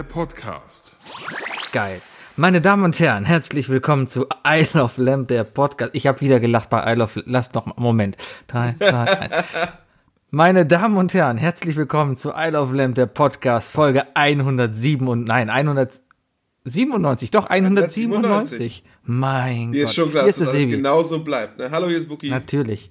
der 0.00 0.04
Podcast. 0.04 0.96
Geil. 1.72 2.00
Meine 2.34 2.62
Damen 2.62 2.84
und 2.84 2.98
Herren, 2.98 3.26
herzlich 3.26 3.68
willkommen 3.68 4.08
zu 4.08 4.28
Isle 4.46 4.82
of 4.82 4.96
Lamb, 4.96 5.28
der 5.28 5.44
Podcast. 5.44 5.90
Ich 5.94 6.06
habe 6.06 6.22
wieder 6.22 6.40
gelacht 6.40 6.70
bei 6.70 6.90
Isle 6.90 7.04
of 7.04 7.16
Lamb. 7.16 7.26
Lass 7.28 7.52
noch 7.52 7.66
mal, 7.66 7.74
Moment. 7.76 8.16
Drei, 8.46 8.74
zwei, 8.78 8.88
eins. 8.88 9.34
Meine 10.30 10.64
Damen 10.64 10.96
und 10.96 11.12
Herren, 11.12 11.36
herzlich 11.36 11.76
willkommen 11.76 12.16
zu 12.16 12.32
Isle 12.34 12.58
of 12.62 12.72
Lamb, 12.72 12.94
der 12.94 13.04
Podcast, 13.04 13.70
Folge 13.70 14.04
107 14.16 15.06
und 15.06 15.24
nein, 15.26 15.50
197, 15.50 17.30
doch 17.30 17.44
197. 17.44 18.82
Mein 19.02 19.72
Hier 19.74 19.82
Gott. 19.82 19.90
ist 19.90 19.94
schon 19.96 20.10
klar, 20.12 20.22
hier 20.22 20.32
dass 20.32 20.40
ist 20.40 20.46
das 20.54 20.58
genau 20.58 21.02
so 21.02 21.22
bleibt. 21.22 21.58
Ne? 21.58 21.70
Hallo, 21.70 21.88
hier 21.88 21.98
ist 21.98 22.08
Wookie. 22.08 22.30
Natürlich. 22.30 22.90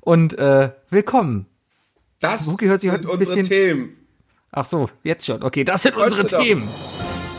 Und 0.00 0.38
äh, 0.38 0.70
willkommen. 0.88 1.44
Das 2.20 2.46
Wookie 2.50 2.66
hört 2.68 2.80
sich 2.80 2.90
sind 2.90 3.00
heute 3.00 3.12
ein 3.12 3.18
unsere 3.18 3.36
bisschen- 3.36 3.46
Themen. 3.50 4.05
Ach 4.58 4.64
so, 4.64 4.88
jetzt 5.04 5.26
schon. 5.26 5.42
Okay, 5.42 5.64
das 5.64 5.82
sind 5.82 5.96
unsere. 5.96 6.26
Themen. 6.26 6.66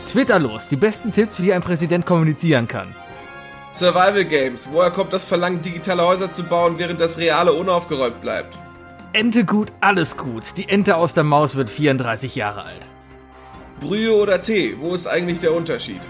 Twitterlos, 0.08 0.68
die 0.68 0.76
besten 0.76 1.10
Tipps, 1.10 1.42
wie 1.42 1.52
ein 1.52 1.60
Präsident 1.60 2.06
kommunizieren 2.06 2.68
kann. 2.68 2.94
Survival 3.74 4.24
Games. 4.24 4.68
Woher 4.70 4.92
kommt 4.92 5.12
das 5.12 5.24
Verlangen, 5.24 5.60
digitale 5.60 6.06
Häuser 6.06 6.32
zu 6.32 6.44
bauen, 6.44 6.78
während 6.78 7.00
das 7.00 7.18
Reale 7.18 7.52
unaufgeräumt 7.52 8.20
bleibt? 8.20 8.56
Ente 9.14 9.44
gut, 9.44 9.72
alles 9.80 10.16
gut. 10.16 10.44
Die 10.56 10.68
Ente 10.68 10.96
aus 10.96 11.12
der 11.12 11.24
Maus 11.24 11.56
wird 11.56 11.70
34 11.70 12.36
Jahre 12.36 12.62
alt. 12.62 12.86
Brühe 13.80 14.14
oder 14.14 14.40
Tee? 14.40 14.76
Wo 14.78 14.94
ist 14.94 15.08
eigentlich 15.08 15.40
der 15.40 15.52
Unterschied? 15.54 16.00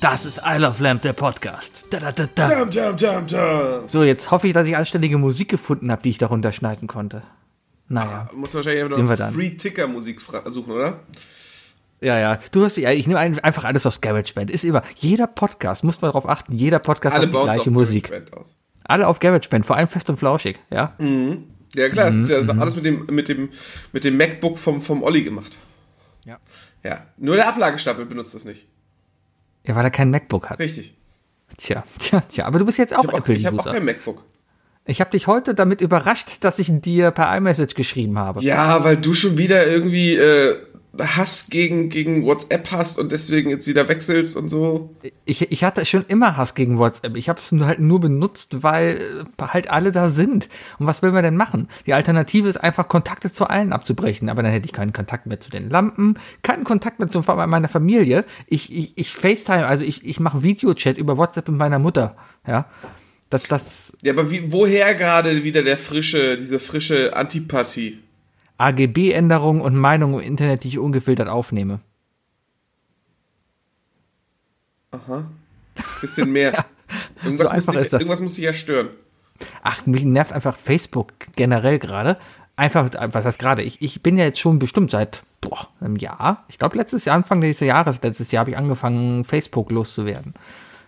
Das 0.00 0.26
ist 0.26 0.42
Isle 0.44 0.68
of 0.68 0.80
Lamp, 0.80 1.02
der 1.02 1.12
Podcast. 1.12 1.84
Da, 1.90 2.00
da, 2.00 2.10
da, 2.10 2.26
da. 2.34 2.64
Dum, 2.64 2.70
dum, 2.96 3.26
dum. 3.28 3.82
So, 3.86 4.02
jetzt 4.02 4.32
hoffe 4.32 4.48
ich, 4.48 4.54
dass 4.54 4.66
ich 4.66 4.76
anständige 4.76 5.18
Musik 5.18 5.48
gefunden 5.48 5.92
habe, 5.92 6.02
die 6.02 6.10
ich 6.10 6.18
darunter 6.18 6.52
schneiden 6.52 6.88
konnte. 6.88 7.22
Naja. 7.88 8.28
Muss 8.34 8.54
wahrscheinlich 8.54 8.82
einfach 8.84 9.18
noch. 9.18 9.32
Free-Ticker-Musik 9.34 10.20
suchen, 10.46 10.72
oder? 10.72 11.00
Ja, 12.00 12.18
ja. 12.18 12.38
Du 12.52 12.64
hast 12.64 12.76
ja, 12.76 12.90
ich 12.90 13.06
nehme 13.06 13.18
ein- 13.20 13.38
einfach 13.38 13.64
alles 13.64 13.86
aus 13.86 14.00
GarageBand. 14.00 14.50
Ist 14.50 14.64
immer, 14.64 14.82
jeder 14.96 15.26
Podcast, 15.26 15.82
muss 15.84 16.00
man 16.02 16.10
darauf 16.10 16.28
achten, 16.28 16.52
jeder 16.52 16.78
Podcast 16.78 17.16
Alle 17.16 17.26
hat 17.26 17.34
die 17.34 17.38
gleiche 17.44 17.60
auf 17.60 17.66
Musik. 17.66 18.12
Alle 18.84 19.06
auf 19.06 19.18
GarageBand, 19.18 19.64
vor 19.64 19.76
allem 19.76 19.88
fest 19.88 20.08
und 20.10 20.16
flauschig, 20.18 20.58
ja? 20.70 20.94
Ja 21.74 21.88
klar, 21.88 22.06
das 22.10 22.16
ist 22.16 22.28
ja 22.30 22.40
Mhm, 22.42 22.60
alles 22.60 22.76
mit 22.76 22.84
dem, 22.84 23.06
mit 23.06 23.28
dem, 23.28 23.48
mit 23.92 24.04
dem 24.04 24.16
MacBook 24.16 24.58
vom, 24.58 24.80
vom 24.80 25.02
Olli 25.02 25.22
gemacht. 25.22 25.58
Ja. 26.24 26.38
Ja, 26.82 27.06
nur 27.16 27.36
der 27.36 27.48
Ablagestapel 27.48 28.04
benutzt 28.06 28.34
das 28.34 28.44
nicht. 28.44 28.66
Ja, 29.66 29.74
weil 29.74 29.84
er 29.84 29.90
kein 29.90 30.10
MacBook 30.10 30.50
hat. 30.50 30.58
Richtig. 30.60 30.94
Tja, 31.56 31.82
tja, 31.98 32.20
tja. 32.28 32.44
Aber 32.46 32.58
du 32.58 32.64
bist 32.66 32.78
jetzt 32.78 32.94
auch 32.96 33.02
Ich 33.04 33.08
habe 33.12 33.22
auch, 33.22 33.28
ich 33.28 33.44
hab 33.46 33.54
auch 33.54 33.58
Apple-User. 33.58 33.72
kein 33.72 33.84
MacBook. 33.84 34.24
Ich 34.86 35.00
habe 35.00 35.10
dich 35.10 35.26
heute 35.26 35.54
damit 35.54 35.80
überrascht, 35.80 36.38
dass 36.40 36.58
ich 36.60 36.70
dir 36.80 37.10
per 37.10 37.36
iMessage 37.36 37.74
geschrieben 37.74 38.18
habe. 38.18 38.42
Ja, 38.42 38.84
weil 38.84 38.96
du 38.96 39.14
schon 39.14 39.36
wieder 39.36 39.66
irgendwie 39.66 40.14
äh, 40.14 40.56
Hass 40.98 41.48
gegen, 41.50 41.88
gegen 41.88 42.24
WhatsApp 42.24 42.70
hast 42.70 42.98
und 42.98 43.12
deswegen 43.12 43.50
jetzt 43.50 43.66
wieder 43.66 43.88
wechselst 43.88 44.36
und 44.36 44.48
so. 44.48 44.94
Ich, 45.24 45.50
ich 45.50 45.64
hatte 45.64 45.84
schon 45.86 46.04
immer 46.08 46.36
Hass 46.36 46.54
gegen 46.54 46.78
WhatsApp. 46.78 47.16
Ich 47.16 47.28
habe 47.28 47.38
es 47.38 47.52
halt 47.52 47.80
nur 47.80 48.00
benutzt, 48.00 48.62
weil 48.62 49.00
äh, 49.38 49.42
halt 49.42 49.70
alle 49.70 49.92
da 49.92 50.08
sind. 50.08 50.48
Und 50.78 50.86
was 50.86 51.02
will 51.02 51.12
man 51.12 51.24
denn 51.24 51.36
machen? 51.36 51.68
Die 51.86 51.92
Alternative 51.92 52.48
ist 52.48 52.58
einfach, 52.58 52.88
Kontakte 52.88 53.32
zu 53.32 53.48
allen 53.48 53.72
abzubrechen. 53.72 54.28
Aber 54.28 54.42
dann 54.42 54.52
hätte 54.52 54.66
ich 54.66 54.72
keinen 54.72 54.92
Kontakt 54.92 55.26
mehr 55.26 55.40
zu 55.40 55.50
den 55.50 55.68
Lampen, 55.68 56.18
keinen 56.42 56.64
Kontakt 56.64 56.98
mehr 56.98 57.08
zu 57.08 57.20
meiner 57.20 57.68
Familie. 57.68 58.24
Ich, 58.46 58.72
ich, 58.72 58.96
ich 58.96 59.12
FaceTime, 59.12 59.66
also 59.66 59.84
ich, 59.84 60.04
ich 60.04 60.20
mache 60.20 60.42
Videochat 60.42 60.96
über 60.96 61.16
WhatsApp 61.16 61.48
mit 61.48 61.58
meiner 61.58 61.78
Mutter. 61.78 62.16
Ja. 62.46 62.66
Das, 63.30 63.42
das 63.44 63.92
Ja, 64.02 64.12
aber 64.12 64.30
wie, 64.30 64.52
woher 64.52 64.94
gerade 64.94 65.42
wieder 65.44 65.62
der 65.62 65.76
frische, 65.76 66.36
diese 66.36 66.58
frische 66.58 67.16
Antipathie? 67.16 67.98
AGB-Änderungen 68.58 69.60
und 69.60 69.76
Meinungen 69.76 70.20
im 70.20 70.26
Internet, 70.26 70.64
die 70.64 70.68
ich 70.68 70.78
ungefiltert 70.78 71.28
aufnehme. 71.28 71.80
Bisschen 76.00 76.30
mehr. 76.32 76.64
Irgendwas, 77.24 77.48
So 77.48 77.52
einfach 77.52 77.72
muss 77.72 77.74
dich, 77.74 77.82
ist 77.82 77.92
das. 77.92 78.00
irgendwas 78.00 78.20
muss 78.20 78.34
dich 78.34 78.44
ja 78.44 78.52
stören. 78.52 78.88
Ach, 79.62 79.84
mich 79.86 80.04
nervt 80.04 80.32
einfach 80.32 80.56
Facebook 80.56 81.12
generell 81.34 81.78
gerade. 81.78 82.16
Einfach, 82.54 82.90
was 83.12 83.24
heißt 83.26 83.38
gerade? 83.38 83.62
Ich, 83.62 83.82
ich 83.82 84.02
bin 84.02 84.16
ja 84.16 84.24
jetzt 84.24 84.40
schon 84.40 84.58
bestimmt 84.58 84.90
seit 84.90 85.22
boah, 85.42 85.68
einem 85.80 85.96
Jahr. 85.96 86.44
Ich 86.48 86.58
glaube, 86.58 86.76
letztes 86.78 87.04
Jahr, 87.04 87.16
Anfang 87.16 87.40
dieses 87.42 87.60
Jahres, 87.60 88.00
letztes 88.02 88.30
Jahr 88.30 88.40
habe 88.40 88.50
ich 88.50 88.56
angefangen, 88.56 89.24
Facebook 89.24 89.70
loszuwerden. 89.70 90.34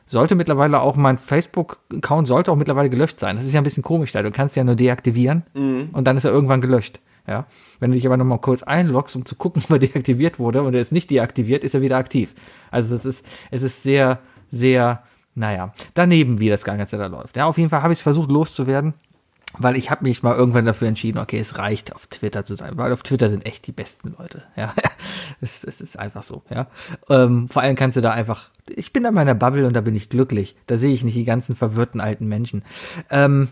Sollte 0.08 0.34
mittlerweile 0.34 0.80
auch, 0.80 0.96
mein 0.96 1.18
Facebook-Account 1.18 2.26
sollte 2.26 2.50
auch 2.50 2.56
mittlerweile 2.56 2.88
gelöscht 2.88 3.20
sein. 3.20 3.36
Das 3.36 3.44
ist 3.44 3.52
ja 3.52 3.60
ein 3.60 3.64
bisschen 3.64 3.82
komisch 3.82 4.12
da. 4.12 4.22
Du 4.22 4.30
kannst 4.30 4.56
ja 4.56 4.64
nur 4.64 4.74
deaktivieren 4.74 5.44
und 5.92 6.06
dann 6.06 6.16
ist 6.16 6.24
er 6.24 6.32
irgendwann 6.32 6.62
gelöscht. 6.62 6.98
Ja. 7.26 7.44
Wenn 7.78 7.90
du 7.90 7.94
dich 7.94 8.06
aber 8.06 8.16
nochmal 8.16 8.40
kurz 8.40 8.62
einloggst, 8.62 9.14
um 9.14 9.26
zu 9.26 9.36
gucken, 9.36 9.62
ob 9.68 9.70
er 9.70 9.78
deaktiviert 9.78 10.38
wurde 10.38 10.62
und 10.62 10.74
er 10.74 10.80
ist 10.80 10.92
nicht 10.92 11.10
deaktiviert, 11.10 11.62
ist 11.62 11.74
er 11.74 11.82
wieder 11.82 11.98
aktiv. 11.98 12.34
Also 12.70 12.94
es 12.94 13.04
ist, 13.04 13.26
es 13.50 13.62
ist 13.62 13.82
sehr, 13.82 14.20
sehr, 14.48 15.02
naja, 15.34 15.74
daneben, 15.92 16.40
wie 16.40 16.48
das 16.48 16.64
Ganze 16.64 16.96
da 16.96 17.06
läuft. 17.06 17.36
Ja, 17.36 17.44
auf 17.44 17.58
jeden 17.58 17.68
Fall 17.68 17.82
habe 17.82 17.92
ich 17.92 17.98
es 17.98 18.02
versucht 18.02 18.30
loszuwerden, 18.30 18.94
weil 19.56 19.76
ich 19.76 19.90
habe 19.90 20.04
mich 20.04 20.22
mal 20.22 20.36
irgendwann 20.36 20.66
dafür 20.66 20.88
entschieden, 20.88 21.18
okay, 21.18 21.38
es 21.38 21.56
reicht 21.56 21.94
auf 21.94 22.06
Twitter 22.06 22.44
zu 22.44 22.54
sein, 22.54 22.76
weil 22.76 22.92
auf 22.92 23.02
Twitter 23.02 23.28
sind 23.28 23.46
echt 23.46 23.66
die 23.66 23.72
besten 23.72 24.14
Leute. 24.18 24.42
Ja, 24.56 24.74
es, 25.40 25.64
es 25.64 25.80
ist 25.80 25.98
einfach 25.98 26.22
so. 26.22 26.42
Ja, 26.50 26.66
ähm, 27.08 27.48
vor 27.48 27.62
allem 27.62 27.74
kannst 27.74 27.96
du 27.96 28.00
da 28.00 28.10
einfach, 28.10 28.50
ich 28.68 28.92
bin 28.92 29.04
in 29.04 29.14
meiner 29.14 29.34
Bubble 29.34 29.66
und 29.66 29.74
da 29.74 29.80
bin 29.80 29.96
ich 29.96 30.10
glücklich. 30.10 30.54
Da 30.66 30.76
sehe 30.76 30.92
ich 30.92 31.02
nicht 31.02 31.16
die 31.16 31.24
ganzen 31.24 31.56
verwirrten 31.56 32.00
alten 32.00 32.26
Menschen. 32.26 32.62
Ähm, 33.10 33.48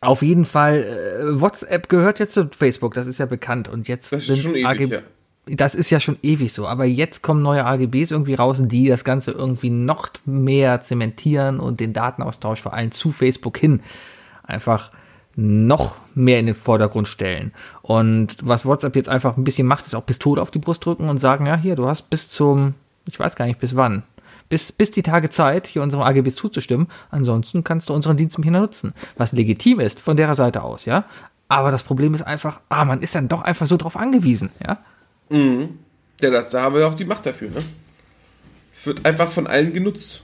auf 0.00 0.22
jeden 0.22 0.44
Fall, 0.44 0.82
äh, 0.82 1.40
WhatsApp 1.40 1.88
gehört 1.88 2.18
jetzt 2.18 2.34
zu 2.34 2.48
Facebook, 2.48 2.94
das 2.94 3.06
ist 3.06 3.18
ja 3.18 3.26
bekannt. 3.26 3.68
Und 3.68 3.88
jetzt 3.88 4.12
Das 4.12 4.22
ist 4.22 4.26
sind 4.26 4.38
schon 4.38 4.56
ewig, 4.56 4.90
ja. 4.90 4.98
das 5.46 5.76
ist 5.76 5.90
ja 5.90 6.00
schon 6.00 6.18
ewig 6.22 6.52
so, 6.52 6.66
aber 6.66 6.84
jetzt 6.84 7.22
kommen 7.22 7.42
neue 7.42 7.64
AGBs 7.64 8.10
irgendwie 8.10 8.34
raus, 8.34 8.60
die 8.62 8.88
das 8.88 9.04
Ganze 9.04 9.30
irgendwie 9.30 9.70
noch 9.70 10.08
mehr 10.26 10.82
zementieren 10.82 11.60
und 11.60 11.78
den 11.78 11.92
Datenaustausch 11.92 12.60
vor 12.60 12.74
allem 12.74 12.90
zu 12.90 13.12
Facebook 13.12 13.56
hin 13.56 13.80
einfach 14.46 14.90
noch 15.36 15.96
mehr 16.14 16.38
in 16.38 16.46
den 16.46 16.54
Vordergrund 16.54 17.08
stellen. 17.08 17.52
Und 17.82 18.36
was 18.42 18.66
WhatsApp 18.66 18.96
jetzt 18.96 19.08
einfach 19.08 19.36
ein 19.36 19.44
bisschen 19.44 19.66
macht, 19.66 19.86
ist 19.86 19.94
auch 19.94 20.06
Pistole 20.06 20.40
auf 20.40 20.50
die 20.50 20.58
Brust 20.58 20.84
drücken 20.84 21.08
und 21.08 21.18
sagen, 21.18 21.46
ja, 21.46 21.56
hier, 21.56 21.76
du 21.76 21.86
hast 21.86 22.10
bis 22.10 22.28
zum, 22.28 22.74
ich 23.08 23.18
weiß 23.18 23.36
gar 23.36 23.46
nicht 23.46 23.60
bis 23.60 23.76
wann, 23.76 24.02
bis, 24.48 24.72
bis 24.72 24.90
die 24.90 25.02
Tage 25.02 25.30
Zeit, 25.30 25.66
hier 25.66 25.82
unseren 25.82 26.02
AGBs 26.02 26.36
zuzustimmen. 26.36 26.88
Ansonsten 27.10 27.64
kannst 27.64 27.88
du 27.88 27.94
unseren 27.94 28.16
Dienst 28.16 28.38
mehr 28.38 28.50
nutzen. 28.50 28.94
Was 29.16 29.32
legitim 29.32 29.80
ist 29.80 30.00
von 30.00 30.16
der 30.16 30.34
Seite 30.34 30.62
aus, 30.62 30.84
ja. 30.84 31.04
Aber 31.48 31.70
das 31.70 31.82
Problem 31.82 32.14
ist 32.14 32.22
einfach, 32.22 32.60
ah, 32.68 32.84
man 32.84 33.00
ist 33.02 33.14
dann 33.14 33.28
doch 33.28 33.42
einfach 33.42 33.66
so 33.66 33.76
drauf 33.76 33.96
angewiesen, 33.96 34.50
ja. 34.64 34.78
Ja, 36.20 36.30
das, 36.30 36.50
da 36.50 36.62
haben 36.62 36.74
wir 36.74 36.86
auch 36.86 36.94
die 36.94 37.04
Macht 37.04 37.26
dafür, 37.26 37.50
ne? 37.50 37.62
Es 38.72 38.86
wird 38.86 39.06
einfach 39.06 39.28
von 39.28 39.46
allen 39.46 39.72
genutzt. 39.72 40.23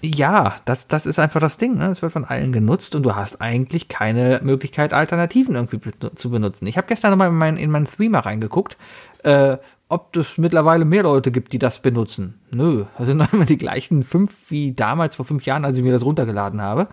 Ja, 0.00 0.56
das, 0.64 0.86
das 0.86 1.06
ist 1.06 1.18
einfach 1.18 1.40
das 1.40 1.58
Ding. 1.58 1.76
Ne? 1.76 1.88
Es 1.88 2.02
wird 2.02 2.12
von 2.12 2.24
allen 2.24 2.52
genutzt 2.52 2.94
und 2.94 3.02
du 3.02 3.16
hast 3.16 3.40
eigentlich 3.40 3.88
keine 3.88 4.40
Möglichkeit, 4.44 4.92
Alternativen 4.92 5.56
irgendwie 5.56 5.80
zu 6.14 6.30
benutzen. 6.30 6.66
Ich 6.66 6.76
habe 6.76 6.86
gestern 6.86 7.10
nochmal 7.10 7.28
in 7.28 7.34
mein, 7.34 7.56
in 7.56 7.70
meinen 7.70 7.86
Threema 7.86 8.20
reingeguckt, 8.20 8.76
äh, 9.24 9.56
ob 9.88 10.16
es 10.16 10.38
mittlerweile 10.38 10.84
mehr 10.84 11.02
Leute 11.02 11.32
gibt, 11.32 11.52
die 11.52 11.58
das 11.58 11.80
benutzen. 11.80 12.34
Nö, 12.52 12.84
das 12.96 13.06
sind 13.06 13.16
noch 13.18 13.32
immer 13.32 13.46
die 13.46 13.58
gleichen 13.58 14.04
fünf 14.04 14.36
wie 14.48 14.72
damals 14.72 15.16
vor 15.16 15.24
fünf 15.24 15.44
Jahren, 15.46 15.64
als 15.64 15.78
ich 15.78 15.84
mir 15.84 15.92
das 15.92 16.04
runtergeladen 16.04 16.60
habe. 16.60 16.86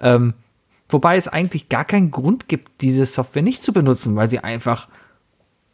Ähm, 0.00 0.34
wobei 0.88 1.16
es 1.16 1.28
eigentlich 1.28 1.68
gar 1.68 1.84
keinen 1.84 2.10
Grund 2.10 2.48
gibt, 2.48 2.82
diese 2.82 3.06
Software 3.06 3.42
nicht 3.42 3.62
zu 3.62 3.72
benutzen, 3.72 4.16
weil 4.16 4.28
sie 4.28 4.40
einfach 4.40 4.88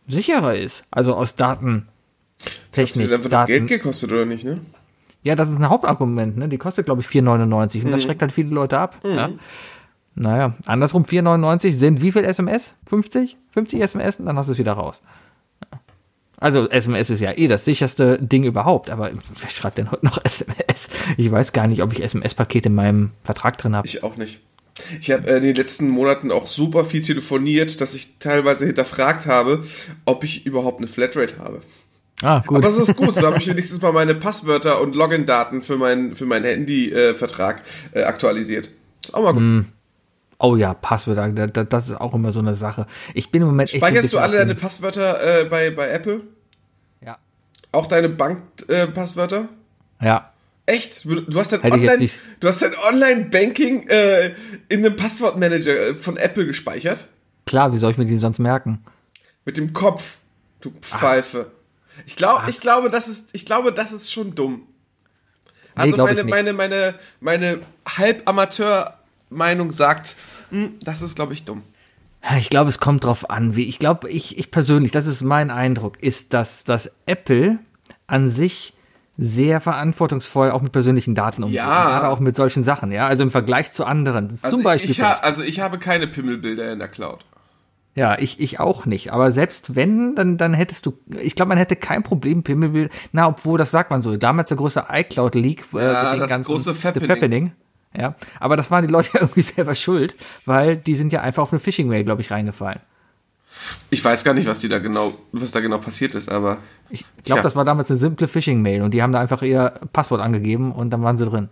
sicherer 0.06 0.54
ist. 0.54 0.86
Also 0.90 1.14
aus 1.14 1.36
Das 1.36 1.58
Datentechnik. 1.58 3.06
hat 3.06 3.12
einfach 3.14 3.30
noch 3.30 3.46
Geld 3.46 3.66
gekostet, 3.68 4.12
oder 4.12 4.26
nicht, 4.26 4.44
ne? 4.44 4.60
Ja, 5.26 5.34
das 5.34 5.50
ist 5.50 5.58
ein 5.58 5.68
Hauptargument, 5.68 6.36
ne? 6.36 6.48
Die 6.48 6.56
kostet, 6.56 6.86
glaube 6.86 7.00
ich, 7.00 7.08
4,99 7.08 7.84
und 7.84 7.90
das 7.90 8.04
schreckt 8.04 8.22
halt 8.22 8.30
viele 8.30 8.50
Leute 8.50 8.78
ab. 8.78 8.96
Ja. 9.02 9.30
Naja, 10.14 10.54
andersrum 10.66 11.02
4,99 11.02 11.72
sind 11.72 12.00
wie 12.00 12.12
viel 12.12 12.24
SMS? 12.24 12.76
50? 12.86 13.36
50 13.50 13.80
SMS 13.80 14.20
und 14.20 14.26
dann 14.26 14.38
hast 14.38 14.46
du 14.46 14.52
es 14.52 14.58
wieder 14.58 14.74
raus. 14.74 15.02
Also 16.36 16.68
SMS 16.70 17.10
ist 17.10 17.18
ja 17.18 17.32
eh 17.32 17.48
das 17.48 17.64
sicherste 17.64 18.18
Ding 18.18 18.44
überhaupt, 18.44 18.88
aber 18.88 19.10
wer 19.40 19.50
schreibt 19.50 19.78
denn 19.78 19.90
heute 19.90 20.06
noch 20.06 20.20
SMS? 20.24 20.90
Ich 21.16 21.28
weiß 21.28 21.52
gar 21.52 21.66
nicht, 21.66 21.82
ob 21.82 21.92
ich 21.92 22.04
SMS-Pakete 22.04 22.68
in 22.68 22.76
meinem 22.76 23.10
Vertrag 23.24 23.58
drin 23.58 23.74
habe. 23.74 23.88
Ich 23.88 24.04
auch 24.04 24.16
nicht. 24.16 24.42
Ich 25.00 25.10
habe 25.10 25.26
äh, 25.26 25.38
in 25.38 25.42
den 25.42 25.56
letzten 25.56 25.88
Monaten 25.88 26.30
auch 26.30 26.46
super 26.46 26.84
viel 26.84 27.02
telefoniert, 27.02 27.80
dass 27.80 27.94
ich 27.94 28.18
teilweise 28.20 28.64
hinterfragt 28.64 29.26
habe, 29.26 29.64
ob 30.04 30.22
ich 30.22 30.46
überhaupt 30.46 30.78
eine 30.78 30.86
Flatrate 30.86 31.38
habe. 31.38 31.62
Ah, 32.22 32.42
gut. 32.46 32.58
Aber 32.58 32.68
es 32.68 32.78
ist 32.78 32.96
gut, 32.96 33.16
so 33.16 33.26
habe 33.26 33.38
ich 33.38 33.46
wenigstens 33.46 33.82
mal 33.82 33.92
meine 33.92 34.14
Passwörter 34.14 34.80
und 34.80 34.94
Login-Daten 34.94 35.60
für, 35.62 35.76
mein, 35.76 36.14
für 36.16 36.24
meinen 36.24 36.44
Handy-Vertrag 36.44 37.62
äh, 37.92 38.04
aktualisiert. 38.04 38.70
Ist 39.04 39.14
auch 39.14 39.22
mal 39.22 39.32
gut. 39.34 39.64
oh 40.38 40.56
ja, 40.56 40.72
Passwörter, 40.74 41.28
da- 41.28 41.46
da- 41.46 41.64
das 41.64 41.88
ist 41.88 42.00
auch 42.00 42.14
immer 42.14 42.32
so 42.32 42.40
eine 42.40 42.54
Sache. 42.54 42.86
Ich 43.14 43.30
bin 43.30 43.42
im 43.42 43.48
Moment 43.48 43.68
Speicherst 43.70 44.12
du 44.14 44.18
alle 44.18 44.38
deine 44.38 44.54
Passwörter 44.54 45.42
äh, 45.42 45.44
bei, 45.44 45.70
bei 45.70 45.90
Apple? 45.90 46.22
Ja. 47.04 47.18
Auch 47.72 47.86
deine 47.86 48.08
Bank-Passwörter? 48.08 49.48
Ja. 50.00 50.32
Echt? 50.68 51.04
Du 51.04 51.38
hast 51.38 51.52
dein 51.52 51.60
Online, 51.70 52.08
du 52.40 52.48
hast 52.48 52.60
dein 52.62 52.72
Online-Banking 52.88 53.88
äh, 53.88 54.34
in 54.68 54.84
einem 54.84 54.96
Passwortmanager 54.96 55.88
äh, 55.90 55.94
von 55.94 56.16
Apple 56.16 56.46
gespeichert? 56.46 57.06
Klar, 57.46 57.72
wie 57.72 57.78
soll 57.78 57.92
ich 57.92 57.98
mir 57.98 58.04
die 58.06 58.16
sonst 58.16 58.38
merken? 58.40 58.82
Mit 59.44 59.56
dem 59.58 59.72
Kopf, 59.72 60.16
du 60.60 60.72
Pfeife. 60.80 61.52
Ich 62.04 62.16
glaube, 62.16 62.50
ich 62.50 62.60
glaube, 62.60 62.90
das 62.90 63.08
ist, 63.08 63.30
ich 63.32 63.46
glaube, 63.46 63.72
das 63.72 63.92
ist 63.92 64.12
schon 64.12 64.34
dumm. 64.34 64.66
Also 65.74 65.94
glaub 65.94 66.10
ich 66.10 66.24
meine, 66.24 66.24
meine, 66.24 66.52
meine, 66.52 66.94
meine 67.20 67.60
Halbamateur-Meinung 67.86 69.72
sagt, 69.72 70.16
hm, 70.50 70.78
das 70.82 71.02
ist, 71.02 71.16
glaube 71.16 71.32
ich, 71.32 71.44
dumm. 71.44 71.62
Ich 72.38 72.50
glaube, 72.50 72.70
es 72.70 72.80
kommt 72.80 73.04
drauf 73.04 73.30
an, 73.30 73.54
wie 73.54 73.64
ich 73.64 73.78
glaube, 73.78 74.10
ich, 74.10 74.38
ich 74.38 74.50
persönlich, 74.50 74.90
das 74.90 75.06
ist 75.06 75.22
mein 75.22 75.50
Eindruck, 75.50 76.02
ist, 76.02 76.34
dass, 76.34 76.64
dass 76.64 76.90
Apple 77.06 77.58
an 78.06 78.30
sich 78.30 78.72
sehr 79.18 79.60
verantwortungsvoll 79.60 80.50
auch 80.50 80.60
mit 80.60 80.72
persönlichen 80.72 81.14
Daten 81.14 81.42
umgeht. 81.42 81.56
Ja. 81.56 81.88
Gerade 81.88 82.08
auch 82.08 82.20
mit 82.20 82.36
solchen 82.36 82.64
Sachen, 82.64 82.92
ja. 82.92 83.06
Also 83.06 83.22
im 83.22 83.30
Vergleich 83.30 83.72
zu 83.72 83.84
anderen. 83.84 84.28
Also 84.30 84.50
Zum 84.50 84.62
Beispiel. 84.62 84.90
Ich 84.90 85.00
ha, 85.00 85.12
also 85.22 85.42
ich 85.42 85.60
habe 85.60 85.78
keine 85.78 86.06
Pimmelbilder 86.06 86.72
in 86.72 86.78
der 86.78 86.88
Cloud. 86.88 87.24
Ja, 87.96 88.18
ich, 88.18 88.38
ich 88.40 88.60
auch 88.60 88.84
nicht. 88.86 89.10
Aber 89.12 89.30
selbst 89.32 89.74
wenn, 89.74 90.14
dann, 90.14 90.36
dann 90.36 90.52
hättest 90.54 90.84
du, 90.86 90.98
ich 91.20 91.34
glaube, 91.34 91.48
man 91.48 91.58
hätte 91.58 91.74
kein 91.76 92.02
Problem, 92.02 92.42
Pimmelbild. 92.44 92.92
Na, 93.12 93.26
obwohl, 93.26 93.56
das 93.58 93.70
sagt 93.70 93.90
man 93.90 94.02
so. 94.02 94.16
Damals 94.16 94.48
der 94.50 94.58
große 94.58 94.84
iCloud-Leak. 94.90 95.64
äh, 95.74 95.92
Ja, 95.92 96.12
mit 96.12 96.20
das 96.22 96.28
ganzen- 96.30 96.52
große 96.52 96.74
Fappening. 96.74 97.52
Ja, 97.98 98.14
aber 98.38 98.58
das 98.58 98.70
waren 98.70 98.86
die 98.86 98.92
Leute 98.92 99.08
ja 99.14 99.20
irgendwie 99.22 99.40
selber 99.40 99.74
schuld, 99.74 100.14
weil 100.44 100.76
die 100.76 100.94
sind 100.94 101.10
ja 101.12 101.22
einfach 101.22 101.42
auf 101.42 101.52
eine 101.52 101.58
Phishing-Mail, 101.60 102.04
glaube 102.04 102.20
ich, 102.20 102.30
reingefallen. 102.30 102.80
Ich 103.88 104.04
weiß 104.04 104.22
gar 104.24 104.34
nicht, 104.34 104.46
was 104.46 104.58
die 104.58 104.68
da 104.68 104.78
genau, 104.78 105.14
was 105.32 105.50
da 105.50 105.60
genau 105.60 105.78
passiert 105.78 106.14
ist, 106.14 106.28
aber 106.30 106.58
Ich 106.90 107.06
glaube, 107.24 107.40
Tja. 107.40 107.42
das 107.42 107.56
war 107.56 107.64
damals 107.64 107.90
eine 107.90 107.96
simple 107.96 108.28
Phishing-Mail 108.28 108.82
und 108.82 108.92
die 108.92 109.02
haben 109.02 109.12
da 109.12 109.20
einfach 109.20 109.40
ihr 109.40 109.72
Passwort 109.94 110.20
angegeben 110.20 110.72
und 110.72 110.90
dann 110.90 111.02
waren 111.02 111.16
sie 111.16 111.24
drin. 111.24 111.48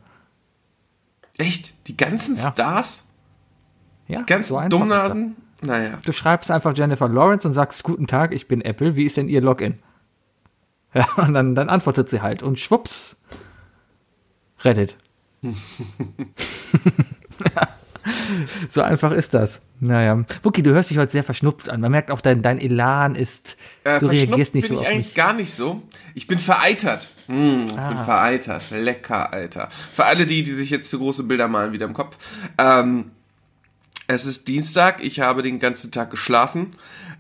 echt, 1.39 1.89
die 1.89 1.97
ganzen 1.97 2.37
Ja. 2.37 2.53
Stars, 2.53 3.09
Ja, 4.07 4.19
die 4.21 4.27
ganzen 4.27 4.51
so 4.61 4.69
Dummnasen, 4.69 5.37
naja. 5.65 5.99
Du 6.05 6.13
schreibst 6.13 6.51
einfach 6.51 6.77
Jennifer 6.77 7.09
Lawrence 7.09 7.47
und 7.49 7.55
sagst, 7.55 7.83
guten 7.83 8.07
Tag, 8.07 8.33
ich 8.35 8.49
bin 8.49 8.61
Apple, 8.61 8.97
wie 8.97 9.05
ist 9.05 9.17
denn 9.17 9.29
Ihr 9.29 9.41
Login? 9.41 9.79
Ja, 10.97 11.09
und 11.17 11.35
dann, 11.35 11.57
dann 11.57 11.69
antwortet 11.69 12.09
sie 12.09 12.23
halt 12.23 12.45
und 12.45 12.61
schwupps, 12.61 13.17
Reddit. 14.63 14.97
Ja, 15.43 15.51
so 18.69 18.81
einfach 18.83 19.11
ist 19.13 19.35
das. 19.35 19.61
Naja. 19.81 20.25
Wookie, 20.45 20.63
du 20.63 20.71
hörst 20.73 20.91
dich 20.91 20.99
heute 20.99 21.11
sehr 21.13 21.25
verschnupft 21.25 21.69
an. 21.69 21.81
Man 21.81 21.91
merkt 21.91 22.11
auch, 22.13 22.21
dein, 22.21 22.43
dein 22.43 22.61
Elan 22.61 23.17
ist, 23.17 23.57
Äh, 23.83 23.99
du 23.99 24.07
reagierst 24.07 24.55
nicht 24.55 24.69
bin 24.69 24.77
so 24.77 24.83
ich 24.83 24.87
auf 24.87 24.93
eigentlich 24.93 25.07
mich. 25.07 25.15
gar 25.17 25.33
nicht 25.33 25.53
so. 25.53 25.83
Ich 26.15 26.27
bin 26.29 26.39
vereitert. 26.39 27.09
Hm, 27.27 27.65
ich 27.65 27.77
Ah. 27.77 27.89
bin 27.89 27.99
vereitert. 28.05 28.71
Lecker, 28.71 29.33
Alter. 29.33 29.69
Für 29.93 30.05
alle 30.05 30.27
die, 30.27 30.43
die 30.45 30.53
sich 30.53 30.71
jetzt 30.71 30.91
für 30.91 30.99
große 30.99 31.25
Bilder 31.25 31.49
malen 31.49 31.73
wieder 31.73 31.87
im 31.87 31.93
Kopf. 31.95 32.17
Ähm, 32.57 33.11
es 34.07 34.27
ist 34.27 34.49
Dienstag. 34.49 35.03
Ich 35.03 35.21
habe 35.21 35.43
den 35.43 35.59
ganzen 35.59 35.91
Tag 35.91 36.11
geschlafen 36.11 36.71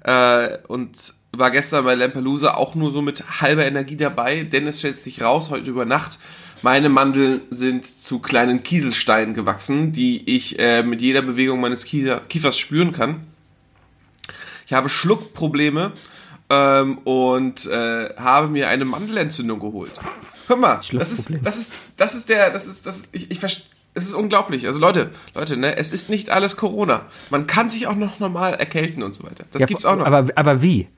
äh, 0.04 0.58
und 0.68 1.14
war 1.32 1.50
gestern 1.50 1.84
bei 1.84 1.94
Lampelusa 1.94 2.54
auch 2.54 2.74
nur 2.74 2.90
so 2.90 3.02
mit 3.02 3.40
halber 3.40 3.64
Energie 3.66 3.96
dabei, 3.96 4.44
denn 4.44 4.66
es 4.66 4.78
stellt 4.78 5.00
sich 5.00 5.22
raus, 5.22 5.50
heute 5.50 5.70
über 5.70 5.84
Nacht, 5.84 6.18
meine 6.62 6.88
Mandeln 6.88 7.42
sind 7.50 7.84
zu 7.84 8.20
kleinen 8.20 8.62
Kieselsteinen 8.62 9.34
gewachsen, 9.34 9.92
die 9.92 10.22
ich 10.34 10.58
äh, 10.58 10.82
mit 10.82 11.02
jeder 11.02 11.22
Bewegung 11.22 11.60
meines 11.60 11.84
Kiefer, 11.84 12.20
Kiefers 12.20 12.58
spüren 12.58 12.92
kann. 12.92 13.26
Ich 14.66 14.72
habe 14.72 14.88
Schluckprobleme 14.88 15.92
ähm, 16.48 16.98
und 16.98 17.66
äh, 17.66 18.14
habe 18.16 18.48
mir 18.48 18.68
eine 18.68 18.84
Mandelentzündung 18.84 19.60
geholt. 19.60 19.92
Hör 20.46 20.56
mal, 20.56 20.80
das 20.92 21.10
ist, 21.10 21.30
das 21.42 21.58
ist, 21.58 21.74
das 21.96 22.14
ist 22.14 22.28
der, 22.28 22.50
das 22.50 22.66
ist, 22.66 22.86
das 22.86 22.98
ist, 22.98 23.14
ich, 23.14 23.30
ich 23.30 23.40
verstehe. 23.40 23.66
Es 23.94 24.06
ist 24.06 24.14
unglaublich. 24.14 24.66
Also 24.66 24.80
Leute, 24.80 25.10
Leute, 25.34 25.56
ne, 25.56 25.76
es 25.76 25.92
ist 25.92 26.10
nicht 26.10 26.30
alles 26.30 26.56
Corona. 26.56 27.06
Man 27.30 27.46
kann 27.46 27.70
sich 27.70 27.86
auch 27.86 27.94
noch 27.94 28.18
normal 28.18 28.54
erkälten 28.54 29.02
und 29.02 29.14
so 29.14 29.24
weiter. 29.24 29.44
Das 29.52 29.60
Ja, 29.60 29.66
gibt's 29.66 29.84
auch 29.84 29.96
noch. 29.96 30.06
Aber, 30.06 30.26
aber 30.34 30.62
wie? 30.62 30.88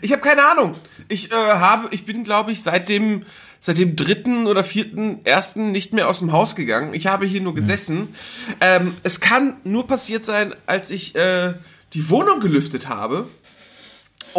Ich 0.00 0.12
habe 0.12 0.22
keine 0.22 0.46
Ahnung. 0.46 0.74
Ich 1.08 1.30
äh, 1.30 1.34
habe, 1.34 1.88
ich 1.90 2.04
bin, 2.04 2.24
glaube 2.24 2.50
ich, 2.52 2.62
seit 2.62 2.88
dem 2.88 3.24
seit 3.60 3.78
dem 3.78 3.96
dritten 3.96 4.46
oder 4.46 4.62
vierten 4.62 5.20
ersten 5.24 5.72
nicht 5.72 5.92
mehr 5.92 6.08
aus 6.08 6.20
dem 6.20 6.32
Haus 6.32 6.54
gegangen. 6.54 6.94
Ich 6.94 7.06
habe 7.06 7.26
hier 7.26 7.40
nur 7.40 7.54
gesessen. 7.54 8.14
Ähm, 8.60 8.94
es 9.02 9.20
kann 9.20 9.56
nur 9.64 9.86
passiert 9.86 10.24
sein, 10.24 10.54
als 10.66 10.90
ich 10.90 11.16
äh, 11.16 11.54
die 11.92 12.08
Wohnung 12.08 12.40
gelüftet 12.40 12.88
habe. 12.88 13.28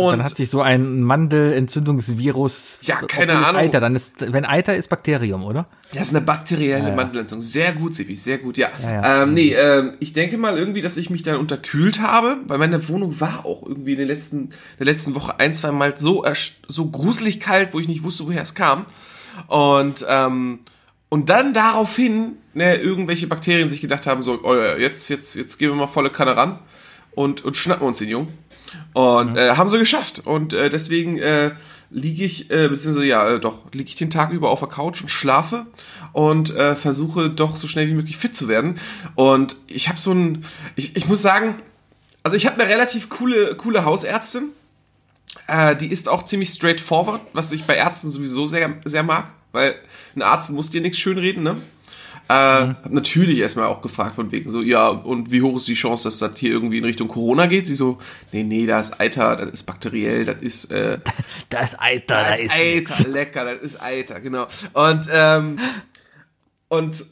Und 0.08 0.18
Dann 0.18 0.24
hat 0.24 0.36
sich 0.36 0.50
so 0.50 0.62
ein 0.62 1.02
Mandelentzündungsvirus. 1.02 2.80
Ja, 2.82 3.02
keine 3.02 3.34
Ahnung. 3.34 3.62
Eiter, 3.62 3.80
dann 3.80 3.96
ist, 3.96 4.14
wenn 4.20 4.46
Eiter 4.46 4.76
ist 4.76 4.90
Bakterium, 4.90 5.44
oder? 5.44 5.68
Das 5.94 6.08
ist 6.10 6.16
eine 6.16 6.26
bakterielle 6.26 6.84
Ja, 6.84 6.90
ja. 6.90 6.96
Mandelentzündung. 6.96 7.46
Sehr 7.46 7.74
gut, 7.74 7.96
Sebi, 7.96 8.16
sehr 8.16 8.38
gut, 8.38 8.58
ja. 8.58 8.70
Ja, 8.84 8.92
ja. 8.92 9.24
Ähm, 9.24 9.34
nee, 9.34 9.54
ähm, 9.54 9.94
ich 10.00 10.14
denke 10.14 10.38
mal 10.38 10.58
irgendwie, 10.58 10.82
dass 10.82 10.98
ich 10.98 11.10
mich 11.10 11.24
dann 11.24 11.38
unterkühlt 11.38 12.02
habe, 12.02 12.38
weil 12.48 12.58
meine 12.58 12.88
Wohnung 12.90 13.20
war 13.20 13.46
auch 13.46 13.64
irgendwie 13.66 13.94
in 13.94 13.98
der 13.98 14.08
letzten, 14.08 14.52
der 14.78 14.86
letzten 14.86 15.16
Woche 15.16 15.40
ein, 15.40 15.54
zwei 15.54 15.72
Mal 15.72 15.98
so, 15.98 16.26
so 16.68 16.86
gruselig 16.90 17.40
kalt, 17.40 17.74
wo 17.74 17.80
ich 17.80 17.88
nicht 17.88 18.04
wusste, 18.04 18.26
woher 18.26 18.42
es 18.42 18.56
kam. 18.56 18.86
Und, 19.48 20.06
ähm, 20.08 20.60
und 21.10 21.30
dann 21.30 21.54
daraufhin, 21.54 22.34
ne, 22.54 22.76
irgendwelche 22.76 23.28
Bakterien 23.28 23.70
sich 23.70 23.82
gedacht 23.82 24.06
haben, 24.06 24.22
so, 24.22 24.40
oh 24.44 24.56
ja, 24.56 24.78
jetzt, 24.78 25.10
jetzt, 25.10 25.36
jetzt 25.36 25.58
gehen 25.58 25.70
wir 25.70 25.76
mal 25.76 25.88
volle 25.88 26.12
Kanne 26.12 26.38
ran 26.38 26.60
und, 27.12 27.44
und 27.44 27.58
schnappen 27.58 27.88
uns 27.88 27.98
den 27.98 28.10
Jungen. 28.10 28.34
Und 28.94 29.38
äh, 29.38 29.56
haben 29.56 29.70
sie 29.70 29.80
geschafft. 29.80 30.26
Und 30.26 30.54
äh, 30.54 30.70
deswegen 30.70 31.18
äh, 31.18 31.52
liege 31.90 32.24
ich, 32.24 32.52
äh, 32.52 32.68
beziehungsweise 32.68 33.08
ja, 33.08 33.36
äh, 33.36 33.40
doch, 33.40 33.72
liege 33.74 33.90
ich 33.90 33.96
den 33.96 34.10
Tag 34.10 34.32
über 34.32 34.50
auf 34.50 34.60
der 34.60 34.70
Couch 34.70 35.02
und 35.02 35.10
schlafe 35.10 35.66
und 36.14 36.56
äh, 36.56 36.76
versuche 36.76 37.30
doch 37.30 37.56
so 37.56 37.68
schnell 37.68 37.88
wie 37.88 37.94
möglich 37.94 38.18
fit 38.18 38.36
zu 38.36 38.48
werden. 38.48 38.80
Und 39.16 39.56
ich 39.68 39.90
habe 39.90 40.00
so 40.00 40.12
ein, 40.12 40.46
ich, 40.76 40.96
ich 40.96 41.08
muss 41.08 41.22
sagen, 41.22 41.56
also 42.24 42.38
ich 42.38 42.46
habe 42.46 42.62
eine 42.62 42.70
relativ 42.70 43.10
coole, 43.10 43.56
coole 43.56 43.86
Hausärztin. 43.86 44.50
Äh, 45.48 45.76
die 45.76 45.88
ist 45.88 46.10
auch 46.10 46.26
ziemlich 46.26 46.50
straightforward, 46.50 47.22
was 47.34 47.52
ich 47.52 47.64
bei 47.64 47.76
Ärzten 47.76 48.10
sowieso 48.10 48.46
sehr, 48.46 48.76
sehr 48.86 49.04
mag, 49.04 49.32
weil 49.52 49.76
ein 50.16 50.22
Arzt 50.22 50.52
muss 50.52 50.70
dir 50.70 50.82
nichts 50.82 51.00
schönreden, 51.00 51.44
ne? 51.44 51.58
Äh, 52.30 52.34
Hab 52.34 52.92
natürlich 52.92 53.40
erstmal 53.40 53.66
auch 53.66 53.82
gefragt 53.82 54.14
von 54.14 54.32
wegen 54.32 54.52
so, 54.52 54.62
ja, 54.62 54.88
und 54.88 55.32
wie 55.32 55.42
hoch 55.42 55.58
ist 55.58 55.68
die 55.68 55.74
Chance, 55.74 56.04
dass 56.04 56.20
das 56.20 56.38
hier 56.38 56.52
irgendwie 56.52 56.78
in 56.78 56.86
Richtung 56.86 57.08
Corona 57.08 57.48
geht? 57.48 57.66
Sie 57.66 57.74
so, 57.74 57.98
nee, 58.32 58.44
nee, 58.44 58.68
da 58.68 58.80
ist 58.80 59.02
Eiter, 59.02 59.36
das 59.36 59.50
ist 59.50 59.64
bakteriell, 59.64 60.26
das 60.26 60.40
ist, 60.40 60.66
äh, 60.66 61.00
Da 61.50 61.62
ist 61.62 61.82
Eiter, 61.82 62.24
das 62.30 62.40
ist 62.40 62.54
Eiter, 62.54 63.10
lecker, 63.10 63.46
das 63.46 63.64
ist 63.64 63.82
Eiter, 63.82 64.20
genau. 64.20 64.46
Und, 64.74 65.10
ähm, 65.12 65.58
und, 66.68 67.04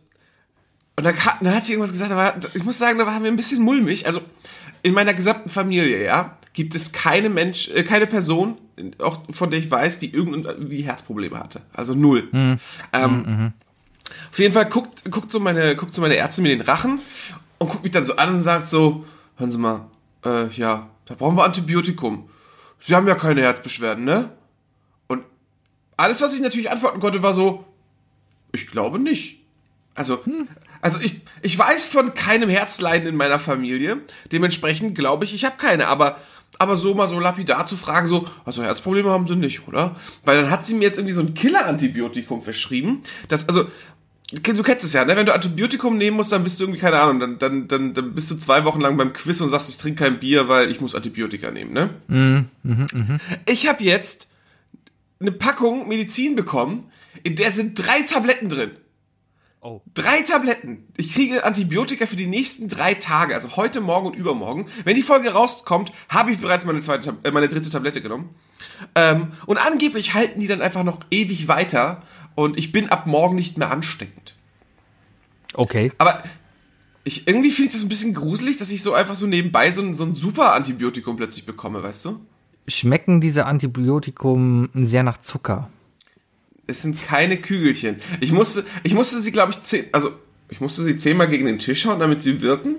und 0.95 1.03
dann 1.03 1.25
hat, 1.25 1.37
dann 1.41 1.55
hat 1.55 1.65
sie 1.65 1.73
irgendwas 1.73 1.93
gesagt, 1.93 2.11
aber 2.11 2.35
ich 2.53 2.63
muss 2.63 2.77
sagen, 2.77 2.99
da 2.99 3.07
war 3.07 3.19
mir 3.19 3.29
ein 3.29 3.37
bisschen 3.37 3.63
mulmig. 3.63 4.05
Also, 4.05 4.21
in 4.83 4.93
meiner 4.93 5.15
gesamten 5.15 5.49
Familie, 5.49 6.05
ja, 6.05 6.37
gibt 6.53 6.75
es 6.75 6.91
keine 6.91 7.29
Mensch, 7.29 7.69
äh, 7.69 7.81
keine 7.81 8.05
Person, 8.05 8.59
auch 8.99 9.21
von 9.31 9.49
der 9.49 9.57
ich 9.57 9.71
weiß, 9.71 9.97
die 9.97 10.13
irgendwie 10.13 10.83
Herzprobleme 10.83 11.39
hatte. 11.39 11.63
Also 11.73 11.95
null. 11.95 12.29
Ähm, 12.93 13.53
Auf 14.31 14.39
jeden 14.39 14.53
Fall 14.53 14.65
guckt, 14.65 15.09
guckt 15.09 15.31
so 15.31 15.39
meine, 15.39 15.75
guckt 15.75 15.93
so 15.93 16.01
meine 16.01 16.15
Ärztin 16.15 16.43
mir 16.43 16.49
den 16.49 16.61
Rachen 16.61 16.99
und 17.57 17.69
guckt 17.69 17.83
mich 17.83 17.91
dann 17.91 18.05
so 18.05 18.15
an 18.15 18.35
und 18.35 18.41
sagt 18.41 18.67
so, 18.67 19.05
hören 19.37 19.51
Sie 19.51 19.57
mal, 19.57 19.89
äh, 20.25 20.47
ja, 20.49 20.89
da 21.05 21.15
brauchen 21.15 21.37
wir 21.37 21.43
Antibiotikum. 21.43 22.29
Sie 22.79 22.95
haben 22.95 23.07
ja 23.07 23.15
keine 23.15 23.41
Herzbeschwerden, 23.41 24.03
ne? 24.03 24.31
Und 25.07 25.23
alles, 25.95 26.21
was 26.21 26.33
ich 26.33 26.41
natürlich 26.41 26.69
antworten 26.69 26.99
konnte, 26.99 27.23
war 27.23 27.33
so, 27.33 27.65
ich 28.51 28.67
glaube 28.67 28.99
nicht. 28.99 29.39
Also, 29.95 30.19
also 30.81 30.99
ich, 30.99 31.21
ich 31.41 31.57
weiß 31.57 31.85
von 31.85 32.13
keinem 32.13 32.49
Herzleiden 32.49 33.07
in 33.07 33.15
meiner 33.15 33.39
Familie. 33.39 34.01
Dementsprechend 34.31 34.95
glaube 34.95 35.25
ich, 35.25 35.33
ich 35.33 35.43
habe 35.43 35.57
keine. 35.57 35.87
Aber, 35.87 36.17
aber 36.59 36.77
so 36.77 36.93
mal 36.93 37.07
so 37.07 37.19
lapidar 37.19 37.65
zu 37.65 37.75
fragen, 37.75 38.05
so, 38.05 38.27
also 38.45 38.61
Herzprobleme 38.63 39.09
haben 39.09 39.27
sie 39.27 39.35
nicht, 39.35 39.67
oder? 39.67 39.95
Weil 40.23 40.39
dann 40.39 40.51
hat 40.51 40.65
sie 40.65 40.75
mir 40.75 40.83
jetzt 40.83 40.99
irgendwie 40.99 41.13
so 41.13 41.21
ein 41.21 41.33
Killer-Antibiotikum 41.33 42.43
verschrieben. 42.43 43.01
Das, 43.27 43.49
also, 43.49 43.67
du 44.31 44.63
kennst 44.63 44.83
es 44.83 44.93
ja, 44.93 45.05
ne? 45.05 45.15
Wenn 45.15 45.25
du 45.25 45.33
Antibiotikum 45.33 45.97
nehmen 45.97 46.17
musst, 46.17 46.31
dann 46.31 46.43
bist 46.43 46.59
du 46.59 46.65
irgendwie, 46.65 46.79
keine 46.79 46.99
Ahnung, 46.99 47.19
dann, 47.19 47.39
dann, 47.39 47.67
dann, 47.67 47.93
dann 47.93 48.13
bist 48.13 48.29
du 48.29 48.35
zwei 48.35 48.65
Wochen 48.65 48.81
lang 48.81 48.97
beim 48.97 49.13
Quiz 49.13 49.39
und 49.39 49.49
sagst, 49.49 49.69
ich 49.69 49.77
trinke 49.77 50.03
kein 50.03 50.19
Bier, 50.19 50.47
weil 50.49 50.69
ich 50.69 50.81
muss 50.81 50.95
Antibiotika 50.95 51.51
nehmen, 51.51 51.73
ne? 51.73 52.45
Ich 53.45 53.67
habe 53.67 53.83
jetzt 53.83 54.29
eine 55.19 55.31
Packung 55.31 55.87
Medizin 55.87 56.35
bekommen, 56.35 56.83
in 57.23 57.35
der 57.35 57.51
sind 57.51 57.75
drei 57.75 58.01
Tabletten 58.01 58.49
drin. 58.49 58.71
Oh. 59.59 59.81
Drei 59.95 60.21
Tabletten. 60.21 60.87
Ich 60.97 61.13
kriege 61.13 61.43
Antibiotika 61.43 62.05
für 62.05 62.15
die 62.15 62.27
nächsten 62.27 62.69
drei 62.69 62.93
Tage, 62.93 63.33
also 63.33 63.55
heute, 63.55 63.81
morgen 63.81 64.07
und 64.07 64.15
übermorgen. 64.15 64.67
Wenn 64.83 64.95
die 64.95 65.01
Folge 65.01 65.31
rauskommt, 65.31 65.91
habe 66.09 66.31
ich 66.31 66.37
bereits 66.37 66.65
meine, 66.65 66.79
zweite, 66.81 67.17
äh, 67.23 67.31
meine 67.31 67.49
dritte 67.49 67.69
Tablette 67.69 68.01
genommen. 68.01 68.29
Ähm, 68.93 69.33
und 69.45 69.57
angeblich 69.57 70.13
halten 70.13 70.39
die 70.39 70.47
dann 70.47 70.61
einfach 70.61 70.83
noch 70.83 70.99
ewig 71.09 71.47
weiter 71.47 72.03
und 72.37 72.55
ich 72.55 72.71
bin 72.71 72.89
ab 72.89 73.07
morgen 73.07 73.35
nicht 73.35 73.57
mehr 73.57 73.71
ansteckend. 73.71 74.35
Okay. 75.55 75.91
Aber 75.97 76.23
ich, 77.03 77.27
irgendwie 77.27 77.49
finde 77.49 77.69
ich 77.69 77.73
das 77.73 77.83
ein 77.83 77.89
bisschen 77.89 78.13
gruselig, 78.13 78.57
dass 78.57 78.69
ich 78.69 78.83
so 78.83 78.93
einfach 78.93 79.15
so 79.15 79.25
nebenbei 79.25 79.71
so 79.71 79.81
ein, 79.81 79.95
so 79.95 80.03
ein 80.03 80.13
super 80.13 80.53
Antibiotikum 80.53 81.17
plötzlich 81.17 81.47
bekomme, 81.47 81.81
weißt 81.81 82.05
du? 82.05 82.19
Schmecken 82.67 83.21
diese 83.21 83.47
Antibiotikum 83.47 84.69
sehr 84.75 85.01
nach 85.01 85.17
Zucker? 85.17 85.71
Es 86.67 86.83
sind 86.83 87.01
keine 87.01 87.37
Kügelchen. 87.37 87.95
Ich 88.21 88.31
musste, 88.31 88.65
ich 88.83 88.93
musste 88.93 89.19
sie, 89.19 89.31
glaube 89.31 89.53
ich, 89.53 89.61
zehn, 89.63 89.85
also 89.91 90.11
ich 90.49 90.61
musste 90.61 90.83
sie 90.83 90.95
zehnmal 90.95 91.29
gegen 91.29 91.47
den 91.47 91.57
Tisch 91.57 91.87
hauen, 91.87 91.99
damit 91.99 92.21
sie 92.21 92.39
wirken. 92.41 92.75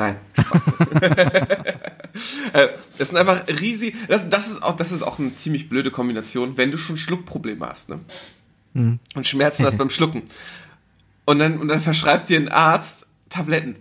Nein. 0.00 0.16
Äh, 2.52 2.68
Das 2.98 3.08
sind 3.10 3.18
einfach 3.18 3.46
riesig. 3.46 3.94
Das, 4.08 4.28
das, 4.28 4.50
ist 4.50 4.62
auch, 4.62 4.74
das 4.76 4.90
ist 4.92 5.02
auch 5.02 5.18
eine 5.20 5.34
ziemlich 5.36 5.68
blöde 5.68 5.90
Kombination, 5.92 6.56
wenn 6.56 6.70
du 6.72 6.76
schon 6.78 6.96
Schluckprobleme 6.96 7.66
hast, 7.68 7.88
ne? 7.88 8.00
Und 8.74 9.26
Schmerzen 9.26 9.64
hast 9.64 9.78
beim 9.78 9.90
Schlucken. 9.90 10.22
Und 11.24 11.38
dann, 11.38 11.58
und 11.58 11.68
dann 11.68 11.78
verschreibt 11.80 12.28
dir 12.28 12.38
ein 12.40 12.48
Arzt 12.48 13.06
Tabletten. 13.28 13.76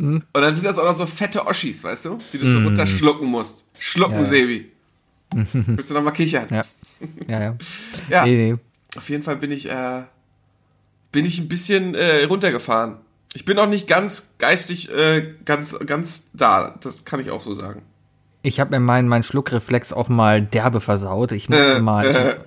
Und 0.00 0.24
dann 0.32 0.54
sind 0.56 0.64
das 0.64 0.78
auch 0.78 0.84
noch 0.84 0.94
so 0.96 1.06
fette 1.06 1.46
Oschis, 1.46 1.84
weißt 1.84 2.06
du? 2.06 2.18
Die 2.32 2.38
du 2.38 2.52
so 2.54 2.60
runterschlucken 2.64 3.28
musst. 3.28 3.64
Schlucken, 3.78 4.14
Ja. 4.18 4.24
Sebi. 4.24 4.70
Willst 5.52 5.90
du 5.90 5.94
noch 5.94 6.02
mal 6.02 6.10
kichern? 6.12 6.46
Ja. 6.50 6.64
Ja, 7.28 7.40
ja. 7.40 7.56
Ja. 8.08 8.24
Nee, 8.24 8.52
nee. 8.52 8.56
Auf 8.96 9.08
jeden 9.10 9.22
Fall 9.22 9.36
bin 9.36 9.52
ich, 9.52 9.68
äh, 9.70 10.02
bin 11.12 11.24
ich 11.24 11.38
ein 11.38 11.48
bisschen 11.48 11.94
äh, 11.94 12.24
runtergefahren. 12.24 12.96
Ich 13.34 13.44
bin 13.44 13.58
auch 13.58 13.68
nicht 13.68 13.86
ganz 13.86 14.34
geistig 14.38 14.90
äh, 14.90 15.34
ganz, 15.44 15.78
ganz 15.86 16.30
da. 16.32 16.74
Das 16.80 17.04
kann 17.04 17.20
ich 17.20 17.30
auch 17.30 17.40
so 17.40 17.54
sagen. 17.54 17.82
Ich 18.42 18.60
habe 18.60 18.70
mir 18.70 18.80
meinen 18.80 19.08
mein 19.08 19.22
Schluckreflex 19.22 19.92
auch 19.92 20.08
mal 20.08 20.40
derbe 20.42 20.80
versaut. 20.80 21.32
Ich 21.32 21.48
musste 21.48 21.80
mal. 21.80 22.44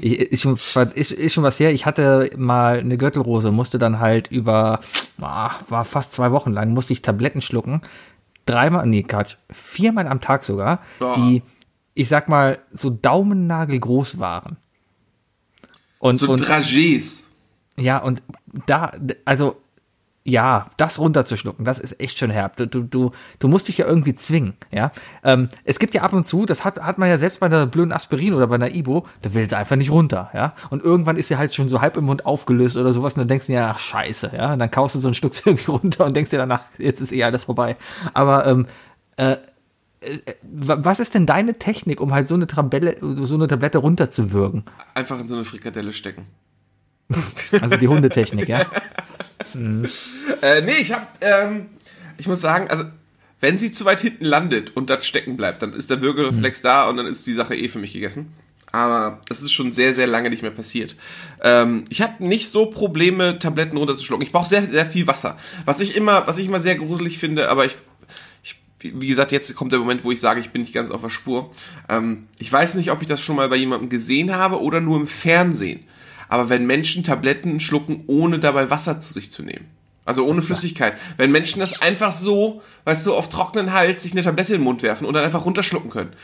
Ich, 0.00 0.18
ist, 0.18 0.40
schon, 0.40 0.54
ist, 0.94 1.12
ist 1.12 1.34
schon 1.34 1.44
was 1.44 1.60
her. 1.60 1.72
Ich 1.72 1.84
hatte 1.84 2.30
mal 2.38 2.78
eine 2.78 2.96
Gürtelrose, 2.96 3.50
musste 3.50 3.78
dann 3.78 3.98
halt 4.00 4.28
über, 4.28 4.80
ah, 5.20 5.50
war 5.68 5.84
fast 5.84 6.14
zwei 6.14 6.32
Wochen 6.32 6.52
lang, 6.52 6.72
musste 6.72 6.94
ich 6.94 7.02
Tabletten 7.02 7.42
schlucken. 7.42 7.82
Dreimal, 8.46 8.86
nee, 8.86 9.02
Quatsch, 9.02 9.36
viermal 9.50 10.08
am 10.08 10.22
Tag 10.22 10.44
sogar, 10.44 10.80
Boah. 10.98 11.16
die, 11.16 11.42
ich 11.94 12.08
sag 12.08 12.30
mal, 12.30 12.60
so 12.72 12.88
Daumennagel 12.90 13.78
groß 13.78 14.18
waren. 14.18 14.56
Und, 15.98 16.16
So 16.16 16.32
und 16.32 16.40
Dragés. 16.42 17.24
ja, 17.76 17.98
und 17.98 18.22
da, 18.66 18.92
also, 19.26 19.60
ja, 20.24 20.66
das 20.76 21.00
runterzuschlucken, 21.00 21.64
das 21.64 21.80
ist 21.80 21.98
echt 22.00 22.18
schon 22.18 22.30
herb. 22.30 22.56
Du, 22.56 22.66
du, 22.66 22.82
du, 22.82 23.10
du 23.40 23.48
musst 23.48 23.66
dich 23.66 23.78
ja 23.78 23.86
irgendwie 23.86 24.14
zwingen, 24.14 24.54
ja. 24.70 24.92
Ähm, 25.24 25.48
es 25.64 25.80
gibt 25.80 25.94
ja 25.94 26.02
ab 26.02 26.12
und 26.12 26.26
zu, 26.26 26.46
das 26.46 26.64
hat, 26.64 26.80
hat 26.80 26.98
man 26.98 27.08
ja 27.08 27.16
selbst 27.16 27.40
bei 27.40 27.46
einer 27.46 27.66
blöden 27.66 27.92
Aspirin 27.92 28.32
oder 28.34 28.46
bei 28.46 28.54
einer 28.54 28.72
Ibo, 28.72 29.06
da 29.22 29.34
will 29.34 29.48
sie 29.48 29.56
einfach 29.56 29.76
nicht 29.76 29.90
runter, 29.90 30.30
ja. 30.32 30.54
Und 30.70 30.82
irgendwann 30.84 31.16
ist 31.16 31.28
sie 31.28 31.38
halt 31.38 31.52
schon 31.54 31.68
so 31.68 31.80
halb 31.80 31.96
im 31.96 32.04
Mund 32.04 32.24
aufgelöst 32.24 32.76
oder 32.76 32.92
sowas 32.92 33.14
und 33.14 33.20
dann 33.20 33.28
denkst 33.28 33.46
du 33.46 33.52
dir, 33.52 33.66
ach, 33.66 33.80
scheiße, 33.80 34.32
ja. 34.36 34.52
Und 34.52 34.60
dann 34.60 34.70
kaust 34.70 34.94
du 34.94 35.00
so 35.00 35.08
ein 35.08 35.14
Stück 35.14 35.32
irgendwie 35.44 35.70
runter 35.70 36.06
und 36.06 36.14
denkst 36.14 36.30
dir 36.30 36.38
danach, 36.38 36.62
jetzt 36.78 37.00
ist 37.00 37.12
eh 37.12 37.24
alles 37.24 37.44
vorbei. 37.44 37.76
Aber, 38.14 38.46
ähm, 38.46 38.66
äh, 39.16 39.36
äh, 40.00 40.34
was 40.42 41.00
ist 41.00 41.14
denn 41.14 41.26
deine 41.26 41.58
Technik, 41.58 42.00
um 42.00 42.12
halt 42.12 42.28
so 42.28 42.34
eine 42.34 42.46
Tabelle, 42.46 42.96
so 43.00 43.34
eine 43.34 43.48
Tablette 43.48 43.78
runterzuwürgen? 43.78 44.64
Einfach 44.94 45.18
in 45.18 45.26
so 45.26 45.34
eine 45.34 45.44
Frikadelle 45.44 45.92
stecken. 45.92 46.26
Also 47.60 47.76
die 47.76 47.88
Hundetechnik, 47.88 48.48
ja. 48.48 48.64
Äh, 50.42 50.62
nee, 50.62 50.78
ich 50.80 50.92
hab, 50.92 51.18
ähm, 51.20 51.66
ich 52.18 52.26
muss 52.26 52.40
sagen, 52.40 52.68
also, 52.68 52.84
wenn 53.40 53.58
sie 53.58 53.72
zu 53.72 53.84
weit 53.84 54.00
hinten 54.00 54.24
landet 54.24 54.76
und 54.76 54.90
das 54.90 55.06
stecken 55.06 55.36
bleibt, 55.36 55.62
dann 55.62 55.72
ist 55.72 55.90
der 55.90 56.00
Würgereflex 56.00 56.62
da 56.62 56.88
und 56.88 56.96
dann 56.96 57.06
ist 57.06 57.26
die 57.26 57.32
Sache 57.32 57.54
eh 57.54 57.68
für 57.68 57.78
mich 57.78 57.92
gegessen. 57.92 58.32
Aber 58.72 59.20
das 59.28 59.42
ist 59.42 59.52
schon 59.52 59.70
sehr, 59.70 59.92
sehr 59.92 60.06
lange 60.06 60.30
nicht 60.30 60.42
mehr 60.42 60.50
passiert. 60.50 60.96
Ähm, 61.42 61.84
ich 61.90 62.00
habe 62.00 62.24
nicht 62.24 62.48
so 62.48 62.66
Probleme, 62.66 63.38
Tabletten 63.38 63.76
runterzuschlucken. 63.76 64.24
Ich 64.26 64.32
brauche 64.32 64.48
sehr, 64.48 64.66
sehr 64.70 64.86
viel 64.86 65.06
Wasser. 65.06 65.36
Was 65.66 65.80
ich 65.80 65.94
immer, 65.94 66.26
was 66.26 66.38
ich 66.38 66.46
immer 66.46 66.60
sehr 66.60 66.76
gruselig 66.76 67.18
finde, 67.18 67.50
aber 67.50 67.66
ich, 67.66 67.76
ich, 68.42 68.56
wie 68.80 69.08
gesagt, 69.08 69.30
jetzt 69.30 69.54
kommt 69.54 69.72
der 69.72 69.78
Moment, 69.78 70.04
wo 70.04 70.10
ich 70.10 70.20
sage, 70.20 70.40
ich 70.40 70.50
bin 70.50 70.62
nicht 70.62 70.72
ganz 70.72 70.90
auf 70.90 71.02
der 71.02 71.10
Spur. 71.10 71.52
Ähm, 71.90 72.28
ich 72.38 72.50
weiß 72.50 72.76
nicht, 72.76 72.90
ob 72.90 73.02
ich 73.02 73.08
das 73.08 73.20
schon 73.20 73.36
mal 73.36 73.48
bei 73.50 73.56
jemandem 73.56 73.90
gesehen 73.90 74.34
habe 74.34 74.62
oder 74.62 74.80
nur 74.80 74.98
im 74.98 75.06
Fernsehen. 75.06 75.80
Aber 76.32 76.48
wenn 76.48 76.64
Menschen 76.64 77.04
Tabletten 77.04 77.60
schlucken, 77.60 78.04
ohne 78.06 78.38
dabei 78.38 78.70
Wasser 78.70 79.02
zu 79.02 79.12
sich 79.12 79.30
zu 79.30 79.42
nehmen. 79.42 79.66
Also 80.06 80.26
ohne 80.26 80.40
Flüssigkeit. 80.40 80.96
Wenn 81.18 81.30
Menschen 81.30 81.60
das 81.60 81.82
einfach 81.82 82.10
so, 82.10 82.62
weißt 82.84 83.04
du, 83.04 83.14
auf 83.14 83.28
trockenen 83.28 83.74
Hals 83.74 84.02
sich 84.02 84.12
eine 84.12 84.22
Tablette 84.22 84.54
in 84.54 84.60
den 84.60 84.64
Mund 84.64 84.82
werfen 84.82 85.06
und 85.06 85.12
dann 85.12 85.24
einfach 85.24 85.44
runterschlucken 85.44 85.90
können. 85.90 86.14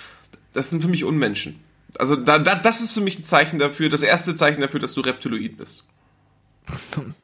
Das 0.55 0.71
sind 0.71 0.81
für 0.81 0.89
mich 0.89 1.05
Unmenschen. 1.05 1.61
Also 1.99 2.17
da, 2.17 2.39
da, 2.39 2.55
das 2.55 2.81
ist 2.81 2.95
für 2.95 3.03
mich 3.03 3.19
ein 3.19 3.23
Zeichen 3.23 3.59
dafür, 3.59 3.91
das 3.91 4.03
erste 4.03 4.35
Zeichen 4.35 4.63
dafür, 4.63 4.81
dass 4.81 4.95
du 4.95 5.03
Reptiloid 5.03 5.59
bist. 5.59 5.87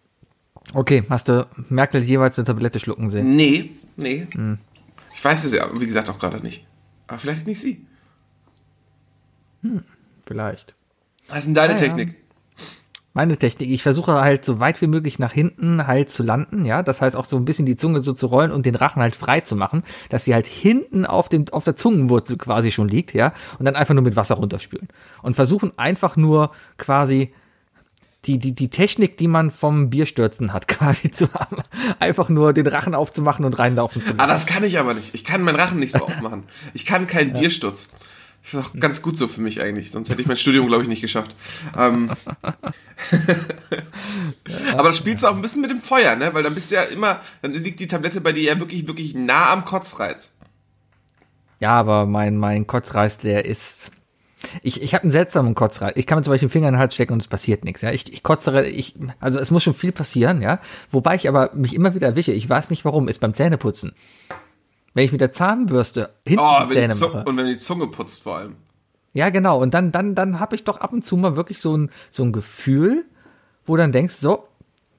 Okay, 0.73 1.05
hast 1.09 1.29
du 1.29 1.47
Merkel 1.69 2.03
jeweils 2.03 2.39
eine 2.39 2.47
Tablette 2.47 2.81
schlucken 2.81 3.09
sehen? 3.09 3.37
Nee, 3.37 3.73
nee. 3.97 4.27
Ich 5.13 5.25
weiß 5.25 5.45
es 5.45 5.53
ja, 5.53 5.69
wie 5.79 5.87
gesagt, 5.87 6.09
auch 6.09 6.19
gerade 6.19 6.41
nicht. 6.41 6.67
Aber 7.07 7.19
vielleicht 7.21 7.47
nicht 7.47 7.61
sie. 7.61 7.87
Vielleicht. 10.27 10.75
Was 11.29 11.41
ist 11.41 11.45
denn 11.47 11.55
deine 11.55 11.75
Ah, 11.75 11.85
ja. 11.85 12.07
Meine 13.17 13.37
Technik, 13.37 13.71
ich 13.71 13.83
versuche 13.85 14.13
halt 14.21 14.45
so 14.45 14.59
weit 14.59 14.81
wie 14.83 14.89
möglich 14.89 15.21
nach 15.21 15.33
hinten 15.33 15.87
halt 15.87 16.11
zu 16.11 16.25
landen, 16.25 16.65
ja. 16.65 16.83
Das 16.83 17.01
heißt 17.01 17.15
auch 17.17 17.25
so 17.27 17.37
ein 17.37 17.45
bisschen 17.45 17.65
die 17.65 17.77
Zunge 17.77 18.01
so 18.01 18.13
zu 18.13 18.27
rollen 18.27 18.51
und 18.51 18.67
den 18.67 18.75
Rachen 18.75 19.01
halt 19.01 19.15
frei 19.15 19.41
zu 19.41 19.55
machen, 19.55 19.85
dass 20.09 20.25
sie 20.25 20.35
halt 20.35 20.47
hinten 20.49 21.07
auf 21.07 21.29
dem, 21.29 21.45
auf 21.53 21.63
der 21.63 21.77
Zungenwurzel 21.77 22.37
quasi 22.37 22.73
schon 22.73 22.89
liegt, 22.89 23.15
ja. 23.15 23.33
Und 23.61 23.67
dann 23.67 23.77
einfach 23.77 23.95
nur 23.95 24.03
mit 24.03 24.17
Wasser 24.17 24.35
runterspülen. 24.35 24.89
Und 25.23 25.37
versuchen 25.37 25.73
einfach 25.79 26.17
nur 26.17 26.51
quasi 26.77 27.33
die, 28.27 28.39
die, 28.39 28.53
die 28.53 28.69
Technik, 28.69 29.17
die 29.19 29.29
man 29.29 29.51
vom 29.53 29.91
Bierstürzen 29.91 30.53
hat, 30.53 30.67
quasi 30.69 31.11
zu 31.13 31.33
haben. 31.35 31.59
Einfach 32.01 32.29
nur 32.29 32.53
den 32.53 32.67
Rachen 32.67 32.97
aufzumachen 32.97 33.45
und 33.45 33.59
reinlaufen 33.59 34.03
zu 34.03 34.09
Ah, 34.09 34.27
lassen. 34.27 34.29
das 34.29 34.47
kann 34.47 34.65
ich 34.65 34.79
aber 34.81 34.93
nicht. 34.95 35.15
Ich 35.15 35.23
kann 35.25 35.43
meinen 35.43 35.57
Rachen 35.61 35.79
nicht 35.79 35.93
so 35.93 35.99
aufmachen. 36.05 36.43
Ich 36.73 36.85
kann 36.85 37.07
keinen 37.07 37.33
Biersturz. 37.35 37.91
Das 38.45 38.53
ist 38.53 38.61
auch 38.61 38.79
ganz 38.79 39.01
gut 39.01 39.17
so 39.17 39.27
für 39.27 39.41
mich 39.41 39.63
eigentlich. 39.63 39.91
Sonst 39.91 40.11
hätte 40.11 40.21
ich 40.21 40.29
mein 40.29 40.37
Studium, 40.37 40.67
glaube 40.67 40.83
ich, 40.83 40.89
nicht 40.89 41.01
geschafft. 41.01 41.35
Ähm. 41.79 42.11
aber 44.73 44.89
das 44.89 44.99
spielst 44.99 45.25
du 45.25 45.29
auch 45.29 45.35
ein 45.35 45.41
bisschen 45.41 45.63
mit 45.63 45.71
dem 45.71 45.81
Feuer, 45.81 46.15
ne? 46.15 46.35
Weil 46.35 46.43
dann 46.43 46.55
bist 46.55 46.71
du 46.71 46.75
ja 46.75 46.83
immer, 46.83 47.21
dann 47.41 47.53
liegt 47.53 47.81
die 47.81 47.89
Tablette 47.89 48.21
bei 48.21 48.33
dir 48.33 48.43
ja 48.43 48.61
wirklich, 48.61 48.87
wirklich 48.87 49.15
nah 49.15 49.51
am 49.51 49.65
Kotzreiz. 49.65 50.37
Ja, 51.59 51.71
aber 51.71 52.05
mein, 52.05 52.37
mein 52.37 52.67
Kotzreiz, 52.67 53.17
der 53.17 53.47
ist. 53.47 53.93
Ich, 54.63 54.83
ich 54.83 54.93
habe 54.93 55.05
einen 55.05 55.11
seltsamen 55.11 55.55
Kotzreiz. 55.55 55.95
Ich 55.97 56.07
kann 56.07 56.19
mir 56.19 56.23
zum 56.23 56.33
Beispiel 56.33 56.49
den 56.49 56.53
Finger 56.53 56.69
in 56.69 56.75
den 56.75 56.81
Hals 56.81 56.95
stecken 56.95 57.15
und 57.15 57.23
es 57.23 57.29
passiert 57.29 57.65
nichts. 57.65 57.81
Ja, 57.81 57.93
ich, 57.93 58.13
ich 58.13 58.23
kotzere, 58.23 58.67
ich, 58.67 58.95
also 59.21 59.41
es 59.41 59.51
muss 59.51 59.63
schon 59.63 59.73
viel 59.73 59.93
passieren, 59.93 60.43
ja. 60.43 60.61
Wobei 60.91 61.15
ich 61.15 61.31
aber 61.31 61.51
mich 61.55 61.75
immer 61.75 61.95
wieder 61.95 62.09
erwische. 62.09 62.33
Ich 62.33 62.47
weiß 62.47 62.69
nicht 62.69 62.85
warum. 62.85 63.09
Ist 63.09 63.21
beim 63.21 63.33
Zähneputzen. 63.33 63.95
Wenn 64.95 65.05
ich 65.05 65.13
mit 65.13 65.21
der 65.21 65.33
Zahnbürste 65.33 66.11
hinten 66.27 66.45
Oh, 66.45 66.61
wenn 66.69 66.91
Zähne 66.91 66.95
mache. 66.95 67.25
und 67.29 67.37
wenn 67.37 67.47
die 67.47 67.59
Zunge 67.59 67.89
putzt 67.89 68.23
vor 68.23 68.37
allem. 68.39 68.57
Ja, 69.13 69.29
genau. 69.31 69.61
Und 69.61 69.75
dann, 69.75 69.93
dann, 69.93 70.15
dann 70.15 70.41
habe 70.41 70.57
ich 70.57 70.65
doch 70.65 70.79
ab 70.79 70.93
und 70.93 71.05
zu 71.05 71.17
mal 71.17 71.37
wirklich 71.37 71.61
so 71.61 71.77
ein, 71.77 71.91
so 72.11 72.23
ein 72.25 72.33
Gefühl, 72.33 73.05
wo 73.67 73.77
dann 73.77 73.93
denkst, 73.93 74.15
so, 74.15 74.47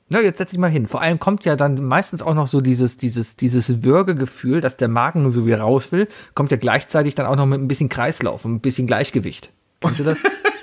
na, 0.09 0.21
jetzt 0.21 0.37
setz 0.37 0.51
dich 0.51 0.59
mal 0.59 0.69
hin. 0.69 0.87
Vor 0.87 1.01
allem 1.01 1.19
kommt 1.19 1.45
ja 1.45 1.55
dann 1.55 1.83
meistens 1.83 2.21
auch 2.21 2.33
noch 2.35 2.47
so 2.47 2.61
dieses, 2.61 2.97
dieses, 2.97 3.35
dieses 3.37 3.83
Würgegefühl, 3.83 4.61
dass 4.61 4.77
der 4.77 4.87
Magen 4.87 5.31
so 5.31 5.45
wie 5.47 5.53
raus 5.53 5.91
will, 5.91 6.07
kommt 6.33 6.51
ja 6.51 6.57
gleichzeitig 6.57 7.15
dann 7.15 7.25
auch 7.25 7.35
noch 7.35 7.45
mit 7.45 7.59
ein 7.59 7.67
bisschen 7.67 7.89
Kreislauf 7.89 8.45
und 8.45 8.53
ein 8.55 8.59
bisschen 8.61 8.87
Gleichgewicht. 8.87 9.49
Kennst 9.81 9.99
du 9.99 10.03
das? 10.03 10.19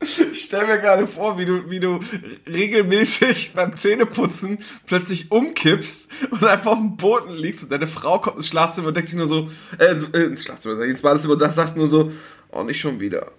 Ich 0.00 0.42
stell 0.44 0.66
mir 0.66 0.78
gerade 0.78 1.06
vor, 1.08 1.38
wie 1.38 1.44
du, 1.44 1.68
wie 1.70 1.80
du 1.80 1.98
regelmäßig 2.46 3.52
beim 3.54 3.76
Zähneputzen 3.76 4.58
plötzlich 4.86 5.30
umkippst 5.32 6.10
und 6.30 6.44
einfach 6.44 6.72
auf 6.72 6.78
dem 6.78 6.96
Boden 6.96 7.34
liegst 7.34 7.64
und 7.64 7.72
deine 7.72 7.86
Frau 7.88 8.18
kommt 8.20 8.36
ins 8.36 8.48
Schlafzimmer 8.48 8.88
und 8.88 8.96
denkt 8.96 9.08
sich 9.10 9.18
nur 9.18 9.26
so, 9.26 9.48
äh, 9.78 9.92
ins- 9.92 10.08
äh 10.10 10.22
ins 10.24 10.44
Schlafzimmer, 10.44 10.76
sag 10.76 10.84
ich, 10.84 10.90
ins 10.92 11.02
Badezimmer 11.02 11.32
und 11.34 11.40
sagst, 11.40 11.56
sagst 11.56 11.76
nur 11.76 11.88
so, 11.88 12.12
oh, 12.50 12.62
nicht 12.62 12.80
schon 12.80 13.00
wieder. 13.00 13.32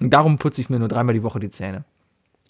Und 0.00 0.10
darum 0.10 0.38
putze 0.38 0.60
ich 0.60 0.68
mir 0.68 0.78
nur 0.80 0.88
dreimal 0.88 1.14
die 1.14 1.22
Woche 1.22 1.38
die 1.38 1.50
Zähne. 1.50 1.84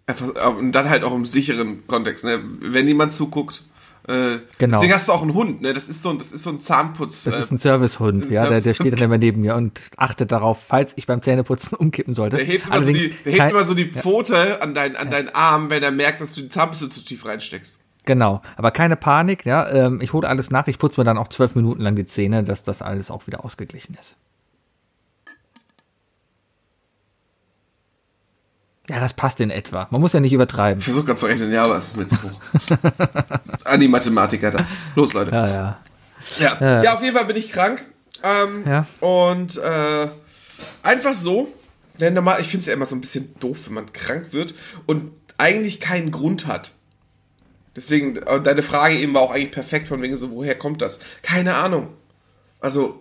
Einfach, 0.07 0.35
äh, 0.35 0.49
und 0.49 0.73
dann 0.73 0.89
halt 0.89 1.05
auch 1.05 1.15
im 1.15 1.27
sicheren 1.27 1.87
Kontext, 1.87 2.25
ne? 2.25 2.41
Wenn 2.61 2.89
jemand 2.89 3.13
zuguckt. 3.13 3.65
Äh, 4.09 4.39
Genau. 4.59 4.77
Deswegen 4.77 4.93
hast 4.93 5.09
du 5.09 5.13
auch 5.13 5.23
einen 5.23 5.35
Hund, 5.35 5.63
ne? 5.63 5.73
Das 5.73 5.89
ist 5.89 6.03
so 6.03 6.11
ein, 6.11 6.19
das 6.19 6.33
ist 6.33 6.43
so 6.43 6.51
ein 6.51 6.61
Zahnputz. 6.61 7.25
Das 7.25 7.35
äh, 7.35 7.41
ist 7.41 7.53
ein 7.53 7.59
Servicehund, 7.59 8.31
ja, 8.31 8.43
der, 8.43 8.51
der 8.51 8.61
Servicehund. 8.61 8.77
steht 8.77 9.01
dann 9.01 9.05
immer 9.07 9.19
neben 9.19 9.41
mir 9.41 9.55
und 9.55 9.81
achtet 9.97 10.31
darauf, 10.33 10.63
falls 10.67 10.93
ich 10.97 11.07
beim 11.07 11.23
Zähneputzen 11.23 11.75
umkippen 11.79 12.15
sollte. 12.15 12.37
der 12.37 12.47
hebt 12.47 12.67
immer, 12.67 12.85
so 12.85 12.93
die, 12.93 13.15
der 13.25 13.33
hebt 13.33 13.51
immer 13.51 13.65
so 13.65 13.75
die 13.75 13.91
Pfote 13.91 14.61
an, 14.63 14.75
dein, 14.75 14.97
an 14.97 15.11
deinen 15.11 15.29
Arm, 15.31 15.71
wenn 15.71 15.83
er 15.83 15.91
merkt, 15.91 16.21
dass 16.21 16.35
du 16.35 16.43
die 16.43 16.49
Zahnbürste 16.49 16.89
zu 16.89 17.05
tief 17.05 17.25
reinsteckst. 17.25 17.79
Genau, 18.07 18.43
aber 18.57 18.71
keine 18.71 18.97
Panik, 18.97 19.47
ja. 19.47 19.67
Ähm, 19.71 20.01
ich 20.03 20.13
hole 20.13 20.29
alles 20.29 20.51
nach, 20.51 20.67
ich 20.67 20.79
putze 20.79 21.01
mir 21.01 21.05
dann 21.05 21.17
auch 21.17 21.29
zwölf 21.29 21.55
Minuten 21.55 21.81
lang 21.81 21.97
die 21.97 22.05
Zähne, 22.05 22.43
dass 22.43 22.63
das 22.63 22.83
alles 22.83 23.11
auch 23.11 23.27
wieder 23.27 23.45
ausgeglichen 23.45 23.97
ist. 23.99 24.17
Ja, 28.89 29.01
das 29.01 29.15
passt 29.15 29.41
in 29.41 29.51
etwa. 29.51 29.89
Man 29.91 30.01
muss 30.01 30.13
ja 30.13 30.21
nicht 30.21 30.33
übertreiben. 30.33 30.79
Ich 30.79 30.85
versuche 30.85 31.07
gerade 31.07 31.19
zu 31.19 31.27
rechnen, 31.27 31.53
ja, 31.53 31.65
aber 31.65 31.77
es 31.77 31.89
ist 31.89 31.97
mir 31.97 32.07
zu 32.07 32.17
hoch. 32.23 32.41
An 33.65 33.81
die 33.81 33.89
Mathematiker 33.89 34.51
da. 34.51 34.67
Los, 34.95 35.15
Leute. 35.15 35.31
Ja, 35.31 35.47
ja. 35.49 35.79
Ja, 36.39 36.83
ja. 36.83 36.95
auf 36.95 37.03
jeden 37.03 37.17
Fall 37.17 37.25
bin 37.27 37.37
ich 37.37 37.51
krank. 37.51 37.85
Ähm, 38.23 38.65
Ja. 38.67 38.87
Und 39.01 39.57
äh, 39.57 40.09
einfach 40.83 41.15
so. 41.15 41.49
Denn 42.01 42.15
normal, 42.15 42.41
ich 42.41 42.49
finde 42.49 42.61
es 42.61 42.67
ja 42.67 42.75
immer 42.75 42.87
so 42.87 42.97
ein 42.97 43.01
bisschen 43.01 43.35
doof, 43.41 43.67
wenn 43.67 43.75
man 43.75 43.93
krank 43.93 44.33
wird 44.33 44.55
und 44.87 45.13
eigentlich 45.39 45.81
keinen 45.81 46.11
Grund 46.11 46.47
hat. 46.47 46.73
Deswegen, 47.77 48.17
äh, 48.17 48.41
deine 48.41 48.63
Frage 48.63 48.97
eben 48.97 49.15
war 49.15 49.23
auch 49.23 49.31
eigentlich 49.31 49.53
perfekt, 49.53 49.89
von 49.89 50.03
wegen 50.03 50.17
so, 50.17 50.31
woher 50.31 50.57
kommt 50.57 50.83
das? 50.83 51.01
Keine 51.23 51.55
Ahnung. 51.57 51.89
Also, 52.61 52.99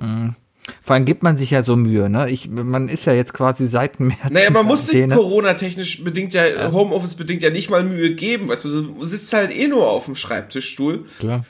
Vor 0.81 0.95
allem 0.95 1.05
gibt 1.05 1.23
man 1.23 1.37
sich 1.37 1.51
ja 1.51 1.61
so 1.61 1.75
Mühe, 1.75 2.09
ne? 2.09 2.29
Ich, 2.29 2.49
man 2.49 2.89
ist 2.89 3.05
ja 3.05 3.13
jetzt 3.13 3.33
quasi 3.33 3.67
seit 3.67 3.99
März. 3.99 4.19
naja, 4.29 4.49
man 4.49 4.65
muss 4.65 4.87
sich. 4.87 5.09
Corona-technisch 5.09 6.03
bedingt 6.03 6.33
ja, 6.33 6.71
Homeoffice 6.71 7.15
bedingt 7.15 7.43
ja 7.43 7.49
nicht 7.49 7.69
mal 7.69 7.83
Mühe 7.83 8.15
geben. 8.15 8.47
Weißt 8.47 8.65
du, 8.65 8.81
du 8.81 9.05
sitzt 9.05 9.33
halt 9.33 9.55
eh 9.55 9.67
nur 9.67 9.89
auf 9.89 10.05
dem 10.05 10.15
Schreibtischstuhl. 10.15 11.05
Klar. 11.19 11.45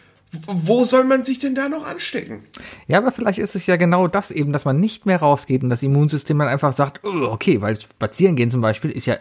wo 0.47 0.83
soll 0.83 1.03
man 1.03 1.23
sich 1.23 1.39
denn 1.39 1.53
da 1.53 1.69
noch 1.69 1.85
anstecken? 1.85 2.43
Ja, 2.87 2.97
aber 2.97 3.11
vielleicht 3.11 3.39
ist 3.39 3.55
es 3.55 3.67
ja 3.67 3.75
genau 3.75 4.07
das 4.07 4.31
eben, 4.31 4.51
dass 4.51 4.65
man 4.65 4.79
nicht 4.79 5.05
mehr 5.05 5.17
rausgeht 5.17 5.63
und 5.63 5.69
das 5.69 5.83
Immunsystem 5.83 6.39
dann 6.39 6.47
einfach 6.47 6.73
sagt, 6.73 7.01
oh, 7.03 7.27
okay, 7.27 7.61
weil 7.61 7.79
spazieren 7.79 8.35
gehen 8.35 8.49
zum 8.49 8.61
Beispiel 8.61 8.89
ist 8.89 9.05
ja 9.05 9.17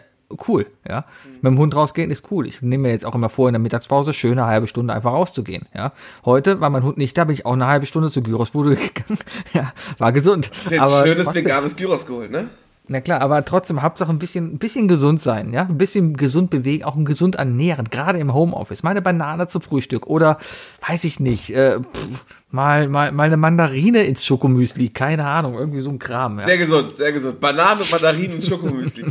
cool, 0.47 0.65
ja. 0.87 1.05
Mit 1.41 1.51
dem 1.51 1.57
Hund 1.57 1.75
rausgehen 1.75 2.11
ist 2.11 2.31
cool. 2.31 2.47
Ich 2.47 2.61
nehme 2.61 2.83
mir 2.83 2.91
jetzt 2.91 3.05
auch 3.05 3.15
immer 3.15 3.29
vor, 3.29 3.49
in 3.49 3.53
der 3.53 3.59
Mittagspause 3.59 4.13
schöne 4.13 4.45
halbe 4.45 4.67
Stunde 4.67 4.93
einfach 4.93 5.11
rauszugehen, 5.13 5.65
ja. 5.73 5.91
Heute 6.25 6.61
war 6.61 6.69
mein 6.69 6.83
Hund 6.83 6.97
nicht 6.97 7.17
da, 7.17 7.25
bin 7.25 7.35
ich 7.35 7.45
auch 7.45 7.53
eine 7.53 7.67
halbe 7.67 7.85
Stunde 7.85 8.11
zur 8.11 8.23
Gyrosbude 8.23 8.75
gegangen. 8.75 9.19
ja, 9.53 9.73
war 9.97 10.11
gesund. 10.11 10.51
Ist 10.61 10.71
ja 10.71 10.83
ein 10.83 11.05
schönes 11.05 11.33
veganes 11.33 11.75
Gyros 11.75 12.05
geholt, 12.05 12.31
ne? 12.31 12.49
Na 12.89 12.99
klar, 12.99 13.21
aber 13.21 13.45
trotzdem 13.45 13.81
Hauptsache 13.81 14.11
ein 14.11 14.19
bisschen, 14.19 14.55
ein 14.55 14.57
bisschen 14.57 14.89
gesund 14.89 15.21
sein, 15.21 15.53
ja, 15.53 15.61
ein 15.61 15.77
bisschen 15.77 16.17
gesund 16.17 16.49
bewegen, 16.49 16.83
auch 16.83 16.97
ein 16.97 17.05
gesund 17.05 17.35
ernähren, 17.35 17.89
gerade 17.89 18.19
im 18.19 18.33
Homeoffice. 18.33 18.83
Mal 18.83 18.89
eine 18.89 19.01
Banane 19.01 19.47
zum 19.47 19.61
Frühstück 19.61 20.05
oder 20.05 20.37
weiß 20.85 21.05
ich 21.05 21.21
nicht, 21.21 21.51
äh, 21.51 21.79
pff, 21.79 22.25
mal, 22.51 22.89
mal, 22.89 23.13
mal 23.13 23.23
eine 23.23 23.37
Mandarine 23.37 24.03
ins 24.03 24.25
Schokomüsli, 24.25 24.89
keine 24.89 25.25
Ahnung, 25.25 25.53
irgendwie 25.53 25.79
so 25.79 25.91
ein 25.91 25.97
Kram. 25.97 26.39
Ja. 26.39 26.45
Sehr 26.45 26.57
gesund, 26.57 26.93
sehr 26.93 27.13
gesund. 27.13 27.39
Banane, 27.39 27.85
Mandarinen 27.89 28.33
ins 28.33 28.49
Schokomüsli. 28.49 29.05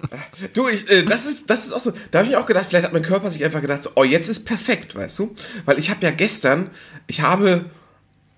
du, 0.52 0.68
ich, 0.68 0.90
äh, 0.90 1.04
das 1.04 1.24
ist, 1.24 1.48
das 1.48 1.64
ist 1.64 1.72
auch 1.72 1.80
so. 1.80 1.92
Da 2.10 2.18
habe 2.18 2.28
ich 2.28 2.36
auch 2.36 2.44
gedacht, 2.44 2.66
vielleicht 2.66 2.84
hat 2.84 2.92
mein 2.92 3.02
Körper 3.02 3.30
sich 3.30 3.42
einfach 3.42 3.62
gedacht, 3.62 3.90
oh, 3.94 4.04
jetzt 4.04 4.28
ist 4.28 4.44
perfekt, 4.44 4.96
weißt 4.96 5.18
du? 5.20 5.34
Weil 5.64 5.78
ich 5.78 5.88
habe 5.88 6.04
ja 6.04 6.10
gestern, 6.10 6.68
ich 7.06 7.22
habe, 7.22 7.64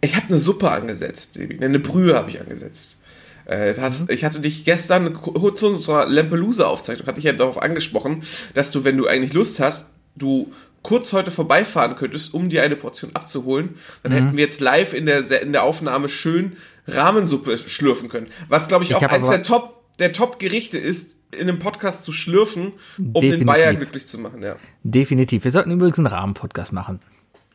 ich 0.00 0.14
habe 0.14 0.28
eine 0.28 0.38
Suppe 0.38 0.70
angesetzt, 0.70 1.40
eine 1.40 1.80
Brühe 1.80 2.14
habe 2.14 2.30
ich 2.30 2.40
angesetzt. 2.40 2.98
Äh, 3.46 3.74
hast, 3.80 4.08
mhm. 4.08 4.14
Ich 4.14 4.24
hatte 4.24 4.40
dich 4.40 4.64
gestern 4.64 5.18
zu 5.56 5.68
unserer 5.68 6.06
Lampelusa-Aufzeichnung, 6.06 7.06
hatte 7.06 7.18
ich 7.18 7.24
ja 7.24 7.32
darauf 7.32 7.62
angesprochen, 7.62 8.22
dass 8.54 8.72
du, 8.72 8.84
wenn 8.84 8.96
du 8.96 9.06
eigentlich 9.06 9.32
Lust 9.32 9.60
hast, 9.60 9.90
du 10.16 10.52
kurz 10.82 11.12
heute 11.12 11.30
vorbeifahren 11.30 11.96
könntest, 11.96 12.34
um 12.34 12.48
dir 12.48 12.62
eine 12.62 12.76
Portion 12.76 13.10
abzuholen, 13.14 13.76
dann 14.02 14.12
mhm. 14.12 14.16
hätten 14.16 14.36
wir 14.36 14.44
jetzt 14.44 14.60
live 14.60 14.94
in 14.94 15.06
der, 15.06 15.42
in 15.42 15.52
der 15.52 15.62
Aufnahme 15.62 16.08
schön 16.08 16.56
Rahmensuppe 16.86 17.58
schlürfen 17.58 18.08
können. 18.08 18.28
Was, 18.48 18.68
glaube 18.68 18.84
ich, 18.84 18.94
auch 18.94 19.02
ich 19.02 19.08
eins 19.08 19.28
der 19.28 19.42
Top, 19.42 19.82
der 19.98 20.12
Top-Gerichte 20.12 20.78
ist, 20.78 21.16
in 21.32 21.48
einem 21.48 21.58
Podcast 21.58 22.04
zu 22.04 22.12
schlürfen, 22.12 22.72
um 22.98 23.14
Definitiv. 23.14 23.38
den 23.38 23.46
Bayer 23.46 23.74
glücklich 23.74 24.06
zu 24.06 24.18
machen, 24.18 24.42
ja. 24.42 24.56
Definitiv. 24.84 25.44
Wir 25.44 25.50
sollten 25.50 25.72
übrigens 25.72 25.98
einen 25.98 26.06
Rahmenpodcast 26.06 26.72
machen. 26.72 27.00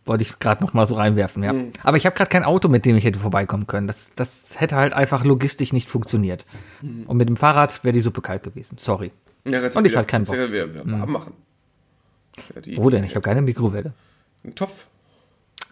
Wollte 0.06 0.24
ich 0.24 0.40
gerade 0.40 0.64
noch 0.64 0.74
mal 0.74 0.86
so 0.88 0.96
reinwerfen, 0.96 1.44
ja. 1.44 1.54
Mhm. 1.54 1.72
Aber 1.84 1.96
ich 1.96 2.06
habe 2.06 2.16
gerade 2.16 2.30
kein 2.30 2.44
Auto, 2.44 2.68
mit 2.68 2.86
dem 2.86 2.96
ich 2.96 3.06
hätte 3.06 3.20
vorbeikommen 3.20 3.68
können. 3.68 3.86
Das, 3.86 4.10
das 4.16 4.46
hätte 4.56 4.76
halt 4.76 4.94
einfach 4.94 5.24
logistisch 5.24 5.74
nicht 5.74 5.90
funktioniert. 5.90 6.46
Mhm. 6.82 7.04
Und 7.06 7.18
mit 7.18 7.30
dem 7.30 7.38
Fahrrad 7.38 7.84
wäre 7.84 7.94
die 7.94 8.02
Suppe 8.02 8.22
kalt 8.22 8.42
gewesen. 8.44 8.78
Sorry. 8.80 9.12
Ja, 9.46 9.62
Und 9.74 9.86
ich 9.86 9.96
hatte 9.96 10.08
keinen 10.08 10.26
Bock. 10.26 10.36
Wir, 10.36 10.52
wir 10.52 10.84
mhm. 10.84 11.12
machen. 11.12 11.34
Ja, 12.66 12.78
Wo 12.78 12.90
denn? 12.90 13.04
Ich 13.04 13.16
habe 13.16 13.22
keine 13.22 13.42
Mikrowelle. 13.42 13.94
Ein 14.44 14.56
Topf. 14.56 14.88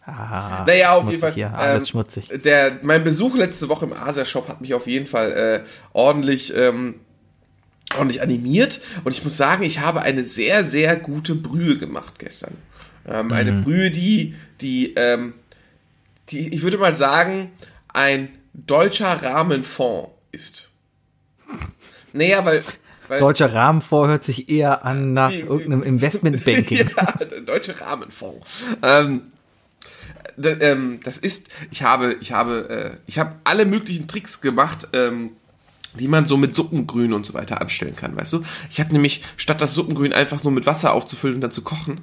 Ah, 0.06 0.64
naja, 0.66 0.94
auf 0.94 1.08
jeden 1.08 1.20
Fall. 1.20 1.34
Hier, 1.34 1.54
alles 1.54 1.84
ähm, 1.84 1.86
schmutzig. 1.86 2.30
Der, 2.44 2.80
mein 2.82 3.04
Besuch 3.04 3.36
letzte 3.36 3.70
Woche 3.70 3.86
im 3.86 3.94
Asia-Shop 3.94 4.48
hat 4.48 4.62
mich 4.62 4.74
auf 4.74 4.88
jeden 4.88 5.08
Fall 5.08 5.32
äh, 5.32 5.64
ordentlich, 5.94 6.54
ähm, 6.56 6.96
ordentlich 7.96 8.22
animiert. 8.22 8.82
Und 9.04 9.14
ich 9.14 9.24
muss 9.24 9.38
sagen, 9.38 9.64
ich 9.64 9.80
habe 9.80 10.02
eine 10.02 10.24
sehr, 10.24 10.64
sehr 10.64 10.96
gute 10.96 11.36
Brühe 11.36 11.78
gemacht 11.78 12.18
gestern. 12.18 12.56
Ähm, 13.10 13.28
mhm. 13.28 13.32
Eine 13.34 13.52
Brühe, 13.64 13.92
die, 13.92 14.36
die, 14.62 14.94
ähm, 14.96 15.34
die, 16.30 16.54
ich 16.54 16.62
würde 16.62 16.78
mal 16.78 16.94
sagen, 16.94 17.52
ein 17.88 18.30
deutscher 18.54 19.22
Rahmenfond 19.24 20.10
ist. 20.32 20.72
Naja, 22.14 22.46
weil, 22.46 22.64
weil 23.08 23.20
Deutscher 23.20 23.54
Rahmenfonds 23.54 24.10
hört 24.10 24.24
sich 24.24 24.50
eher 24.50 24.86
an 24.86 25.14
nach 25.14 25.32
irgendeinem 25.32 25.84
Investmentbanking. 25.84 26.90
ja, 26.98 27.26
der 27.26 27.42
deutsche 27.42 27.80
Rahmenfonds. 27.80 28.48
Ähm, 28.84 29.32
ähm, 30.44 31.00
das 31.04 31.18
ist, 31.18 31.50
ich 31.72 31.84
habe, 31.84 32.16
ich 32.22 32.32
habe, 32.32 32.70
äh, 32.70 32.98
ich 33.08 33.20
habe 33.20 33.36
alle 33.44 33.66
möglichen 33.66 34.08
Tricks 34.08 34.42
gemacht, 34.42 34.88
ähm, 34.94 35.32
die 35.96 36.08
man 36.08 36.26
so 36.26 36.38
mit 36.38 36.56
Suppengrün 36.56 37.14
und 37.14 37.26
so 37.26 37.34
weiter 37.34 37.62
anstellen 37.62 37.96
kann, 37.96 38.16
weißt 38.16 38.34
du? 38.34 38.44
Ich 38.70 38.80
habe 38.80 38.94
nämlich, 38.94 39.24
statt 39.38 39.60
das 39.60 39.74
Suppengrün 39.74 40.14
einfach 40.14 40.44
nur 40.44 40.54
mit 40.54 40.68
Wasser 40.68 40.94
aufzufüllen 40.94 41.36
und 41.36 41.42
dann 41.42 41.52
zu 41.52 41.64
kochen, 41.64 42.02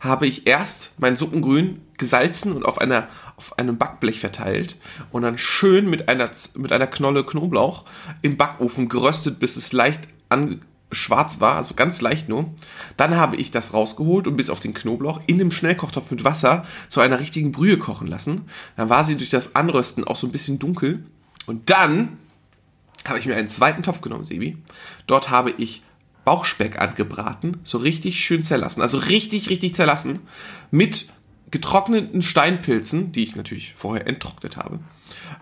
habe 0.00 0.26
ich 0.26 0.46
erst 0.46 0.92
mein 0.98 1.16
Suppengrün 1.16 1.80
gesalzen 1.98 2.52
und 2.52 2.64
auf 2.64 2.78
einer 2.78 3.08
auf 3.36 3.58
einem 3.58 3.76
Backblech 3.76 4.18
verteilt 4.18 4.76
und 5.10 5.22
dann 5.22 5.36
schön 5.36 5.88
mit 5.90 6.08
einer 6.08 6.30
mit 6.54 6.72
einer 6.72 6.86
Knolle 6.86 7.24
Knoblauch 7.24 7.84
im 8.22 8.36
Backofen 8.36 8.88
geröstet, 8.88 9.38
bis 9.38 9.56
es 9.56 9.72
leicht 9.72 10.08
an, 10.28 10.62
schwarz 10.92 11.40
war, 11.40 11.56
also 11.56 11.74
ganz 11.74 12.00
leicht 12.00 12.28
nur. 12.28 12.50
Dann 12.96 13.16
habe 13.16 13.36
ich 13.36 13.50
das 13.50 13.74
rausgeholt 13.74 14.26
und 14.26 14.36
bis 14.36 14.50
auf 14.50 14.60
den 14.60 14.74
Knoblauch 14.74 15.20
in 15.26 15.38
dem 15.38 15.50
Schnellkochtopf 15.50 16.10
mit 16.10 16.24
Wasser 16.24 16.64
zu 16.88 17.00
einer 17.00 17.20
richtigen 17.20 17.52
Brühe 17.52 17.78
kochen 17.78 18.06
lassen. 18.06 18.42
Dann 18.76 18.88
war 18.88 19.04
sie 19.04 19.16
durch 19.16 19.30
das 19.30 19.54
Anrösten 19.54 20.04
auch 20.04 20.16
so 20.16 20.26
ein 20.26 20.32
bisschen 20.32 20.58
dunkel 20.58 21.04
und 21.46 21.70
dann 21.70 22.18
habe 23.06 23.18
ich 23.18 23.26
mir 23.26 23.36
einen 23.36 23.48
zweiten 23.48 23.82
Topf 23.82 24.00
genommen, 24.00 24.24
Sebi. 24.24 24.56
Dort 25.06 25.30
habe 25.30 25.52
ich 25.58 25.82
Bauchspeck 26.26 26.80
angebraten, 26.80 27.58
so 27.62 27.78
richtig 27.78 28.18
schön 28.18 28.42
zerlassen, 28.42 28.82
also 28.82 28.98
richtig, 28.98 29.48
richtig 29.48 29.76
zerlassen, 29.76 30.18
mit 30.72 31.06
getrockneten 31.52 32.20
Steinpilzen, 32.20 33.12
die 33.12 33.22
ich 33.22 33.36
natürlich 33.36 33.74
vorher 33.74 34.08
enttrocknet 34.08 34.56
habe, 34.56 34.80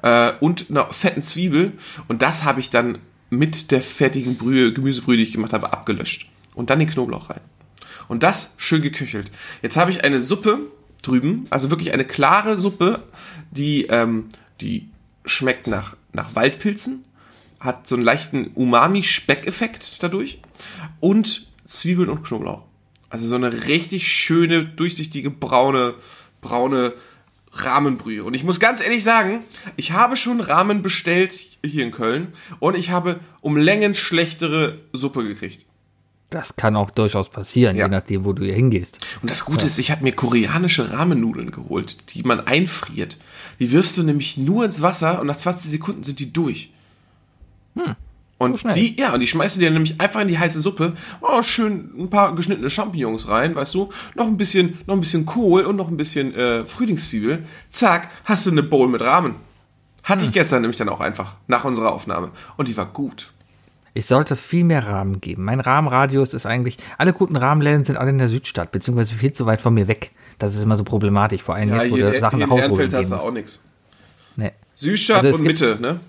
äh, 0.02 0.32
und 0.40 0.66
einer 0.68 0.92
fetten 0.92 1.22
Zwiebel. 1.22 1.72
Und 2.06 2.20
das 2.20 2.44
habe 2.44 2.60
ich 2.60 2.68
dann 2.68 2.98
mit 3.30 3.70
der 3.70 3.80
fertigen 3.80 4.36
Brühe, 4.36 4.74
Gemüsebrühe, 4.74 5.16
die 5.16 5.22
ich 5.22 5.32
gemacht 5.32 5.54
habe, 5.54 5.72
abgelöscht. 5.72 6.28
Und 6.54 6.68
dann 6.68 6.78
den 6.78 6.90
Knoblauch 6.90 7.30
rein. 7.30 7.40
Und 8.06 8.22
das 8.22 8.52
schön 8.58 8.82
geköchelt. 8.82 9.30
Jetzt 9.62 9.78
habe 9.78 9.90
ich 9.90 10.04
eine 10.04 10.20
Suppe 10.20 10.60
drüben, 11.00 11.46
also 11.48 11.70
wirklich 11.70 11.94
eine 11.94 12.04
klare 12.04 12.58
Suppe, 12.58 13.02
die, 13.50 13.86
ähm, 13.86 14.26
die 14.60 14.90
schmeckt 15.24 15.66
nach, 15.66 15.96
nach 16.12 16.34
Waldpilzen, 16.34 17.04
hat 17.64 17.88
so 17.88 17.96
einen 17.96 18.04
leichten 18.04 18.48
Umami-Speckeffekt 18.54 20.02
dadurch 20.02 20.40
und 21.00 21.48
Zwiebeln 21.66 22.10
und 22.10 22.22
Knoblauch. 22.22 22.64
Also 23.08 23.26
so 23.26 23.34
eine 23.36 23.66
richtig 23.66 24.06
schöne, 24.08 24.64
durchsichtige, 24.64 25.30
braune, 25.30 25.94
braune 26.40 26.92
Rahmenbrühe. 27.52 28.24
Und 28.24 28.34
ich 28.34 28.44
muss 28.44 28.60
ganz 28.60 28.82
ehrlich 28.82 29.02
sagen, 29.02 29.44
ich 29.76 29.92
habe 29.92 30.16
schon 30.16 30.40
Rahmen 30.40 30.82
bestellt 30.82 31.46
hier 31.64 31.84
in 31.84 31.90
Köln 31.90 32.34
und 32.58 32.76
ich 32.76 32.90
habe 32.90 33.20
um 33.40 33.56
Längen 33.56 33.94
schlechtere 33.94 34.80
Suppe 34.92 35.24
gekriegt. 35.24 35.64
Das 36.30 36.56
kann 36.56 36.74
auch 36.74 36.90
durchaus 36.90 37.28
passieren, 37.28 37.76
ja. 37.76 37.84
je 37.86 37.90
nachdem, 37.90 38.24
wo 38.24 38.32
du 38.32 38.44
hier 38.44 38.54
hingehst. 38.54 38.98
Und 39.22 39.30
das 39.30 39.44
Gute 39.44 39.60
ja. 39.60 39.66
ist, 39.66 39.78
ich 39.78 39.92
habe 39.92 40.02
mir 40.02 40.12
koreanische 40.12 40.90
Rahmennudeln 40.90 41.52
geholt, 41.52 42.12
die 42.14 42.24
man 42.24 42.40
einfriert. 42.40 43.18
Die 43.60 43.70
wirfst 43.70 43.96
du 43.96 44.02
nämlich 44.02 44.36
nur 44.36 44.64
ins 44.64 44.82
Wasser 44.82 45.20
und 45.20 45.28
nach 45.28 45.36
20 45.36 45.70
Sekunden 45.70 46.02
sind 46.02 46.18
die 46.18 46.32
durch. 46.32 46.72
Hm. 47.74 47.96
Und 48.38 48.58
so 48.58 48.72
die, 48.72 48.98
ja, 48.98 49.14
und 49.14 49.20
die 49.20 49.26
schmeißen 49.26 49.60
dir 49.60 49.70
nämlich 49.70 50.00
einfach 50.00 50.20
in 50.20 50.28
die 50.28 50.38
heiße 50.38 50.60
Suppe, 50.60 50.94
oh, 51.20 51.42
schön 51.42 51.90
ein 51.96 52.10
paar 52.10 52.34
geschnittene 52.34 52.68
Champignons 52.68 53.28
rein, 53.28 53.54
weißt 53.54 53.74
du, 53.74 53.90
noch 54.16 54.26
ein 54.26 54.36
bisschen, 54.36 54.78
noch 54.86 54.94
ein 54.94 55.00
bisschen 55.00 55.24
Kohl 55.24 55.62
und 55.64 55.76
noch 55.76 55.88
ein 55.88 55.96
bisschen 55.96 56.34
äh, 56.34 56.66
Frühlingszwiebel. 56.66 57.44
Zack, 57.70 58.08
hast 58.24 58.46
du 58.46 58.50
eine 58.50 58.62
Bowl 58.62 58.88
mit 58.88 59.02
Rahmen. 59.02 59.36
Hatte 60.02 60.22
hm. 60.22 60.28
ich 60.28 60.34
gestern 60.34 60.62
nämlich 60.62 60.76
dann 60.76 60.88
auch 60.88 61.00
einfach, 61.00 61.34
nach 61.46 61.64
unserer 61.64 61.92
Aufnahme. 61.92 62.32
Und 62.56 62.68
die 62.68 62.76
war 62.76 62.86
gut. 62.86 63.32
Ich 63.96 64.06
sollte 64.06 64.34
viel 64.34 64.64
mehr 64.64 64.84
Rahmen 64.84 65.20
geben. 65.20 65.44
Mein 65.44 65.60
Rahmenradius 65.60 66.34
ist 66.34 66.46
eigentlich, 66.46 66.78
alle 66.98 67.12
guten 67.12 67.36
Rahmenläden 67.36 67.84
sind 67.84 67.96
alle 67.96 68.10
in 68.10 68.18
der 68.18 68.28
Südstadt, 68.28 68.72
beziehungsweise 68.72 69.14
viel 69.14 69.32
zu 69.32 69.46
weit 69.46 69.60
von 69.60 69.72
mir 69.72 69.86
weg. 69.86 70.10
Das 70.38 70.56
ist 70.56 70.62
immer 70.64 70.74
so 70.74 70.82
problematisch, 70.82 71.42
vor 71.42 71.54
allem 71.54 71.68
ja, 71.68 71.84
jetzt, 71.84 71.92
wo 71.92 71.96
du 71.96 72.18
Sachen 72.18 72.40
nach 72.40 72.50
Hause 72.50 72.70
holen 72.70 72.92
hast 72.92 73.10
du 73.10 73.14
auch 73.14 73.30
nichts. 73.30 73.60
Nee. 74.34 74.50
Südstadt 74.74 75.24
also 75.24 75.38
und 75.38 75.44
Mitte, 75.44 75.78
ne? 75.80 76.00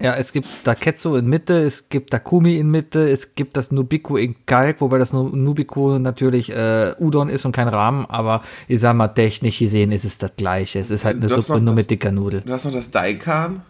Ja, 0.00 0.14
es 0.14 0.32
gibt 0.32 0.46
da 0.64 0.74
Ketso 0.74 1.16
in 1.16 1.26
Mitte, 1.26 1.60
es 1.60 1.88
gibt 1.88 2.12
da 2.12 2.18
Kumi 2.18 2.56
in 2.56 2.70
Mitte, 2.70 3.08
es 3.10 3.34
gibt 3.34 3.56
das 3.56 3.72
Nubiku 3.72 4.16
in 4.16 4.36
Kalk, 4.46 4.80
wobei 4.80 4.98
das 4.98 5.12
Nubiku 5.12 5.98
natürlich 5.98 6.50
äh, 6.50 6.94
Udon 7.00 7.28
ist 7.28 7.44
und 7.44 7.52
kein 7.52 7.68
Rahmen, 7.68 8.06
aber 8.06 8.42
ich 8.68 8.80
sag 8.80 8.94
mal, 8.94 9.08
technisch 9.08 9.58
gesehen 9.58 9.90
ist 9.90 10.04
es 10.04 10.18
das 10.18 10.32
gleiche. 10.36 10.78
Es 10.78 10.90
ist 10.90 11.04
halt 11.04 11.16
eine 11.16 11.28
Suppe 11.28 11.60
nur 11.60 11.74
das, 11.74 11.74
mit 11.74 11.90
dicker 11.90 12.12
Nudel. 12.12 12.42
Du 12.42 12.52
hast 12.52 12.64
noch 12.64 12.72
das 12.72 12.92
Daikan? 12.92 13.62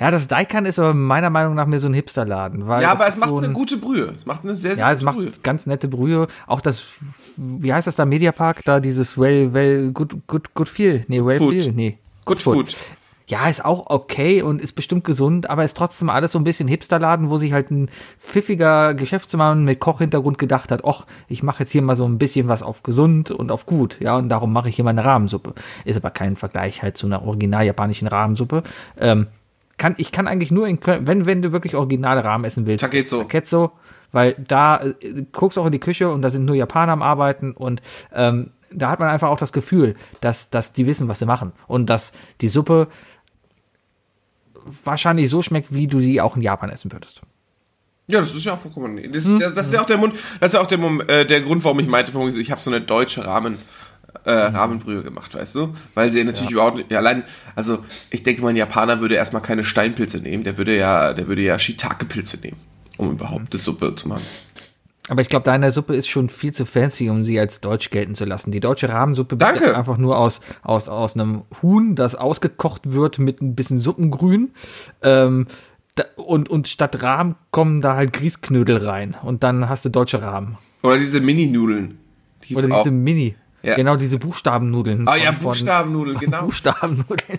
Ja, 0.00 0.10
das 0.10 0.26
Daikan 0.26 0.66
ist 0.66 0.78
aber 0.78 0.94
meiner 0.94 1.30
Meinung 1.30 1.54
nach 1.54 1.66
mehr 1.66 1.78
so 1.78 1.88
ein 1.88 1.94
Hipsterladen. 1.94 2.66
Weil 2.66 2.82
ja, 2.82 2.92
aber 2.92 3.06
es 3.06 3.16
macht 3.16 3.28
so 3.28 3.38
ein, 3.38 3.44
eine 3.44 3.52
gute 3.52 3.76
Brühe. 3.76 4.14
Es 4.18 4.26
macht 4.26 4.42
eine 4.42 4.54
sehr, 4.54 4.76
sehr 4.76 4.84
ja, 4.86 4.92
gute 4.92 5.04
Brühe. 5.04 5.24
Ja, 5.24 5.28
es 5.28 5.34
macht 5.34 5.42
ganz 5.44 5.66
nette 5.66 5.88
Brühe. 5.88 6.26
Auch 6.46 6.60
das, 6.60 6.84
wie 7.36 7.72
heißt 7.72 7.86
das 7.86 7.96
da, 7.96 8.06
Mediapark? 8.06 8.64
Da 8.64 8.80
dieses 8.80 9.18
Well, 9.18 9.52
Well, 9.52 9.92
Good, 9.92 10.26
Good, 10.26 10.54
Good 10.54 10.68
Feel. 10.68 11.04
Nee, 11.08 11.22
Well 11.24 11.38
Food. 11.38 11.62
Feel. 11.62 11.72
Nee. 11.72 11.98
Good 12.24 12.40
Food. 12.40 12.72
Food 12.72 12.76
ja, 13.26 13.48
ist 13.48 13.64
auch 13.64 13.88
okay 13.88 14.42
und 14.42 14.60
ist 14.60 14.74
bestimmt 14.74 15.04
gesund, 15.04 15.48
aber 15.48 15.64
ist 15.64 15.76
trotzdem 15.76 16.10
alles 16.10 16.32
so 16.32 16.38
ein 16.38 16.44
bisschen 16.44 16.68
Hipsterladen, 16.68 17.30
wo 17.30 17.38
sich 17.38 17.52
halt 17.52 17.70
ein 17.70 17.88
pfiffiger 18.18 18.92
Geschäftsmann 18.92 19.64
mit 19.64 19.80
Kochhintergrund 19.80 20.36
gedacht 20.36 20.70
hat, 20.70 20.84
ach, 20.84 21.06
ich 21.26 21.42
mache 21.42 21.62
jetzt 21.62 21.72
hier 21.72 21.80
mal 21.80 21.96
so 21.96 22.04
ein 22.04 22.18
bisschen 22.18 22.48
was 22.48 22.62
auf 22.62 22.82
gesund 22.82 23.30
und 23.30 23.50
auf 23.50 23.64
gut, 23.64 23.98
ja, 24.00 24.18
und 24.18 24.28
darum 24.28 24.52
mache 24.52 24.68
ich 24.68 24.76
hier 24.76 24.84
mal 24.84 24.90
eine 24.90 25.04
Rahmensuppe. 25.04 25.54
Ist 25.86 25.96
aber 25.96 26.10
kein 26.10 26.36
Vergleich 26.36 26.82
halt 26.82 26.98
zu 26.98 27.06
einer 27.06 27.22
original 27.22 27.64
japanischen 27.64 28.08
Rahmensuppe. 28.08 28.62
Ähm, 28.98 29.28
kann, 29.78 29.94
ich 29.96 30.12
kann 30.12 30.28
eigentlich 30.28 30.50
nur 30.50 30.68
in 30.68 30.80
Köln, 30.80 31.06
wenn, 31.06 31.24
wenn 31.24 31.40
du 31.40 31.50
wirklich 31.50 31.76
originale 31.76 32.24
Rahmen 32.24 32.44
essen 32.44 32.66
willst. 32.66 32.82
Takezo. 32.82 33.22
Takezo, 33.22 33.72
weil 34.12 34.36
da 34.46 34.82
äh, 34.82 35.24
guckst 35.32 35.58
auch 35.58 35.66
in 35.66 35.72
die 35.72 35.80
Küche 35.80 36.10
und 36.10 36.20
da 36.20 36.28
sind 36.28 36.44
nur 36.44 36.56
Japaner 36.56 36.92
am 36.92 37.02
Arbeiten 37.02 37.52
und 37.52 37.80
ähm, 38.12 38.50
da 38.76 38.90
hat 38.90 39.00
man 39.00 39.08
einfach 39.08 39.28
auch 39.30 39.38
das 39.38 39.52
Gefühl, 39.52 39.94
dass, 40.20 40.50
dass 40.50 40.72
die 40.72 40.86
wissen, 40.86 41.08
was 41.08 41.20
sie 41.20 41.26
machen. 41.26 41.52
Und 41.66 41.90
dass 41.90 42.12
die 42.40 42.48
Suppe 42.48 42.88
wahrscheinlich 44.84 45.28
so 45.28 45.42
schmeckt, 45.42 45.72
wie 45.72 45.86
du 45.86 46.00
sie 46.00 46.20
auch 46.20 46.36
in 46.36 46.42
Japan 46.42 46.70
essen 46.70 46.92
würdest. 46.92 47.20
Ja, 48.06 48.20
das 48.20 48.34
ist 48.34 48.44
ja 48.44 48.54
auch 48.54 48.58
vollkommen. 48.58 49.00
Das, 49.12 49.24
das 49.54 49.66
ist 49.66 49.72
ja 49.72 49.80
auch 49.80 49.86
der 49.86 49.96
Mund, 49.96 50.16
das 50.38 50.48
ist 50.48 50.54
ja 50.54 50.60
auch 50.60 50.66
der, 50.66 50.78
äh, 51.08 51.26
der 51.26 51.40
Grund, 51.40 51.64
warum 51.64 51.80
ich 51.80 51.88
meinte, 51.88 52.12
ich, 52.38 52.50
habe 52.50 52.60
so 52.60 52.70
eine 52.70 52.82
deutsche 52.82 53.24
Rahmen, 53.24 53.58
äh, 54.24 54.30
Rahmenbrühe 54.30 55.02
gemacht, 55.02 55.34
weißt 55.34 55.54
du? 55.56 55.74
Weil 55.94 56.10
sie 56.10 56.22
natürlich 56.22 56.52
überhaupt 56.52 56.76
nicht, 56.76 56.90
ja, 56.90 56.98
allein, 56.98 57.24
also 57.56 57.84
ich 58.10 58.22
denke 58.22 58.42
mal, 58.42 58.50
ein 58.50 58.56
Japaner 58.56 59.00
würde 59.00 59.14
erstmal 59.14 59.42
keine 59.42 59.64
Steinpilze 59.64 60.18
nehmen, 60.18 60.44
der 60.44 60.58
würde 60.58 60.76
ja, 60.76 61.14
der 61.14 61.28
würde 61.28 61.42
ja 61.42 61.58
Shiitake-Pilze 61.58 62.38
nehmen, 62.38 62.58
um 62.98 63.12
überhaupt 63.12 63.52
das 63.54 63.64
Suppe 63.64 63.94
zu 63.94 64.08
machen. 64.08 64.24
Aber 65.08 65.20
ich 65.20 65.28
glaube, 65.28 65.44
deine 65.44 65.70
Suppe 65.70 65.94
ist 65.94 66.08
schon 66.08 66.30
viel 66.30 66.52
zu 66.52 66.64
fancy, 66.64 67.10
um 67.10 67.24
sie 67.24 67.38
als 67.38 67.60
deutsch 67.60 67.90
gelten 67.90 68.14
zu 68.14 68.24
lassen. 68.24 68.52
Die 68.52 68.60
deutsche 68.60 68.88
Rahmensuppe 68.88 69.36
Danke. 69.36 69.60
besteht 69.60 69.76
einfach 69.76 69.98
nur 69.98 70.18
aus, 70.18 70.40
aus, 70.62 70.88
aus 70.88 71.14
einem 71.14 71.42
Huhn, 71.62 71.94
das 71.94 72.14
ausgekocht 72.14 72.92
wird 72.92 73.18
mit 73.18 73.42
ein 73.42 73.54
bisschen 73.54 73.78
Suppengrün. 73.78 74.52
Ähm, 75.02 75.46
da, 75.94 76.04
und, 76.16 76.48
und 76.48 76.68
statt 76.68 77.02
Rahmen 77.02 77.36
kommen 77.50 77.82
da 77.82 77.96
halt 77.96 78.14
Grießknödel 78.14 78.78
rein. 78.78 79.14
Und 79.22 79.42
dann 79.42 79.68
hast 79.68 79.84
du 79.84 79.90
deutsche 79.90 80.22
Rahmen. 80.22 80.56
Oder 80.82 80.96
diese 80.96 81.20
Mini-Nudeln. 81.20 81.98
Die 82.44 82.56
Oder 82.56 82.74
auch. 82.74 82.82
diese 82.82 82.90
Mini. 82.90 83.34
Ja. 83.64 83.76
Genau, 83.76 83.96
diese 83.96 84.18
Buchstabennudeln. 84.18 85.08
Ah 85.08 85.16
ja, 85.16 85.30
Buchstabennudeln, 85.30 86.18
genau. 86.20 86.42
Buchstabennudeln. 86.42 87.38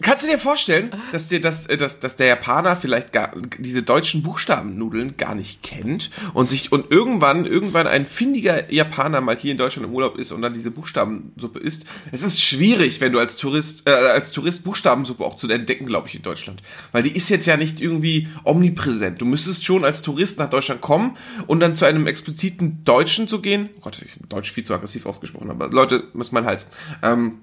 Kannst 0.00 0.22
du 0.22 0.28
dir 0.28 0.38
vorstellen, 0.38 0.90
dass 1.10 1.26
dir 1.26 1.40
das, 1.40 1.66
äh, 1.66 1.76
dass, 1.76 1.98
dass 1.98 2.14
der 2.14 2.28
Japaner 2.28 2.76
vielleicht 2.76 3.12
gar 3.12 3.32
diese 3.58 3.82
deutschen 3.82 4.22
Buchstabennudeln 4.22 5.16
gar 5.16 5.34
nicht 5.34 5.62
kennt 5.62 6.10
und 6.32 6.48
sich 6.48 6.70
und 6.70 6.90
irgendwann 6.92 7.44
irgendwann 7.44 7.88
ein 7.88 8.06
findiger 8.06 8.72
Japaner 8.72 9.20
mal 9.20 9.36
hier 9.36 9.50
in 9.50 9.58
Deutschland 9.58 9.88
im 9.88 9.94
Urlaub 9.94 10.16
ist 10.16 10.30
und 10.30 10.42
dann 10.42 10.54
diese 10.54 10.70
Buchstabensuppe 10.70 11.58
isst? 11.58 11.86
Es 12.12 12.22
ist 12.22 12.40
schwierig, 12.40 13.00
wenn 13.00 13.12
du 13.12 13.18
als 13.18 13.36
Tourist 13.36 13.88
äh, 13.88 13.90
als 13.90 14.30
Tourist 14.30 14.62
Buchstabensuppe 14.62 15.24
auch 15.24 15.36
zu 15.36 15.48
entdecken, 15.48 15.86
glaube 15.86 16.06
ich, 16.06 16.14
in 16.14 16.22
Deutschland, 16.22 16.62
weil 16.92 17.02
die 17.02 17.14
ist 17.14 17.28
jetzt 17.28 17.46
ja 17.46 17.56
nicht 17.56 17.80
irgendwie 17.80 18.28
omnipräsent. 18.44 19.20
Du 19.20 19.24
müsstest 19.24 19.64
schon 19.64 19.84
als 19.84 20.02
Tourist 20.02 20.38
nach 20.38 20.48
Deutschland 20.48 20.80
kommen 20.80 21.16
und 21.48 21.58
dann 21.58 21.74
zu 21.74 21.84
einem 21.84 22.06
expliziten 22.06 22.84
Deutschen 22.84 23.26
zu 23.26 23.40
gehen. 23.40 23.70
Oh 23.78 23.80
Gott, 23.82 24.00
ich 24.02 24.12
Deutsch 24.28 24.52
viel 24.52 24.64
zu 24.64 24.72
aggressiv 24.72 25.06
ausgesprochen, 25.06 25.39
aber 25.48 25.68
Leute, 25.68 26.08
muss 26.12 26.32
mein 26.32 26.44
Hals. 26.44 26.66
Ähm, 27.02 27.38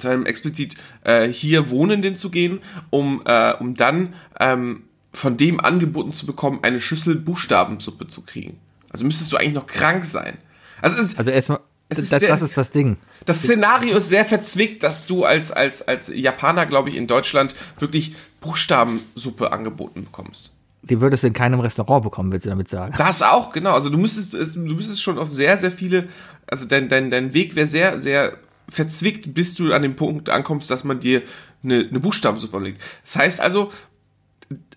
zu 0.00 0.08
einem 0.08 0.26
explizit 0.26 0.74
äh, 1.04 1.28
hier 1.28 1.70
Wohnenden 1.70 2.16
zu 2.16 2.30
gehen, 2.30 2.60
um, 2.90 3.22
äh, 3.26 3.52
um 3.54 3.76
dann 3.76 4.14
ähm, 4.40 4.82
von 5.12 5.36
dem 5.36 5.60
angeboten 5.60 6.12
zu 6.12 6.26
bekommen, 6.26 6.58
eine 6.62 6.80
Schüssel 6.80 7.14
Buchstabensuppe 7.14 8.08
zu 8.08 8.22
kriegen. 8.22 8.58
Also 8.90 9.04
müsstest 9.04 9.30
du 9.32 9.36
eigentlich 9.36 9.54
noch 9.54 9.66
krank 9.66 10.04
sein. 10.04 10.38
Also, 10.82 11.00
ist, 11.00 11.16
Also 11.16 11.30
erstmal, 11.30 11.60
ist 11.88 12.10
das, 12.10 12.20
sehr- 12.20 12.28
das 12.28 12.42
ist 12.42 12.56
das 12.56 12.72
Ding. 12.72 12.96
das 13.24 13.38
Szenario 13.42 13.96
ist 13.96 14.08
sehr 14.08 14.24
verzwickt, 14.24 14.82
dass 14.82 15.06
du 15.06 15.24
als, 15.24 15.52
als, 15.52 15.82
als 15.86 16.08
Japaner, 16.12 16.66
glaube 16.66 16.88
ich, 16.90 16.96
in 16.96 17.06
Deutschland 17.06 17.54
wirklich 17.78 18.16
Buchstabensuppe 18.40 19.52
angeboten 19.52 20.04
bekommst. 20.04 20.50
Die 20.90 21.00
würdest 21.00 21.22
du 21.22 21.28
in 21.28 21.32
keinem 21.32 21.60
Restaurant 21.60 22.02
bekommen, 22.04 22.30
willst 22.32 22.46
du 22.46 22.50
damit 22.50 22.68
sagen. 22.68 22.94
Das 22.98 23.22
auch, 23.22 23.52
genau. 23.52 23.72
Also 23.74 23.88
du 23.90 23.98
müsstest, 23.98 24.34
es- 24.34 24.52
du 24.54 24.60
müsstest 24.60 25.02
schon 25.02 25.18
auf 25.18 25.32
sehr, 25.32 25.56
sehr 25.56 25.70
viele, 25.70 26.08
also 26.46 26.66
dein, 26.66 26.88
dein, 26.88 27.10
dein 27.10 27.32
Weg 27.34 27.56
wäre 27.56 27.66
sehr, 27.66 28.00
sehr 28.00 28.36
verzwickt, 28.68 29.34
bis 29.34 29.54
du 29.54 29.72
an 29.72 29.82
dem 29.82 29.96
Punkt 29.96 30.28
ankommst, 30.30 30.70
dass 30.70 30.84
man 30.84 31.00
dir 31.00 31.22
eine, 31.62 31.86
eine 31.88 32.00
Buchstabensuppe 32.00 32.58
legt. 32.58 32.80
Das 33.04 33.16
heißt 33.16 33.40
also, 33.40 33.70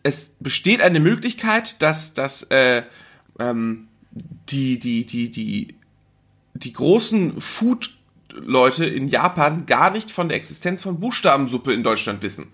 es 0.04 0.36
besteht 0.40 0.82
eine 0.82 1.00
Möglichkeit, 1.00 1.82
dass, 1.82 2.14
dass 2.14 2.44
äh, 2.44 2.84
ähm, 3.40 3.88
die, 4.50 4.80
die, 4.80 5.06
die, 5.06 5.30
die, 5.30 5.76
die 6.54 6.74
großen 6.74 7.40
Food-Leute 7.40 8.86
in 8.86 9.08
Japan 9.08 9.66
gar 9.66 9.92
nicht 9.92 10.12
von 10.12 10.30
der 10.30 10.38
Existenz 10.38 10.82
von 10.82 11.00
Buchstabensuppe 11.00 11.74
in 11.74 11.84
Deutschland 11.84 12.22
wissen. 12.24 12.48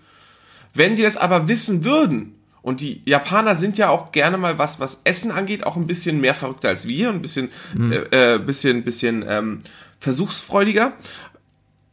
Wenn 0.72 0.96
die 0.96 1.02
das 1.02 1.16
aber 1.16 1.46
wissen 1.48 1.84
würden, 1.84 2.34
und 2.64 2.80
die 2.80 3.02
Japaner 3.04 3.56
sind 3.56 3.76
ja 3.76 3.90
auch 3.90 4.10
gerne 4.10 4.38
mal 4.38 4.58
was, 4.58 4.80
was 4.80 5.02
Essen 5.04 5.30
angeht, 5.30 5.66
auch 5.66 5.76
ein 5.76 5.86
bisschen 5.86 6.22
mehr 6.22 6.32
verrückter 6.32 6.70
als 6.70 6.88
wir, 6.88 7.10
ein 7.10 7.20
bisschen, 7.20 7.50
äh, 7.78 8.36
äh, 8.36 8.38
bisschen, 8.38 8.84
bisschen 8.84 9.22
ähm, 9.28 9.60
versuchsfreudiger. 10.00 10.94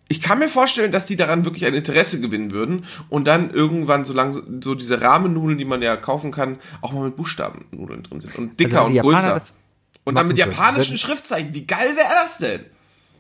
Ich 0.08 0.22
kann 0.22 0.40
mir 0.40 0.48
vorstellen, 0.48 0.94
dass 0.94 1.08
die 1.08 1.18
daran 1.18 1.44
wirklich 1.44 1.66
ein 1.66 1.74
Interesse 1.74 2.22
gewinnen 2.22 2.52
würden 2.52 2.86
und 3.10 3.28
dann 3.28 3.54
irgendwann 3.54 4.06
so 4.06 4.14
lang 4.14 4.32
so 4.32 4.74
diese 4.74 5.02
Rahmennudeln, 5.02 5.58
die 5.58 5.66
man 5.66 5.82
ja 5.82 5.98
kaufen 5.98 6.32
kann, 6.32 6.58
auch 6.80 6.94
mal 6.94 7.04
mit 7.04 7.18
Buchstabennudeln 7.18 8.04
drin 8.04 8.22
sind 8.22 8.34
und 8.38 8.58
dicker 8.58 8.86
Also 8.86 8.96
und 8.96 9.02
größer. 9.02 9.42
Und 10.06 10.16
dann 10.16 10.30
mit 10.30 10.38
japanischen 10.38 10.98
Schriftzeichen. 10.98 11.54
Wie 11.54 11.66
geil 11.66 11.98
wäre 11.98 12.14
das 12.24 12.38
denn? 12.38 12.62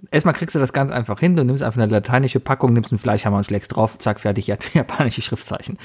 Erstmal 0.09 0.33
kriegst 0.33 0.55
du 0.55 0.59
das 0.59 0.73
ganz 0.73 0.91
einfach 0.91 1.19
hin. 1.19 1.35
Du 1.35 1.45
nimmst 1.45 1.61
einfach 1.61 1.79
eine 1.79 1.91
lateinische 1.91 2.39
Packung, 2.39 2.73
nimmst 2.73 2.91
einen 2.91 2.97
Fleischhammer 2.97 3.37
und 3.37 3.43
schlägst 3.45 3.75
drauf, 3.75 3.97
zack, 3.99 4.19
fertig, 4.19 4.47
ja, 4.47 4.57
japanische 4.73 5.21
Schriftzeichen. 5.21 5.77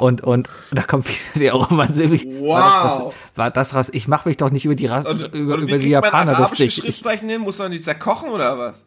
Und, 0.00 0.22
und 0.22 0.48
da 0.72 0.82
kommt 0.82 1.06
wieder 1.08 1.18
der 1.34 1.52
Roman 1.52 1.92
Silvig. 1.92 2.26
Wow. 2.40 3.12
das, 3.12 3.36
war 3.36 3.50
das 3.50 3.74
Rass? 3.74 3.90
Ich 3.92 4.08
mache 4.08 4.28
mich 4.28 4.38
doch 4.38 4.50
nicht 4.50 4.64
über 4.64 4.74
die 4.74 4.86
Rass, 4.86 5.04
Und, 5.04 5.20
über, 5.34 5.54
und 5.54 5.62
über 5.62 5.78
die 5.78 5.90
man 5.90 6.04
Japaner 6.04 6.32
arabische 6.32 6.64
lustig. 6.64 6.78
Ich, 6.78 6.84
Schriftzeichen 6.84 7.28
hin? 7.28 7.42
Muss 7.42 7.58
man 7.58 7.70
die 7.70 7.82
zerkochen 7.82 8.30
oder 8.30 8.58
was? 8.58 8.84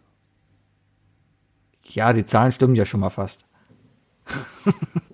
ja, 1.95 2.13
die 2.13 2.25
Zahlen 2.25 2.51
stimmen 2.51 2.75
ja 2.75 2.85
schon 2.85 2.99
mal 2.99 3.09
fast. 3.09 3.45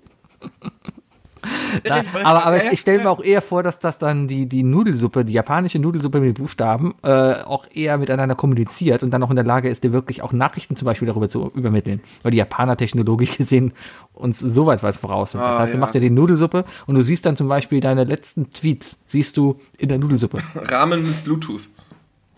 Da, 1.83 2.01
aber 2.23 2.45
aber 2.45 2.57
ich, 2.63 2.71
ich 2.71 2.79
stelle 2.79 3.03
mir 3.03 3.09
auch 3.09 3.23
eher 3.23 3.41
vor, 3.41 3.63
dass 3.63 3.79
das 3.79 3.97
dann 3.97 4.27
die, 4.27 4.47
die 4.47 4.63
Nudelsuppe, 4.63 5.25
die 5.25 5.33
japanische 5.33 5.79
Nudelsuppe 5.79 6.19
mit 6.19 6.37
Buchstaben, 6.37 6.95
äh, 7.03 7.33
auch 7.43 7.65
eher 7.73 7.97
miteinander 7.97 8.35
kommuniziert 8.35 9.03
und 9.03 9.11
dann 9.11 9.23
auch 9.23 9.29
in 9.29 9.35
der 9.35 9.45
Lage 9.45 9.69
ist, 9.69 9.83
dir 9.83 9.93
wirklich 9.93 10.21
auch 10.21 10.31
Nachrichten 10.31 10.75
zum 10.75 10.85
Beispiel 10.85 11.07
darüber 11.07 11.29
zu 11.29 11.51
übermitteln. 11.55 12.01
Weil 12.23 12.31
die 12.31 12.37
Japaner 12.37 12.77
technologisch 12.77 13.37
gesehen 13.37 13.73
uns 14.13 14.39
so 14.39 14.65
weit 14.65 14.81
weit 14.83 14.95
voraus 14.95 15.33
sind. 15.33 15.41
Das 15.41 15.55
Ah, 15.55 15.59
heißt, 15.59 15.73
du 15.73 15.77
ja. 15.77 15.79
machst 15.79 15.93
dir 15.95 16.01
die 16.01 16.09
Nudelsuppe 16.09 16.65
und 16.87 16.95
du 16.95 17.01
siehst 17.03 17.25
dann 17.25 17.37
zum 17.37 17.47
Beispiel 17.47 17.79
deine 17.81 18.03
letzten 18.03 18.51
Tweets, 18.51 18.99
siehst 19.05 19.37
du 19.37 19.57
in 19.77 19.89
der 19.89 19.99
Nudelsuppe. 19.99 20.39
Rahmen 20.71 21.03
mit 21.03 21.23
Bluetooth. 21.23 21.69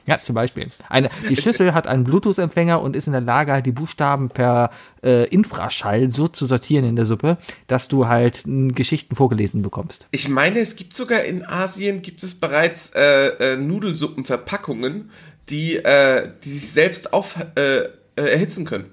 Ja, 0.10 0.22
zum 0.22 0.36
Beispiel. 0.36 0.68
Eine, 0.90 1.10
die 1.30 1.36
Schüssel 1.36 1.74
hat 1.74 1.88
einen 1.88 2.04
Bluetooth-Empfänger 2.04 2.82
und 2.82 2.96
ist 2.96 3.08
in 3.08 3.14
der 3.14 3.22
Lage, 3.22 3.62
die 3.62 3.72
Buchstaben 3.72 4.30
per 4.30 4.72
äh, 5.04 5.26
Infraschall 5.30 6.10
so 6.10 6.28
zu 6.28 6.46
sortieren 6.46 6.86
in 6.86 6.96
der 6.96 7.06
Suppe, 7.06 7.38
dass 7.68 7.88
du 7.88 8.08
halt 8.08 8.46
n, 8.46 8.74
Geschichten 8.76 9.16
vorgelesen 9.16 9.62
bekommst. 9.62 10.08
Ich 10.12 10.28
meine, 10.30 10.60
es 10.60 10.76
gibt 10.76 10.96
sogar 10.96 11.24
in 11.24 11.46
Asien 11.46 12.02
gibt 12.02 12.24
es 12.24 12.36
bereits 12.36 12.92
äh, 12.96 13.54
äh, 13.54 13.56
Nudelsuppenverpackungen, 13.58 15.12
die, 15.50 15.78
äh, 15.78 16.30
die 16.44 16.50
sich 16.50 16.72
selbst 16.72 17.14
auf 17.14 17.38
äh, 17.56 17.78
äh, 17.80 17.88
erhitzen 18.16 18.66
können. 18.66 18.86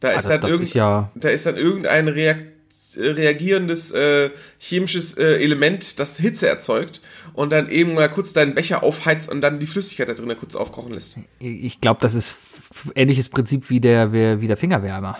Da 0.00 0.10
ist, 0.10 0.16
Also 0.16 0.28
dann 0.30 0.40
das 0.42 0.50
irgend, 0.50 0.68
ist 0.68 0.74
ja- 0.74 1.10
da 1.14 1.28
ist 1.30 1.46
dann 1.46 1.56
irgendein 1.56 2.08
Reakt, 2.08 2.42
äh, 2.42 2.53
reagierendes 2.96 3.90
äh, 3.90 4.30
chemisches 4.58 5.16
äh, 5.16 5.42
Element, 5.42 5.98
das 5.98 6.18
Hitze 6.18 6.48
erzeugt 6.48 7.00
und 7.32 7.52
dann 7.52 7.68
eben 7.68 7.94
mal 7.94 8.08
kurz 8.08 8.32
deinen 8.32 8.54
Becher 8.54 8.82
aufheizt 8.82 9.30
und 9.30 9.40
dann 9.40 9.58
die 9.58 9.66
Flüssigkeit 9.66 10.08
da 10.08 10.14
drin 10.14 10.34
kurz 10.38 10.54
aufkochen 10.54 10.92
lässt. 10.92 11.16
Ich 11.38 11.80
glaube, 11.80 12.00
das 12.00 12.14
ist 12.14 12.36
ähnliches 12.94 13.28
Prinzip 13.28 13.70
wie 13.70 13.80
der, 13.80 14.12
wie 14.12 14.46
der 14.46 14.56
Fingerwärmer. 14.56 15.18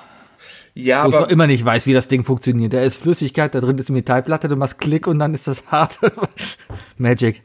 Ja, 0.75 1.05
Wo 1.05 1.09
ich 1.09 1.13
noch 1.15 1.23
aber 1.23 1.31
immer 1.31 1.47
nicht 1.47 1.65
weiß, 1.65 1.87
wie 1.87 1.93
das 1.93 2.09
Ding 2.09 2.25
funktioniert. 2.25 2.73
Da 2.73 2.81
ist 2.81 2.97
Flüssigkeit, 2.97 3.55
da 3.55 3.61
drin 3.61 3.79
ist 3.79 3.89
eine 3.89 3.99
Metallplatte, 3.99 4.49
du 4.49 4.57
machst 4.57 4.79
Klick 4.79 5.07
und 5.07 5.21
dann 5.21 5.33
ist 5.33 5.47
das 5.47 5.67
hart. 5.69 6.01
Magic. 6.99 7.43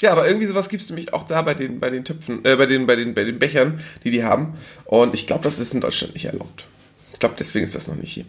Ja, 0.00 0.12
aber 0.12 0.26
irgendwie 0.26 0.46
sowas 0.46 0.68
gibt's 0.68 0.88
nämlich 0.88 1.12
auch 1.12 1.24
da 1.24 1.42
bei 1.42 1.54
den, 1.54 1.80
bei 1.80 1.90
den 1.90 2.04
Töpfen, 2.04 2.44
äh, 2.44 2.56
bei 2.56 2.66
den, 2.66 2.86
bei 2.86 2.96
den, 2.96 3.14
bei 3.14 3.24
den 3.24 3.38
Bechern, 3.38 3.80
die 4.04 4.10
die 4.10 4.24
haben. 4.24 4.54
Und 4.84 5.12
ich 5.14 5.26
glaube, 5.26 5.42
das 5.42 5.58
ist 5.58 5.74
in 5.74 5.80
Deutschland 5.80 6.14
nicht 6.14 6.26
erlaubt. 6.26 6.66
Ich 7.12 7.18
glaube, 7.18 7.34
deswegen 7.38 7.64
ist 7.64 7.74
das 7.74 7.88
noch 7.88 7.96
nicht 7.96 8.12
hier. 8.12 8.24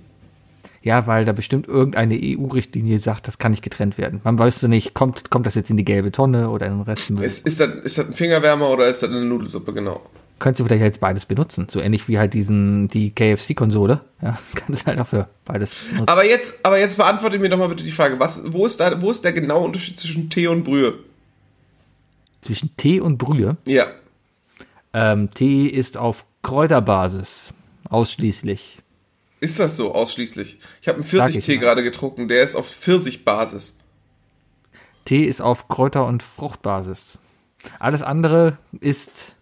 Ja, 0.81 1.07
weil 1.07 1.25
da 1.25 1.33
bestimmt 1.33 1.67
irgendeine 1.67 2.17
EU-Richtlinie 2.21 2.99
sagt, 2.99 3.27
das 3.27 3.37
kann 3.37 3.51
nicht 3.51 3.63
getrennt 3.63 3.97
werden. 3.97 4.21
Man 4.23 4.39
weiß 4.39 4.61
ja 4.61 4.67
nicht, 4.67 4.93
kommt, 4.93 5.29
kommt 5.29 5.45
das 5.45 5.55
jetzt 5.55 5.69
in 5.69 5.77
die 5.77 5.85
gelbe 5.85 6.11
Tonne 6.11 6.49
oder 6.49 6.67
in 6.67 6.77
den 6.77 6.81
Rest. 6.83 7.09
Ist, 7.09 7.45
ist, 7.45 7.59
das, 7.59 7.69
ist 7.83 7.97
das 7.97 8.07
ein 8.07 8.13
Fingerwärmer 8.13 8.69
oder 8.69 8.87
ist 8.87 9.03
das 9.03 9.09
eine 9.09 9.25
Nudelsuppe, 9.25 9.73
genau? 9.73 10.01
Könntest 10.39 10.61
du 10.61 10.65
vielleicht 10.65 10.81
jetzt 10.81 11.01
beides 11.01 11.25
benutzen. 11.25 11.67
So 11.69 11.81
ähnlich 11.81 12.07
wie 12.07 12.17
halt 12.17 12.33
diesen, 12.33 12.87
die 12.87 13.13
KFC-Konsole. 13.13 13.99
Ja, 14.21 14.37
kannst 14.55 14.87
halt 14.87 14.99
auch 14.99 15.07
für 15.07 15.27
beides 15.43 15.73
benutzen. 15.73 16.07
Aber 16.07 16.25
jetzt, 16.25 16.65
aber 16.65 16.79
jetzt 16.79 16.95
beantworte 16.95 17.39
mir 17.39 17.49
doch 17.49 17.57
mal 17.57 17.67
bitte 17.67 17.83
die 17.83 17.91
Frage, 17.91 18.17
was, 18.19 18.43
wo 18.53 18.65
ist 18.65 18.79
da, 18.79 19.01
wo 19.01 19.11
ist 19.11 19.23
der 19.25 19.33
genaue 19.33 19.65
Unterschied 19.65 19.99
zwischen 19.99 20.29
Tee 20.29 20.47
und 20.47 20.63
Brühe? 20.63 20.93
Zwischen 22.39 22.75
Tee 22.77 23.01
und 23.01 23.17
Brühe. 23.17 23.57
Ja. 23.65 23.87
Ähm, 24.93 25.29
Tee 25.33 25.67
ist 25.67 25.97
auf 25.97 26.23
Kräuterbasis. 26.41 27.53
Ausschließlich. 27.89 28.79
Ist 29.39 29.59
das 29.59 29.77
so 29.77 29.93
ausschließlich? 29.95 30.59
Ich 30.81 30.87
habe 30.87 30.97
einen 30.97 31.05
Pfirsichtee 31.05 31.57
gerade 31.57 31.83
getrunken, 31.83 32.27
der 32.27 32.43
ist 32.43 32.55
auf 32.55 32.69
Pfirsichbasis. 32.69 33.79
Tee 35.05 35.23
ist 35.23 35.41
auf 35.41 35.67
Kräuter- 35.67 36.05
und 36.05 36.23
Fruchtbasis. 36.23 37.19
Alles 37.79 38.01
andere 38.01 38.57
ist 38.79 39.35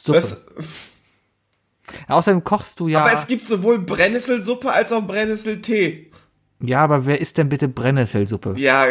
Suppe. 0.00 0.18
Was? 0.18 0.46
Außerdem 2.08 2.44
kochst 2.44 2.80
du 2.80 2.88
ja. 2.88 3.02
Aber 3.02 3.12
es 3.12 3.26
gibt 3.26 3.46
sowohl 3.46 3.78
Brennnesselsuppe 3.78 4.72
als 4.72 4.92
auch 4.92 5.06
Brennnesseltee. 5.06 6.10
ja, 6.60 6.82
aber 6.82 7.06
wer 7.06 7.20
isst 7.20 7.38
denn 7.38 7.48
bitte 7.48 7.68
Brennnesselsuppe? 7.68 8.54
Ja, 8.56 8.86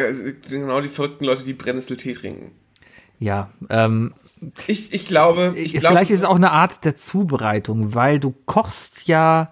genau 0.50 0.80
die 0.82 0.88
verrückten 0.88 1.26
Leute, 1.26 1.44
die 1.44 1.54
Brennnesseltee 1.54 2.14
trinken. 2.14 2.52
Ja, 3.20 3.50
ähm, 3.70 4.14
ich, 4.68 4.94
ich 4.94 5.08
glaube, 5.08 5.54
ich 5.56 5.74
glaube. 5.74 5.88
Vielleicht 5.88 6.12
ist 6.12 6.20
es 6.20 6.26
auch 6.26 6.36
eine 6.36 6.52
Art 6.52 6.86
der 6.86 6.96
Zubereitung, 6.96 7.96
weil 7.96 8.20
du 8.20 8.34
kochst 8.46 9.08
ja 9.08 9.50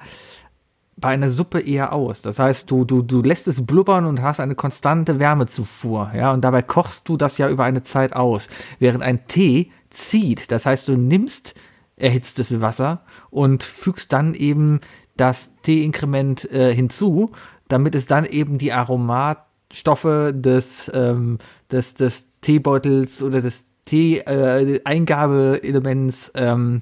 bei 1.03 1.09
einer 1.09 1.29
Suppe 1.29 1.59
eher 1.59 1.91
aus. 1.91 2.21
Das 2.21 2.39
heißt, 2.39 2.71
du, 2.71 2.85
du, 2.85 3.01
du 3.01 3.21
lässt 3.21 3.49
es 3.49 3.65
blubbern 3.65 4.05
und 4.05 4.21
hast 4.21 4.39
eine 4.39 4.55
konstante 4.55 5.19
Wärmezufuhr, 5.19 6.13
ja, 6.15 6.31
und 6.31 6.45
dabei 6.45 6.61
kochst 6.61 7.09
du 7.09 7.17
das 7.17 7.37
ja 7.37 7.49
über 7.49 7.65
eine 7.65 7.83
Zeit 7.83 8.15
aus. 8.15 8.47
Während 8.79 9.03
ein 9.03 9.27
Tee 9.27 9.69
zieht. 9.89 10.49
Das 10.49 10.65
heißt, 10.65 10.87
du 10.87 10.95
nimmst 10.95 11.55
erhitztes 11.97 12.61
Wasser 12.61 13.01
und 13.31 13.63
fügst 13.63 14.13
dann 14.13 14.33
eben 14.33 14.79
das 15.17 15.57
Teeinkrement 15.61 16.49
äh, 16.51 16.73
hinzu, 16.73 17.33
damit 17.67 17.95
es 17.95 18.05
dann 18.05 18.23
eben 18.23 18.57
die 18.57 18.71
Aromatstoffe 18.71 20.31
des, 20.31 20.89
ähm, 20.93 21.37
des, 21.69 21.95
des 21.95 22.29
Teebeutels 22.39 23.21
oder 23.21 23.41
des 23.41 23.65
Tee-Eingabeelements 23.83 26.29
äh, 26.29 26.45
ähm, 26.45 26.81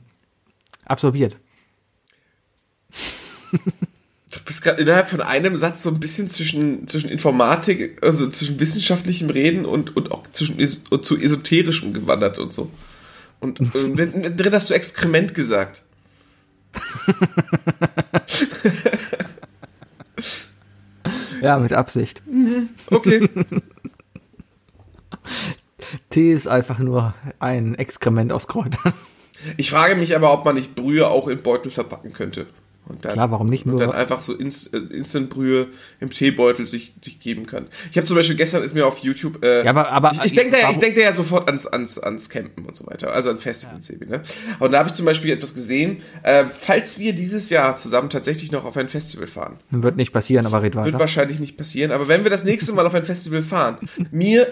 absorbiert. 0.86 1.38
Du 4.32 4.40
bist 4.46 4.64
gerade 4.64 4.82
innerhalb 4.82 5.10
von 5.10 5.20
einem 5.22 5.58
Satz 5.58 5.84
so 5.84 5.90
ein 5.90 6.00
bisschen 6.00 6.30
zwischen, 6.30 6.88
zwischen 6.88 7.10
Informatik, 7.10 8.02
also 8.02 8.30
zwischen 8.30 8.62
wissenschaftlichem 8.62 9.30
Reden 9.30 9.66
und, 9.66 9.98
und 9.98 10.12
auch 10.12 10.24
zwischen 10.32 10.58
und 10.90 11.06
zu 11.06 11.18
esoterischem 11.18 11.94
gewandert 11.94 12.40
und 12.40 12.54
so. 12.54 12.72
Und 13.42 13.60
äh, 13.60 13.66
drin 14.32 14.54
hast 14.54 14.70
du 14.70 14.74
Exkrement 14.74 15.34
gesagt. 15.34 15.84
ja, 21.42 21.60
mit 21.60 21.74
Absicht. 21.74 22.22
Okay. 22.88 23.28
Tee 26.10 26.32
ist 26.32 26.48
einfach 26.48 26.80
nur 26.80 27.14
ein 27.40 27.76
Exkrement 27.76 28.32
aus 28.32 28.48
Kräutern. 28.48 28.94
Ich 29.58 29.72
frage 29.72 29.96
mich 29.96 30.16
aber, 30.16 30.32
ob 30.32 30.46
man 30.46 30.56
nicht 30.56 30.74
Brühe 30.76 31.08
auch 31.08 31.28
in 31.28 31.42
Beutel 31.42 31.70
verpacken 31.72 32.14
könnte. 32.14 32.48
Und 32.92 33.06
dann, 33.06 33.14
Klar, 33.14 33.32
warum 33.32 33.50
nicht 33.50 33.66
nur? 33.66 33.76
Und 33.76 33.80
dann 33.82 33.92
einfach 33.92 34.22
so 34.22 34.34
Inst, 34.34 34.74
äh, 34.74 34.78
Instant-Brühe 34.78 35.68
im 36.00 36.10
Teebeutel 36.10 36.66
sich, 36.68 36.94
sich 37.04 37.20
geben 37.20 37.46
kann. 37.46 37.68
Ich 37.90 37.98
habe 37.98 38.06
zum 38.06 38.16
Beispiel 38.16 38.36
gestern 38.36 38.64
ist 38.64 38.74
mir 38.74 38.86
auf 38.86 38.98
YouTube. 39.00 39.44
Äh, 39.44 39.64
Ja, 39.64 39.70
aber- 39.72 39.90
aber- 39.90 40.12
ich, 40.14 40.22
ich 40.26 40.36
denke 40.36 40.58
da, 40.62 40.70
ich 40.72 40.78
denk 40.78 40.96
da 40.96 41.02
ja 41.02 41.12
sofort 41.14 41.48
ans, 41.48 41.66
ans, 41.68 41.98
ans 41.98 42.30
Campen 42.30 42.66
und 42.66 42.76
so 42.76 42.86
weiter, 42.88 43.14
also 43.14 43.30
an 43.30 43.38
Festivals 43.38 43.90
eben. 43.90 44.10
Ne? 44.10 44.22
Und 44.60 44.72
da 44.74 44.80
habe 44.80 44.90
ich 44.90 44.94
zum 44.96 45.06
Beispiel 45.06 45.32
etwas 45.32 45.54
gesehen. 45.54 45.98
Äh, 46.24 46.46
falls 46.50 47.00
wir 47.00 47.14
dieses 47.14 47.50
Jahr 47.50 47.76
zusammen 47.78 48.10
tatsächlich 48.10 48.52
noch 48.52 48.66
auf 48.66 48.76
ein 48.78 48.90
Festival 48.90 49.28
fahren, 49.28 49.58
Wird 49.72 49.96
nicht 49.96 50.12
passieren, 50.12 50.46
aber 50.46 50.62
red 50.62 50.76
wird 50.76 50.86
weiter. 50.88 51.00
wahrscheinlich 51.00 51.40
nicht 51.40 51.58
passieren. 51.58 51.92
Aber 51.92 52.08
wenn 52.08 52.24
wir 52.24 52.30
das 52.32 52.44
nächste 52.44 52.74
Mal 52.74 52.86
auf 52.86 52.94
ein 52.94 53.06
Festival 53.06 53.42
fahren, 53.42 53.78
mir, 54.12 54.48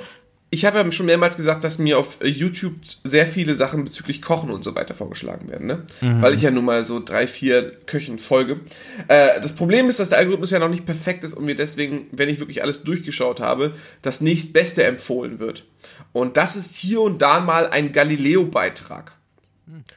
ich 0.51 0.65
habe 0.65 0.79
ja 0.79 0.91
schon 0.91 1.05
mehrmals 1.05 1.37
gesagt, 1.37 1.63
dass 1.63 1.77
mir 1.77 1.99
auf 1.99 2.19
YouTube 2.23 2.73
sehr 3.03 3.27
viele 3.27 3.55
Sachen 3.55 3.83
bezüglich 3.83 4.21
Kochen 4.21 4.49
und 4.49 4.63
so 4.63 4.73
weiter 4.73 4.95
vorgeschlagen 4.95 5.47
werden, 5.49 5.67
ne? 5.67 5.83
Weil 6.21 6.33
ich 6.33 6.41
ja 6.41 6.49
nun 6.49 6.65
mal 6.65 6.85
so 6.85 6.99
drei, 6.99 7.27
vier 7.27 7.71
Köchen 7.85 8.17
folge. 8.17 8.61
Äh, 9.07 9.39
das 9.41 9.53
Problem 9.53 9.89
ist, 9.89 9.99
dass 9.99 10.09
der 10.09 10.17
Algorithmus 10.17 10.49
ja 10.49 10.59
noch 10.59 10.69
nicht 10.69 10.87
perfekt 10.87 11.23
ist 11.23 11.35
und 11.35 11.45
mir 11.45 11.55
deswegen, 11.55 12.07
wenn 12.11 12.29
ich 12.29 12.39
wirklich 12.39 12.63
alles 12.63 12.83
durchgeschaut 12.83 13.39
habe, 13.39 13.75
das 14.01 14.21
nächstbeste 14.21 14.83
empfohlen 14.83 15.39
wird. 15.39 15.65
Und 16.13 16.35
das 16.35 16.55
ist 16.55 16.75
hier 16.75 17.01
und 17.01 17.21
da 17.21 17.39
mal 17.39 17.67
ein 17.67 17.91
Galileo-Beitrag. 17.91 19.13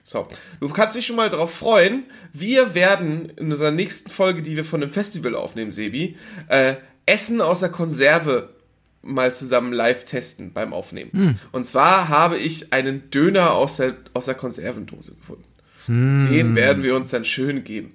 So, 0.05 0.29
du 0.61 0.69
kannst 0.69 0.97
dich 0.97 1.07
schon 1.07 1.17
mal 1.17 1.31
darauf 1.31 1.55
freuen. 1.55 2.05
Wir 2.35 2.75
werden 2.75 3.31
in 3.37 3.53
unserer 3.53 3.71
nächsten 3.71 4.11
Folge, 4.11 4.43
die 4.43 4.57
wir 4.57 4.65
von 4.65 4.83
dem 4.83 4.91
Festival 4.91 5.35
aufnehmen, 5.35 5.73
Sebi, 5.73 6.17
äh, 6.49 6.75
Essen 7.07 7.41
aus 7.41 7.61
der 7.61 7.71
Konserve 7.71 8.51
mal 9.03 9.35
zusammen 9.35 9.73
live 9.73 10.05
testen 10.05 10.53
beim 10.53 10.73
Aufnehmen. 10.73 11.39
Und 11.51 11.67
zwar 11.67 12.09
habe 12.09 12.39
ich 12.39 12.73
einen 12.73 13.11
Döner 13.11 13.53
aus 13.55 13.77
der, 13.79 13.97
aus 14.15 14.27
der 14.27 14.35
Konservendose 14.35 15.15
gefunden. 15.15 15.45
Den 15.89 16.55
werden 16.55 16.83
wir 16.85 16.95
uns 16.95 17.11
dann 17.11 17.25
schön 17.25 17.65
geben. 17.65 17.93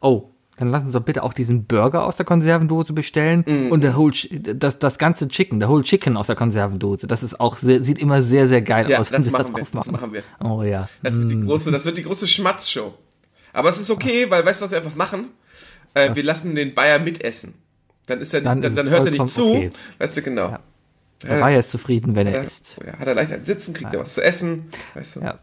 Oh, 0.00 0.30
dann 0.58 0.68
lass 0.70 0.82
uns 0.82 0.92
doch 0.92 1.02
bitte 1.02 1.22
auch 1.22 1.32
diesen 1.32 1.64
Burger 1.66 2.04
aus 2.04 2.16
der 2.16 2.26
Konservendose 2.26 2.92
bestellen 2.92 3.44
Mhm. 3.46 3.72
und 3.72 3.82
der 3.84 3.96
whole, 3.96 4.12
das, 4.40 4.78
das 4.78 4.98
ganze 4.98 5.28
Chicken, 5.28 5.60
der 5.60 5.68
Whole 5.68 5.84
Chicken 5.84 6.16
aus 6.16 6.26
der 6.26 6.36
Konservendose. 6.36 7.06
Das 7.06 7.22
ist 7.22 7.38
auch 7.40 7.56
sehr, 7.58 7.82
sieht 7.82 8.00
immer 8.00 8.20
sehr, 8.22 8.46
sehr 8.46 8.60
geil 8.60 8.90
Ja, 8.90 8.98
aus, 8.98 9.10
das 9.10 9.24
sie 9.24 9.30
machen 9.30 9.54
wir, 9.56 9.64
das 9.72 9.90
machen 9.90 10.12
wir. 10.12 10.22
Oh 10.44 10.62
ja. 10.62 10.88
Das 11.02 11.16
wird, 11.16 11.30
die 11.30 11.40
große, 11.40 11.70
das 11.70 11.84
wird 11.86 11.96
die 11.96 12.02
große 12.02 12.26
Schmatzshow. 12.28 12.92
Aber 13.52 13.68
es 13.70 13.80
ist 13.80 13.90
okay, 13.90 14.26
weil 14.28 14.44
weißt 14.44 14.60
du, 14.60 14.64
was 14.66 14.72
wir 14.72 14.78
einfach 14.78 14.96
machen? 14.96 15.28
Äh, 15.94 16.14
wir 16.14 16.22
lassen 16.24 16.54
den 16.54 16.74
Bayer 16.74 16.98
mitessen. 16.98 17.54
Dann 18.08 18.20
ist 18.20 18.34
er 18.34 18.40
nicht, 18.40 18.46
Dann 18.50 18.60
dann, 18.62 18.72
ist 18.72 18.78
dann, 18.78 18.90
hört 18.90 19.06
er 19.06 19.12
nicht 19.12 19.28
zu. 19.28 19.50
okay. 19.50 19.70
Weißt 19.98 20.16
du, 20.16 20.22
genau. 20.22 20.56
Der 21.22 21.40
war 21.40 21.50
jetzt 21.50 21.70
zufrieden, 21.70 22.14
wenn 22.14 22.26
er 22.26 22.34
Ja, 22.34 22.42
isst. 22.42 22.76
ja, 22.84 22.98
hat 22.98 23.06
er 23.06 23.14
leicht 23.14 23.32
ein 23.32 23.44
Sitzen, 23.44 23.74
kriegt 23.74 23.92
er 23.94 24.00
was 24.00 24.14
zu 24.14 24.22
essen. 24.24 24.70
Weißt 24.94 25.16
du? 25.16 25.20
Ja. 25.20 25.38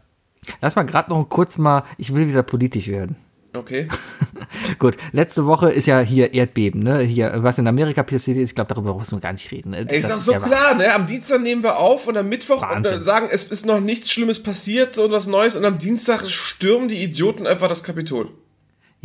Lass 0.60 0.76
mal 0.76 0.84
gerade 0.84 1.10
noch 1.10 1.24
kurz 1.28 1.58
mal, 1.58 1.84
ich 1.98 2.14
will 2.14 2.28
wieder 2.28 2.42
politisch 2.42 2.88
werden. 2.88 3.16
Okay. 3.52 3.88
Gut, 4.78 4.96
letzte 5.12 5.46
Woche 5.46 5.70
ist 5.70 5.86
ja 5.86 6.00
hier 6.00 6.34
Erdbeben, 6.34 6.82
ne? 6.82 7.00
Hier, 7.00 7.32
was 7.38 7.56
in 7.58 7.66
Amerika 7.66 8.02
passiert 8.02 8.36
ist, 8.36 8.50
ich 8.50 8.54
glaube, 8.54 8.68
darüber 8.74 8.94
müssen 8.94 9.16
wir 9.16 9.20
gar 9.20 9.32
nicht 9.32 9.50
reden. 9.50 9.70
ne? 9.70 9.86
Ey, 9.88 9.98
ist 9.98 10.10
doch 10.10 10.18
so 10.18 10.32
ja 10.32 10.40
klar, 10.40 10.74
ne? 10.74 10.94
Am 10.94 11.06
Dienstag 11.06 11.40
nehmen 11.40 11.62
wir 11.62 11.78
auf 11.78 12.06
und 12.06 12.16
am 12.18 12.28
Mittwoch 12.28 12.62
und 12.62 12.68
Wahnsinn. 12.84 12.92
äh, 13.00 13.02
sagen, 13.02 13.28
es 13.30 13.44
ist 13.44 13.64
noch 13.64 13.80
nichts 13.80 14.10
Schlimmes 14.10 14.42
passiert, 14.42 14.94
so 14.94 15.10
was 15.10 15.26
Neues 15.26 15.56
und 15.56 15.64
am 15.64 15.78
Dienstag 15.78 16.26
stürmen 16.28 16.88
die 16.88 17.02
Idioten 17.02 17.46
einfach 17.46 17.68
das 17.68 17.82
Kapitol. 17.82 18.28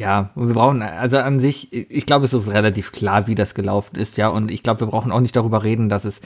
Ja, 0.02 0.32
und 0.34 0.48
wir 0.48 0.56
brauchen, 0.56 0.82
also 0.82 1.20
an 1.20 1.40
sich, 1.40 1.72
ich 1.72 2.08
glaube, 2.08 2.26
es 2.26 2.34
ist 2.34 2.52
relativ 2.52 2.92
klar, 2.92 3.28
wie 3.28 3.36
das 3.36 3.54
gelaufen 3.54 3.98
ist, 3.98 4.18
ja, 4.18 4.30
und 4.30 4.50
ich 4.50 4.64
glaube, 4.64 4.80
wir 4.80 4.88
brauchen 4.88 5.12
auch 5.12 5.20
nicht 5.20 5.36
darüber 5.36 5.62
reden, 5.62 5.90
dass 5.90 6.06
es 6.06 6.22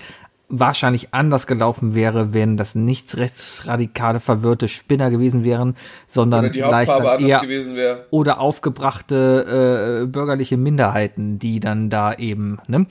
wahrscheinlich 0.48 1.14
anders 1.14 1.46
gelaufen 1.46 1.94
wäre, 1.94 2.34
wenn 2.34 2.56
das 2.56 2.76
nicht 2.76 3.18
rechtsradikale, 3.18 4.22
verwirrte 4.22 4.70
Spinner 4.70 5.10
gewesen 5.10 5.44
wären, 5.44 5.76
sondern 6.08 6.54
vielleicht 6.54 6.90
eher 7.20 8.06
oder 8.12 8.40
aufgebrachte 8.40 10.04
äh, 10.04 10.06
bürgerliche 10.06 10.56
Minderheiten, 10.56 11.38
die 11.38 11.60
dann 11.60 11.90
da 11.90 12.14
eben, 12.14 12.60
ne? 12.68 12.86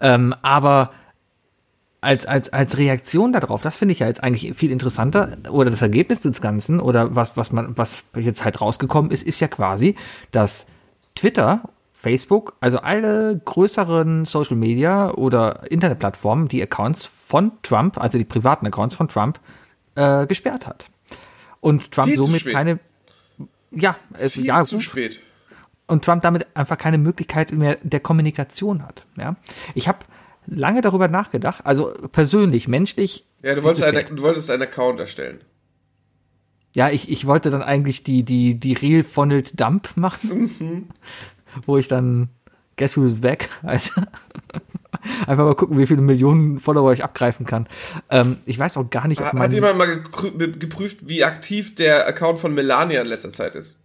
Ähm, 0.00 0.34
aber 0.40 0.92
als, 2.02 2.26
als, 2.26 2.52
als 2.52 2.76
Reaktion 2.78 3.32
darauf, 3.32 3.62
das 3.62 3.78
finde 3.78 3.92
ich 3.92 4.00
ja 4.00 4.08
jetzt 4.08 4.22
eigentlich 4.22 4.54
viel 4.56 4.72
interessanter, 4.72 5.38
oder 5.48 5.70
das 5.70 5.82
Ergebnis 5.82 6.20
des 6.20 6.40
Ganzen, 6.40 6.80
oder 6.80 7.14
was, 7.14 7.36
was 7.36 7.52
man, 7.52 7.78
was 7.78 8.02
jetzt 8.16 8.44
halt 8.44 8.60
rausgekommen 8.60 9.12
ist, 9.12 9.22
ist 9.22 9.38
ja 9.38 9.46
quasi, 9.46 9.94
dass 10.32 10.66
Twitter, 11.14 11.62
Facebook, 11.94 12.56
also 12.60 12.78
alle 12.78 13.40
größeren 13.44 14.24
Social 14.24 14.56
Media 14.56 15.14
oder 15.14 15.70
Internetplattformen, 15.70 16.48
die 16.48 16.60
Accounts 16.60 17.04
von 17.04 17.52
Trump, 17.62 17.98
also 17.98 18.18
die 18.18 18.24
privaten 18.24 18.66
Accounts 18.66 18.96
von 18.96 19.06
Trump, 19.06 19.38
äh, 19.94 20.26
gesperrt 20.26 20.66
hat. 20.66 20.86
Und 21.60 21.92
Trump 21.92 22.08
Viel 22.08 22.20
somit 22.20 22.44
keine, 22.46 22.80
ja, 23.70 23.94
es, 24.14 24.32
Viel 24.32 24.44
ja, 24.44 24.64
zu 24.64 24.76
gut 24.76 24.82
spät. 24.82 25.20
und 25.86 26.04
Trump 26.04 26.22
damit 26.22 26.48
einfach 26.56 26.78
keine 26.78 26.98
Möglichkeit 26.98 27.52
mehr 27.52 27.78
der 27.84 28.00
Kommunikation 28.00 28.82
hat. 28.82 29.06
Ja? 29.16 29.36
Ich 29.76 29.86
habe 29.86 30.00
lange 30.46 30.80
darüber 30.80 31.08
nachgedacht, 31.08 31.64
also 31.64 31.92
persönlich, 32.12 32.68
menschlich. 32.68 33.26
Ja, 33.42 33.54
du 33.54 33.62
wolltest, 33.62 33.84
eine, 33.86 34.04
du 34.04 34.22
wolltest 34.22 34.50
einen 34.50 34.62
Account 34.62 35.00
erstellen. 35.00 35.40
Ja, 36.74 36.88
ich, 36.90 37.10
ich 37.10 37.26
wollte 37.26 37.50
dann 37.50 37.62
eigentlich 37.62 38.02
die, 38.02 38.22
die, 38.22 38.54
die 38.54 38.72
Real 38.72 39.04
Funneled 39.04 39.60
Dump 39.60 39.96
machen, 39.96 40.88
wo 41.66 41.76
ich 41.76 41.88
dann 41.88 42.30
Guess 42.76 42.96
Who's 42.96 43.20
Back 43.20 43.50
heiße. 43.62 43.92
Einfach 45.26 45.44
mal 45.44 45.54
gucken, 45.54 45.78
wie 45.78 45.86
viele 45.86 46.00
Millionen 46.00 46.60
Follower 46.60 46.92
ich 46.92 47.02
abgreifen 47.02 47.44
kann. 47.44 47.66
Ähm, 48.08 48.38
ich 48.46 48.58
weiß 48.58 48.76
auch 48.76 48.88
gar 48.88 49.08
nicht, 49.08 49.20
ob 49.20 49.26
Hat, 49.26 49.34
man. 49.34 49.42
hat 49.42 49.52
jemand 49.52 49.76
mal 49.76 50.02
geprüft, 50.02 51.08
wie 51.08 51.24
aktiv 51.24 51.74
der 51.74 52.06
Account 52.06 52.38
von 52.38 52.54
Melania 52.54 53.02
in 53.02 53.08
letzter 53.08 53.30
Zeit 53.30 53.54
ist? 53.56 53.82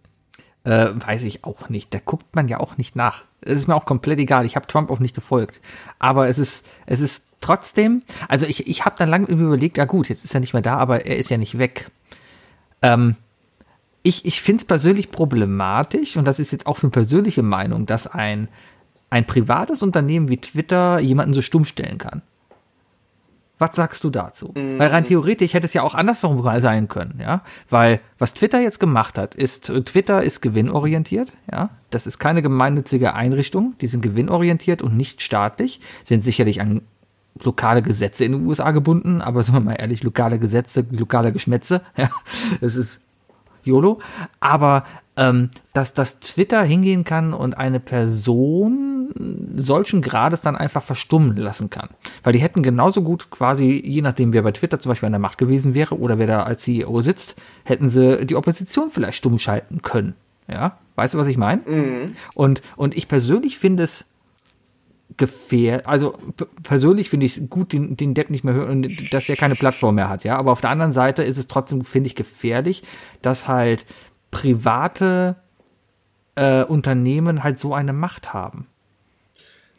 Äh, 0.68 0.92
weiß 0.94 1.22
ich 1.24 1.44
auch 1.44 1.70
nicht. 1.70 1.94
Da 1.94 1.98
guckt 1.98 2.36
man 2.36 2.46
ja 2.46 2.60
auch 2.60 2.76
nicht 2.76 2.94
nach. 2.94 3.24
Es 3.40 3.54
ist 3.54 3.68
mir 3.68 3.74
auch 3.74 3.86
komplett 3.86 4.18
egal. 4.18 4.44
Ich 4.44 4.54
habe 4.54 4.66
Trump 4.66 4.90
auch 4.90 4.98
nicht 4.98 5.14
gefolgt. 5.14 5.62
Aber 5.98 6.28
es 6.28 6.38
ist, 6.38 6.66
es 6.84 7.00
ist 7.00 7.24
trotzdem, 7.40 8.02
also 8.28 8.44
ich, 8.44 8.66
ich 8.66 8.84
habe 8.84 8.96
dann 8.98 9.08
lange 9.08 9.28
überlegt, 9.28 9.78
ja 9.78 9.86
gut, 9.86 10.10
jetzt 10.10 10.26
ist 10.26 10.34
er 10.34 10.40
nicht 10.40 10.52
mehr 10.52 10.60
da, 10.60 10.76
aber 10.76 11.06
er 11.06 11.16
ist 11.16 11.30
ja 11.30 11.38
nicht 11.38 11.56
weg. 11.56 11.90
Ähm, 12.82 13.16
ich 14.02 14.26
ich 14.26 14.42
finde 14.42 14.60
es 14.60 14.66
persönlich 14.66 15.10
problematisch, 15.10 16.18
und 16.18 16.26
das 16.26 16.38
ist 16.38 16.52
jetzt 16.52 16.66
auch 16.66 16.82
eine 16.82 16.90
persönliche 16.90 17.42
Meinung, 17.42 17.86
dass 17.86 18.06
ein, 18.06 18.48
ein 19.08 19.26
privates 19.26 19.82
Unternehmen 19.82 20.28
wie 20.28 20.36
Twitter 20.36 20.98
jemanden 20.98 21.32
so 21.32 21.40
stumm 21.40 21.64
stellen 21.64 21.96
kann. 21.96 22.20
Was 23.58 23.74
sagst 23.74 24.04
du 24.04 24.10
dazu? 24.10 24.52
Weil 24.54 24.88
rein 24.88 25.04
theoretisch 25.04 25.54
hätte 25.54 25.66
es 25.66 25.74
ja 25.74 25.82
auch 25.82 25.94
andersherum 25.94 26.42
sein 26.60 26.88
können, 26.88 27.18
ja. 27.20 27.42
Weil 27.70 28.00
was 28.18 28.34
Twitter 28.34 28.60
jetzt 28.60 28.78
gemacht 28.78 29.18
hat, 29.18 29.34
ist, 29.34 29.72
Twitter 29.84 30.22
ist 30.22 30.40
gewinnorientiert, 30.40 31.32
ja. 31.50 31.70
Das 31.90 32.06
ist 32.06 32.18
keine 32.18 32.42
gemeinnützige 32.42 33.14
Einrichtung, 33.14 33.74
die 33.80 33.86
sind 33.86 34.00
gewinnorientiert 34.00 34.82
und 34.82 34.96
nicht 34.96 35.22
staatlich, 35.22 35.80
sind 36.04 36.22
sicherlich 36.22 36.60
an 36.60 36.82
lokale 37.42 37.82
Gesetze 37.82 38.24
in 38.24 38.32
den 38.32 38.46
USA 38.46 38.70
gebunden, 38.70 39.20
aber 39.20 39.42
sagen 39.42 39.58
wir 39.58 39.72
mal 39.72 39.74
ehrlich, 39.74 40.02
lokale 40.02 40.38
Gesetze, 40.38 40.84
lokale 40.90 41.32
Geschmätze, 41.32 41.82
ja. 41.96 42.10
Es 42.60 42.76
ist 42.76 43.00
YOLO. 43.64 44.00
Aber 44.40 44.84
ähm, 45.18 45.50
dass 45.74 45.92
das 45.92 46.20
Twitter 46.20 46.62
hingehen 46.62 47.04
kann 47.04 47.34
und 47.34 47.58
eine 47.58 47.80
Person 47.80 49.10
solchen 49.54 50.02
Grades 50.02 50.40
dann 50.42 50.56
einfach 50.56 50.82
verstummen 50.82 51.36
lassen 51.36 51.70
kann. 51.70 51.88
Weil 52.22 52.32
die 52.32 52.40
hätten 52.40 52.62
genauso 52.62 53.02
gut 53.02 53.30
quasi, 53.30 53.82
je 53.84 54.02
nachdem, 54.02 54.32
wer 54.32 54.42
bei 54.42 54.52
Twitter 54.52 54.78
zum 54.78 54.90
Beispiel 54.90 55.06
an 55.06 55.12
der 55.12 55.18
Macht 55.18 55.38
gewesen 55.38 55.74
wäre 55.74 55.98
oder 55.98 56.18
wer 56.18 56.26
da 56.26 56.42
als 56.42 56.62
CEO 56.62 57.00
sitzt, 57.00 57.36
hätten 57.64 57.88
sie 57.88 58.24
die 58.26 58.36
Opposition 58.36 58.90
vielleicht 58.90 59.18
stumm 59.18 59.38
schalten 59.38 59.82
können. 59.82 60.14
Ja, 60.46 60.78
weißt 60.96 61.14
du, 61.14 61.18
was 61.18 61.26
ich 61.26 61.36
meine? 61.36 61.62
Mhm. 61.66 62.16
Und, 62.34 62.62
und 62.76 62.96
ich 62.96 63.08
persönlich 63.08 63.58
finde 63.58 63.82
es 63.82 64.06
gefährlich, 65.16 65.86
also 65.86 66.16
persönlich 66.62 67.10
finde 67.10 67.26
ich 67.26 67.36
es 67.36 67.50
gut, 67.50 67.72
den, 67.72 67.96
den 67.96 68.14
Depp 68.14 68.30
nicht 68.30 68.44
mehr 68.44 68.54
hören, 68.54 68.96
dass 69.10 69.26
der 69.26 69.36
keine 69.36 69.56
Plattform 69.56 69.96
mehr 69.96 70.08
hat, 70.08 70.24
ja. 70.24 70.36
Aber 70.36 70.52
auf 70.52 70.60
der 70.60 70.70
anderen 70.70 70.92
Seite 70.92 71.22
ist 71.22 71.38
es 71.38 71.48
trotzdem, 71.48 71.84
finde 71.84 72.06
ich, 72.06 72.14
gefährlich, 72.14 72.82
dass 73.20 73.48
halt 73.48 73.84
private 74.30 75.36
äh, 76.34 76.64
Unternehmen 76.64 77.42
halt 77.42 77.58
so 77.58 77.74
eine 77.74 77.92
Macht 77.92 78.32
haben. 78.32 78.66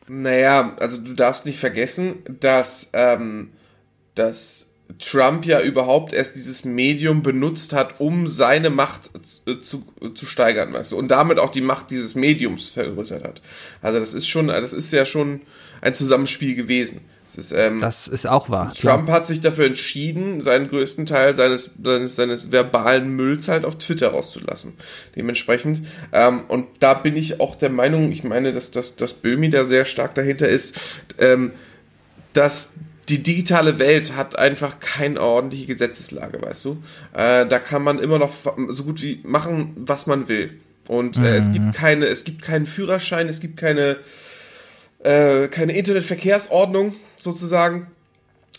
Naja, 0.08 0.76
also 0.80 1.00
du 1.00 1.14
darfst 1.14 1.46
nicht 1.46 1.60
vergessen, 1.60 2.16
dass, 2.40 2.90
ähm, 2.94 3.52
dass 4.16 4.70
Trump 4.98 5.46
ja 5.46 5.62
überhaupt 5.62 6.14
erst 6.14 6.36
dieses 6.36 6.66
Medium 6.66 7.22
benutzt 7.22 7.74
hat, 7.74 8.00
um 8.00 8.28
seine 8.28 8.72
Macht 8.72 9.12
zu, 9.62 9.86
zu 10.16 10.26
steigern, 10.26 10.74
weißt 10.74 10.94
du, 10.94 10.98
und 10.98 11.10
damit 11.10 11.38
auch 11.38 11.52
die 11.52 11.62
Macht 11.62 11.92
dieses 11.92 12.16
Mediums 12.16 12.70
vergrößert 12.70 13.24
hat. 13.24 13.42
Also 13.84 14.00
das 14.00 14.16
ist 14.16 14.28
schon, 14.28 14.48
das 14.48 14.74
ist 14.74 14.92
ja 14.92 15.06
schon 15.06 15.42
ein 15.82 15.94
Zusammenspiel 15.94 16.56
gewesen. 16.56 17.02
Das 17.36 17.46
ist, 17.46 17.52
ähm, 17.52 17.80
das 17.80 18.08
ist 18.08 18.28
auch 18.28 18.50
wahr. 18.50 18.74
Trump 18.74 19.06
klar. 19.06 19.18
hat 19.18 19.28
sich 19.28 19.39
dafür 19.39 19.68
entschieden, 19.68 20.42
seinen 20.42 20.68
größten 20.68 21.06
Teil 21.06 21.36
seines, 21.36 21.72
seines, 21.84 22.15
seines 22.15 22.52
verbalen 22.52 23.15
Mülls 23.15 23.48
halt 23.48 23.65
auf 23.65 23.78
Twitter 23.78 24.10
rauszulassen. 24.10 24.74
Dementsprechend, 25.15 25.82
ähm, 26.12 26.42
und 26.48 26.65
da 26.80 26.96
bin 26.96 27.15
ich 27.15 27.39
auch 27.39 27.56
der 27.56 27.70
Meinung, 27.70 28.12
ich 28.12 28.24
meine, 28.24 28.52
dass, 28.52 28.72
dass, 28.72 28.96
dass 28.96 29.13
Böhmi 29.13 29.50
da 29.50 29.65
sehr 29.65 29.86
stark 29.86 30.15
dahinter 30.15 30.50
ist, 30.50 31.02
ähm, 31.20 31.52
dass 32.34 32.74
die 33.10 33.22
digitale 33.22 33.80
Welt 33.80 34.15
hat 34.15 34.38
einfach 34.38 34.80
keine 34.80 35.22
ordentliche 35.22 35.68
Gesetzeslage, 35.68 36.42
weißt 36.42 36.65
du? 36.65 36.84
Äh, 37.13 37.48
da 37.48 37.60
kann 37.60 37.84
man 37.84 38.00
immer 38.00 38.20
noch 38.20 38.34
so 38.70 38.84
gut 38.84 39.02
wie 39.02 39.20
machen, 39.24 39.74
was 39.76 40.08
man 40.08 40.28
will. 40.28 40.60
Und 40.88 41.18
äh, 41.18 41.22
mhm. 41.22 41.26
es 41.28 41.52
gibt 41.52 41.74
keine, 41.74 42.08
es 42.08 42.24
gibt 42.24 42.42
keinen 42.42 42.65
Führerschein, 42.65 43.28
es 43.28 43.39
gibt 43.39 43.58
keine, 43.58 43.98
äh, 45.04 45.48
keine 45.48 45.78
Internetverkehrsordnung 45.78 46.96
sozusagen, 47.20 47.88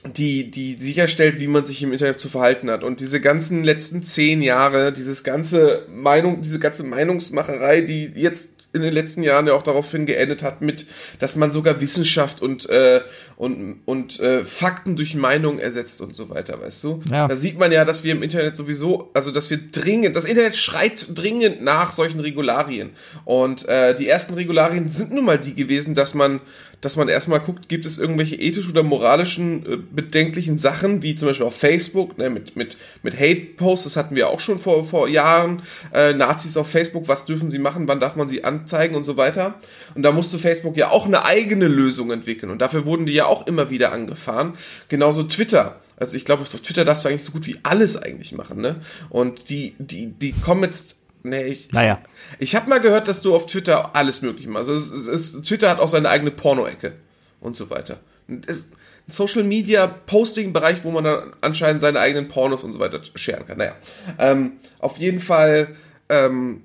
die, 0.04 0.50
die 0.50 0.74
sicherstellt, 0.74 1.40
wie 1.40 1.46
man 1.46 1.66
sich 1.66 1.82
im 1.82 1.92
Internet 1.92 2.18
zu 2.18 2.28
verhalten 2.28 2.70
hat. 2.70 2.82
Und 2.84 3.00
diese 3.00 3.20
ganzen 3.20 3.64
letzten 3.64 4.02
zehn 4.02 4.40
Jahre, 4.40 4.92
dieses 4.92 5.24
ganze 5.24 5.86
Meinung, 5.94 6.40
diese 6.40 6.58
ganze 6.58 6.84
Meinungsmacherei, 6.84 7.82
die 7.82 8.06
jetzt 8.14 8.59
in 8.72 8.82
den 8.82 8.92
letzten 8.92 9.22
Jahren 9.22 9.46
ja 9.46 9.54
auch 9.54 9.62
daraufhin 9.62 10.06
geendet 10.06 10.42
hat, 10.42 10.60
mit, 10.60 10.86
dass 11.18 11.36
man 11.36 11.50
sogar 11.50 11.80
Wissenschaft 11.80 12.40
und, 12.40 12.68
äh, 12.68 13.00
und, 13.36 13.80
und 13.84 14.20
äh, 14.20 14.44
Fakten 14.44 14.96
durch 14.96 15.14
Meinung 15.14 15.58
ersetzt 15.58 16.00
und 16.00 16.14
so 16.14 16.30
weiter, 16.30 16.60
weißt 16.60 16.84
du? 16.84 17.02
Ja. 17.10 17.26
Da 17.26 17.36
sieht 17.36 17.58
man 17.58 17.72
ja, 17.72 17.84
dass 17.84 18.04
wir 18.04 18.12
im 18.12 18.22
Internet 18.22 18.56
sowieso, 18.56 19.10
also 19.12 19.32
dass 19.32 19.50
wir 19.50 19.58
dringend, 19.58 20.14
das 20.14 20.24
Internet 20.24 20.54
schreit 20.54 21.06
dringend 21.18 21.62
nach 21.62 21.92
solchen 21.92 22.20
Regularien. 22.20 22.90
Und 23.24 23.68
äh, 23.68 23.94
die 23.94 24.08
ersten 24.08 24.34
Regularien 24.34 24.88
sind 24.88 25.12
nun 25.12 25.24
mal 25.24 25.38
die 25.38 25.54
gewesen, 25.54 25.94
dass 25.94 26.14
man 26.14 26.40
dass 26.80 26.96
man 26.96 27.08
erstmal 27.08 27.40
guckt, 27.40 27.68
gibt 27.68 27.84
es 27.84 27.98
irgendwelche 27.98 28.36
ethischen 28.36 28.70
oder 28.70 28.82
moralischen 28.82 29.66
äh, 29.66 29.76
bedenklichen 29.76 30.58
Sachen, 30.58 31.02
wie 31.02 31.14
zum 31.14 31.28
Beispiel 31.28 31.46
auf 31.46 31.56
Facebook, 31.56 32.16
ne, 32.18 32.30
mit, 32.30 32.56
mit, 32.56 32.76
mit 33.02 33.18
Hate-Posts, 33.18 33.84
das 33.84 33.96
hatten 33.96 34.16
wir 34.16 34.28
auch 34.28 34.40
schon 34.40 34.58
vor, 34.58 34.84
vor 34.84 35.08
Jahren, 35.08 35.62
äh, 35.92 36.12
Nazis 36.14 36.56
auf 36.56 36.68
Facebook, 36.68 37.08
was 37.08 37.26
dürfen 37.26 37.50
sie 37.50 37.58
machen, 37.58 37.88
wann 37.88 38.00
darf 38.00 38.16
man 38.16 38.28
sie 38.28 38.44
anzeigen 38.44 38.94
und 38.94 39.04
so 39.04 39.16
weiter. 39.16 39.54
Und 39.94 40.02
da 40.02 40.12
musste 40.12 40.38
Facebook 40.38 40.76
ja 40.76 40.90
auch 40.90 41.06
eine 41.06 41.24
eigene 41.24 41.68
Lösung 41.68 42.10
entwickeln 42.10 42.50
und 42.50 42.60
dafür 42.60 42.86
wurden 42.86 43.06
die 43.06 43.14
ja 43.14 43.26
auch 43.26 43.46
immer 43.46 43.70
wieder 43.70 43.92
angefahren. 43.92 44.54
Genauso 44.88 45.24
Twitter. 45.24 45.80
Also 45.96 46.16
ich 46.16 46.24
glaube, 46.24 46.42
auf 46.42 46.48
Twitter 46.48 46.86
darfst 46.86 47.04
du 47.04 47.10
eigentlich 47.10 47.24
so 47.24 47.32
gut 47.32 47.46
wie 47.46 47.58
alles 47.62 48.00
eigentlich 48.00 48.32
machen, 48.32 48.62
ne? 48.62 48.80
Und 49.10 49.50
die, 49.50 49.74
die, 49.78 50.06
die 50.06 50.32
kommen 50.32 50.62
jetzt 50.62 50.99
Nee, 51.22 51.44
ich. 51.44 51.72
Naja. 51.72 52.00
Ich 52.38 52.54
habe 52.56 52.68
mal 52.68 52.80
gehört, 52.80 53.08
dass 53.08 53.22
du 53.22 53.34
auf 53.34 53.46
Twitter 53.46 53.94
alles 53.94 54.22
möglich 54.22 54.46
machst. 54.46 54.70
Also 54.70 54.96
es, 54.96 55.32
es, 55.32 55.42
Twitter 55.42 55.68
hat 55.68 55.78
auch 55.78 55.88
seine 55.88 56.08
eigene 56.08 56.30
Porno-Ecke 56.30 56.94
und 57.40 57.56
so 57.56 57.70
weiter. 57.70 58.00
Es 58.46 58.70
Social 59.12 59.44
Media 59.44 59.86
Posting-Bereich, 59.86 60.84
wo 60.84 60.90
man 60.90 61.04
dann 61.04 61.32
anscheinend 61.40 61.80
seine 61.80 62.00
eigenen 62.00 62.28
Pornos 62.28 62.64
und 62.64 62.72
so 62.72 62.78
weiter 62.78 63.00
scheren 63.14 63.46
kann. 63.46 63.58
Naja. 63.58 63.76
Ähm, 64.18 64.52
auf 64.78 64.98
jeden 64.98 65.20
Fall 65.20 65.76
ähm, 66.08 66.62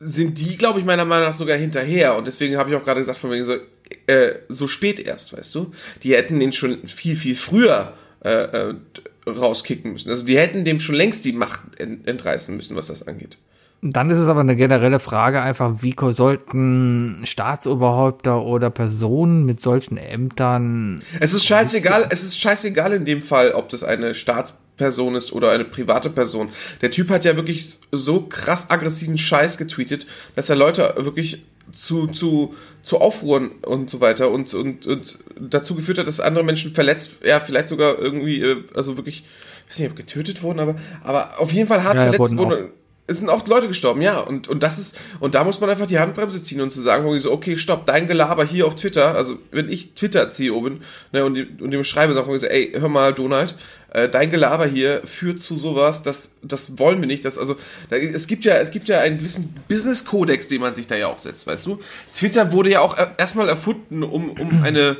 sind 0.00 0.38
die, 0.38 0.56
glaube 0.56 0.78
ich, 0.78 0.84
meiner 0.84 1.04
Meinung 1.04 1.28
nach 1.28 1.34
sogar 1.34 1.56
hinterher. 1.56 2.16
Und 2.16 2.26
deswegen 2.26 2.56
habe 2.56 2.70
ich 2.70 2.76
auch 2.76 2.84
gerade 2.84 3.00
gesagt, 3.00 3.18
von 3.18 3.30
wegen 3.30 3.44
so, 3.44 3.56
äh, 4.06 4.34
so 4.48 4.68
spät 4.68 5.00
erst, 5.00 5.36
weißt 5.36 5.54
du? 5.54 5.72
Die 6.02 6.14
hätten 6.14 6.40
ihn 6.40 6.52
schon 6.52 6.86
viel, 6.86 7.16
viel 7.16 7.36
früher 7.36 7.94
äh, 8.24 8.30
äh 8.30 8.74
rauskicken 9.26 9.92
müssen. 9.92 10.10
Also 10.10 10.26
die 10.26 10.36
hätten 10.36 10.64
dem 10.64 10.80
schon 10.80 10.94
längst 10.94 11.24
die 11.24 11.32
Macht 11.32 11.78
entreißen 11.78 12.56
müssen, 12.56 12.76
was 12.76 12.88
das 12.88 13.06
angeht. 13.06 13.38
Dann 13.84 14.10
ist 14.10 14.18
es 14.18 14.28
aber 14.28 14.40
eine 14.40 14.54
generelle 14.54 15.00
Frage 15.00 15.42
einfach, 15.42 15.82
wie 15.82 15.96
sollten 16.12 17.22
Staatsoberhäupter 17.24 18.40
oder 18.44 18.70
Personen 18.70 19.44
mit 19.44 19.60
solchen 19.60 19.96
Ämtern. 19.96 21.02
Es 21.18 21.34
ist 21.34 21.44
scheißegal, 21.44 22.06
es 22.10 22.22
ist 22.22 22.38
scheißegal 22.38 22.92
in 22.92 23.04
dem 23.04 23.22
Fall, 23.22 23.50
ob 23.50 23.70
das 23.70 23.82
eine 23.82 24.14
Staatsperson 24.14 25.16
ist 25.16 25.32
oder 25.32 25.50
eine 25.50 25.64
private 25.64 26.10
Person. 26.10 26.50
Der 26.80 26.92
Typ 26.92 27.10
hat 27.10 27.24
ja 27.24 27.34
wirklich 27.34 27.80
so 27.90 28.20
krass 28.20 28.70
aggressiven 28.70 29.18
Scheiß 29.18 29.58
getweetet, 29.58 30.06
dass 30.36 30.48
er 30.48 30.54
Leute 30.54 30.94
wirklich 30.98 31.44
zu, 31.76 32.06
zu, 32.06 32.54
zu 32.84 33.00
Aufruhren 33.00 33.50
und 33.62 33.90
so 33.90 34.00
weiter 34.00 34.30
und, 34.30 34.54
und, 34.54 34.86
und 34.86 35.18
dazu 35.40 35.74
geführt 35.74 35.98
hat, 35.98 36.06
dass 36.06 36.20
andere 36.20 36.44
Menschen 36.44 36.72
verletzt, 36.72 37.14
ja, 37.24 37.40
vielleicht 37.40 37.66
sogar 37.66 37.98
irgendwie, 37.98 38.42
äh, 38.42 38.62
also 38.76 38.96
wirklich, 38.96 39.24
ich 39.64 39.70
weiß 39.70 39.78
nicht, 39.80 39.90
ob 39.90 39.96
getötet 39.96 40.40
wurden, 40.44 40.60
aber, 40.60 40.76
aber 41.02 41.40
auf 41.40 41.52
jeden 41.52 41.66
Fall 41.66 41.82
hart 41.82 41.96
ja, 41.96 42.02
verletzt 42.02 42.36
wurden 42.36 42.70
es 43.08 43.18
sind 43.18 43.28
auch 43.28 43.46
Leute 43.48 43.66
gestorben, 43.66 44.00
ja. 44.00 44.20
Und, 44.20 44.48
und 44.48 44.62
das 44.62 44.78
ist, 44.78 44.98
und 45.18 45.34
da 45.34 45.42
muss 45.42 45.60
man 45.60 45.68
einfach 45.68 45.86
die 45.86 45.98
Handbremse 45.98 46.42
ziehen 46.42 46.60
und 46.60 46.70
zu 46.70 46.80
sagen, 46.82 47.04
wo 47.04 47.14
ich 47.14 47.22
so, 47.22 47.32
okay, 47.32 47.58
stopp, 47.58 47.84
dein 47.84 48.06
Gelaber 48.06 48.44
hier 48.44 48.66
auf 48.66 48.76
Twitter, 48.76 49.14
also 49.16 49.38
wenn 49.50 49.68
ich 49.68 49.94
Twitter-CEO 49.94 50.60
bin, 50.60 50.82
ne, 51.12 51.24
und, 51.24 51.60
und 51.60 51.70
dem 51.72 51.82
schreibe, 51.84 52.14
sag 52.14 52.26
so, 52.26 52.46
ey, 52.46 52.72
hör 52.78 52.88
mal, 52.88 53.12
Donald, 53.12 53.56
äh, 53.92 54.08
dein 54.08 54.30
Gelaber 54.30 54.66
hier 54.66 55.02
führt 55.04 55.40
zu 55.40 55.56
sowas, 55.56 56.02
das, 56.02 56.36
das 56.42 56.78
wollen 56.78 57.00
wir 57.00 57.08
nicht. 57.08 57.24
Das, 57.24 57.38
also, 57.38 57.56
da, 57.90 57.96
es 57.96 58.28
gibt 58.28 58.44
ja, 58.44 58.54
es 58.54 58.70
gibt 58.70 58.88
ja 58.88 59.00
einen 59.00 59.18
gewissen 59.18 59.54
Business-Kodex, 59.68 60.46
den 60.46 60.60
man 60.60 60.74
sich 60.74 60.86
da 60.86 60.94
ja 60.94 61.08
auch 61.08 61.18
setzt, 61.18 61.46
weißt 61.48 61.66
du? 61.66 61.80
Twitter 62.14 62.52
wurde 62.52 62.70
ja 62.70 62.80
auch 62.80 62.96
erstmal 63.18 63.48
erfunden, 63.48 64.04
um, 64.04 64.30
um 64.30 64.62
eine, 64.62 64.96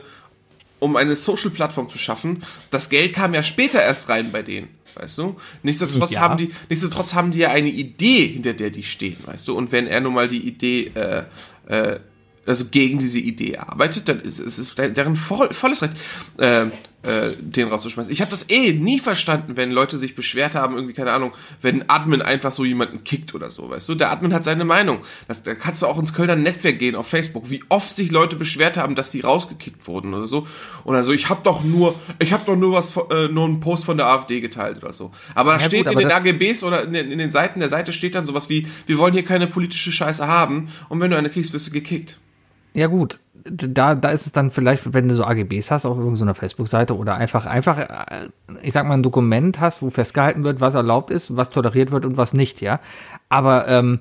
um 0.81 0.97
eine 0.97 1.15
Social-Plattform 1.15 1.89
zu 1.89 1.99
schaffen. 1.99 2.43
Das 2.71 2.89
Geld 2.89 3.15
kam 3.15 3.33
ja 3.33 3.45
später 3.45 3.81
erst 3.81 4.09
rein 4.09 4.33
bei 4.33 4.43
denen. 4.43 4.82
Weißt 4.95 5.19
du? 5.19 5.37
Nichtsdestotrotz, 5.63 6.13
ja. 6.13 6.21
haben 6.21 6.39
die, 6.39 6.51
nichtsdestotrotz 6.69 7.15
haben 7.15 7.31
die 7.31 7.41
ja 7.41 7.51
eine 7.51 7.69
Idee, 7.69 8.27
hinter 8.29 8.53
der 8.53 8.71
die 8.71 8.83
stehen, 8.83 9.17
weißt 9.25 9.49
du? 9.49 9.57
Und 9.57 9.73
wenn 9.73 9.87
er 9.87 10.01
nun 10.01 10.15
mal 10.15 10.29
die 10.29 10.47
Idee, 10.47 10.93
äh, 10.95 11.25
äh, 11.67 12.01
also 12.47 12.67
gegen 12.67 12.99
diese 12.99 13.21
Idee 13.21 13.57
arbeitet, 13.59 14.09
dann 14.09 14.21
ist 14.21 14.39
es 14.41 14.75
deren 14.75 15.17
voll, 15.17 15.53
volles 15.53 15.83
Recht. 15.83 15.95
Äh, 16.39 16.67
äh, 17.03 17.31
den 17.41 17.69
rauszuschmeißen. 17.69 18.13
Ich 18.13 18.21
habe 18.21 18.31
das 18.31 18.49
eh 18.49 18.73
nie 18.73 18.99
verstanden, 18.99 19.57
wenn 19.57 19.71
Leute 19.71 19.99
sich 19.99 20.15
beschwert 20.15 20.55
haben, 20.55 20.77
irgendwie, 20.77 20.95
keine 20.95 21.13
Ahnung, 21.13 21.33
wenn 21.61 21.83
ein 21.83 21.91
Admin 21.91 22.23
einfach 22.23 22.53
so 22.53 22.65
jemanden 22.65 23.03
kickt 23.05 23.35
oder 23.35 23.51
so, 23.51 23.71
weißt 23.71 23.89
du? 23.89 23.95
Der 23.95 24.13
Admin 24.13 24.33
hat 24.33 24.45
seine 24.45 24.65
Meinung. 24.65 25.01
Das, 25.27 25.43
da 25.43 25.55
kannst 25.55 25.83
du 25.83 25.87
auch 25.87 25.99
ins 25.99 26.15
Kölner 26.15 26.37
Netzwerk 26.37 26.79
gehen 26.79 26.95
auf 26.95 27.09
Facebook, 27.09 27.51
wie 27.51 27.63
oft 27.69 27.95
sich 27.95 28.11
Leute 28.11 28.37
beschwert 28.37 28.77
haben, 28.77 28.95
dass 28.95 29.11
sie 29.11 29.21
rausgekickt 29.21 29.87
wurden 29.87 30.15
oder 30.15 30.27
so. 30.27 30.47
Und 30.85 30.95
also 30.95 31.13
ich 31.13 31.29
habe 31.29 31.41
doch 31.43 31.65
nur, 31.65 31.95
ich 32.19 32.33
habe 32.33 32.45
doch 32.47 32.57
nur 32.57 32.75
was, 32.75 32.97
äh, 32.97 33.29
nur 33.29 33.47
einen 33.47 33.61
Post 33.61 33.85
von 33.85 33.97
der 33.97 34.07
AfD 34.07 34.41
geteilt 34.41 34.83
oder 34.83 34.93
so. 34.93 35.11
Aber 35.35 35.55
da 35.55 35.59
ja, 35.59 35.67
steht 35.67 35.87
gut, 35.87 35.93
in 35.93 35.99
den 35.99 36.13
AGBs 36.13 36.63
oder 36.63 36.85
in 36.85 36.93
den, 36.93 37.11
in 37.11 37.19
den 37.19 37.31
Seiten 37.31 37.61
der 37.61 37.69
Seite 37.69 37.93
steht 37.93 38.15
dann 38.15 38.27
sowas 38.27 38.49
wie, 38.49 38.67
wir 38.87 38.99
wollen 38.99 39.13
hier 39.13 39.25
keine 39.25 39.47
politische 39.47 39.93
Scheiße 39.93 40.27
haben 40.27 40.69
und 40.89 41.01
wenn 41.01 41.11
du 41.11 41.17
eine 41.17 41.31
kriegst, 41.31 41.53
wirst 41.53 41.67
du 41.67 41.71
gekickt. 41.73 42.19
Ja 42.75 42.87
gut, 42.87 43.19
da, 43.45 43.95
da 43.95 44.11
ist 44.11 44.27
es 44.27 44.33
dann 44.33 44.51
vielleicht, 44.51 44.93
wenn 44.93 45.09
du 45.09 45.15
so 45.15 45.25
AGBs 45.25 45.71
hast 45.71 45.87
auf 45.87 45.99
irgendeiner 45.99 46.35
Facebook-Seite 46.35 46.97
oder 46.97 47.17
einfach, 47.17 47.47
einfach, 47.47 47.79
äh, 47.79 48.29
ich 48.63 48.73
sag 48.73 48.87
mal, 48.87 48.95
ein 48.95 49.03
Dokument 49.03 49.61
hast, 49.61 49.83
wo 49.83 49.91
festgehalten 49.91 50.45
wird, 50.45 50.61
was 50.61 50.75
erlaubt 50.75 51.11
ist, 51.11 51.37
was 51.37 51.51
toleriert 51.51 51.91
wird 51.91 52.05
und 52.05 52.17
was 52.17 52.35
nicht, 52.35 52.61
ja. 52.61 52.81
Aber 53.29 53.69
ähm, 53.69 54.01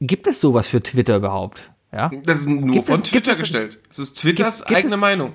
gibt 0.00 0.26
es 0.26 0.40
sowas 0.40 0.68
für 0.68 0.82
Twitter 0.82 1.16
überhaupt? 1.16 1.70
Ja? 1.92 2.10
Das 2.24 2.40
ist 2.40 2.48
nur 2.48 2.72
gibt 2.72 2.86
von 2.86 3.00
es, 3.00 3.10
Twitter 3.10 3.34
gestellt. 3.34 3.78
Das 3.88 3.98
ist 3.98 4.14
Twitters 4.14 4.58
gibt, 4.58 4.68
gibt 4.68 4.78
eigene 4.78 4.94
es, 4.94 5.00
Meinung. 5.00 5.32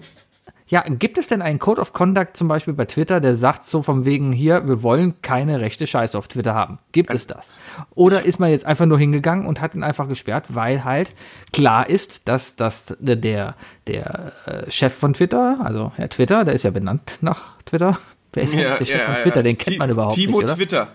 Ja, 0.67 0.81
gibt 0.81 1.17
es 1.17 1.27
denn 1.27 1.41
einen 1.41 1.59
Code 1.59 1.81
of 1.81 1.93
Conduct 1.93 2.37
zum 2.37 2.47
Beispiel 2.47 2.73
bei 2.73 2.85
Twitter, 2.85 3.19
der 3.19 3.35
sagt 3.35 3.65
so 3.65 3.83
von 3.83 4.05
wegen 4.05 4.31
hier, 4.31 4.67
wir 4.67 4.81
wollen 4.81 5.21
keine 5.21 5.59
rechte 5.59 5.85
Scheiße 5.87 6.17
auf 6.17 6.27
Twitter 6.27 6.53
haben? 6.53 6.79
Gibt 6.91 7.13
es 7.13 7.27
das? 7.27 7.51
Oder 7.95 8.25
ist 8.25 8.39
man 8.39 8.49
jetzt 8.49 8.65
einfach 8.65 8.85
nur 8.85 8.97
hingegangen 8.97 9.45
und 9.45 9.61
hat 9.61 9.75
ihn 9.75 9.83
einfach 9.83 10.07
gesperrt, 10.07 10.45
weil 10.49 10.83
halt 10.83 11.13
klar 11.51 11.89
ist, 11.89 12.27
dass, 12.27 12.55
dass 12.55 12.95
der, 12.99 13.55
der, 13.87 14.31
äh, 14.45 14.71
Chef 14.71 14.93
von 14.93 15.13
Twitter, 15.13 15.57
also 15.61 15.91
Herr 15.95 16.09
Twitter, 16.09 16.45
der 16.45 16.53
ist 16.53 16.63
ja 16.63 16.71
benannt 16.71 17.17
nach 17.21 17.61
Twitter. 17.65 17.97
Wer 18.33 18.43
ist 18.43 18.53
ja, 18.53 18.77
der 18.77 18.85
Chef 18.85 18.99
ja, 18.99 19.05
von 19.05 19.15
Twitter? 19.15 19.37
Ja. 19.37 19.43
Den 19.43 19.57
kennt 19.57 19.77
man 19.77 19.89
überhaupt 19.89 20.15
Timo 20.15 20.37
nicht. 20.41 20.47
Timo 20.47 20.57
Twitter. 20.57 20.87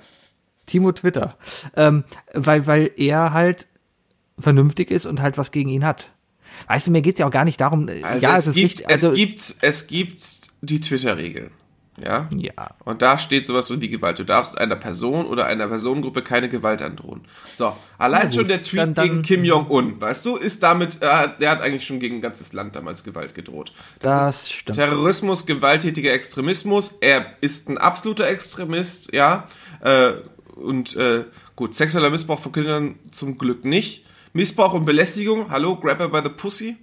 Timo 0.66 0.92
Twitter. 0.92 1.36
Ähm, 1.76 2.04
weil, 2.34 2.66
weil 2.66 2.90
er 2.96 3.32
halt 3.32 3.66
vernünftig 4.38 4.90
ist 4.90 5.06
und 5.06 5.20
halt 5.20 5.38
was 5.38 5.50
gegen 5.50 5.68
ihn 5.68 5.84
hat. 5.84 6.10
Weißt 6.66 6.86
du, 6.86 6.90
mir 6.90 7.02
geht's 7.02 7.20
ja 7.20 7.26
auch 7.26 7.30
gar 7.30 7.44
nicht 7.44 7.60
darum, 7.60 7.88
äh, 7.88 8.02
Also 8.02 8.22
ja, 8.22 8.36
es, 8.36 8.46
es 8.46 8.48
ist 8.48 8.54
gibt, 8.54 8.64
richtig, 8.66 8.88
also, 8.90 9.10
es 9.10 9.16
gibt, 9.16 9.54
es 9.60 9.86
gibt 9.86 10.22
die 10.60 10.80
Twitter-Regeln. 10.80 11.50
Ja? 12.00 12.28
ja, 12.36 12.52
Und 12.84 13.02
da 13.02 13.18
steht 13.18 13.44
sowas 13.44 13.72
wie 13.72 13.76
die 13.76 13.88
Gewalt. 13.88 14.20
Du 14.20 14.24
darfst 14.24 14.56
einer 14.56 14.76
Person 14.76 15.26
oder 15.26 15.46
einer 15.46 15.66
Personengruppe 15.66 16.22
keine 16.22 16.48
Gewalt 16.48 16.80
androhen. 16.80 17.22
So, 17.54 17.76
allein 17.98 18.26
gut, 18.26 18.34
schon 18.34 18.46
der 18.46 18.62
Tweet 18.62 18.78
dann- 18.80 18.94
dann- 18.94 19.08
gegen 19.08 19.22
Kim 19.22 19.44
Jong-un, 19.44 20.00
weißt 20.00 20.24
du, 20.26 20.36
ist 20.36 20.62
damit, 20.62 21.02
äh, 21.02 21.28
der 21.40 21.50
hat 21.50 21.60
eigentlich 21.60 21.84
schon 21.84 21.98
gegen 21.98 22.16
ein 22.18 22.20
ganzes 22.20 22.52
Land 22.52 22.76
damals 22.76 23.02
Gewalt 23.02 23.34
gedroht. 23.34 23.72
Das 23.98 24.42
ist 24.44 24.52
stimmt. 24.52 24.76
Terrorismus, 24.76 25.44
gewalttätiger 25.44 26.12
Extremismus. 26.12 26.98
Er 27.00 27.32
ist 27.40 27.68
ein 27.68 27.78
absoluter 27.78 28.28
Extremist, 28.28 29.12
ja. 29.12 29.48
Äh, 29.82 30.12
und 30.54 30.94
äh, 30.94 31.24
gut, 31.56 31.74
sexueller 31.74 32.10
Missbrauch 32.10 32.38
von 32.38 32.52
Kindern 32.52 32.94
zum 33.10 33.38
Glück 33.38 33.64
nicht. 33.64 34.04
Missbrauch 34.32 34.74
und 34.74 34.84
Belästigung, 34.84 35.50
hallo, 35.50 35.76
grab 35.76 35.98
her 35.98 36.08
by 36.08 36.20
the 36.22 36.28
pussy. 36.28 36.76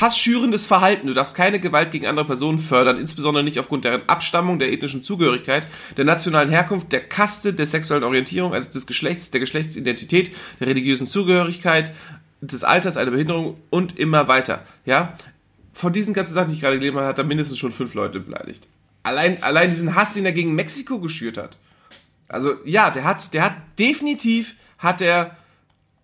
Hassschürendes 0.00 0.66
Verhalten. 0.66 1.06
Du 1.06 1.14
darfst 1.14 1.36
keine 1.36 1.60
Gewalt 1.60 1.92
gegen 1.92 2.06
andere 2.06 2.26
Personen 2.26 2.58
fördern, 2.58 2.98
insbesondere 2.98 3.44
nicht 3.44 3.60
aufgrund 3.60 3.84
deren 3.84 4.08
Abstammung, 4.08 4.58
der 4.58 4.72
ethnischen 4.72 5.04
Zugehörigkeit, 5.04 5.66
der 5.96 6.04
nationalen 6.04 6.50
Herkunft, 6.50 6.92
der 6.92 7.00
Kaste, 7.00 7.54
der 7.54 7.66
sexuellen 7.66 8.02
Orientierung, 8.02 8.52
also 8.52 8.70
des 8.70 8.86
Geschlechts, 8.86 9.30
der 9.30 9.40
Geschlechtsidentität, 9.40 10.32
der 10.58 10.66
religiösen 10.66 11.06
Zugehörigkeit, 11.06 11.92
des 12.40 12.64
Alters, 12.64 12.96
einer 12.96 13.12
Behinderung 13.12 13.56
und 13.70 13.98
immer 13.98 14.26
weiter. 14.26 14.64
Ja? 14.84 15.16
Von 15.72 15.92
diesen 15.92 16.12
ganzen 16.12 16.34
Sachen, 16.34 16.48
die 16.48 16.56
ich 16.56 16.60
gerade 16.60 16.78
gelesen 16.78 16.96
habe, 16.96 17.06
hat 17.06 17.18
er 17.18 17.24
mindestens 17.24 17.58
schon 17.58 17.72
fünf 17.72 17.94
Leute 17.94 18.20
beleidigt. 18.20 18.66
Allein, 19.04 19.42
allein 19.42 19.70
diesen 19.70 19.94
Hass, 19.94 20.14
den 20.14 20.24
er 20.24 20.32
gegen 20.32 20.54
Mexiko 20.54 20.98
geschürt 20.98 21.36
hat. 21.36 21.56
Also 22.28 22.54
ja, 22.64 22.90
der 22.90 23.04
hat, 23.04 23.32
der 23.34 23.44
hat 23.44 23.54
definitiv 23.78 24.56
hat 24.78 25.00
er 25.00 25.36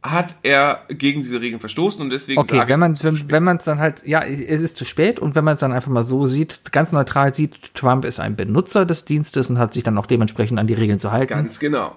hat 0.03 0.37
er 0.43 0.85
gegen 0.89 1.21
diese 1.21 1.41
Regeln 1.41 1.61
verstoßen 1.61 2.01
und 2.01 2.11
deswegen 2.11 2.41
Okay, 2.41 2.63
wenn 2.67 2.81
man 2.81 3.03
wenn, 3.03 3.31
wenn 3.31 3.45
man 3.45 3.59
es 3.59 3.65
dann 3.65 3.79
halt, 3.79 4.07
ja, 4.07 4.23
es 4.23 4.61
ist 4.61 4.77
zu 4.79 4.85
spät 4.87 5.19
und 5.19 5.35
wenn 5.35 5.45
man 5.45 5.55
es 5.55 5.61
dann 5.61 5.73
einfach 5.73 5.91
mal 5.91 6.05
so 6.05 6.25
sieht, 6.27 6.73
ganz 6.73 6.93
neutral 6.93 7.35
sieht, 7.35 7.75
Trump 7.75 8.07
ist 8.07 8.19
ein 8.19 8.35
Benutzer 8.35 8.87
des 8.87 9.05
Dienstes 9.05 9.51
und 9.51 9.59
hat 9.59 9.75
sich 9.75 9.83
dann 9.83 9.99
auch 9.99 10.07
dementsprechend 10.07 10.59
an 10.59 10.67
die 10.67 10.75
Regeln 10.75 10.99
zu 11.01 11.13
halten. 11.13 11.35
ganz 11.35 11.59
genau. 11.59 11.97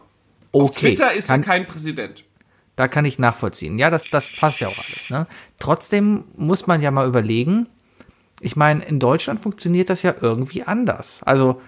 okay, 0.52 0.64
Auf 0.64 0.72
Twitter 0.72 1.14
ist 1.14 1.28
kann, 1.28 1.42
er 1.44 1.46
kein 1.46 1.66
Präsident. 1.66 2.26
da 2.76 2.90
kann 2.90 3.06
ich 3.06 3.20
nachvollziehen. 3.20 3.80
Ja, 3.80 3.90
das, 3.90 4.04
das 4.12 4.28
passt 4.38 4.60
ja 4.60 4.68
auch 4.68 4.78
alles. 4.90 5.10
Ne? 5.10 5.26
Trotzdem 5.60 6.26
muss 6.36 6.68
man 6.68 6.82
ja 6.82 6.92
mal 6.92 7.08
überlegen, 7.08 7.70
ich 8.42 8.58
meine, 8.58 8.84
in 8.84 9.00
Deutschland 9.00 9.42
funktioniert 9.42 9.90
das 9.90 10.02
ja 10.02 10.14
irgendwie 10.20 10.64
anders. 10.64 11.22
Also 11.24 11.62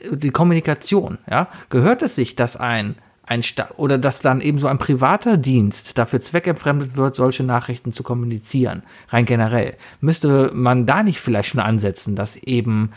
äh, 0.00 0.16
die 0.16 0.30
Kommunikation, 0.30 1.18
ja, 1.28 1.48
gehört 1.70 2.02
es 2.02 2.14
sich, 2.14 2.36
dass 2.36 2.56
ein 2.56 2.94
ein 3.24 3.42
Sta 3.42 3.70
oder 3.76 3.98
dass 3.98 4.20
dann 4.20 4.40
eben 4.40 4.58
so 4.58 4.66
ein 4.66 4.78
privater 4.78 5.36
Dienst 5.36 5.96
dafür 5.96 6.20
zweckentfremdet 6.20 6.96
wird, 6.96 7.14
solche 7.14 7.44
Nachrichten 7.44 7.92
zu 7.92 8.02
kommunizieren, 8.02 8.82
rein 9.08 9.24
generell. 9.26 9.76
Müsste 10.00 10.50
man 10.54 10.86
da 10.86 11.02
nicht 11.02 11.20
vielleicht 11.20 11.50
schon 11.50 11.60
ansetzen, 11.60 12.16
dass 12.16 12.36
eben 12.36 12.90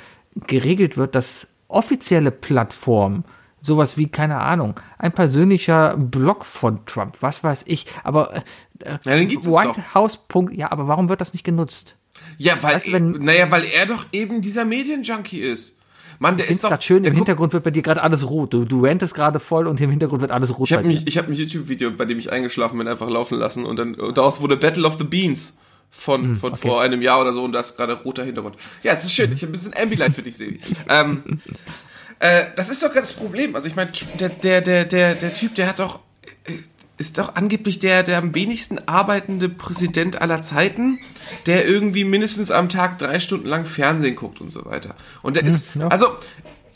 geregelt 0.48 0.98
wird, 0.98 1.16
dass 1.16 1.48
offizielle 1.68 2.32
Plattformen 2.32 3.24
sowas 3.62 3.98
wie, 3.98 4.08
keine 4.08 4.40
Ahnung, 4.42 4.80
ein 5.00 5.12
persönlicher 5.12 5.96
Blog 5.98 6.46
von 6.46 6.86
Trump, 6.86 7.18
was 7.22 7.44
weiß 7.44 7.64
ich, 7.68 7.88
aber 8.04 8.36
äh, 8.84 8.98
Ja, 9.06 9.14
White. 9.16 9.94
House. 9.96 10.20
Ja, 10.52 10.72
aber 10.72 10.88
warum 10.88 11.10
wird 11.10 11.22
das 11.22 11.34
nicht 11.34 11.44
genutzt? 11.44 11.98
Ja, 12.38 12.62
weil, 12.62 12.76
Weißt 12.76 12.88
du, 12.88 12.92
wenn- 12.94 13.12
naja, 13.24 13.50
weil 13.52 13.64
er 13.66 13.86
doch 13.88 14.06
eben 14.12 14.42
dieser 14.42 14.66
Medienjunkie 14.66 15.40
ist. 15.40 15.75
Mann, 16.20 16.38
der 16.38 16.50
ist 16.50 16.64
doch. 16.64 16.70
gerade 16.70 16.84
schön, 16.84 17.04
im 17.04 17.14
Hintergrund 17.14 17.54
wird 17.54 17.64
bei 17.64 17.72
dir 17.72 17.82
gerade 17.82 18.02
alles 18.02 18.30
rot. 18.30 18.54
Du, 18.54 18.66
du 18.66 18.86
rantest 18.86 19.16
gerade 19.16 19.40
voll 19.40 19.68
und 19.68 19.80
im 19.80 19.90
Hintergrund 19.90 20.22
wird 20.22 20.32
alles 20.32 20.58
rot 20.58 20.68
Ich 20.70 20.74
habe 20.78 20.88
mich, 20.88 21.08
ich 21.08 21.20
ein 21.20 21.34
YouTube-Video, 21.34 21.92
bei 21.92 22.06
dem 22.06 22.20
ich 22.20 22.32
eingeschlafen 22.32 22.78
bin, 22.78 22.88
einfach 22.88 23.10
laufen 23.10 23.38
lassen 23.38 23.66
und 23.66 23.78
dann 23.78 23.96
daraus 24.14 24.42
wurde 24.42 24.58
Battle 24.58 24.86
of 24.86 24.98
the 24.98 25.04
Beans 25.04 25.60
von, 25.90 26.24
Hm, 26.24 26.36
von 26.36 26.56
vor 26.56 26.82
einem 26.82 27.02
Jahr 27.02 27.22
oder 27.22 27.34
so 27.34 27.44
und 27.44 27.54
da 27.54 27.62
ist 27.62 27.78
gerade 27.78 27.94
roter 27.94 28.24
Hintergrund. 28.24 28.56
Ja, 28.84 28.94
es 28.94 29.06
ist 29.06 29.14
schön. 29.14 29.32
Ich 29.32 29.42
habe 29.42 29.52
ein 29.52 29.54
bisschen 29.54 29.74
Ambilight 29.76 30.14
für 30.14 30.22
dich, 30.22 30.36
Sebi. 30.36 30.60
ähm, 30.90 31.40
äh, 32.20 32.46
das 32.56 32.70
ist 32.70 32.84
doch 32.84 32.90
gerade 32.90 33.02
das 33.02 33.14
Problem. 33.14 33.56
Also 33.56 33.68
ich 33.68 33.76
meine, 33.76 33.92
der, 34.20 34.30
der, 34.30 34.62
der, 34.62 34.86
der, 34.86 35.16
der 35.16 35.34
Typ, 35.34 35.56
der 35.56 35.68
hat 35.68 35.80
doch 35.80 36.00
äh, 36.46 36.54
ist 36.98 37.18
doch 37.18 37.36
angeblich 37.36 37.80
der, 37.80 38.04
der 38.04 38.18
am 38.18 38.34
wenigsten 38.36 38.80
arbeitende 38.88 39.50
Präsident 39.50 40.22
aller 40.22 40.42
Zeiten, 40.42 40.98
der 41.46 41.68
irgendwie 41.68 42.04
mindestens 42.04 42.52
am 42.52 42.70
Tag 42.70 42.98
drei 43.00 43.20
Stunden 43.20 43.48
lang 43.48 43.66
Fernsehen 43.66 44.16
guckt 44.16 44.40
und 44.40 44.52
so 44.52 44.66
weiter. 44.66 44.96
Und 45.22 45.36
der 45.36 45.44
ist, 45.44 45.66
ja. 45.76 45.88
also 45.90 46.08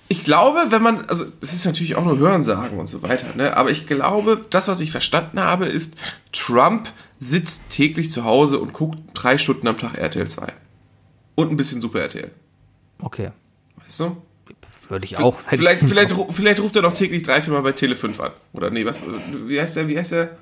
ich 0.09 0.24
glaube, 0.24 0.59
wenn 0.70 0.82
man, 0.82 1.05
also 1.05 1.26
es 1.41 1.53
ist 1.53 1.65
natürlich 1.65 1.95
auch 1.95 2.03
nur 2.03 2.17
Hörensagen 2.17 2.78
und 2.80 2.88
so 2.88 3.03
weiter, 3.03 3.28
ne? 3.36 3.55
aber 3.55 3.70
ich 3.70 3.88
glaube, 3.88 4.41
das, 4.49 4.67
was 4.67 4.82
ich 4.82 4.91
verstanden 4.91 5.39
habe, 5.39 5.67
ist, 5.67 5.95
Trump 6.32 6.89
sitzt 7.20 7.70
täglich 7.70 8.11
zu 8.11 8.24
Hause 8.26 8.59
und 8.59 8.74
guckt 8.74 8.99
drei 9.13 9.38
Stunden 9.38 9.67
am 9.67 9.78
Tag 9.78 9.97
RTL 9.97 10.28
2. 10.28 10.47
Und 11.36 11.51
ein 11.51 11.55
bisschen 11.55 11.80
Super 11.80 12.01
RTL. 12.01 12.32
Okay, 13.01 13.32
Weißt 13.78 14.01
du? 14.01 14.17
Würde 14.89 15.05
ich 15.05 15.17
auch. 15.17 15.37
Vielleicht, 15.47 15.87
vielleicht, 15.87 16.13
vielleicht 16.31 16.59
ruft 16.59 16.75
er 16.75 16.81
doch 16.81 16.93
täglich 16.93 17.23
drei, 17.23 17.41
vier 17.41 17.53
Mal 17.53 17.61
bei 17.61 17.71
Tele 17.71 17.95
5 17.95 18.19
an. 18.19 18.31
Oder 18.53 18.69
nee, 18.69 18.85
was, 18.85 19.03
wie 19.47 19.59
heißt 19.59 19.75
der, 19.77 19.87
wie 19.87 19.97
heißt 19.97 20.11
der? 20.13 20.37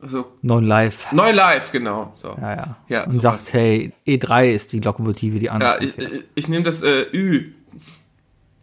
Also, 0.00 0.32
Non 0.42 0.64
live. 0.64 1.12
Neu 1.12 1.30
live, 1.30 1.70
genau. 1.70 2.10
So. 2.14 2.36
Ja, 2.40 2.56
ja. 2.56 2.76
Ja, 2.88 3.04
und 3.04 3.12
sowas. 3.12 3.44
sagt, 3.44 3.54
hey, 3.54 3.92
E3 4.06 4.50
ist 4.50 4.72
die 4.72 4.80
Lokomotive, 4.80 5.38
die 5.38 5.46
Ja, 5.46 5.52
andere. 5.52 5.84
ich, 5.84 5.96
ich, 5.96 6.24
ich 6.34 6.48
nehme 6.48 6.64
das 6.64 6.82
äh, 6.82 7.06
Ü. 7.12 7.52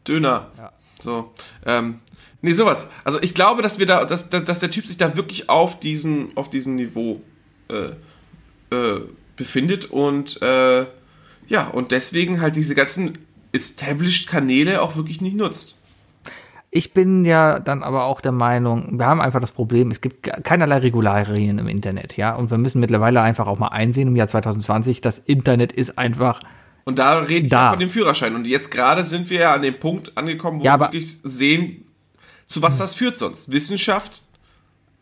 Döner. 0.08 0.52
Ja. 0.58 0.72
So. 1.00 1.32
Ähm, 1.66 2.00
nee, 2.42 2.52
sowas. 2.52 2.90
Also 3.06 3.22
ich 3.22 3.34
glaube, 3.34 3.62
dass 3.62 3.80
wir 3.80 3.86
da, 3.86 4.04
dass, 4.06 4.30
dass, 4.30 4.44
dass 4.44 4.60
der 4.60 4.72
Typ 4.72 4.88
sich 4.88 4.98
da 4.98 5.16
wirklich 5.16 5.50
auf 5.50 5.80
diesem, 5.80 6.32
auf 6.36 6.50
diesem 6.50 6.76
Niveau 6.76 7.22
äh, 7.70 7.92
äh, 8.76 9.02
befindet 9.38 9.86
und 9.86 10.42
äh, 10.42 10.86
ja, 11.48 11.68
und 11.68 11.92
deswegen 11.92 12.42
halt 12.42 12.56
diese 12.58 12.76
ganzen 12.76 13.18
Established-Kanäle 13.52 14.82
auch 14.82 14.96
wirklich 14.96 15.22
nicht 15.22 15.36
nutzt. 15.36 15.76
Ich 16.72 16.94
bin 16.94 17.26
ja 17.26 17.60
dann 17.60 17.82
aber 17.82 18.04
auch 18.06 18.22
der 18.22 18.32
Meinung, 18.32 19.00
wir 19.00 19.08
haben 19.08 19.22
einfach 19.22 19.40
das 19.42 19.52
Problem, 19.52 19.90
es 19.90 20.02
gibt 20.02 20.22
keinerlei 20.44 20.78
Regularien 20.78 21.58
im 21.58 21.68
Internet, 21.68 22.16
ja, 22.16 22.36
und 22.36 22.52
wir 22.52 22.60
müssen 22.60 22.80
mittlerweile 22.80 23.22
einfach 23.22 23.48
auch 23.48 23.58
mal 23.58 23.70
einsehen 23.70 24.08
im 24.10 24.16
Jahr 24.16 24.28
2020, 24.28 25.02
das 25.02 25.18
Internet 25.18 25.72
ist 25.74 25.98
einfach 25.98 26.40
Und 26.86 27.00
da 27.00 27.18
rede 27.20 27.46
ich 27.46 27.50
Da. 27.52 27.72
von 27.72 27.80
dem 27.80 27.90
Führerschein. 27.90 28.36
Und 28.36 28.46
jetzt 28.46 28.70
gerade 28.70 29.04
sind 29.04 29.30
wir 29.32 29.40
ja 29.40 29.54
an 29.54 29.64
dem 29.64 29.80
Punkt 29.80 30.16
angekommen, 30.16 30.60
wo 30.60 30.64
Ja, 30.64 30.78
wir 30.78 30.86
wirklich 30.88 31.18
sehen, 31.24 31.86
zu 32.48 32.62
was 32.62 32.78
das 32.78 32.94
führt 32.96 33.18
sonst. 33.18 33.52
Wissenschaft 33.52 34.22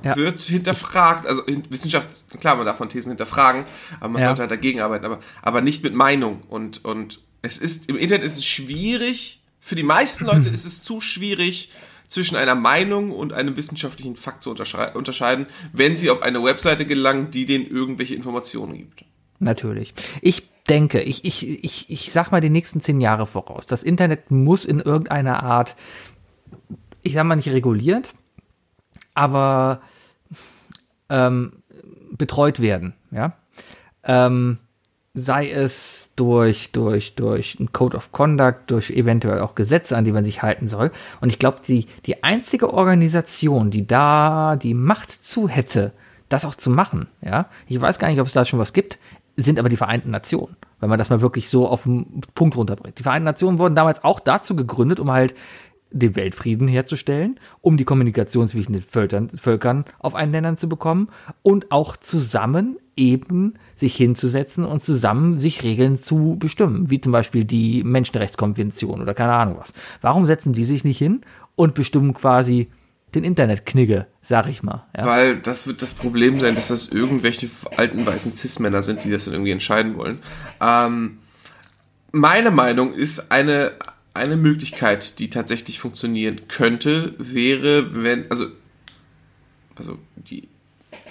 Ja. 0.03 0.15
wird 0.15 0.41
hinterfragt, 0.41 1.25
also 1.27 1.41
Wissenschaft, 1.69 2.07
klar, 2.39 2.55
man 2.55 2.65
darf 2.65 2.77
von 2.77 2.87
Thesen 2.87 3.09
hinterfragen, 3.11 3.65
aber 3.99 4.09
man 4.09 4.21
Ja. 4.21 4.27
sollte 4.29 4.41
halt 4.43 4.51
dagegen 4.51 4.79
arbeiten, 4.79 5.03
aber, 5.05 5.19
aber 5.41 5.59
nicht 5.61 5.83
mit 5.83 5.93
Meinung. 5.93 6.43
Und, 6.49 6.85
und 6.85 7.19
es 7.41 7.57
ist, 7.57 7.89
im 7.89 7.97
Internet 7.97 8.23
ist 8.25 8.37
es 8.37 8.45
schwierig, 8.45 9.41
für 9.59 9.75
die 9.75 9.83
meisten 9.83 10.25
Leute 10.25 10.49
ist 10.49 10.65
es 10.65 10.81
zu 10.81 11.01
schwierig, 11.01 11.71
zwischen 12.09 12.37
einer 12.37 12.55
Meinung 12.55 13.11
und 13.11 13.33
einem 13.33 13.57
wissenschaftlichen 13.57 14.15
Fakt 14.15 14.41
zu 14.41 14.51
unterscheiden, 14.51 15.47
wenn 15.73 15.97
sie 15.97 16.09
auf 16.09 16.21
eine 16.21 16.43
Webseite 16.43 16.85
gelangen, 16.85 17.31
die 17.31 17.45
denen 17.45 17.67
irgendwelche 17.67 18.15
Informationen 18.15 18.77
gibt. 18.77 19.03
Natürlich. 19.39 19.93
Ich 20.21 20.49
denke, 20.69 21.01
ich, 21.01 21.25
ich, 21.25 21.63
ich, 21.63 21.89
ich 21.89 22.11
sag 22.11 22.31
mal 22.31 22.41
die 22.41 22.49
nächsten 22.49 22.81
zehn 22.81 23.01
Jahre 23.01 23.27
voraus. 23.27 23.65
Das 23.65 23.83
Internet 23.83 24.31
muss 24.31 24.65
in 24.65 24.79
irgendeiner 24.79 25.43
Art, 25.43 25.75
ich 27.03 27.13
sag 27.13 27.25
mal 27.25 27.35
nicht 27.35 27.49
reguliert, 27.49 28.13
aber 29.13 29.81
ähm, 31.09 31.53
betreut 32.11 32.59
werden, 32.59 32.93
ja. 33.11 33.37
Ähm, 34.03 34.59
sei 35.17 35.49
es 35.49 36.11
durch, 36.15 36.71
durch, 36.71 37.15
durch 37.15 37.59
ein 37.59 37.71
Code 37.71 37.97
of 37.97 38.11
Conduct, 38.11 38.59
durch 38.67 38.91
eventuell 38.91 39.41
auch 39.41 39.55
Gesetze, 39.55 39.97
an 39.97 40.05
die 40.05 40.11
man 40.11 40.25
sich 40.25 40.43
halten 40.43 40.67
soll. 40.67 40.91
Und 41.21 41.29
ich 41.29 41.39
glaube, 41.39 41.59
die, 41.67 41.87
die 42.05 42.23
einzige 42.23 42.71
Organisation, 42.71 43.71
die 43.71 43.87
da 43.87 44.55
die 44.55 44.75
Macht 44.75 45.11
zu 45.11 45.49
hätte, 45.49 45.91
das 46.29 46.45
auch 46.45 46.55
zu 46.55 46.69
machen, 46.69 47.07
ja, 47.21 47.49
ich 47.67 47.79
weiß 47.79 47.99
gar 47.99 48.09
nicht, 48.09 48.19
ob 48.19 48.27
es 48.27 48.33
da 48.33 48.45
schon 48.45 48.59
was 48.59 48.73
gibt, 48.73 48.99
sind 49.35 49.59
aber 49.59 49.69
die 49.69 49.77
Vereinten 49.77 50.11
Nationen. 50.11 50.55
Wenn 50.79 50.89
man 50.89 50.99
das 50.99 51.09
mal 51.09 51.21
wirklich 51.21 51.49
so 51.49 51.67
auf 51.67 51.83
den 51.83 52.21
Punkt 52.35 52.55
runterbringt. 52.55 52.99
Die 52.99 53.03
Vereinten 53.03 53.25
Nationen 53.25 53.57
wurden 53.59 53.75
damals 53.75 54.03
auch 54.03 54.19
dazu 54.19 54.55
gegründet, 54.55 54.99
um 54.99 55.11
halt 55.11 55.33
den 55.89 56.15
Weltfrieden 56.15 56.67
herzustellen, 56.67 57.39
um 57.61 57.77
die 57.77 57.85
Kommunikation 57.85 58.47
zwischen 58.47 58.73
den 58.73 58.83
Völkern, 58.83 59.29
Völkern 59.29 59.85
auf 59.99 60.15
einen 60.15 60.31
Ländern 60.31 60.57
zu 60.57 60.69
bekommen 60.69 61.09
und 61.41 61.71
auch 61.71 61.97
zusammen 61.97 62.77
eben 62.97 63.53
sich 63.75 63.95
hinzusetzen 63.95 64.65
und 64.65 64.83
zusammen 64.83 65.39
sich 65.39 65.63
Regeln 65.63 66.01
zu 66.01 66.35
bestimmen, 66.39 66.89
wie 66.89 66.99
zum 66.99 67.11
Beispiel 67.11 67.45
die 67.45 67.83
Menschenrechtskonvention 67.83 69.01
oder 69.01 69.13
keine 69.13 69.33
Ahnung 69.33 69.57
was. 69.59 69.73
Warum 70.01 70.25
setzen 70.25 70.53
die 70.53 70.65
sich 70.65 70.83
nicht 70.83 70.97
hin 70.97 71.21
und 71.55 71.75
bestimmen 71.75 72.13
quasi 72.13 72.69
den 73.15 73.23
Internetknigge, 73.23 74.07
sag 74.21 74.47
ich 74.47 74.63
mal. 74.63 74.85
Ja? 74.95 75.05
Weil 75.05 75.37
das 75.37 75.65
wird 75.65 75.81
das 75.81 75.93
Problem 75.93 76.39
sein, 76.39 76.55
dass 76.55 76.67
das 76.67 76.89
irgendwelche 76.89 77.49
alten 77.77 78.05
weißen 78.05 78.35
Cis-Männer 78.35 78.81
sind, 78.81 79.03
die 79.03 79.09
das 79.09 79.25
dann 79.25 79.33
irgendwie 79.33 79.51
entscheiden 79.51 79.95
wollen. 79.95 80.19
Ähm, 80.59 81.19
meine 82.11 82.51
Meinung 82.51 82.93
ist, 82.93 83.31
eine, 83.31 83.71
eine 84.13 84.35
Möglichkeit, 84.35 85.19
die 85.19 85.29
tatsächlich 85.29 85.79
funktionieren 85.79 86.47
könnte, 86.47 87.15
wäre, 87.17 88.03
wenn, 88.03 88.29
also, 88.29 88.47
also 89.75 89.97
die 90.15 90.49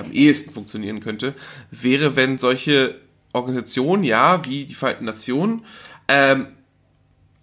am 0.01 0.13
ehesten 0.13 0.53
funktionieren 0.53 1.01
könnte, 1.01 1.35
wäre, 1.71 2.17
wenn 2.17 2.39
solche 2.39 2.97
Organisationen, 3.33 4.05
ja, 4.05 4.45
wie 4.47 4.65
die 4.65 4.75
Vereinten 4.75 5.05
Nationen, 5.05 5.65
ähm, 6.09 6.49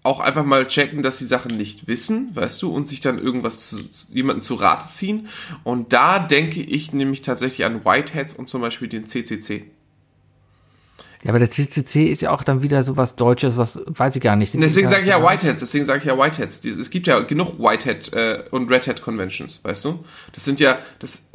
auch 0.03 0.19
einfach 0.19 0.43
mal 0.43 0.67
checken, 0.67 1.01
dass 1.01 1.17
sie 1.17 1.25
Sachen 1.25 1.55
nicht 1.55 1.87
wissen, 1.87 2.31
weißt 2.33 2.61
du, 2.61 2.73
und 2.73 2.87
sich 2.87 2.99
dann 2.99 3.19
irgendwas 3.19 3.69
zu, 3.69 3.77
jemanden 4.09 4.41
zu 4.41 4.55
Rate 4.55 4.87
ziehen. 4.89 5.29
Und 5.63 5.93
da 5.93 6.19
denke 6.19 6.61
ich 6.61 6.91
nämlich 6.91 7.21
tatsächlich 7.21 7.65
an 7.65 7.85
Whiteheads 7.85 8.33
und 8.33 8.49
zum 8.49 8.61
Beispiel 8.61 8.89
den 8.89 9.07
CCC. 9.07 9.65
Ja, 11.23 11.29
aber 11.29 11.39
der 11.39 11.49
CCC 11.49 12.11
ist 12.11 12.21
ja 12.21 12.31
auch 12.31 12.43
dann 12.43 12.63
wieder 12.63 12.83
so 12.83 12.97
was 12.97 13.15
Deutsches, 13.15 13.55
was 13.55 13.79
weiß 13.85 14.17
ich 14.17 14.21
gar 14.21 14.35
nicht. 14.35 14.53
Deswegen 14.55 14.89
sage 14.89 15.03
ich 15.03 15.07
ja 15.07 15.23
Whiteheads, 15.23 15.61
deswegen 15.61 15.85
sage 15.85 15.99
ich 15.99 16.05
ja 16.05 16.17
Whiteheads. 16.17 16.65
Es 16.65 16.89
gibt 16.89 17.07
ja 17.07 17.21
genug 17.21 17.59
Whitehead 17.59 18.11
äh, 18.11 18.43
und 18.51 18.69
Red 18.69 18.87
Hat 18.89 19.01
Conventions, 19.01 19.63
weißt 19.63 19.85
du? 19.85 20.03
Das 20.33 20.43
sind 20.43 20.59
ja, 20.59 20.79
das, 20.99 21.29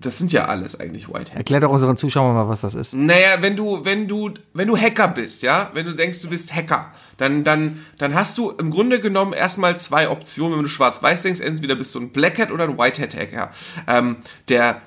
das 0.00 0.18
sind 0.18 0.32
ja 0.32 0.46
alles 0.46 0.78
eigentlich 0.78 1.08
Whitehead. 1.08 1.36
Erklär 1.36 1.60
doch 1.60 1.70
unseren 1.70 1.96
Zuschauern 1.96 2.34
mal, 2.34 2.48
was 2.48 2.62
das 2.62 2.74
ist. 2.74 2.94
Naja, 2.94 3.36
wenn 3.40 3.56
du, 3.56 3.84
wenn 3.84 4.08
du, 4.08 4.32
wenn 4.52 4.66
du 4.66 4.76
Hacker 4.76 5.08
bist, 5.08 5.42
ja, 5.42 5.70
wenn 5.74 5.86
du 5.86 5.92
denkst, 5.92 6.20
du 6.22 6.28
bist 6.28 6.54
Hacker, 6.54 6.92
dann, 7.16 7.44
dann, 7.44 7.84
dann 7.98 8.14
hast 8.14 8.38
du 8.38 8.50
im 8.50 8.70
Grunde 8.70 9.00
genommen 9.00 9.32
erstmal 9.32 9.78
zwei 9.78 10.08
Optionen, 10.08 10.58
wenn 10.58 10.64
du 10.64 10.68
schwarz-weiß 10.68 11.22
denkst, 11.22 11.40
entweder 11.40 11.76
bist 11.76 11.94
du 11.94 12.00
ein 12.00 12.10
Black 12.10 12.38
Hat 12.38 12.50
oder 12.50 12.64
ein 12.64 12.78
White 12.78 13.02
Hat 13.02 13.16
Hacker. 13.16 13.50
Ähm, 13.86 14.16
der 14.48 14.80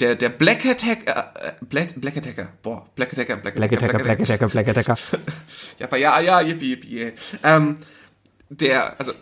der, 0.00 0.16
der 0.16 0.28
Black 0.28 0.64
Hat 0.64 0.84
Hacker, 0.84 1.32
äh, 1.40 1.52
Black, 1.64 2.00
Black 2.00 2.16
Hat 2.16 2.26
Hacker, 2.26 2.48
boah, 2.62 2.86
Black 2.96 3.12
Hat 3.12 3.18
Hacker, 3.18 3.36
Black 3.36 3.54
Hat 3.54 3.82
Hacker, 3.82 3.98
Black 3.98 4.20
Hat 4.20 4.28
Hacker, 4.28 4.48
Black 4.48 4.66
Hat 4.66 4.76
Hacker. 4.76 4.98
ja, 5.78 5.96
ja, 5.96 6.20
ja, 6.20 6.40
yippie, 6.40 6.70
yippie, 6.70 6.96
yeah. 6.96 7.12
ähm, 7.44 7.76
der, 8.48 8.98
also, 8.98 9.12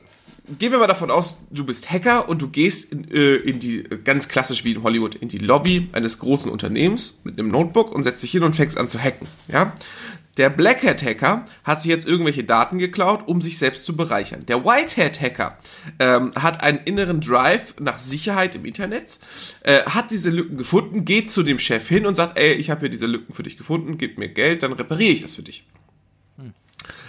gehen 0.58 0.72
wir 0.72 0.78
mal 0.78 0.86
davon 0.86 1.10
aus, 1.10 1.38
du 1.50 1.64
bist 1.64 1.90
Hacker 1.90 2.28
und 2.28 2.42
du 2.42 2.48
gehst 2.48 2.92
in, 2.92 3.10
äh, 3.10 3.36
in 3.36 3.60
die, 3.60 3.82
ganz 3.82 4.28
klassisch 4.28 4.64
wie 4.64 4.72
in 4.72 4.82
Hollywood, 4.82 5.14
in 5.14 5.28
die 5.28 5.38
Lobby 5.38 5.88
eines 5.92 6.18
großen 6.18 6.50
Unternehmens 6.50 7.20
mit 7.24 7.38
einem 7.38 7.48
Notebook 7.48 7.92
und 7.92 8.02
setzt 8.02 8.22
dich 8.22 8.30
hin 8.30 8.42
und 8.42 8.56
fängst 8.56 8.78
an 8.78 8.88
zu 8.88 8.98
hacken, 8.98 9.26
ja. 9.48 9.74
Der 10.38 10.48
Black 10.48 10.82
Hat 10.82 11.02
Hacker 11.02 11.44
hat 11.62 11.82
sich 11.82 11.90
jetzt 11.90 12.06
irgendwelche 12.06 12.42
Daten 12.42 12.78
geklaut, 12.78 13.28
um 13.28 13.42
sich 13.42 13.58
selbst 13.58 13.84
zu 13.84 13.96
bereichern. 13.96 14.46
Der 14.46 14.64
White 14.64 15.04
Hat 15.04 15.20
Hacker 15.20 15.58
ähm, 15.98 16.32
hat 16.34 16.62
einen 16.62 16.78
inneren 16.78 17.20
Drive 17.20 17.74
nach 17.78 17.98
Sicherheit 17.98 18.54
im 18.54 18.64
Internet, 18.64 19.18
äh, 19.60 19.82
hat 19.82 20.10
diese 20.10 20.30
Lücken 20.30 20.56
gefunden, 20.56 21.04
geht 21.04 21.28
zu 21.28 21.42
dem 21.42 21.58
Chef 21.58 21.86
hin 21.86 22.06
und 22.06 22.14
sagt, 22.14 22.38
ey, 22.38 22.54
ich 22.54 22.70
habe 22.70 22.80
hier 22.80 22.88
diese 22.88 23.04
Lücken 23.06 23.34
für 23.34 23.42
dich 23.42 23.58
gefunden, 23.58 23.98
gib 23.98 24.16
mir 24.16 24.28
Geld, 24.28 24.62
dann 24.62 24.72
repariere 24.72 25.12
ich 25.12 25.22
das 25.22 25.34
für 25.34 25.42
dich. 25.42 25.66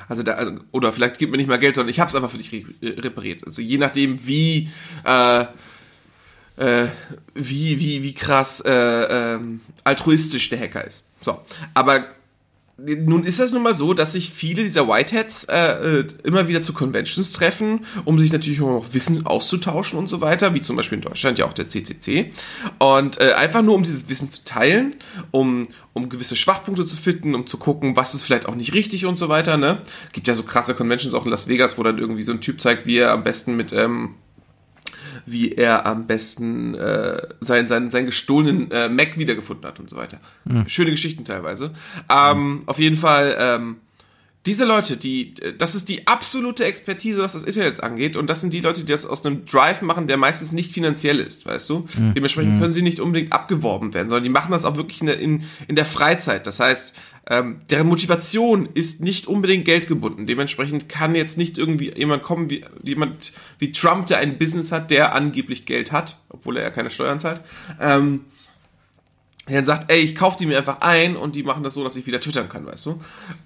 Also, 0.08 0.24
da, 0.24 0.34
also 0.34 0.54
oder 0.72 0.91
vielleicht 0.91 1.18
gib 1.18 1.32
mir 1.32 1.38
nicht 1.38 1.47
mal 1.47 1.60
Geld, 1.60 1.76
sondern 1.76 1.89
ich 1.89 1.99
habe 1.99 2.10
es 2.10 2.16
einfach 2.16 2.30
für 2.30 2.38
dich 2.38 2.54
äh, 2.54 2.99
repariert. 2.99 3.45
Also 3.45 3.62
je 3.62 3.78
nachdem, 3.78 4.26
wie 4.26 4.70
äh, 5.06 5.45
äh, 6.58 6.88
wie 7.34 7.80
wie 7.80 8.04
wie 8.04 8.14
krass 8.14 8.62
äh, 8.66 9.36
äh, 9.36 9.39
altruistisch 9.84 10.49
der 10.49 10.60
Hacker 10.60 10.86
ist. 10.86 11.10
So, 11.22 11.41
aber 11.74 12.06
nun 12.78 13.24
ist 13.24 13.39
das 13.39 13.51
nun 13.51 13.61
mal 13.61 13.76
so, 13.76 13.93
dass 13.93 14.13
sich 14.13 14.32
viele 14.32 14.63
dieser 14.63 14.88
Whiteheads 14.88 15.45
äh, 15.45 15.99
äh, 15.99 16.07
immer 16.24 16.47
wieder 16.47 16.63
zu 16.63 16.74
Conventions 16.74 17.32
treffen, 17.32 17.86
um 18.03 18.17
sich 18.17 18.34
natürlich 18.34 18.61
auch 18.61 18.86
Wissen 18.93 19.28
auszutauschen 19.28 19.99
und 19.99 20.07
so 20.09 20.21
weiter, 20.21 20.55
wie 20.55 20.61
zum 20.61 20.76
Beispiel 20.76 20.97
in 20.97 21.03
Deutschland 21.03 21.38
ja 21.38 21.45
auch 21.45 21.53
der 21.53 21.67
CCC. 21.67 22.32
Und 22.80 23.21
äh, 23.21 23.34
einfach 23.34 23.61
nur, 23.61 23.76
um 23.76 23.84
dieses 23.84 24.09
Wissen 24.09 24.32
zu 24.32 24.43
teilen, 24.43 24.95
um, 25.30 25.67
um 25.93 26.09
gewisse 26.09 26.36
Schwachpunkte 26.36 26.86
zu 26.86 26.95
finden, 26.95 27.36
um 27.36 27.45
zu 27.45 27.57
gucken, 27.57 27.95
was 27.95 28.15
ist 28.15 28.24
vielleicht 28.24 28.47
auch 28.47 28.55
nicht 28.55 28.74
richtig 28.74 29.05
und 29.05 29.19
so 29.19 29.30
weiter. 29.30 29.57
Ne? 29.57 29.84
Gibt 30.11 30.28
ja 30.28 30.34
so 30.34 30.41
krasse 30.41 30.74
Conventions 30.74 31.13
auch 31.13 31.26
in 31.26 31.32
Las 31.32 31.47
Vegas, 31.47 31.78
wo 31.78 31.84
dann 31.84 31.99
irgendwie 31.99 32.24
so 32.24 32.32
ein 32.32 32.41
Typ 32.41 32.59
zeigt, 32.59 32.88
wie 32.88 32.97
er 32.97 33.11
am 33.11 33.24
besten 33.24 33.55
mit... 33.55 33.71
Ähm, 33.71 34.15
wie 35.26 35.53
er 35.53 35.86
am 35.86 36.07
besten 36.07 36.76
äh, 36.76 37.21
seinen, 37.39 37.67
seinen, 37.67 37.91
seinen 37.91 38.07
gestohlenen 38.07 38.71
äh, 38.71 38.89
Mac 38.89 39.17
wiedergefunden 39.17 39.65
hat 39.65 39.80
und 39.80 39.89
so 39.89 39.95
weiter. 39.95 40.19
Mhm. 40.45 40.67
Schöne 40.67 40.91
Geschichten 40.91 41.26
teilweise. 41.26 41.71
Ähm. 42.09 42.63
Auf 42.65 42.80
jeden 42.80 42.95
Fall, 42.95 43.36
ähm, 43.38 43.78
diese 44.45 44.65
Leute, 44.65 44.97
die, 44.97 45.35
das 45.57 45.73
ist 45.73 45.87
die 45.87 46.05
absolute 46.05 46.65
Expertise, 46.65 47.21
was 47.21 47.31
das 47.31 47.43
Internet 47.43 47.81
angeht, 47.81 48.17
und 48.17 48.29
das 48.29 48.41
sind 48.41 48.51
die 48.51 48.59
Leute, 48.59 48.81
die 48.81 48.91
das 48.91 49.05
aus 49.05 49.25
einem 49.25 49.45
Drive 49.45 49.81
machen, 49.81 50.05
der 50.05 50.17
meistens 50.17 50.51
nicht 50.51 50.73
finanziell 50.73 51.19
ist, 51.19 51.45
weißt 51.45 51.69
du? 51.69 51.87
Mhm. 51.97 52.13
Dementsprechend 52.13 52.59
können 52.59 52.73
sie 52.73 52.81
nicht 52.81 52.99
unbedingt 52.99 53.31
abgeworben 53.31 53.93
werden, 53.93 54.09
sondern 54.09 54.25
die 54.25 54.29
machen 54.29 54.51
das 54.51 54.65
auch 54.65 54.75
wirklich 54.75 54.99
in 54.99 55.07
der, 55.07 55.19
in, 55.19 55.43
in 55.69 55.75
der 55.75 55.85
Freizeit. 55.85 56.45
Das 56.45 56.59
heißt, 56.59 56.93
ähm, 57.29 57.61
deren 57.69 57.87
Motivation 57.87 58.67
ist 58.73 59.01
nicht 59.01 59.27
unbedingt 59.27 59.63
geldgebunden. 59.63 60.27
Dementsprechend 60.27 60.89
kann 60.89 61.15
jetzt 61.15 61.37
nicht 61.37 61.57
irgendwie 61.57 61.93
jemand 61.95 62.21
kommen, 62.21 62.49
wie 62.49 62.65
jemand 62.83 63.31
wie 63.59 63.71
Trump, 63.71 64.07
der 64.07 64.17
ein 64.17 64.37
Business 64.37 64.73
hat, 64.73 64.91
der 64.91 65.15
angeblich 65.15 65.65
Geld 65.65 65.93
hat, 65.93 66.17
obwohl 66.27 66.57
er 66.57 66.63
ja 66.63 66.69
keine 66.69 66.89
Steuern 66.89 67.21
zahlt. 67.21 67.39
Ähm, 67.79 68.25
der 69.47 69.55
dann 69.55 69.65
sagt, 69.65 69.91
ey, 69.91 69.99
ich 69.99 70.15
kaufe 70.15 70.37
die 70.37 70.45
mir 70.45 70.57
einfach 70.57 70.81
ein 70.81 71.17
und 71.17 71.35
die 71.35 71.43
machen 71.43 71.63
das 71.63 71.73
so, 71.73 71.83
dass 71.83 71.95
ich 71.95 72.05
wieder 72.07 72.21
twittern 72.21 72.47
kann, 72.47 72.65
weißt 72.65 72.85
du? 72.85 73.01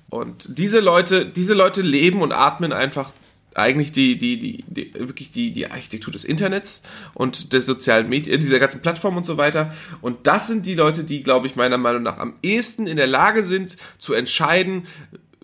Und 0.10 0.58
diese 0.58 0.80
Leute, 0.80 1.26
diese 1.26 1.56
Leute 1.56 1.82
leben 1.82 2.22
und 2.22 2.32
atmen 2.32 2.72
einfach 2.72 3.12
eigentlich 3.56 3.92
die, 3.92 4.18
die, 4.20 4.38
die, 4.38 4.64
die 4.68 4.94
wirklich 4.94 5.32
die, 5.32 5.52
die 5.52 5.70
Architektur 5.70 6.14
des 6.14 6.24
Internets 6.24 6.84
und 7.16 7.54
der 7.54 7.62
sozialen 7.62 8.08
Medien, 8.08 8.40
dieser 8.40 8.60
ganzen 8.60 8.82
Plattform 8.82 9.18
und 9.18 9.26
so 9.26 9.38
weiter. 9.38 9.74
Und 10.02 10.28
das 10.28 10.46
sind 10.46 10.68
die 10.68 10.76
Leute, 10.76 11.04
die, 11.04 11.24
glaube 11.24 11.48
ich, 11.48 11.56
meiner 11.56 11.80
Meinung 11.80 12.04
nach 12.04 12.20
am 12.20 12.36
ehesten 12.44 12.86
in 12.86 12.98
der 12.98 13.08
Lage 13.08 13.44
sind, 13.44 13.78
zu 13.98 14.14
entscheiden, 14.14 14.84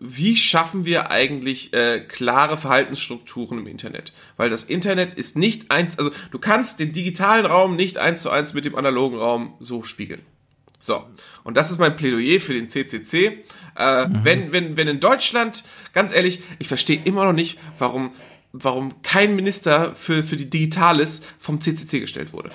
wie 0.05 0.35
schaffen 0.35 0.85
wir 0.85 1.11
eigentlich 1.11 1.73
äh, 1.73 2.01
klare 2.01 2.57
Verhaltensstrukturen 2.57 3.59
im 3.59 3.67
Internet? 3.67 4.11
Weil 4.35 4.49
das 4.49 4.65
Internet 4.65 5.13
ist 5.13 5.37
nicht 5.37 5.71
eins, 5.71 5.97
also 5.97 6.11
du 6.29 6.39
kannst 6.39 6.79
den 6.79 6.91
digitalen 6.91 7.45
Raum 7.45 7.75
nicht 7.77 7.97
eins 7.97 8.21
zu 8.21 8.29
eins 8.29 8.53
mit 8.53 8.65
dem 8.65 8.75
analogen 8.75 9.17
Raum 9.17 9.53
so 9.59 9.83
spiegeln. 9.83 10.21
So, 10.84 11.01
und 11.45 11.55
das 11.55 11.71
ist 11.71 11.79
mein 11.79 11.95
Plädoyer 11.95 12.41
für 12.41 12.53
den 12.53 12.69
CCC. 12.69 13.45
Äh, 13.77 14.05
mhm. 14.05 14.19
wenn, 14.25 14.51
wenn, 14.51 14.75
wenn 14.75 14.89
in 14.89 14.99
Deutschland, 14.99 15.63
ganz 15.93 16.13
ehrlich, 16.13 16.43
ich 16.59 16.67
verstehe 16.67 16.99
immer 17.05 17.23
noch 17.23 17.31
nicht, 17.31 17.57
warum, 17.79 18.11
warum 18.51 19.01
kein 19.01 19.34
Minister 19.38 19.95
für, 19.95 20.23
für 20.23 20.36
die 20.36 20.49
Digitales 20.49 21.21
vom 21.39 21.61
CCC 21.61 22.01
gestellt 22.01 22.34
wurde. 22.34 22.49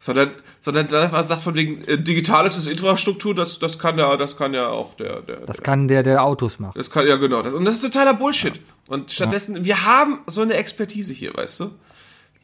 Sondern, 0.00 0.32
sondern 0.58 0.88
da 0.88 1.22
sagt 1.22 1.42
von 1.42 1.54
wegen, 1.54 1.84
äh, 1.84 2.02
Digitales 2.02 2.58
ist 2.58 2.66
Infrastruktur, 2.66 3.32
das, 3.32 3.60
das 3.60 3.78
kann 3.78 3.96
ja, 3.96 4.16
das 4.16 4.36
kann 4.36 4.52
ja 4.52 4.66
auch 4.66 4.96
der, 4.96 5.22
der 5.22 5.36
Das 5.46 5.62
kann 5.62 5.86
der, 5.86 6.02
der 6.02 6.24
Autos 6.24 6.58
macht. 6.58 6.76
Das 6.76 6.90
kann, 6.90 7.06
ja 7.06 7.14
genau. 7.14 7.42
Das, 7.42 7.54
und 7.54 7.64
das 7.64 7.74
ist 7.74 7.82
totaler 7.82 8.14
Bullshit. 8.14 8.56
Ja. 8.56 8.62
Und 8.88 9.12
stattdessen, 9.12 9.58
ja. 9.58 9.64
wir 9.64 9.84
haben 9.84 10.18
so 10.26 10.40
eine 10.40 10.54
Expertise 10.54 11.12
hier, 11.12 11.32
weißt 11.32 11.60
du? 11.60 11.70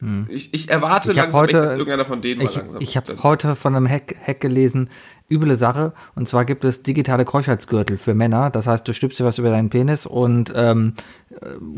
Hm. 0.01 0.27
Ich, 0.29 0.53
ich 0.53 0.69
erwarte 0.69 1.11
ich 1.11 1.17
langsam 1.17 1.41
heute, 1.41 1.59
echt, 1.59 1.65
dass 1.65 1.73
irgendeiner 1.73 2.05
von 2.05 2.21
denen 2.21 2.41
ich, 2.41 2.55
mal 2.55 2.61
langsam. 2.63 2.81
Ich 2.81 2.97
habe 2.97 3.23
heute 3.23 3.55
von 3.55 3.75
einem 3.75 3.87
Hack, 3.87 4.15
Hack 4.25 4.41
gelesen, 4.41 4.89
üble 5.29 5.55
Sache. 5.55 5.93
Und 6.15 6.27
zwar 6.27 6.43
gibt 6.43 6.65
es 6.65 6.81
digitale 6.81 7.23
Keuschheitsgürtel 7.23 7.97
für 7.99 8.15
Männer. 8.15 8.49
Das 8.49 8.65
heißt, 8.65 8.87
du 8.87 8.93
stülpst 8.93 9.19
dir 9.19 9.25
was 9.25 9.37
über 9.37 9.49
deinen 9.49 9.69
Penis 9.69 10.07
und 10.07 10.51
ähm, 10.55 10.95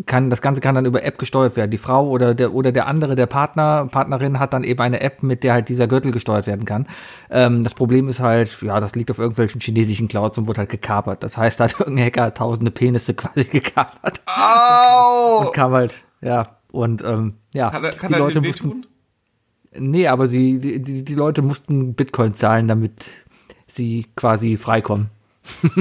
kann 0.05 0.29
das 0.29 0.41
Ganze 0.41 0.61
kann 0.61 0.73
dann 0.75 0.85
über 0.85 1.03
App 1.03 1.17
gesteuert 1.19 1.55
werden. 1.55 1.69
Die 1.69 1.77
Frau 1.77 2.09
oder 2.09 2.33
der 2.33 2.53
oder 2.53 2.71
der 2.71 2.87
andere, 2.87 3.15
der 3.15 3.27
Partner, 3.27 3.87
Partnerin 3.91 4.39
hat 4.39 4.53
dann 4.53 4.63
eben 4.63 4.79
eine 4.79 5.01
App, 5.01 5.21
mit 5.21 5.43
der 5.43 5.53
halt 5.53 5.69
dieser 5.69 5.87
Gürtel 5.87 6.11
gesteuert 6.11 6.47
werden 6.47 6.65
kann. 6.65 6.87
Ähm, 7.29 7.63
das 7.63 7.73
Problem 7.73 8.07
ist 8.07 8.21
halt, 8.21 8.57
ja, 8.61 8.79
das 8.79 8.95
liegt 8.95 9.11
auf 9.11 9.19
irgendwelchen 9.19 9.61
chinesischen 9.61 10.07
Clouds 10.07 10.37
und 10.37 10.47
wurde 10.47 10.59
halt 10.59 10.69
gekapert. 10.69 11.23
Das 11.23 11.37
heißt, 11.37 11.59
da 11.59 11.65
hat 11.65 11.73
irgendein 11.79 12.05
Hacker 12.05 12.33
tausende 12.33 12.71
Penisse 12.71 13.13
quasi 13.15 13.43
gekapert. 13.43 14.21
Au! 14.25 15.45
Und 15.45 15.53
kam 15.53 15.73
halt, 15.73 16.03
ja, 16.21 16.57
und 16.73 17.03
ähm, 17.03 17.35
ja, 17.53 17.69
kann 17.69 17.83
er, 17.83 17.91
kann 17.91 18.11
die 18.11 18.17
Leute 18.17 18.41
mussten, 18.41 18.87
Nee, 19.75 20.07
aber 20.07 20.27
sie, 20.27 20.59
die, 20.59 20.81
die, 20.81 21.03
die 21.03 21.15
Leute 21.15 21.41
mussten 21.41 21.93
Bitcoin 21.93 22.35
zahlen, 22.35 22.67
damit 22.67 23.09
sie 23.67 24.07
quasi 24.15 24.57
freikommen. 24.57 25.09
das 25.61 25.75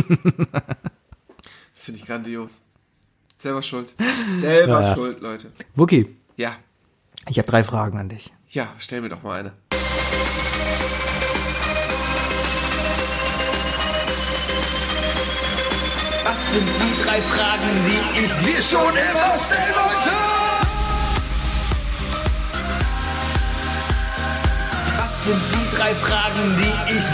finde 1.75 2.01
ich 2.01 2.07
grandios. 2.07 2.63
Selber 3.37 3.63
schuld. 3.63 3.95
Selber 4.37 4.83
ja. 4.83 4.95
schuld, 4.95 5.21
Leute. 5.21 5.51
Wookie. 5.75 6.15
Ja. 6.37 6.53
Ich 7.29 7.39
habe 7.39 7.49
drei 7.49 7.65
Fragen 7.65 7.99
an 7.99 8.09
dich. 8.09 8.33
Ja, 8.49 8.69
stell 8.79 9.01
mir 9.01 9.09
doch 9.09 9.23
mal 9.23 9.39
eine. 9.39 9.53
Was 16.25 16.53
sind 16.53 16.67
die 16.67 17.03
drei 17.03 17.23
Fragen, 17.23 17.71
die 17.87 18.25
ich 18.25 18.33
dir 18.47 18.63
schon 18.63 18.93
immer 18.93 19.39
stellen 19.39 19.75
wollte? 19.75 20.42
Sind 25.33 25.43
die 25.53 25.77
drei 25.77 25.95
Fragen, 25.95 26.57
die 26.59 26.95
ich. 26.95 27.05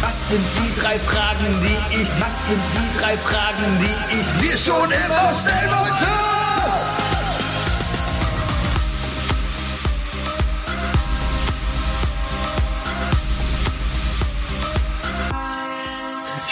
Was 0.00 0.30
sind 0.30 0.44
die 0.56 0.80
drei 0.80 0.98
Fragen, 0.98 1.60
die 1.62 2.00
ich. 2.00 2.08
Was 2.18 2.48
sind 2.48 2.62
die 2.74 3.00
drei 3.00 3.16
Fragen, 3.18 3.78
die 3.80 4.20
ich 4.20 4.26
dir 4.40 4.56
schon 4.56 4.90
immer 4.90 5.32
stellen 5.32 5.70
wollte? 5.70 6.19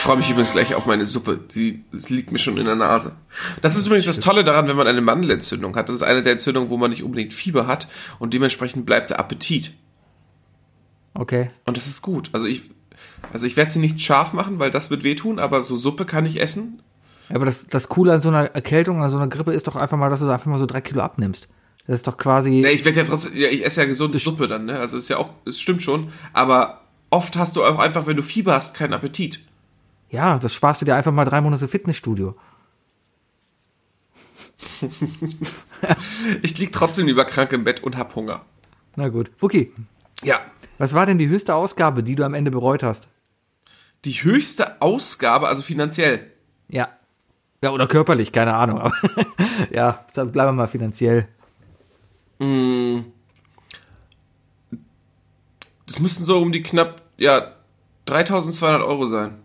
Freue 0.08 0.16
mich 0.16 0.30
übrigens 0.30 0.52
gleich 0.52 0.74
auf 0.74 0.86
meine 0.86 1.04
Suppe. 1.04 1.38
Die, 1.54 1.84
das 1.92 2.08
liegt 2.08 2.32
mir 2.32 2.38
schon 2.38 2.56
in 2.56 2.64
der 2.64 2.76
Nase. 2.76 3.14
Das 3.60 3.76
ist 3.76 3.86
übrigens 3.86 4.06
das 4.06 4.20
Tolle 4.20 4.42
daran, 4.42 4.66
wenn 4.66 4.76
man 4.76 4.86
eine 4.86 5.02
Mandelentzündung 5.02 5.76
hat. 5.76 5.90
Das 5.90 5.96
ist 5.96 6.02
eine 6.02 6.22
der 6.22 6.32
Entzündungen, 6.32 6.70
wo 6.70 6.78
man 6.78 6.88
nicht 6.88 7.02
unbedingt 7.02 7.34
Fieber 7.34 7.66
hat 7.66 7.88
und 8.18 8.32
dementsprechend 8.32 8.86
bleibt 8.86 9.10
der 9.10 9.20
Appetit. 9.20 9.74
Okay. 11.12 11.50
Und 11.66 11.76
das 11.76 11.88
ist 11.88 12.00
gut. 12.00 12.30
Also 12.32 12.46
ich, 12.46 12.62
also 13.34 13.46
ich 13.46 13.58
werde 13.58 13.70
sie 13.70 13.80
nicht 13.80 14.00
scharf 14.00 14.32
machen, 14.32 14.58
weil 14.58 14.70
das 14.70 14.88
wird 14.88 15.02
wehtun, 15.02 15.38
aber 15.38 15.62
so 15.62 15.76
Suppe 15.76 16.06
kann 16.06 16.24
ich 16.24 16.40
essen. 16.40 16.82
Ja, 17.28 17.36
Aber 17.36 17.44
das, 17.44 17.66
das 17.66 17.90
Coole 17.90 18.14
an 18.14 18.22
so 18.22 18.30
einer 18.30 18.46
Erkältung, 18.54 19.02
an 19.02 19.10
so 19.10 19.18
einer 19.18 19.28
Grippe 19.28 19.52
ist 19.52 19.66
doch 19.66 19.76
einfach 19.76 19.98
mal, 19.98 20.08
dass 20.08 20.20
du 20.20 20.30
einfach 20.30 20.46
mal 20.46 20.58
so 20.58 20.64
drei 20.64 20.80
Kilo 20.80 21.02
abnimmst. 21.02 21.48
Das 21.86 21.96
ist 21.96 22.06
doch 22.06 22.16
quasi. 22.16 22.62
Ja, 22.62 22.70
ich 22.70 22.82
werde 22.86 23.00
ja 23.00 23.04
trotzdem, 23.04 23.36
ja, 23.36 23.48
ich 23.48 23.62
esse 23.62 23.82
ja 23.82 23.86
gesunde 23.86 24.18
Suppe 24.18 24.48
dann, 24.48 24.64
ne? 24.64 24.78
Also 24.78 24.96
ist 24.96 25.10
ja 25.10 25.18
auch, 25.18 25.32
es 25.44 25.60
stimmt 25.60 25.82
schon. 25.82 26.10
Aber 26.32 26.80
oft 27.10 27.36
hast 27.36 27.56
du 27.56 27.62
auch 27.62 27.78
einfach, 27.78 28.06
wenn 28.06 28.16
du 28.16 28.22
Fieber 28.22 28.54
hast, 28.54 28.74
keinen 28.74 28.94
Appetit. 28.94 29.47
Ja, 30.10 30.38
das 30.38 30.54
sparst 30.54 30.80
du 30.80 30.86
dir 30.86 30.94
einfach 30.96 31.12
mal 31.12 31.24
drei 31.24 31.40
Monate 31.40 31.68
Fitnessstudio. 31.68 32.34
Ich 36.42 36.58
lieg 36.58 36.72
trotzdem 36.72 37.06
lieber 37.06 37.24
krank 37.24 37.52
im 37.52 37.62
Bett 37.64 37.82
und 37.84 37.96
hab 37.96 38.14
Hunger. 38.16 38.44
Na 38.96 39.08
gut. 39.08 39.30
Wookie, 39.40 39.72
Ja. 40.22 40.40
was 40.78 40.92
war 40.94 41.06
denn 41.06 41.18
die 41.18 41.28
höchste 41.28 41.54
Ausgabe, 41.54 42.02
die 42.02 42.16
du 42.16 42.24
am 42.24 42.34
Ende 42.34 42.50
bereut 42.50 42.82
hast? 42.82 43.08
Die 44.04 44.12
höchste 44.24 44.80
Ausgabe, 44.82 45.46
also 45.48 45.62
finanziell. 45.62 46.32
Ja. 46.68 46.88
Ja, 47.62 47.70
oder 47.70 47.86
körperlich, 47.86 48.32
keine 48.32 48.54
Ahnung. 48.54 48.80
Aber 48.80 48.92
ja, 49.70 50.04
bleiben 50.14 50.32
wir 50.34 50.52
mal 50.52 50.66
finanziell. 50.68 51.28
Das 55.86 55.98
müssten 55.98 56.24
so 56.24 56.40
um 56.40 56.52
die 56.52 56.62
knapp, 56.62 57.02
ja, 57.16 57.52
3200 58.06 58.82
Euro 58.82 59.06
sein. 59.06 59.38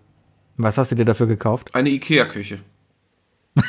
Was 0.58 0.78
hast 0.78 0.92
du 0.92 0.96
dir 0.96 1.06
dafür 1.06 1.28
gekauft? 1.28 1.74
Eine 1.76 1.90
Ikea-Küche. 1.90 2.60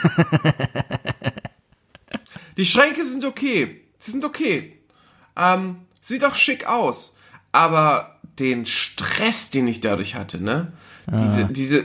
die 2.56 2.66
Schränke 2.66 3.04
sind 3.04 3.24
okay. 3.24 3.82
Sie 3.98 4.10
sind 4.10 4.24
okay. 4.24 4.78
Ähm, 5.36 5.76
sieht 6.00 6.24
auch 6.24 6.34
schick 6.34 6.66
aus. 6.66 7.16
Aber 7.52 8.20
den 8.38 8.66
Stress, 8.66 9.50
den 9.50 9.68
ich 9.68 9.80
dadurch 9.80 10.14
hatte, 10.14 10.42
ne? 10.42 10.72
Diese, 11.06 11.44
diese 11.44 11.84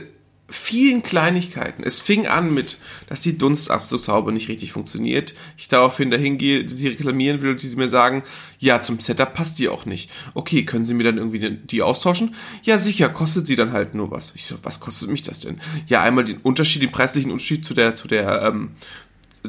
vielen 0.50 1.02
Kleinigkeiten. 1.02 1.82
Es 1.84 2.00
fing 2.00 2.26
an 2.26 2.52
mit, 2.52 2.78
dass 3.08 3.20
die 3.20 3.38
Dunstabzugshaube 3.38 4.32
nicht 4.32 4.48
richtig 4.48 4.72
funktioniert. 4.72 5.34
Ich 5.56 5.68
daraufhin 5.68 6.10
dahin 6.10 6.36
gehe, 6.38 6.68
sie 6.68 6.88
reklamieren 6.88 7.40
will 7.40 7.52
und 7.52 7.62
die 7.62 7.66
sie 7.68 7.76
mir 7.76 7.88
sagen, 7.88 8.22
ja, 8.58 8.82
zum 8.82 8.98
Setup 9.00 9.32
passt 9.32 9.58
die 9.58 9.68
auch 9.68 9.86
nicht. 9.86 10.10
Okay, 10.34 10.64
können 10.64 10.84
Sie 10.84 10.94
mir 10.94 11.04
dann 11.04 11.16
irgendwie 11.18 11.38
die- 11.38 11.56
die 11.56 11.82
austauschen? 11.82 12.34
Ja, 12.62 12.78
sicher, 12.78 13.08
kostet 13.08 13.46
sie 13.46 13.56
dann 13.56 13.72
halt 13.72 13.94
nur 13.94 14.10
was. 14.10 14.32
Ich 14.34 14.44
so, 14.44 14.56
was 14.62 14.80
kostet 14.80 15.08
mich 15.08 15.22
das 15.22 15.40
denn? 15.40 15.60
Ja, 15.86 16.02
einmal 16.02 16.24
den 16.24 16.38
Unterschied, 16.38 16.82
den 16.82 16.92
preislichen 16.92 17.30
Unterschied 17.30 17.64
zu 17.64 17.72
der, 17.72 17.94
zu 17.96 18.08
der, 18.08 18.42
ähm, 18.42 18.70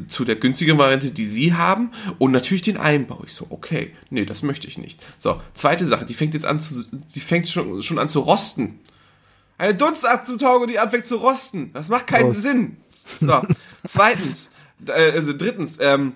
zu 0.07 0.23
der 0.23 0.37
günstigen 0.37 0.77
Variante, 0.77 1.11
die 1.11 1.25
sie 1.25 1.53
haben 1.53 1.91
und 2.17 2.31
natürlich 2.31 2.61
den 2.61 2.77
Einbau. 2.77 3.23
Ich 3.25 3.33
so, 3.33 3.47
okay, 3.49 3.91
nee, 4.09 4.23
das 4.23 4.41
möchte 4.43 4.67
ich 4.67 4.77
nicht. 4.77 5.01
So, 5.17 5.41
zweite 5.53 5.85
Sache, 5.85 6.05
die 6.05 6.13
fängt 6.13 6.33
jetzt 6.33 6.45
an 6.45 6.59
zu, 6.61 6.73
die 7.13 7.19
fängt 7.19 7.49
schon, 7.49 7.83
schon 7.83 7.99
an 7.99 8.07
zu 8.07 8.21
rosten. 8.21 8.79
Eine 9.61 9.75
Dunstabzughaube, 9.75 10.65
die 10.65 10.79
anfängt 10.79 11.05
zu 11.05 11.17
rosten. 11.17 11.69
Das 11.73 11.87
macht 11.87 12.07
keinen 12.07 12.31
Prost. 12.31 12.41
Sinn. 12.41 12.77
So, 13.19 13.43
zweitens, 13.85 14.53
äh, 14.87 15.11
also 15.11 15.33
drittens, 15.37 15.77
ähm, 15.79 16.13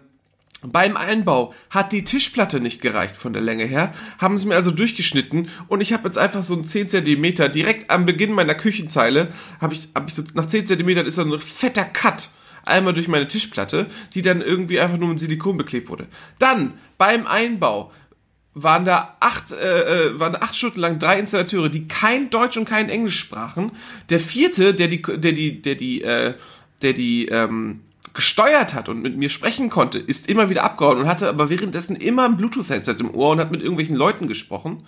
beim 0.64 0.98
Einbau 0.98 1.54
hat 1.70 1.92
die 1.92 2.04
Tischplatte 2.04 2.60
nicht 2.60 2.82
gereicht 2.82 3.16
von 3.16 3.34
der 3.34 3.44
Länge 3.44 3.66
her, 3.66 3.94
haben 4.18 4.40
sie 4.40 4.48
mir 4.48 4.56
also 4.56 4.72
durchgeschnitten 4.72 5.52
und 5.68 5.82
ich 5.82 5.94
habe 5.94 6.08
jetzt 6.08 6.18
einfach 6.18 6.42
so 6.42 6.56
einen 6.56 6.66
10 6.66 6.90
Zentimeter 6.90 7.48
direkt 7.48 7.92
am 7.92 8.08
Beginn 8.08 8.32
meiner 8.32 8.56
Küchenzeile, 8.56 9.28
habe 9.62 9.76
ich, 9.76 9.90
hab 9.94 10.08
ich 10.08 10.16
so, 10.16 10.24
nach 10.34 10.48
10 10.48 10.66
Zentimetern 10.66 11.06
ist 11.06 11.20
da 11.20 11.22
ein 11.22 11.40
fetter 11.40 11.86
Cut 11.86 12.30
einmal 12.64 12.94
durch 12.94 13.08
meine 13.08 13.28
Tischplatte, 13.28 13.86
die 14.16 14.24
dann 14.24 14.42
irgendwie 14.42 14.80
einfach 14.80 14.98
nur 14.98 15.10
mit 15.10 15.20
Silikon 15.20 15.56
beklebt 15.56 15.90
wurde. 15.90 16.08
Dann 16.40 16.74
beim 16.98 17.28
Einbau 17.28 17.92
waren 18.56 18.86
da 18.86 19.16
acht, 19.20 19.52
äh, 19.52 20.14
äh, 20.14 20.20
waren 20.20 20.36
acht 20.36 20.56
Stunden 20.56 20.80
lang 20.80 20.98
drei 20.98 21.20
Installateure, 21.20 21.70
die 21.70 21.88
kein 21.88 22.30
Deutsch 22.30 22.58
und 22.58 22.66
kein 22.66 22.90
Englisch 22.90 23.20
sprachen. 23.20 23.72
Der 24.10 24.20
vierte, 24.20 24.74
der 24.74 24.88
die, 24.88 25.02
der 25.02 25.34
die, 25.34 25.62
der 25.62 25.76
die, 25.76 26.02
äh, 26.02 26.34
der 26.82 26.94
die 26.94 27.28
ähm, 27.28 27.82
gesteuert 28.14 28.74
hat 28.74 28.88
und 28.88 29.02
mit 29.02 29.18
mir 29.18 29.30
sprechen 29.30 29.70
konnte, 29.70 30.00
ist 30.00 30.30
immer 30.30 30.50
wieder 30.50 30.64
abgehauen 30.64 31.00
und 31.00 31.08
hatte 31.08 31.28
aber 31.28 31.50
währenddessen 31.50 31.98
immer 31.98 32.24
ein 32.24 32.38
Bluetooth-Headset 32.38 32.96
im 33.00 33.14
Ohr 33.14 33.32
und 33.32 33.42
hat 33.42 33.52
mit 33.52 33.62
irgendwelchen 33.62 33.98
Leuten 33.98 34.30
gesprochen. 34.30 34.86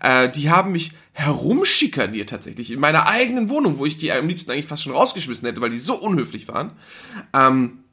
Äh, 0.00 0.28
die 0.28 0.50
haben 0.50 0.72
mich 0.72 0.90
herumschikaniert 1.12 2.28
tatsächlich 2.28 2.72
in 2.72 2.80
meiner 2.80 3.06
eigenen 3.06 3.48
Wohnung, 3.48 3.78
wo 3.78 3.86
ich 3.86 3.96
die 3.96 4.10
am 4.10 4.26
liebsten 4.26 4.50
eigentlich 4.50 4.66
fast 4.66 4.82
schon 4.82 4.92
rausgeschmissen 4.92 5.46
hätte, 5.46 5.60
weil 5.60 5.70
die 5.70 5.78
so 5.78 5.94
unhöflich 5.94 6.48
waren. 6.48 6.72
Ähm, 7.32 7.83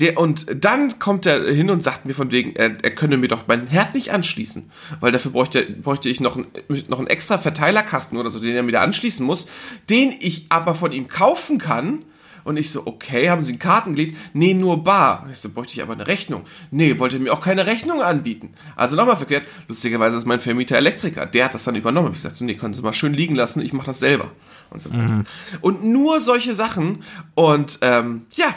der, 0.00 0.18
und 0.18 0.46
dann 0.64 0.98
kommt 0.98 1.26
er 1.26 1.44
hin 1.52 1.70
und 1.70 1.82
sagt 1.82 2.06
mir 2.06 2.14
von 2.14 2.30
wegen, 2.30 2.56
er, 2.56 2.82
er 2.82 2.94
könne 2.94 3.16
mir 3.16 3.28
doch 3.28 3.46
meinen 3.46 3.66
Herd 3.66 3.94
nicht 3.94 4.12
anschließen. 4.12 4.70
Weil 5.00 5.12
dafür 5.12 5.30
bräuchte, 5.30 5.62
bräuchte 5.62 6.08
ich 6.08 6.20
noch, 6.20 6.36
ein, 6.36 6.46
noch 6.88 6.98
einen 6.98 7.08
extra 7.08 7.38
Verteilerkasten 7.38 8.18
oder 8.18 8.30
so, 8.30 8.38
den 8.38 8.56
er 8.56 8.66
wieder 8.66 8.80
anschließen 8.80 9.24
muss, 9.24 9.48
den 9.90 10.14
ich 10.18 10.46
aber 10.48 10.74
von 10.74 10.92
ihm 10.92 11.08
kaufen 11.08 11.58
kann. 11.58 12.04
Und 12.42 12.56
ich 12.56 12.70
so, 12.70 12.86
okay, 12.86 13.28
haben 13.28 13.42
Sie 13.42 13.52
einen 13.52 13.58
Karten 13.58 13.94
gelegt? 13.94 14.16
Nee, 14.32 14.54
nur 14.54 14.82
bar. 14.82 15.24
Und 15.24 15.30
ich 15.30 15.38
so, 15.38 15.50
bräuchte 15.50 15.74
ich 15.74 15.82
aber 15.82 15.92
eine 15.92 16.06
Rechnung. 16.06 16.46
Nee, 16.70 16.98
wollte 16.98 17.18
mir 17.18 17.34
auch 17.34 17.42
keine 17.42 17.66
Rechnung 17.66 18.00
anbieten. 18.00 18.54
Also 18.76 18.96
nochmal 18.96 19.16
verkehrt, 19.16 19.46
lustigerweise 19.68 20.16
ist 20.16 20.26
mein 20.26 20.40
Vermieter 20.40 20.76
Elektriker. 20.76 21.26
Der 21.26 21.44
hat 21.44 21.54
das 21.54 21.64
dann 21.64 21.74
übernommen. 21.74 22.08
Ich 22.08 22.14
gesagt, 22.14 22.38
so, 22.38 22.46
nee, 22.46 22.54
können 22.54 22.72
Sie 22.72 22.80
mal 22.80 22.94
schön 22.94 23.12
liegen 23.12 23.34
lassen, 23.34 23.60
ich 23.60 23.74
mache 23.74 23.86
das 23.86 24.00
selber. 24.00 24.30
Und 24.70 24.80
so 24.80 24.90
weiter. 24.90 25.24
Und 25.60 25.84
nur 25.84 26.20
solche 26.20 26.54
Sachen. 26.54 27.02
Und 27.34 27.80
ähm, 27.82 28.22
ja, 28.32 28.54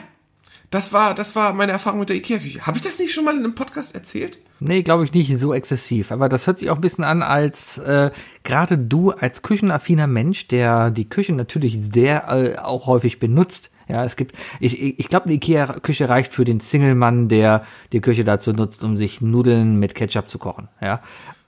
das 0.73 0.91
war, 0.91 1.13
das 1.13 1.35
war 1.35 1.53
meine 1.53 1.71
Erfahrung 1.71 1.99
mit 1.99 2.09
der 2.09 2.15
Ikea-Küche. 2.17 2.65
Habe 2.65 2.77
ich 2.77 2.83
das 2.83 2.97
nicht 2.97 3.13
schon 3.13 3.25
mal 3.25 3.35
in 3.35 3.43
einem 3.43 3.53
Podcast 3.53 3.93
erzählt? 3.93 4.39
Nee, 4.59 4.81
glaube 4.81 5.03
ich 5.03 5.13
nicht 5.13 5.37
so 5.37 5.53
exzessiv. 5.53 6.11
Aber 6.11 6.29
das 6.29 6.47
hört 6.47 6.57
sich 6.57 6.71
auch 6.71 6.75
ein 6.75 6.81
bisschen 6.81 7.03
an, 7.03 7.21
als 7.21 7.77
äh, 7.77 8.09
gerade 8.43 8.77
du 8.77 9.11
als 9.11 9.43
küchenaffiner 9.43 10.07
Mensch, 10.07 10.47
der 10.47 10.89
die 10.89 11.07
Küche 11.07 11.33
natürlich 11.33 11.77
sehr 11.79 12.27
äh, 12.29 12.57
auch 12.57 12.87
häufig 12.87 13.19
benutzt. 13.19 13.69
Ja, 13.87 14.03
es 14.03 14.15
gibt, 14.15 14.35
ich, 14.59 14.81
ich 14.81 15.09
glaube, 15.09 15.25
eine 15.25 15.35
Ikea-Küche 15.35 16.09
reicht 16.09 16.33
für 16.33 16.45
den 16.45 16.59
Single-Mann, 16.59 17.27
der 17.27 17.65
die 17.91 18.01
Küche 18.01 18.23
dazu 18.23 18.53
nutzt, 18.53 18.83
um 18.83 18.97
sich 18.97 19.21
Nudeln 19.21 19.77
mit 19.77 19.93
Ketchup 19.93 20.27
zu 20.27 20.39
kochen. 20.39 20.69
Ja, 20.81 21.01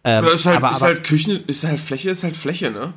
ähm, 0.03 0.26
ist 0.26 0.45
halt, 0.45 0.57
aber, 0.57 0.71
ist 0.71 0.78
aber, 0.78 0.86
halt 0.88 1.03
Küchen, 1.03 1.43
ist 1.47 1.63
halt 1.63 1.80
Fläche, 1.80 2.11
ist 2.11 2.23
halt 2.23 2.38
Fläche, 2.38 2.69
ne? 2.69 2.93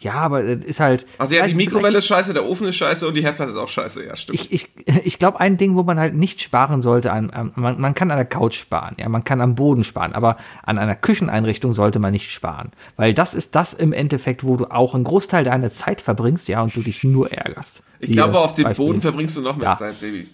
Ja, 0.00 0.14
aber 0.14 0.42
äh, 0.44 0.54
ist 0.54 0.80
halt. 0.80 1.06
Also 1.18 1.34
ja, 1.34 1.46
die 1.46 1.54
Mikrowelle 1.54 1.98
ist 1.98 2.06
scheiße, 2.06 2.32
der 2.32 2.46
Ofen 2.46 2.66
ist 2.68 2.76
scheiße 2.76 3.06
und 3.06 3.14
die 3.14 3.22
Herdplatte 3.22 3.50
ist 3.50 3.56
auch 3.56 3.68
scheiße, 3.68 4.04
ja, 4.06 4.16
stimmt. 4.16 4.40
ich, 4.40 4.52
ich, 4.52 4.68
ich 5.04 5.18
glaube, 5.18 5.40
ein 5.40 5.56
Ding, 5.56 5.76
wo 5.76 5.82
man 5.82 5.98
halt 5.98 6.14
nicht 6.14 6.40
sparen 6.40 6.80
sollte, 6.80 7.12
an, 7.12 7.30
an, 7.30 7.52
man, 7.54 7.80
man 7.80 7.94
kann 7.94 8.10
an 8.10 8.16
der 8.16 8.24
Couch 8.26 8.54
sparen, 8.54 8.96
ja, 8.98 9.08
man 9.08 9.24
kann 9.24 9.40
am 9.40 9.54
Boden 9.54 9.84
sparen, 9.84 10.12
aber 10.14 10.36
an 10.62 10.78
einer 10.78 10.96
Kücheneinrichtung 10.96 11.72
sollte 11.72 11.98
man 11.98 12.12
nicht 12.12 12.30
sparen. 12.30 12.72
Weil 12.96 13.14
das 13.14 13.34
ist 13.34 13.54
das 13.54 13.74
im 13.74 13.92
Endeffekt, 13.92 14.42
wo 14.44 14.56
du 14.56 14.66
auch 14.70 14.94
einen 14.94 15.04
Großteil 15.04 15.44
deiner 15.44 15.70
Zeit 15.70 16.00
verbringst, 16.00 16.48
ja, 16.48 16.62
und 16.62 16.74
du 16.74 16.80
dich 16.80 17.04
nur 17.04 17.30
ärgerst. 17.30 17.82
ich 18.00 18.08
Siehe 18.08 18.16
glaube, 18.16 18.40
auf 18.40 18.54
dem 18.54 18.64
Beispiel 18.64 18.86
Boden 18.86 19.00
verbringst 19.02 19.36
du 19.36 19.42
noch 19.42 19.56
mehr 19.56 19.68
Ja. 19.70 19.76
Zeit, 19.76 20.00
Sebi. 20.00 20.28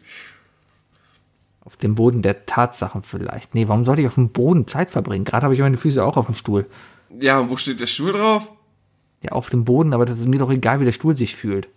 Auf 1.65 1.77
dem 1.77 1.97
Boden 1.97 2.23
der 2.23 2.47
Tatsachen 2.47 3.03
vielleicht. 3.03 3.57
Nee, 3.57 3.67
warum 3.67 3.85
sollte 3.85 4.01
ich 4.03 4.07
auf 4.07 4.15
dem 4.15 4.29
Boden 4.29 4.69
Zeit 4.69 4.93
verbringen? 4.93 5.25
Gerade 5.25 5.45
habe 5.45 5.55
ich 5.55 5.61
meine 5.61 5.77
Füße 5.77 6.05
auch 6.05 6.17
auf 6.17 6.27
dem 6.27 6.37
Stuhl. 6.37 6.67
Ja, 7.21 7.41
und 7.41 7.51
wo 7.51 7.57
steht 7.57 7.81
der 7.81 7.87
Stuhl 7.87 8.13
drauf? 8.13 8.49
Ja, 9.23 9.33
auf 9.33 9.51
dem 9.51 9.65
Boden, 9.65 9.93
aber 9.95 10.05
das 10.05 10.19
ist 10.19 10.27
mir 10.27 10.39
doch 10.39 10.51
egal, 10.51 10.81
wie 10.81 10.85
der 10.85 10.93
Stuhl 10.93 11.17
sich 11.17 11.35
fühlt. 11.35 11.69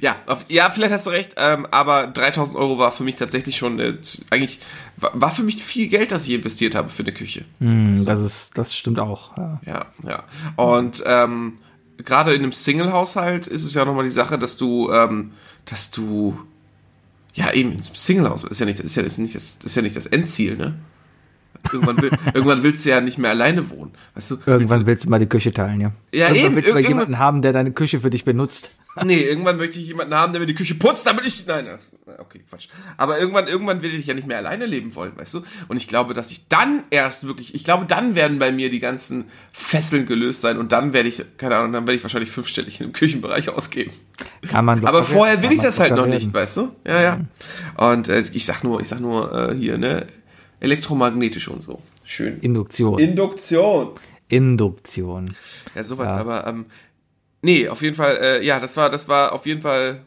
Ja, 0.00 0.16
auf, 0.26 0.46
ja, 0.48 0.70
vielleicht 0.70 0.92
hast 0.92 1.06
du 1.06 1.10
recht, 1.10 1.34
ähm, 1.36 1.66
aber 1.70 2.08
3000 2.08 2.56
Euro 2.56 2.78
war 2.78 2.92
für 2.92 3.04
mich 3.04 3.16
tatsächlich 3.16 3.56
schon, 3.56 3.78
äh, 3.78 3.96
eigentlich, 4.30 4.58
war, 4.96 5.30
für 5.30 5.42
mich 5.42 5.62
viel 5.62 5.88
Geld, 5.88 6.12
das 6.12 6.26
ich 6.26 6.34
investiert 6.34 6.74
habe 6.74 6.88
für 6.88 7.02
eine 7.02 7.12
Küche. 7.12 7.44
Hm, 7.60 8.04
das 8.04 8.20
ist, 8.20 8.58
das 8.58 8.74
stimmt 8.74 8.98
auch. 8.98 9.36
Ja. 9.36 9.60
Ja, 9.66 9.86
ja. 10.06 10.24
Und 10.56 11.02
ähm, 11.06 11.58
gerade 11.98 12.34
in 12.34 12.42
einem 12.42 12.52
Single-Haushalt 12.52 13.46
ist 13.46 13.64
es 13.64 13.74
ja 13.74 13.84
nochmal 13.84 14.04
die 14.04 14.10
Sache, 14.10 14.38
dass 14.38 14.56
du, 14.56 14.90
ähm, 14.90 15.32
dass 15.64 15.90
du, 15.90 16.38
ja 17.34 17.52
eben, 17.52 17.72
im 17.72 17.82
Single-Haushalt 17.82 18.50
ist 18.50 18.60
ja 18.60 18.66
nicht, 18.66 18.80
ist 18.80 18.96
ja, 18.96 19.02
ist 19.02 19.18
nicht 19.18 19.34
das, 19.34 19.58
ist 19.62 19.76
ja 19.76 19.82
nicht 19.82 19.96
das 19.96 20.06
Endziel, 20.06 20.56
ne? 20.56 20.74
Irgendwann, 21.72 22.00
will, 22.02 22.10
irgendwann 22.34 22.62
willst 22.62 22.84
du 22.84 22.90
ja 22.90 23.00
nicht 23.00 23.18
mehr 23.18 23.30
alleine 23.30 23.68
wohnen, 23.70 23.92
weißt 24.14 24.30
du? 24.32 24.38
Irgendwann 24.46 24.86
willst 24.86 25.04
du 25.04 25.10
mal 25.10 25.18
die 25.18 25.26
Küche 25.26 25.52
teilen, 25.52 25.80
ja. 25.80 25.92
Ja, 26.12 26.28
Irgendwann 26.28 26.44
eben, 26.44 26.56
willst 26.56 26.68
du 26.68 26.74
mal 26.74 26.80
jemanden 26.82 27.18
haben, 27.18 27.42
der 27.42 27.52
deine 27.52 27.72
Küche 27.72 28.00
für 28.00 28.10
dich 28.10 28.24
benutzt. 28.24 28.70
Nee, 29.04 29.20
irgendwann 29.20 29.58
möchte 29.58 29.78
ich 29.78 29.88
jemanden 29.88 30.14
haben, 30.14 30.32
der 30.32 30.40
mir 30.40 30.46
die 30.46 30.54
Küche 30.54 30.74
putzt, 30.74 31.06
damit 31.06 31.26
ich. 31.26 31.46
Nein, 31.46 31.66
nein, 31.66 31.78
okay, 32.18 32.40
Quatsch. 32.48 32.68
Aber 32.96 33.18
irgendwann, 33.18 33.46
irgendwann 33.46 33.82
will 33.82 33.94
ich 33.94 34.06
ja 34.06 34.14
nicht 34.14 34.26
mehr 34.26 34.38
alleine 34.38 34.64
leben 34.64 34.94
wollen, 34.94 35.12
weißt 35.16 35.34
du? 35.34 35.42
Und 35.68 35.76
ich 35.76 35.86
glaube, 35.86 36.14
dass 36.14 36.30
ich 36.30 36.48
dann 36.48 36.82
erst 36.88 37.26
wirklich, 37.26 37.54
ich 37.54 37.62
glaube, 37.62 37.84
dann 37.84 38.14
werden 38.14 38.38
bei 38.38 38.52
mir 38.52 38.70
die 38.70 38.80
ganzen 38.80 39.26
Fesseln 39.52 40.06
gelöst 40.06 40.40
sein 40.40 40.56
und 40.56 40.72
dann 40.72 40.94
werde 40.94 41.10
ich, 41.10 41.22
keine 41.36 41.56
Ahnung, 41.56 41.72
dann 41.72 41.86
werde 41.86 41.96
ich 41.96 42.02
wahrscheinlich 42.04 42.30
fünfstellig 42.30 42.80
im 42.80 42.92
Küchenbereich 42.94 43.50
ausgeben. 43.50 43.92
Kann 44.48 44.64
man 44.64 44.78
Aber 44.86 45.00
locker 45.00 45.12
vorher 45.12 45.42
will 45.42 45.52
ich 45.52 45.60
das 45.60 45.78
halt 45.78 45.90
noch 45.90 46.06
werden. 46.06 46.14
nicht, 46.14 46.32
weißt 46.32 46.56
du? 46.56 46.74
Ja, 46.86 47.02
ja. 47.02 47.20
Und 47.76 48.08
äh, 48.08 48.22
ich 48.32 48.46
sag 48.46 48.64
nur, 48.64 48.80
ich 48.80 48.88
sag 48.88 49.00
nur 49.00 49.50
äh, 49.50 49.54
hier, 49.54 49.76
ne? 49.76 50.06
Elektromagnetisch 50.60 51.48
und 51.48 51.62
so. 51.62 51.80
Schön. 52.04 52.40
Induktion. 52.40 52.98
Induktion. 52.98 53.90
Induktion. 54.28 55.36
Ja, 55.74 55.82
soweit, 55.84 56.08
Ja. 56.08 56.16
aber 56.16 56.46
ähm, 56.46 56.66
nee, 57.42 57.68
auf 57.68 57.82
jeden 57.82 57.94
Fall, 57.94 58.16
äh, 58.20 58.44
ja, 58.44 58.58
das 58.60 58.76
war, 58.76 58.90
das 58.90 59.08
war 59.08 59.32
auf 59.32 59.46
jeden 59.46 59.60
Fall 59.60 60.00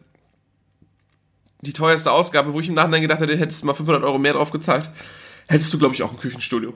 die 1.61 1.73
teuerste 1.73 2.11
Ausgabe, 2.11 2.53
wo 2.53 2.59
ich 2.59 2.69
im 2.69 2.73
Nachhinein 2.75 3.01
gedacht 3.01 3.19
hätte, 3.19 3.35
hättest 3.37 3.61
du 3.63 3.67
mal 3.67 3.73
500 3.73 4.03
Euro 4.03 4.17
mehr 4.17 4.33
drauf 4.33 4.51
gezahlt, 4.51 4.89
hättest 5.47 5.73
du, 5.73 5.77
glaube 5.79 5.93
ich, 5.93 6.03
auch 6.03 6.11
ein 6.11 6.17
Küchenstudio. 6.17 6.73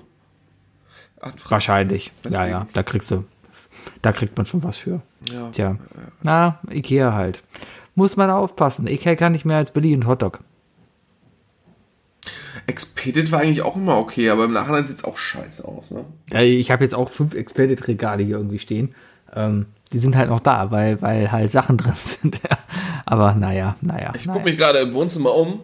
Anfragen. 1.22 1.52
Wahrscheinlich. 1.52 2.08
Ja, 2.08 2.12
Deswegen. 2.24 2.50
ja, 2.50 2.68
da 2.74 2.84
kriegst 2.84 3.10
du, 3.12 3.24
da 4.02 4.12
kriegt 4.12 4.36
man 4.36 4.46
schon 4.46 4.62
was 4.64 4.78
für. 4.78 5.02
Ja. 5.32 5.50
Tja, 5.52 5.78
na, 6.22 6.60
Ikea 6.70 7.14
halt. 7.14 7.44
Muss 7.96 8.18
man 8.18 8.30
aufpassen. 8.30 8.88
Ikea 8.88 9.16
kann 9.16 9.32
nicht 9.32 9.46
mehr 9.46 9.58
als 9.58 9.72
Billy 9.72 9.94
und 9.96 10.06
Hotdog. 10.06 10.40
Expedit 12.68 13.32
war 13.32 13.42
eigentlich 13.42 13.62
auch 13.62 13.76
immer 13.76 13.98
okay, 13.98 14.30
aber 14.30 14.46
im 14.46 14.54
Nachhinein 14.54 14.86
sieht 14.86 14.98
es 15.00 15.04
auch 15.04 15.18
scheiße 15.18 15.68
aus, 15.68 15.92
ne? 15.92 16.06
Ja, 16.32 16.42
ich 16.42 16.72
habe 16.72 16.84
jetzt 16.84 16.96
auch 16.96 17.10
fünf 17.10 17.34
Expedit-Regale 17.34 18.24
hier 18.24 18.38
irgendwie 18.38 18.60
stehen. 18.60 18.96
Ähm, 19.36 19.66
die 19.92 20.00
sind 20.00 20.16
halt 20.16 20.30
noch 20.30 20.40
da, 20.40 20.72
weil, 20.72 21.02
weil 21.02 21.32
halt 21.32 21.52
Sachen 21.52 21.78
drin 21.80 21.94
sind. 22.04 22.40
Aber 23.06 23.36
naja, 23.36 23.76
naja. 23.82 24.14
Ich 24.16 24.26
naja. 24.26 24.34
gucke 24.38 24.50
mich 24.50 24.58
gerade 24.58 24.80
im 24.80 24.94
Wohnzimmer 24.94 25.34
um 25.36 25.60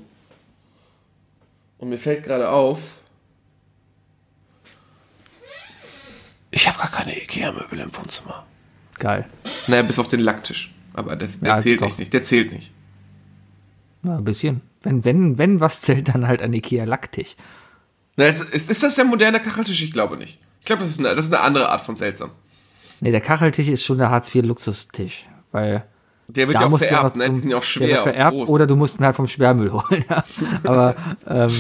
und 1.77 1.89
mir 1.89 1.97
fällt 1.97 2.23
gerade 2.25 2.49
auf, 2.49 2.79
ich 6.51 6.67
habe 6.67 6.77
gar 6.79 6.91
keine 6.91 7.15
Ikea-Möbel 7.21 7.79
im 7.79 7.95
Wohnzimmer. 7.95 8.45
Geil. 8.97 9.25
Naja, 9.67 9.83
bis 9.83 9.99
auf 9.99 10.07
den 10.07 10.19
Lacktisch. 10.19 10.73
Aber 10.93 11.15
das, 11.15 11.39
der 11.39 11.49
Ja, 11.49 11.59
zählt 11.59 11.81
doch. 11.81 11.87
nicht, 11.87 11.99
nicht. 11.99 12.11
Der 12.13 12.23
zählt 12.23 12.51
nicht. 12.51 12.71
Ja, 14.03 14.17
ein 14.17 14.23
bisschen. 14.25 14.61
Wenn, 14.81 15.03
wenn, 15.05 15.37
wenn 15.37 15.59
was 15.59 15.81
zählt, 15.81 16.09
dann 16.09 16.27
halt 16.27 16.41
ein 16.41 16.53
Ikea-Lacktisch. 16.53 17.35
Na, 18.15 18.25
ist, 18.25 18.41
ist, 18.53 18.69
ist 18.69 18.83
das 18.83 18.95
der 18.95 19.05
moderne 19.05 19.39
Kacheltisch? 19.39 19.81
Ich 19.81 19.91
glaube 19.91 20.17
nicht. 20.17 20.39
Ich 20.59 20.65
glaube, 20.65 20.81
das, 20.81 20.91
ist 20.91 20.99
eine- 20.99 21.15
das 21.15 21.25
ist 21.25 21.33
eine 21.33 21.43
andere 21.43 21.69
Art 21.69 21.81
von 21.81 21.95
seltsam. 21.97 22.31
Nee, 23.01 23.11
der 23.11 23.21
Kacheltisch 23.21 23.67
ist 23.69 23.83
schon 23.83 23.97
der 23.97 24.09
Hartz-IV-Luxustisch. 24.09 25.25
Weil 25.51 25.85
Der 26.27 26.47
wird 26.47 26.55
da 26.55 26.61
ja 26.61 26.67
auch 26.67 26.77
vererbt, 26.77 27.15
ne? 27.15 27.29
Die 27.29 27.39
sind 27.39 27.49
ja 27.49 27.57
auch 27.57 27.63
schwer 27.63 28.03
vererbt 28.03 28.37
groß. 28.37 28.49
oder 28.49 28.67
du 28.67 28.75
musst 28.75 28.99
ihn 28.99 29.05
halt 29.05 29.15
vom 29.15 29.27
Sperrmüll 29.27 29.71
holen. 29.73 30.03
Ja. 30.09 30.23
Aber 30.63 30.95
ähm, 31.27 31.51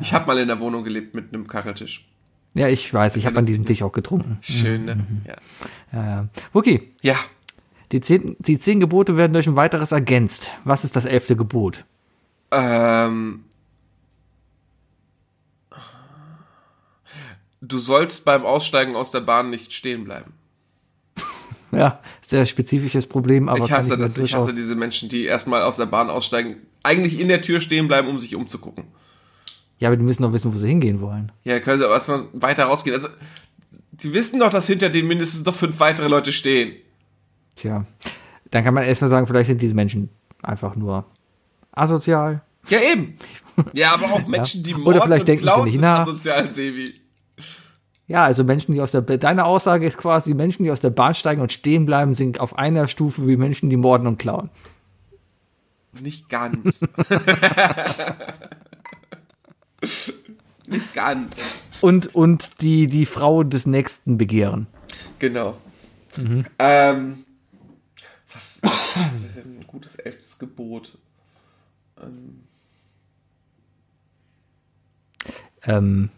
Ich 0.00 0.12
habe 0.12 0.26
mal 0.26 0.38
in 0.38 0.48
der 0.48 0.58
Wohnung 0.60 0.82
gelebt 0.84 1.14
mit 1.14 1.32
einem 1.32 1.46
Kacheltisch. 1.46 2.06
ja, 2.54 2.68
ich 2.68 2.92
weiß, 2.92 3.16
ich 3.16 3.26
habe 3.26 3.38
an 3.38 3.46
diesem 3.46 3.64
Tisch 3.66 3.82
auch 3.82 3.92
getrunken. 3.92 4.38
Schön, 4.40 4.82
ne? 4.82 4.94
Mhm. 4.96 5.22
Ja. 5.92 6.20
Äh, 6.22 6.24
okay, 6.54 6.90
ja. 7.02 7.16
die 7.92 8.00
zehn, 8.00 8.34
die 8.40 8.58
zehn 8.58 8.80
Gebote 8.80 9.16
werden 9.16 9.34
durch 9.34 9.46
ein 9.46 9.56
weiteres 9.56 9.92
ergänzt. 9.92 10.50
Was 10.64 10.84
ist 10.84 10.96
das 10.96 11.04
elfte 11.04 11.36
Gebot? 11.36 11.84
Ähm, 12.54 13.44
du 17.60 17.78
sollst 17.78 18.24
beim 18.24 18.44
Aussteigen 18.44 18.94
aus 18.94 19.10
der 19.10 19.20
Bahn 19.20 19.50
nicht 19.50 19.72
stehen 19.72 20.04
bleiben. 20.04 20.32
Ja, 21.72 22.00
sehr 22.20 22.46
spezifisches 22.46 23.06
Problem, 23.06 23.48
aber 23.48 23.64
ich 23.64 23.72
hasse 23.72 23.90
mir 23.90 23.96
das. 23.96 24.16
Ich 24.16 24.32
hasse 24.34 24.54
diese 24.54 24.76
Menschen, 24.76 25.08
die 25.08 25.24
erstmal 25.24 25.62
aus 25.62 25.76
der 25.76 25.86
Bahn 25.86 26.08
aussteigen, 26.08 26.58
eigentlich 26.84 27.18
in 27.18 27.26
der 27.26 27.42
Tür 27.42 27.60
stehen 27.60 27.88
bleiben, 27.88 28.06
um 28.06 28.20
sich 28.20 28.36
umzugucken. 28.36 28.84
Ja, 29.80 29.88
aber 29.88 29.96
die 29.96 30.04
müssen 30.04 30.22
doch 30.22 30.32
wissen, 30.32 30.54
wo 30.54 30.58
sie 30.58 30.68
hingehen 30.68 31.00
wollen. 31.00 31.32
Ja, 31.42 31.58
können 31.58 31.78
sie 31.78 31.84
aber 31.84 31.94
erstmal 31.94 32.26
weiter 32.32 32.66
rausgehen. 32.66 32.94
Also, 32.94 33.08
die 33.90 34.12
wissen 34.12 34.38
doch, 34.38 34.50
dass 34.50 34.68
hinter 34.68 34.88
denen 34.88 35.08
mindestens 35.08 35.44
noch 35.44 35.54
fünf 35.54 35.80
weitere 35.80 36.06
Leute 36.06 36.30
stehen. 36.30 36.76
Tja, 37.56 37.84
dann 38.50 38.62
kann 38.62 38.74
man 38.74 38.84
erstmal 38.84 39.10
sagen, 39.10 39.26
vielleicht 39.26 39.48
sind 39.48 39.60
diese 39.60 39.74
Menschen 39.74 40.10
einfach 40.42 40.76
nur 40.76 41.06
asozial. 41.74 42.42
Ja, 42.68 42.80
eben. 42.80 43.18
Ja, 43.72 43.94
aber 43.94 44.12
auch 44.12 44.26
Menschen, 44.26 44.62
die 44.62 44.74
Oder 44.74 44.82
morden 44.84 45.02
vielleicht 45.02 45.22
und 45.22 45.28
denken 45.28 45.42
sie 45.44 45.48
klauen, 45.50 45.64
nicht 45.64 45.72
sind 45.74 45.80
nach. 45.82 46.00
asozial, 46.00 46.48
Sebi. 46.50 46.94
Ja, 48.06 48.24
also 48.24 48.44
Menschen, 48.44 48.74
die 48.74 48.82
aus 48.82 48.90
der, 48.92 49.00
deine 49.02 49.46
Aussage 49.46 49.86
ist 49.86 49.96
quasi, 49.96 50.34
Menschen, 50.34 50.64
die 50.64 50.70
aus 50.70 50.80
der 50.80 50.90
Bahn 50.90 51.14
steigen 51.14 51.40
und 51.40 51.52
stehen 51.52 51.86
bleiben, 51.86 52.14
sind 52.14 52.38
auf 52.38 52.58
einer 52.58 52.86
Stufe 52.86 53.26
wie 53.26 53.36
Menschen, 53.38 53.70
die 53.70 53.76
morden 53.76 54.06
und 54.06 54.18
klauen. 54.18 54.50
Nicht 56.00 56.28
ganz. 56.28 56.80
Nicht 60.66 60.94
ganz. 60.94 61.42
Und, 61.80 62.14
und 62.14 62.60
die, 62.62 62.88
die 62.88 63.06
Frau 63.06 63.42
des 63.42 63.64
Nächsten 63.66 64.18
begehren. 64.18 64.66
Genau. 65.18 65.56
Mhm. 66.16 66.46
Ähm, 66.58 67.24
was, 68.32 68.60
was 68.62 68.72
ist 69.24 69.36
denn 69.36 69.60
ein 69.60 69.66
gutes 69.66 69.96
elftes 69.96 70.38
Gebot? 70.38 70.98
Ähm, 75.66 76.10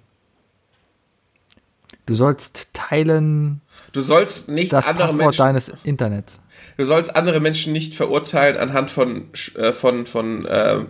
du 2.07 2.14
sollst 2.14 2.70
teilen 2.72 3.61
Du 3.93 4.01
sollst 4.01 4.49
nicht 4.49 4.72
das 4.72 4.87
andere 4.87 5.07
Passwort 5.07 5.24
Menschen, 5.24 5.39
deines 5.39 5.72
Internets. 5.84 6.41
du 6.76 6.84
sollst 6.84 7.14
andere 7.16 7.41
Menschen 7.41 7.72
nicht 7.72 7.95
verurteilen 7.95 8.57
anhand 8.57 8.91
von 8.91 9.28
äh, 9.55 9.72
von 9.72 10.07
von 10.07 10.47
ähm, 10.49 10.89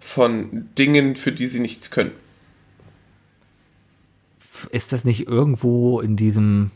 von 0.00 0.68
Dingen, 0.76 1.16
für 1.16 1.32
die 1.32 1.46
sie 1.46 1.60
nichts 1.60 1.90
können. 1.90 2.12
Ist 4.70 4.92
das 4.92 5.04
nicht 5.04 5.26
irgendwo 5.26 6.00
in 6.00 6.16
diesem 6.16 6.70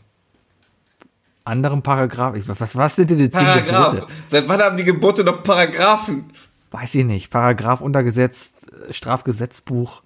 anderen 1.43 1.81
Paragraph? 1.81 2.35
Was, 2.45 2.75
was 2.75 2.95
sind 2.95 3.09
denn 3.11 3.17
die 3.17 3.29
Paragraph. 3.29 3.95
Gebote? 3.95 4.11
Seit 4.27 4.47
wann 4.47 4.61
haben 4.61 4.77
die 4.77 4.83
Gebote 4.83 5.23
noch 5.23 5.43
Paragraphen? 5.43 6.25
Weiß 6.71 6.93
ich 6.95 7.05
nicht. 7.05 7.29
Paragraph 7.31 7.81
untergesetzt, 7.81 8.53
äh, 8.87 8.93
Strafgesetzbuch, 8.93 10.03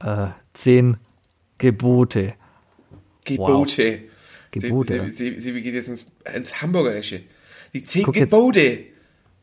äh, 0.00 0.28
zehn 0.54 0.96
Gebote. 1.58 2.34
Gebote. 3.24 4.04
Gebote. 4.50 5.04
Sie, 5.10 5.14
sie, 5.14 5.40
sie, 5.40 5.52
sie 5.52 5.62
geht 5.62 5.74
jetzt 5.74 5.88
ins, 5.88 6.12
ins 6.34 6.60
Hamburgerische. 6.60 7.22
Die 7.72 7.84
zehn 7.84 8.02
Guck 8.04 8.16
jetzt- 8.16 8.30
Gebote. 8.30 8.80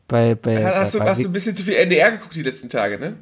Bei, 0.06 0.34
bei, 0.34 0.64
Hast, 0.64 0.94
du, 0.94 0.98
bei, 1.00 1.06
hast 1.10 1.22
du 1.22 1.26
ein 1.28 1.32
bisschen 1.32 1.54
zu 1.54 1.62
viel 1.64 1.74
NDR 1.74 2.12
geguckt 2.12 2.34
die 2.34 2.42
letzten 2.42 2.68
Tage, 2.70 2.98
ne? 2.98 3.16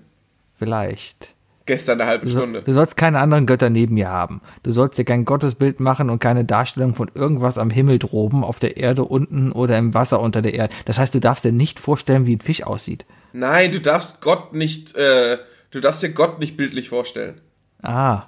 vielleicht. 0.59 1.35
Gestern 1.67 2.01
eine 2.01 2.09
halbe 2.09 2.27
Du, 2.27 2.31
Stunde. 2.31 2.63
du 2.63 2.73
sollst 2.73 2.97
keine 2.97 3.19
anderen 3.19 3.45
Götter 3.47 3.71
neben 3.71 3.95
mir 3.95 4.09
haben. 4.09 4.41
Du 4.63 4.71
sollst 4.71 4.99
dir 4.99 5.05
kein 5.05 5.25
Gottesbild 5.25 5.81
machen 5.81 6.11
und 6.11 6.21
keine 6.21 6.45
Darstellung 6.45 6.95
von 6.95 7.11
irgendwas 7.15 7.59
am 7.59 7.71
Himmel 7.71 7.99
droben, 7.99 8.45
auf 8.45 8.61
der 8.61 8.77
Erde 8.77 9.05
unten 9.05 9.51
oder 9.51 9.77
im 9.77 9.93
Wasser 9.93 10.21
unter 10.21 10.43
der 10.43 10.55
Erde. 10.55 10.73
Das 10.85 10.99
heißt, 10.99 11.15
du 11.15 11.21
darfst 11.21 11.45
dir 11.45 11.51
nicht 11.53 11.81
vorstellen, 11.81 12.25
wie 12.25 12.37
ein 12.37 12.41
Fisch 12.41 12.63
aussieht. 12.63 13.05
Nein, 13.33 13.73
du 13.73 13.81
darfst 13.81 14.21
Gott 14.21 14.53
nicht, 14.55 14.95
äh, 14.95 15.39
du 15.73 15.81
darfst 15.81 16.03
dir 16.05 16.11
Gott 16.11 16.39
nicht 16.39 16.57
bildlich 16.57 16.89
vorstellen. 16.89 17.41
Ah. 17.83 18.27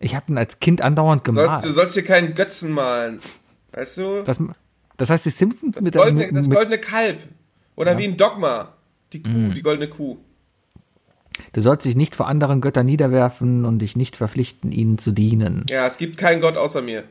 Ich 0.00 0.16
habe 0.16 0.32
ihn 0.32 0.36
als 0.38 0.58
Kind 0.58 0.82
andauernd 0.82 1.24
Du 1.26 1.32
sollst, 1.32 1.46
gemalt. 1.48 1.64
du 1.64 1.70
sollst 1.70 1.94
dir 1.96 2.02
keinen 2.02 2.34
Götzen 2.34 2.72
malen. 2.72 3.20
Weißt 3.72 3.98
du? 3.98 4.22
Das, 4.24 4.42
das 4.96 5.10
heißt, 5.10 5.24
die 5.26 5.30
Simpsons 5.30 5.76
Das 5.76 5.82
mit, 5.84 5.94
der- 5.94 6.02
goldene, 6.02 6.26
mit, 6.26 6.36
das 6.36 6.50
goldene 6.50 6.78
Kalb. 6.78 7.18
Oder 7.76 7.96
wie 7.98 8.04
ein 8.04 8.16
Dogma. 8.16 8.72
Die 9.12 9.22
Kuh, 9.22 9.28
Mhm. 9.30 9.54
die 9.54 9.62
goldene 9.62 9.88
Kuh. 9.88 10.18
Du 11.52 11.60
sollst 11.60 11.86
dich 11.86 11.96
nicht 11.96 12.16
vor 12.16 12.28
anderen 12.28 12.60
Göttern 12.60 12.86
niederwerfen 12.86 13.64
und 13.64 13.80
dich 13.80 13.96
nicht 13.96 14.16
verpflichten, 14.16 14.72
ihnen 14.72 14.98
zu 14.98 15.12
dienen. 15.12 15.66
Ja, 15.68 15.86
es 15.86 15.98
gibt 15.98 16.16
keinen 16.16 16.40
Gott 16.40 16.56
außer 16.56 16.82
mir. 16.82 17.04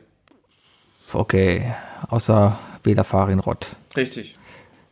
Okay, 1.12 1.74
außer 2.08 2.58
Bela 2.82 3.04
Farinrod. 3.04 3.68
Richtig. 3.96 4.38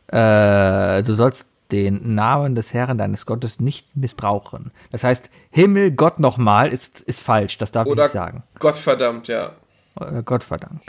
Äh, 0.07 1.03
du 1.03 1.13
sollst 1.13 1.47
den 1.71 2.15
Namen 2.15 2.55
des 2.55 2.73
Herrn 2.73 2.97
deines 2.97 3.25
Gottes 3.25 3.59
nicht 3.59 3.95
missbrauchen. 3.95 4.71
Das 4.91 5.03
heißt, 5.03 5.29
Himmel, 5.51 5.91
Gott 5.91 6.19
nochmal 6.19 6.67
ist, 6.69 7.01
ist 7.01 7.21
falsch. 7.21 7.57
Das 7.57 7.71
darf 7.71 7.87
Oder 7.87 8.05
ich 8.05 8.13
nicht 8.13 8.13
sagen. 8.13 8.43
Gott 8.59 8.77
verdammt, 8.77 9.27
ja. 9.27 9.53
Oder 9.95 10.23
Gott 10.23 10.43
verdank. 10.43 10.81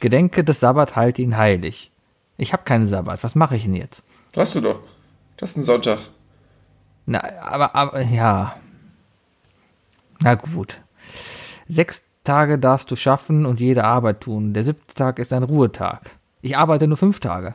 Gedenke 0.00 0.44
des 0.44 0.60
Sabbat, 0.60 0.96
halte 0.96 1.22
ihn 1.22 1.36
heilig. 1.36 1.90
Ich 2.36 2.52
habe 2.52 2.62
keinen 2.62 2.86
Sabbat. 2.86 3.24
Was 3.24 3.34
mache 3.34 3.56
ich 3.56 3.64
denn 3.64 3.74
jetzt? 3.74 4.04
Hast 4.36 4.54
du 4.54 4.60
doch. 4.60 4.80
Das 5.36 5.50
ist 5.50 5.56
ein 5.56 5.62
Sonntag. 5.64 5.98
Na, 7.10 7.22
aber, 7.40 7.74
aber, 7.74 8.02
ja. 8.02 8.54
Na 10.20 10.34
gut. 10.34 10.76
Sechs 11.66 12.02
Tage 12.22 12.58
darfst 12.58 12.90
du 12.90 12.96
schaffen 12.96 13.46
und 13.46 13.60
jede 13.60 13.84
Arbeit 13.84 14.20
tun. 14.20 14.52
Der 14.52 14.62
siebte 14.62 14.94
Tag 14.94 15.18
ist 15.18 15.32
ein 15.32 15.42
Ruhetag. 15.42 16.10
Ich 16.42 16.58
arbeite 16.58 16.86
nur 16.86 16.98
fünf 16.98 17.18
Tage. 17.18 17.54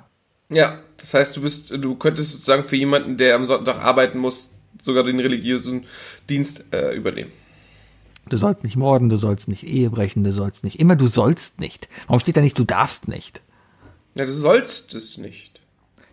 Ja, 0.49 0.79
das 0.97 1.13
heißt, 1.13 1.37
du 1.37 1.41
bist, 1.41 1.69
du 1.69 1.95
könntest 1.95 2.31
sozusagen 2.31 2.63
für 2.65 2.75
jemanden, 2.75 3.17
der 3.17 3.35
am 3.35 3.45
Sonntag 3.45 3.77
arbeiten 3.77 4.17
muss, 4.17 4.55
sogar 4.81 5.03
den 5.03 5.19
religiösen 5.19 5.85
Dienst 6.31 6.65
äh, 6.73 6.95
übernehmen. 6.95 7.31
Du 8.29 8.37
sollst 8.37 8.63
nicht 8.63 8.75
morden, 8.75 9.09
du 9.09 9.17
sollst 9.17 9.47
nicht 9.47 9.67
Ehe 9.67 9.91
brechen, 9.91 10.23
du 10.23 10.31
sollst 10.31 10.63
nicht. 10.63 10.79
Immer 10.79 10.95
du 10.95 11.05
sollst 11.05 11.59
nicht. 11.59 11.87
Warum 12.07 12.19
steht 12.19 12.37
da 12.37 12.41
nicht, 12.41 12.57
du 12.57 12.63
darfst 12.63 13.07
nicht? 13.07 13.41
Ja, 14.15 14.25
du 14.25 14.33
sollst 14.33 14.95
es 14.95 15.19
nicht. 15.19 15.52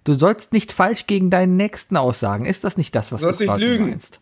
Du 0.05 0.15
sollst 0.15 0.53
nicht 0.53 0.73
falsch 0.73 1.07
gegen 1.07 1.31
deinen 1.31 1.57
Nächsten 1.57 1.97
aussagen. 1.97 2.47
Ist 2.47 2.65
das 2.65 2.77
nicht 2.77 2.95
das, 2.95 3.13
was 3.13 3.21
Du 3.21 3.27
sollst 3.27 3.41
du 3.41 3.45
nicht 3.47 3.59
lügen. 3.59 3.91
meinst? 3.91 4.21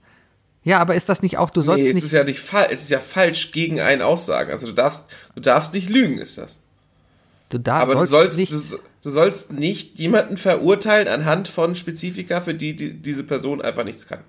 Ja, 0.65 0.81
aber 0.81 0.97
ist 0.97 1.09
das 1.09 1.23
nicht 1.23 1.39
auch, 1.39 1.51
du 1.51 1.63
sollst 1.63 1.83
Nee, 1.83 1.89
es 1.89 1.95
nicht. 1.95 2.05
ist 2.05 2.13
ja 2.13 2.25
nicht 2.25 2.41
falsch, 2.41 2.73
es 2.73 2.83
ist 2.83 2.91
ja 2.91 2.99
falsch 3.01 3.53
gegen 3.53 3.81
einen 3.81 4.03
Aussagen. 4.03 4.51
Also 4.51 4.67
du 4.67 4.73
darfst, 4.73 5.09
du 5.35 5.41
darfst 5.41 5.73
nicht 5.73 5.89
lügen, 5.89 6.19
ist 6.19 6.37
das. 6.37 6.59
du 7.51 7.59
darfst 7.59 7.83
Aber 7.83 7.95
du 7.95 8.05
sollst, 8.05 8.37
nicht. 8.39 8.53
du, 8.53 8.61
du 9.03 9.11
sollst 9.11 9.53
nicht 9.53 9.99
jemanden 9.99 10.37
verurteilen 10.37 11.09
anhand 11.09 11.49
von 11.49 11.75
Spezifika, 11.75 12.41
für 12.41 12.55
die, 12.55 12.75
die 12.77 12.93
diese 12.95 13.23
Person 13.23 13.63
einfach 13.63 13.85
nichts 13.85 14.07
kann. 14.09 14.21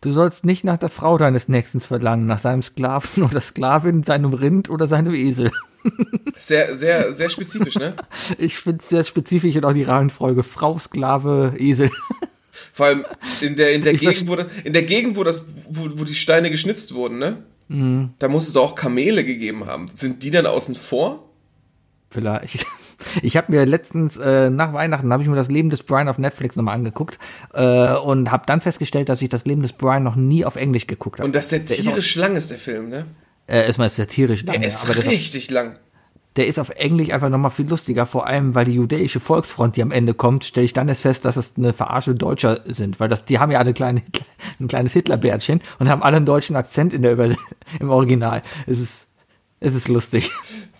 Du 0.00 0.10
sollst 0.12 0.44
nicht 0.44 0.62
nach 0.62 0.78
der 0.78 0.90
Frau 0.90 1.18
deines 1.18 1.48
Nächsten 1.48 1.80
verlangen, 1.80 2.26
nach 2.26 2.38
seinem 2.38 2.62
Sklaven 2.62 3.22
oder 3.30 3.40
Sklavin, 3.40 4.04
seinem 4.04 4.32
Rind 4.32 4.70
oder 4.70 4.86
seinem 4.86 5.14
Esel. 5.14 5.50
Sehr, 6.36 6.76
sehr, 6.76 7.12
sehr 7.12 7.30
spezifisch, 7.30 7.76
ne? 7.76 7.94
Ich 8.38 8.58
finde 8.58 8.82
es 8.82 8.88
sehr 8.88 9.04
spezifisch 9.04 9.56
und 9.56 9.64
auch 9.64 9.72
die 9.72 9.84
Reihenfolge 9.84 10.42
Frau, 10.42 10.78
Sklave, 10.78 11.54
Esel. 11.56 11.90
Vor 12.72 12.86
allem 12.86 13.04
in 13.40 13.56
der, 13.56 13.72
in 13.72 13.82
der 13.82 13.94
Ich 13.94 14.00
Gegend, 14.00 14.28
wo, 14.28 14.34
in 14.64 14.72
der 14.72 14.82
Gegend, 14.82 15.16
wo 15.16 15.24
das, 15.24 15.46
wo, 15.68 15.88
wo 15.94 16.04
die 16.04 16.14
Steine 16.14 16.50
geschnitzt 16.50 16.94
wurden, 16.94 17.18
ne? 17.18 17.42
Da 18.18 18.28
muss 18.28 18.46
es 18.48 18.52
doch 18.54 18.70
auch 18.70 18.74
Kamele 18.74 19.24
gegeben 19.24 19.66
haben. 19.66 19.86
Sind 19.94 20.22
die 20.22 20.30
dann 20.30 20.46
außen 20.46 20.74
vor? 20.74 21.30
Vielleicht. 22.10 22.66
Ich 23.22 23.36
habe 23.36 23.52
mir 23.52 23.64
letztens 23.64 24.16
äh, 24.16 24.50
nach 24.50 24.72
Weihnachten 24.72 25.12
habe 25.12 25.22
ich 25.22 25.28
mir 25.28 25.36
das 25.36 25.48
Leben 25.50 25.70
des 25.70 25.82
Brian 25.82 26.08
auf 26.08 26.18
Netflix 26.18 26.56
nochmal 26.56 26.74
angeguckt 26.74 27.18
äh, 27.54 27.94
und 27.94 28.30
habe 28.30 28.44
dann 28.46 28.60
festgestellt, 28.60 29.08
dass 29.08 29.22
ich 29.22 29.28
das 29.28 29.44
Leben 29.46 29.62
des 29.62 29.72
Brian 29.72 30.02
noch 30.02 30.16
nie 30.16 30.44
auf 30.44 30.56
Englisch 30.56 30.86
geguckt 30.86 31.20
habe. 31.20 31.26
Und 31.26 31.34
dass 31.34 31.48
der 31.48 31.60
ist 31.64 31.74
tierisch 31.74 32.16
lang 32.16 32.36
ist, 32.36 32.50
der 32.50 32.58
Film, 32.58 32.88
ne? 32.88 33.06
Äh, 33.46 33.64
erstmal 33.66 33.86
ist 33.86 33.98
der 33.98 34.08
tierisch 34.08 34.44
Der 34.44 34.54
lange, 34.54 34.66
ist 34.66 34.88
richtig 35.06 35.50
lang. 35.50 35.78
der 36.36 36.46
ist 36.46 36.58
auf 36.58 36.70
Englisch 36.70 37.10
einfach 37.10 37.30
nochmal 37.30 37.50
viel 37.50 37.68
lustiger, 37.68 38.04
vor 38.06 38.26
allem 38.26 38.54
weil 38.54 38.64
die 38.66 38.74
jüdische 38.74 39.20
Volksfront, 39.20 39.76
die 39.76 39.82
am 39.82 39.90
Ende 39.90 40.14
kommt, 40.14 40.44
stelle 40.44 40.64
ich 40.66 40.72
dann 40.72 40.88
erst 40.88 41.02
fest, 41.02 41.24
dass 41.24 41.36
es 41.36 41.54
eine 41.56 41.72
Verarsche 41.72 42.14
Deutscher 42.14 42.60
sind, 42.66 43.00
weil 43.00 43.08
das, 43.08 43.24
die 43.24 43.38
haben 43.38 43.50
ja 43.50 43.58
alle 43.58 43.72
kleine, 43.72 44.02
ein 44.60 44.68
kleines 44.68 44.92
Hitlerbärtchen 44.92 45.60
und 45.78 45.88
haben 45.88 46.02
alle 46.02 46.16
einen 46.18 46.26
deutschen 46.26 46.56
Akzent 46.56 46.92
in 46.92 47.02
der 47.02 47.12
Übers 47.12 47.32
im 47.80 47.90
Original. 47.90 48.42
Es 48.66 48.78
ist, 48.78 49.07
es 49.60 49.74
ist 49.74 49.88
lustig. 49.88 50.30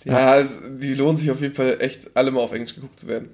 Ja, 0.05 0.39
es, 0.39 0.61
die 0.79 0.95
lohnen 0.95 1.17
sich 1.17 1.31
auf 1.31 1.41
jeden 1.41 1.55
Fall 1.55 1.79
echt 1.81 2.17
alle 2.17 2.31
mal 2.31 2.41
auf 2.41 2.53
Englisch 2.53 2.75
geguckt 2.75 2.99
zu 2.99 3.09
werden. 3.09 3.31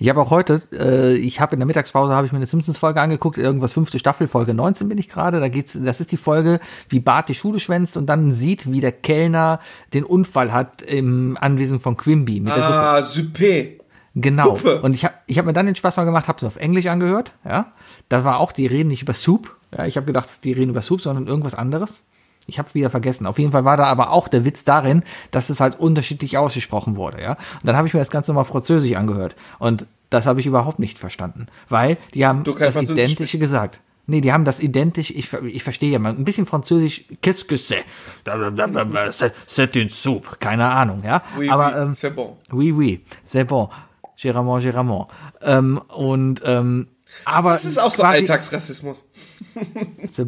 Ich 0.00 0.08
habe 0.08 0.20
auch 0.20 0.30
heute, 0.30 0.62
äh, 0.72 1.16
ich 1.16 1.40
habe 1.40 1.54
in 1.54 1.60
der 1.60 1.66
Mittagspause 1.66 2.14
habe 2.14 2.24
ich 2.24 2.32
mir 2.32 2.36
eine 2.36 2.46
Simpsons-Folge 2.46 3.00
angeguckt, 3.00 3.36
irgendwas 3.36 3.72
fünfte 3.72 3.98
Staffel, 3.98 4.28
Folge 4.28 4.54
19 4.54 4.88
bin 4.88 4.96
ich 4.96 5.08
gerade. 5.08 5.40
Da 5.40 5.48
geht's, 5.48 5.76
das 5.78 6.00
ist 6.00 6.12
die 6.12 6.16
Folge, 6.16 6.60
wie 6.88 7.00
Bart 7.00 7.28
die 7.28 7.34
Schule 7.34 7.58
schwänzt 7.58 7.96
und 7.96 8.06
dann 8.06 8.30
sieht, 8.30 8.70
wie 8.70 8.80
der 8.80 8.92
Kellner 8.92 9.58
den 9.92 10.04
Unfall 10.04 10.52
hat 10.52 10.82
im 10.82 11.36
Anwesen 11.40 11.80
von 11.80 11.96
Quimby 11.96 12.38
mit 12.38 12.54
der 12.54 12.62
Suppe. 12.62 12.74
Ah, 12.74 13.02
Suppe. 13.02 13.78
Genau. 14.14 14.56
Suppe. 14.56 14.82
Und 14.82 14.94
ich 14.94 15.04
habe 15.04 15.14
ich 15.26 15.36
hab 15.36 15.46
mir 15.46 15.52
dann 15.52 15.66
den 15.66 15.76
Spaß 15.76 15.96
mal 15.96 16.04
gemacht, 16.04 16.28
habe 16.28 16.38
es 16.38 16.44
auf 16.44 16.56
Englisch 16.56 16.86
angehört. 16.86 17.32
Ja, 17.44 17.72
da 18.08 18.24
war 18.24 18.38
auch 18.38 18.52
die 18.52 18.66
reden 18.66 18.88
nicht 18.88 19.02
über 19.02 19.14
Soup. 19.14 19.56
Ja, 19.76 19.84
ich 19.84 19.96
habe 19.96 20.06
gedacht, 20.06 20.44
die 20.44 20.52
reden 20.52 20.70
über 20.70 20.82
Soup, 20.82 21.00
sondern 21.00 21.26
irgendwas 21.26 21.56
anderes. 21.56 22.04
Ich 22.48 22.58
habe 22.58 22.72
wieder 22.74 22.90
vergessen. 22.90 23.26
Auf 23.26 23.38
jeden 23.38 23.52
Fall 23.52 23.64
war 23.64 23.76
da 23.76 23.84
aber 23.84 24.10
auch 24.10 24.26
der 24.26 24.44
Witz 24.44 24.64
darin, 24.64 25.02
dass 25.30 25.50
es 25.50 25.60
halt 25.60 25.78
unterschiedlich 25.78 26.38
ausgesprochen 26.38 26.96
wurde. 26.96 27.20
Ja, 27.22 27.32
und 27.32 27.64
dann 27.64 27.76
habe 27.76 27.86
ich 27.86 27.94
mir 27.94 28.00
das 28.00 28.10
Ganze 28.10 28.32
mal 28.32 28.44
Französisch 28.44 28.96
angehört 28.96 29.36
und 29.58 29.86
das 30.10 30.26
habe 30.26 30.40
ich 30.40 30.46
überhaupt 30.46 30.78
nicht 30.78 30.98
verstanden, 30.98 31.46
weil 31.68 31.98
die 32.14 32.26
haben 32.26 32.42
das 32.42 32.76
Identische 32.76 33.38
gesagt. 33.38 33.80
Nee, 34.10 34.22
die 34.22 34.32
haben 34.32 34.46
das 34.46 34.60
identisch, 34.60 35.10
ich, 35.10 35.30
ich 35.34 35.62
verstehe 35.62 35.90
ja 35.90 35.98
mal, 35.98 36.14
ein 36.14 36.24
bisschen 36.24 36.46
Französisch, 36.46 37.04
qu'est-ce 37.20 37.44
que 37.44 37.56
c'est? 37.56 37.84
C'est 38.24 39.32
c'est 39.44 39.76
une 39.76 39.90
soupe, 39.90 40.38
keine 40.40 40.64
Ahnung, 40.64 41.02
ja. 41.04 41.22
Oui, 41.36 41.50
aber, 41.50 41.74
oui, 41.74 41.82
ähm, 41.82 41.94
c'est 41.94 42.14
bon. 42.14 42.38
Oui, 42.50 42.72
oui, 42.72 43.04
c'est 43.22 43.44
bon. 43.44 43.68
Géramont, 44.16 44.60
Géramont. 44.60 45.08
Ähm, 45.42 45.78
und, 45.88 46.40
ähm, 46.46 46.88
aber. 47.24 47.52
Das 47.52 47.64
ist 47.64 47.78
auch 47.78 47.92
so 47.92 48.02
Alltagsrassismus. 48.02 49.06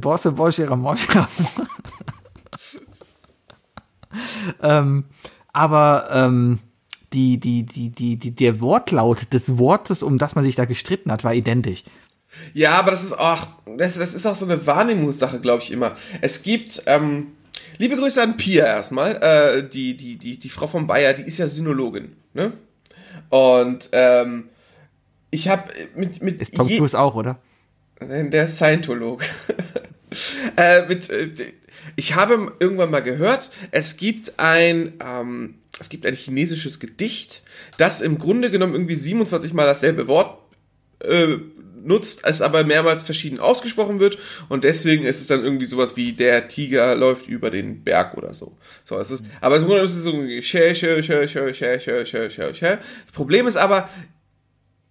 Bon, 0.00 0.50
Géramont, 0.50 0.98
Géramont. 1.08 1.68
ähm, 4.62 5.04
aber, 5.52 6.08
ähm, 6.12 6.58
die, 7.12 7.38
die, 7.38 7.64
die, 7.64 7.90
die, 7.90 8.16
die, 8.16 8.30
der 8.30 8.60
Wortlaut 8.60 9.32
des 9.32 9.58
Wortes, 9.58 10.02
um 10.02 10.18
das 10.18 10.34
man 10.34 10.44
sich 10.44 10.54
da 10.54 10.64
gestritten 10.64 11.10
hat, 11.10 11.24
war 11.24 11.34
identisch. 11.34 11.84
Ja, 12.54 12.78
aber 12.78 12.92
das 12.92 13.02
ist 13.02 13.18
auch, 13.18 13.48
das, 13.76 13.98
das 13.98 14.14
ist 14.14 14.26
auch 14.26 14.36
so 14.36 14.44
eine 14.44 14.66
Wahrnehmungssache, 14.66 15.40
glaube 15.40 15.62
ich 15.62 15.72
immer. 15.72 15.96
Es 16.20 16.42
gibt, 16.42 16.82
ähm, 16.86 17.32
liebe 17.78 17.96
Grüße 17.96 18.22
an 18.22 18.36
Pia 18.36 18.64
erstmal, 18.64 19.16
äh, 19.16 19.68
die, 19.68 19.96
die, 19.96 20.16
die, 20.16 20.38
die 20.38 20.48
Frau 20.48 20.68
von 20.68 20.86
Bayer, 20.86 21.12
die 21.14 21.22
ist 21.22 21.38
ja 21.38 21.48
Synologin, 21.48 22.16
ne? 22.34 22.52
Und, 23.30 23.90
ähm, 23.92 24.48
ich 25.30 25.48
habe 25.48 25.72
äh, 25.74 25.86
mit, 25.94 26.22
mit. 26.22 26.40
Ist 26.40 26.54
Tom 26.54 26.68
Cruise 26.68 26.98
auch, 26.98 27.14
oder? 27.14 27.38
Der 28.00 28.44
ist 28.44 28.56
Scientolog. 28.56 29.22
äh, 30.56 30.86
mit, 30.86 31.10
äh, 31.10 31.30
ich 31.96 32.14
habe 32.14 32.52
irgendwann 32.58 32.90
mal 32.90 33.00
gehört, 33.00 33.50
es 33.70 33.96
gibt 33.96 34.38
ein, 34.38 34.94
ähm, 35.04 35.56
es 35.78 35.88
gibt 35.88 36.06
ein 36.06 36.14
chinesisches 36.14 36.80
Gedicht, 36.80 37.42
das 37.78 38.00
im 38.00 38.18
Grunde 38.18 38.50
genommen 38.50 38.74
irgendwie 38.74 38.96
27 38.96 39.52
mal 39.52 39.66
dasselbe 39.66 40.08
Wort 40.08 40.38
äh, 41.00 41.36
nutzt, 41.82 42.20
es 42.24 42.42
aber 42.42 42.64
mehrmals 42.64 43.04
verschieden 43.04 43.38
ausgesprochen 43.38 44.00
wird 44.00 44.18
und 44.48 44.64
deswegen 44.64 45.04
ist 45.04 45.20
es 45.20 45.26
dann 45.28 45.42
irgendwie 45.42 45.64
sowas 45.64 45.96
wie 45.96 46.12
der 46.12 46.48
Tiger 46.48 46.94
läuft 46.94 47.26
über 47.26 47.50
den 47.50 47.82
Berg 47.82 48.16
oder 48.16 48.34
so. 48.34 48.56
So 48.84 48.98
es 48.98 49.10
ist, 49.10 49.24
aber 49.40 49.56
im 49.56 49.64
Grunde 49.64 49.82
ist 49.82 49.96
es 49.96 50.04
so 50.04 50.12
Das 53.02 53.12
Problem 53.12 53.46
ist 53.46 53.56
aber 53.56 53.88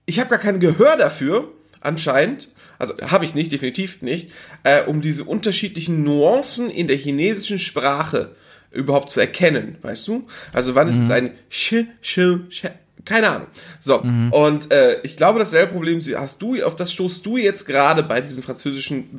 ich 0.09 0.19
habe 0.19 0.31
gar 0.31 0.39
kein 0.39 0.59
Gehör 0.59 0.97
dafür, 0.97 1.51
anscheinend, 1.81 2.49
also 2.79 2.95
habe 2.97 3.25
ich 3.25 3.35
nicht, 3.35 3.51
definitiv 3.51 4.01
nicht, 4.01 4.31
äh, 4.63 4.83
um 4.83 5.01
diese 5.01 5.23
unterschiedlichen 5.23 6.03
Nuancen 6.03 6.69
in 6.69 6.87
der 6.87 6.97
chinesischen 6.97 7.59
Sprache 7.59 8.35
überhaupt 8.71 9.11
zu 9.11 9.19
erkennen, 9.19 9.77
weißt 9.81 10.07
du? 10.07 10.27
Also 10.51 10.75
wann 10.75 10.87
ist 10.87 10.99
es 10.99 11.09
ein 11.11 11.31
sch, 11.49 11.85
sch, 12.01 12.19
sch, 12.49 12.65
keine 13.05 13.29
Ahnung. 13.29 13.47
So, 13.79 14.01
und 14.31 14.71
äh, 14.71 15.01
ich 15.01 15.15
glaube, 15.15 15.39
dasselbe 15.39 15.73
Problem 15.73 16.01
hast 16.15 16.41
du, 16.41 16.63
auf 16.63 16.75
das 16.75 16.91
stoßt 16.91 17.25
du 17.25 17.37
jetzt 17.37 17.65
gerade 17.65 18.03
bei 18.03 18.21
diesem 18.21 18.43
französischen 18.43 19.09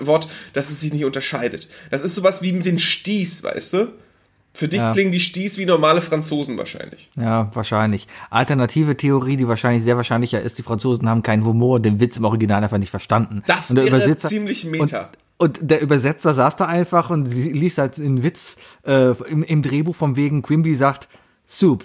Wort, 0.00 0.28
dass 0.52 0.70
es 0.70 0.80
sich 0.80 0.92
nicht 0.92 1.04
unterscheidet. 1.04 1.68
Das 1.90 2.02
ist 2.02 2.14
sowas 2.14 2.42
wie 2.42 2.52
mit 2.52 2.66
den 2.66 2.78
Sties, 2.78 3.42
weißt 3.42 3.72
du? 3.72 3.88
Für 4.52 4.66
dich 4.68 4.80
Ja. 4.80 4.92
klingen 4.92 5.12
die 5.12 5.20
Sties 5.20 5.58
wie 5.58 5.64
normale 5.66 6.00
Franzosen 6.00 6.58
wahrscheinlich. 6.58 7.10
Ja, 7.16 7.50
wahrscheinlich. 7.54 8.08
Alternative 8.30 8.96
Theorie, 8.96 9.36
die 9.36 9.46
wahrscheinlich 9.46 9.82
sehr 9.84 9.96
wahrscheinlicher 9.96 10.40
ist, 10.40 10.58
die 10.58 10.62
Franzosen 10.62 11.08
haben 11.08 11.22
keinen 11.22 11.44
Humor, 11.44 11.78
den 11.80 12.00
Witz 12.00 12.16
im 12.16 12.24
Original 12.24 12.62
einfach 12.62 12.78
nicht 12.78 12.90
verstanden. 12.90 13.42
Das 13.46 13.70
Und 13.70 13.76
der 13.76 13.84
wäre 13.86 13.96
Übersetzer- 13.98 14.28
ziemlich 14.28 14.64
meta. 14.64 15.10
Und, 15.38 15.60
und 15.60 15.70
der 15.70 15.80
Übersetzer 15.80 16.34
saß 16.34 16.56
da 16.56 16.66
einfach 16.66 17.10
und 17.10 17.32
li- 17.32 17.52
liest 17.52 17.78
halt 17.78 17.98
einen 17.98 18.24
Witz 18.24 18.56
äh, 18.84 19.12
im, 19.28 19.42
im 19.44 19.62
Drehbuch 19.62 19.94
von 19.94 20.16
wegen 20.16 20.42
Quimby 20.42 20.74
sagt 20.74 21.08
Soup. 21.46 21.84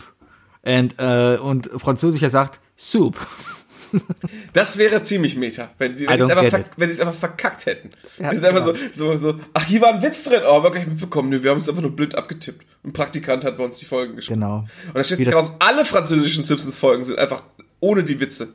Und, 0.63 0.95
äh, 0.97 1.38
und 1.38 1.70
Französischer 1.78 2.32
sagt 2.32 2.59
Soup. 2.76 3.16
Das 4.53 4.77
wäre 4.77 5.01
ziemlich 5.03 5.35
meta, 5.35 5.69
wenn 5.77 5.97
sie 5.97 6.07
wenn 6.07 6.21
es 6.21 6.29
einfach, 6.29 6.63
sie 6.77 6.83
es 6.85 7.17
verkackt 7.17 7.65
hätten. 7.65 7.91
Ja, 8.17 8.31
wenn 8.31 8.41
sie 8.41 8.47
einfach 8.47 8.65
genau. 8.65 8.77
so, 8.95 9.17
so, 9.17 9.31
so, 9.31 9.39
ach, 9.53 9.65
hier 9.65 9.81
war 9.81 9.93
ein 9.93 10.01
Witz 10.01 10.23
drin, 10.23 10.41
oh, 10.45 10.61
wir 10.61 10.63
haben 10.63 10.63
gar 10.73 10.79
nicht 10.79 10.89
mitbekommen, 10.89 11.29
nö, 11.29 11.43
wir 11.43 11.51
haben 11.51 11.57
es 11.57 11.67
einfach 11.67 11.81
nur 11.81 11.95
blind 11.95 12.15
abgetippt. 12.15 12.65
Ein 12.83 12.93
Praktikant 12.93 13.43
hat 13.43 13.57
bei 13.57 13.63
uns 13.63 13.77
die 13.77 13.85
Folgen 13.85 14.15
geschrieben. 14.15 14.41
Genau. 14.41 14.57
Und 14.87 14.95
da 14.95 15.03
steht 15.03 15.19
Wieder- 15.19 15.33
raus, 15.33 15.51
alle 15.59 15.85
französischen 15.85 16.43
Simpsons-Folgen 16.43 17.03
sind 17.03 17.19
einfach 17.19 17.43
ohne 17.79 18.03
die 18.03 18.19
Witze. 18.19 18.53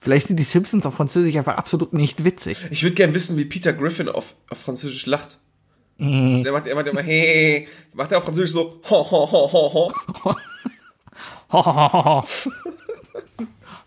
Vielleicht 0.00 0.28
sind 0.28 0.36
die 0.36 0.44
Simpsons 0.44 0.86
auf 0.86 0.94
Französisch 0.94 1.36
einfach 1.36 1.56
absolut 1.56 1.92
nicht 1.92 2.24
witzig. 2.24 2.58
Ich 2.70 2.82
würde 2.84 2.94
gern 2.94 3.14
wissen, 3.14 3.36
wie 3.36 3.44
Peter 3.44 3.72
Griffin 3.72 4.08
auf, 4.08 4.36
auf 4.48 4.58
Französisch 4.58 5.06
lacht. 5.06 5.38
Mhm. 5.98 6.44
Der 6.44 6.52
macht 6.52 6.68
er 6.68 6.76
macht 6.76 6.86
immer, 6.86 7.02
hey, 7.02 7.66
macht 7.92 8.12
er 8.12 8.18
auf 8.18 8.24
Französisch 8.24 8.52
so, 8.52 8.80
ho, 8.88 9.10
ho, 9.10 9.32
ho, 9.32 9.52
ho, 9.52 9.92
ho. 11.50 12.24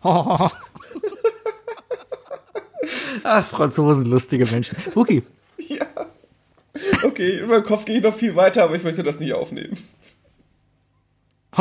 Ach, 3.24 3.46
Franzosen, 3.48 4.06
lustige 4.06 4.46
Menschen. 4.46 4.78
Wookie, 4.96 5.24
Ja. 5.58 5.86
Okay, 7.04 7.40
in 7.40 7.48
meinem 7.48 7.64
Kopf 7.64 7.86
gehe 7.86 7.98
ich 7.98 8.04
noch 8.04 8.14
viel 8.16 8.36
weiter, 8.36 8.64
aber 8.64 8.76
ich 8.76 8.84
möchte 8.84 9.04
das 9.04 9.20
nicht 9.20 9.34
aufnehmen. 9.34 9.78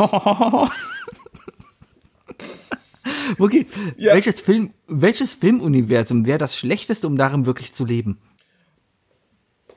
Wookie, 3.37 3.65
Ja. 3.97 4.13
welches, 4.13 4.39
Film, 4.41 4.73
welches 4.87 5.33
Filmuniversum 5.33 6.25
wäre 6.25 6.37
das 6.37 6.55
schlechteste, 6.55 7.07
um 7.07 7.17
darin 7.17 7.45
wirklich 7.45 7.73
zu 7.73 7.83
leben? 7.85 8.19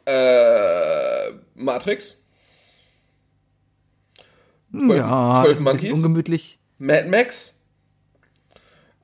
Äh, 0.07 1.31
Matrix? 1.55 2.21
ja, 4.73 5.43
Twelve 5.43 5.53
ist 5.53 5.59
ein 5.61 5.65
bisschen 5.65 5.65
Monkeys? 5.65 5.93
ungemütlich. 5.93 6.59
Mad 6.79 7.09
Max? 7.09 7.54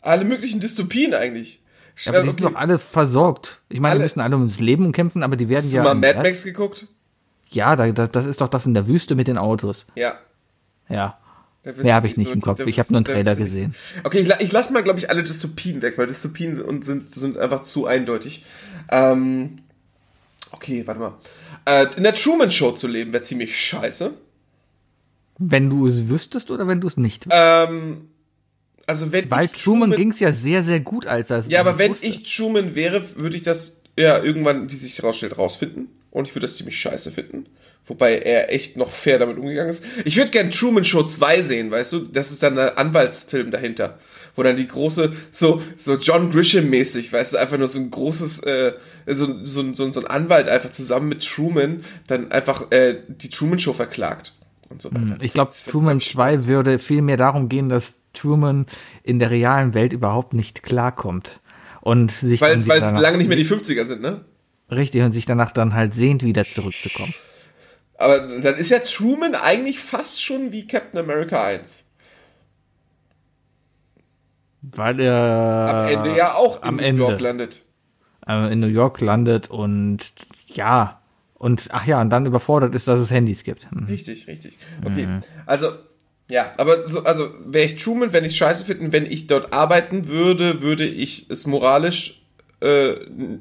Alle 0.00 0.24
möglichen 0.24 0.60
Dystopien 0.60 1.14
eigentlich. 1.14 1.60
Ja, 2.04 2.12
aber 2.12 2.22
die 2.22 2.30
sind 2.30 2.42
doch 2.42 2.54
alle 2.54 2.78
versorgt. 2.78 3.60
Ich 3.68 3.80
meine, 3.80 3.92
Alle- 3.92 3.98
die 4.00 4.02
müssen 4.04 4.20
alle 4.20 4.36
ums 4.36 4.58
Leben 4.60 4.92
kämpfen, 4.92 5.22
aber 5.22 5.36
die 5.36 5.48
werden 5.48 5.62
Hast 5.64 5.72
du 5.72 5.76
ja. 5.76 5.82
mal 5.82 5.92
im 5.92 6.00
Mad 6.00 6.14
Erd- 6.14 6.22
Max 6.24 6.44
geguckt? 6.44 6.86
Ja, 7.50 7.76
da, 7.76 7.90
da, 7.92 8.06
das 8.06 8.26
ist 8.26 8.40
doch 8.40 8.48
das 8.48 8.64
in 8.64 8.74
der 8.74 8.86
Wüste 8.86 9.14
mit 9.16 9.28
den 9.28 9.36
Autos. 9.36 9.86
Ja. 9.96 10.14
Ja. 10.88 11.18
Mehr 11.82 11.94
habe 11.94 12.06
ich 12.06 12.16
nicht 12.16 12.30
im 12.30 12.40
Kopf. 12.40 12.60
Ich 12.60 12.78
habe 12.78 12.88
nur 12.90 12.98
einen 12.98 13.04
Trailer 13.04 13.34
gesehen. 13.36 13.74
Okay, 14.02 14.20
ich, 14.20 14.30
ich 14.38 14.50
lasse 14.52 14.72
mal, 14.72 14.82
glaube 14.82 14.98
ich, 14.98 15.10
alle 15.10 15.22
Dystopien 15.22 15.82
weg, 15.82 15.98
weil 15.98 16.06
Dystopien 16.06 16.54
sind, 16.54 16.84
sind, 16.84 17.14
sind 17.14 17.36
einfach 17.36 17.62
zu 17.64 17.86
eindeutig. 17.86 18.46
Ähm, 18.88 19.58
okay, 20.52 20.86
warte 20.86 21.00
mal. 21.00 21.14
Äh, 21.66 21.86
in 21.96 22.04
der 22.04 22.14
Truman 22.14 22.50
Show 22.50 22.70
zu 22.72 22.86
leben 22.86 23.12
wäre 23.12 23.22
ziemlich 23.24 23.60
scheiße. 23.60 24.14
Wenn 25.38 25.68
du 25.68 25.86
es 25.86 26.08
wüsstest 26.08 26.50
oder 26.50 26.66
wenn 26.66 26.80
du 26.80 26.86
es 26.86 26.96
nicht 26.96 27.26
wüsstest. 27.26 27.68
Ähm, 27.70 28.08
also 28.90 29.12
wenn 29.12 29.30
Weil 29.30 29.46
ich 29.46 29.52
Truman 29.52 29.92
ging 29.92 30.10
es 30.10 30.20
ja 30.20 30.32
sehr, 30.32 30.62
sehr 30.62 30.80
gut, 30.80 31.06
als 31.06 31.30
er 31.30 31.38
es 31.38 31.48
Ja, 31.48 31.60
aber 31.60 31.78
wenn 31.78 31.92
wusste. 31.92 32.06
ich 32.06 32.36
Truman 32.36 32.74
wäre, 32.74 33.02
würde 33.16 33.36
ich 33.36 33.44
das 33.44 33.78
ja 33.96 34.22
irgendwann, 34.22 34.70
wie 34.70 34.76
sich 34.76 34.98
herausstellt, 34.98 35.38
rausfinden. 35.38 35.88
und 36.10 36.26
ich 36.26 36.34
würde 36.34 36.46
das 36.46 36.56
ziemlich 36.56 36.78
scheiße 36.78 37.12
finden. 37.12 37.46
Wobei 37.86 38.18
er 38.18 38.52
echt 38.52 38.76
noch 38.76 38.90
fair 38.90 39.18
damit 39.18 39.38
umgegangen 39.38 39.70
ist. 39.70 39.84
Ich 40.04 40.16
würde 40.16 40.30
gern 40.30 40.50
Truman 40.50 40.84
Show 40.84 41.02
2 41.04 41.42
sehen, 41.42 41.70
weißt 41.70 41.92
du? 41.92 41.98
Das 42.00 42.30
ist 42.30 42.42
dann 42.42 42.58
ein 42.58 42.76
Anwaltsfilm 42.76 43.50
dahinter. 43.50 43.98
Wo 44.36 44.42
dann 44.42 44.54
die 44.56 44.66
große, 44.68 45.12
so, 45.30 45.60
so 45.76 45.94
John 45.94 46.30
Grisham-mäßig, 46.30 47.12
weißt 47.12 47.32
du, 47.34 47.38
einfach 47.38 47.58
nur 47.58 47.68
so 47.68 47.80
ein 47.80 47.90
großes, 47.90 48.40
äh, 48.44 48.72
so, 49.06 49.44
so, 49.44 49.72
so, 49.72 49.92
so 49.92 50.00
ein 50.00 50.06
Anwalt 50.06 50.48
einfach 50.48 50.70
zusammen 50.70 51.08
mit 51.08 51.24
Truman 51.26 51.84
dann 52.06 52.30
einfach 52.30 52.70
äh, 52.70 52.96
die 53.08 53.30
Truman 53.30 53.58
Show 53.58 53.72
verklagt. 53.72 54.34
Und 54.68 54.82
so 54.82 54.92
weiter. 54.94 55.16
Ich 55.20 55.32
glaube, 55.32 55.52
Truman 55.68 56.00
2 56.00 56.44
würde 56.46 56.78
viel 56.78 57.02
mehr 57.02 57.16
darum 57.16 57.48
gehen, 57.48 57.68
dass 57.68 57.99
Truman 58.12 58.66
in 59.02 59.18
der 59.18 59.30
realen 59.30 59.74
Welt 59.74 59.92
überhaupt 59.92 60.34
nicht 60.34 60.62
klarkommt. 60.62 61.40
Und 61.80 62.10
sich 62.12 62.40
Weil 62.40 62.56
es 62.56 62.66
lange 62.66 63.18
nicht 63.18 63.28
mehr 63.28 63.36
die 63.36 63.46
50er 63.46 63.84
sind, 63.84 64.02
ne? 64.02 64.24
Richtig, 64.70 65.02
und 65.02 65.12
sich 65.12 65.26
danach 65.26 65.50
dann 65.50 65.74
halt 65.74 65.94
sehnt, 65.94 66.22
wieder 66.22 66.48
zurückzukommen. 66.48 67.14
Aber 67.96 68.18
dann 68.40 68.54
ist 68.56 68.70
ja 68.70 68.78
Truman 68.78 69.34
eigentlich 69.34 69.78
fast 69.80 70.22
schon 70.22 70.52
wie 70.52 70.66
Captain 70.66 71.00
America 71.00 71.42
1. 71.44 71.90
Weil 74.62 75.00
er 75.00 75.14
Am 75.88 75.88
Ende 75.88 76.16
ja 76.16 76.34
auch 76.34 76.62
am 76.62 76.78
in 76.78 76.96
New 76.96 77.02
York 77.02 77.12
Ende. 77.12 77.24
landet. 77.24 77.62
äh, 78.26 78.52
in 78.52 78.60
New 78.60 78.66
York 78.66 79.00
landet 79.00 79.48
und 79.50 80.12
ja, 80.46 81.00
und 81.34 81.68
ach 81.70 81.86
ja, 81.86 82.00
und 82.00 82.10
dann 82.10 82.26
überfordert 82.26 82.74
ist, 82.74 82.86
dass 82.86 82.98
es 82.98 83.10
Handys 83.10 83.42
gibt. 83.44 83.70
Hm. 83.70 83.86
Richtig, 83.86 84.26
richtig. 84.26 84.58
Okay. 84.84 85.06
Mhm. 85.06 85.20
Also, 85.46 85.72
ja, 86.30 86.52
aber 86.56 86.88
so, 86.88 87.04
also 87.04 87.30
wäre 87.44 87.66
ich 87.66 87.76
Truman, 87.76 88.12
wenn 88.12 88.24
ich 88.24 88.36
scheiße 88.36 88.64
finden, 88.64 88.92
wenn 88.92 89.04
ich 89.04 89.26
dort 89.26 89.52
arbeiten 89.52 90.08
würde, 90.08 90.62
würde 90.62 90.86
ich 90.86 91.26
es 91.28 91.46
moralisch 91.46 92.20
äh, 92.60 92.94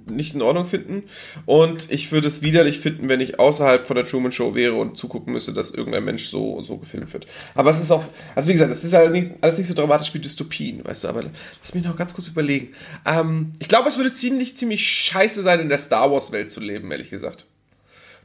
nicht 0.07 0.33
in 0.33 0.41
Ordnung 0.41 0.65
finden. 0.65 1.03
Und 1.45 1.91
ich 1.91 2.11
würde 2.11 2.27
es 2.27 2.41
widerlich 2.41 2.79
finden, 2.79 3.09
wenn 3.09 3.19
ich 3.19 3.39
außerhalb 3.39 3.87
von 3.87 3.95
der 3.95 4.05
Truman 4.05 4.31
Show 4.31 4.55
wäre 4.55 4.75
und 4.75 4.97
zugucken 4.97 5.33
müsste, 5.33 5.53
dass 5.53 5.71
irgendein 5.71 6.05
Mensch 6.05 6.25
so, 6.25 6.61
so 6.61 6.77
gefilmt 6.77 7.11
wird. 7.13 7.27
Aber 7.53 7.69
es 7.69 7.81
ist 7.81 7.91
auch, 7.91 8.03
also 8.35 8.49
wie 8.49 8.53
gesagt, 8.53 8.71
es 8.71 8.83
ist 8.83 8.93
halt 8.93 9.11
nicht, 9.11 9.31
alles 9.41 9.57
nicht 9.57 9.67
so 9.67 9.73
dramatisch 9.73 10.13
wie 10.13 10.19
Dystopien, 10.19 10.83
weißt 10.83 11.03
du, 11.03 11.07
aber 11.09 11.23
lass 11.23 11.73
mich 11.73 11.83
noch 11.83 11.95
ganz 11.95 12.13
kurz 12.13 12.27
überlegen. 12.27 12.69
Ähm, 13.05 13.53
ich 13.59 13.67
glaube, 13.67 13.89
es 13.89 13.97
würde 13.97 14.11
ziemlich, 14.11 14.55
ziemlich 14.55 14.87
scheiße 14.87 15.41
sein, 15.41 15.59
in 15.59 15.69
der 15.69 15.77
Star 15.77 16.11
Wars 16.11 16.31
Welt 16.31 16.49
zu 16.49 16.59
leben, 16.59 16.91
ehrlich 16.91 17.09
gesagt. 17.09 17.45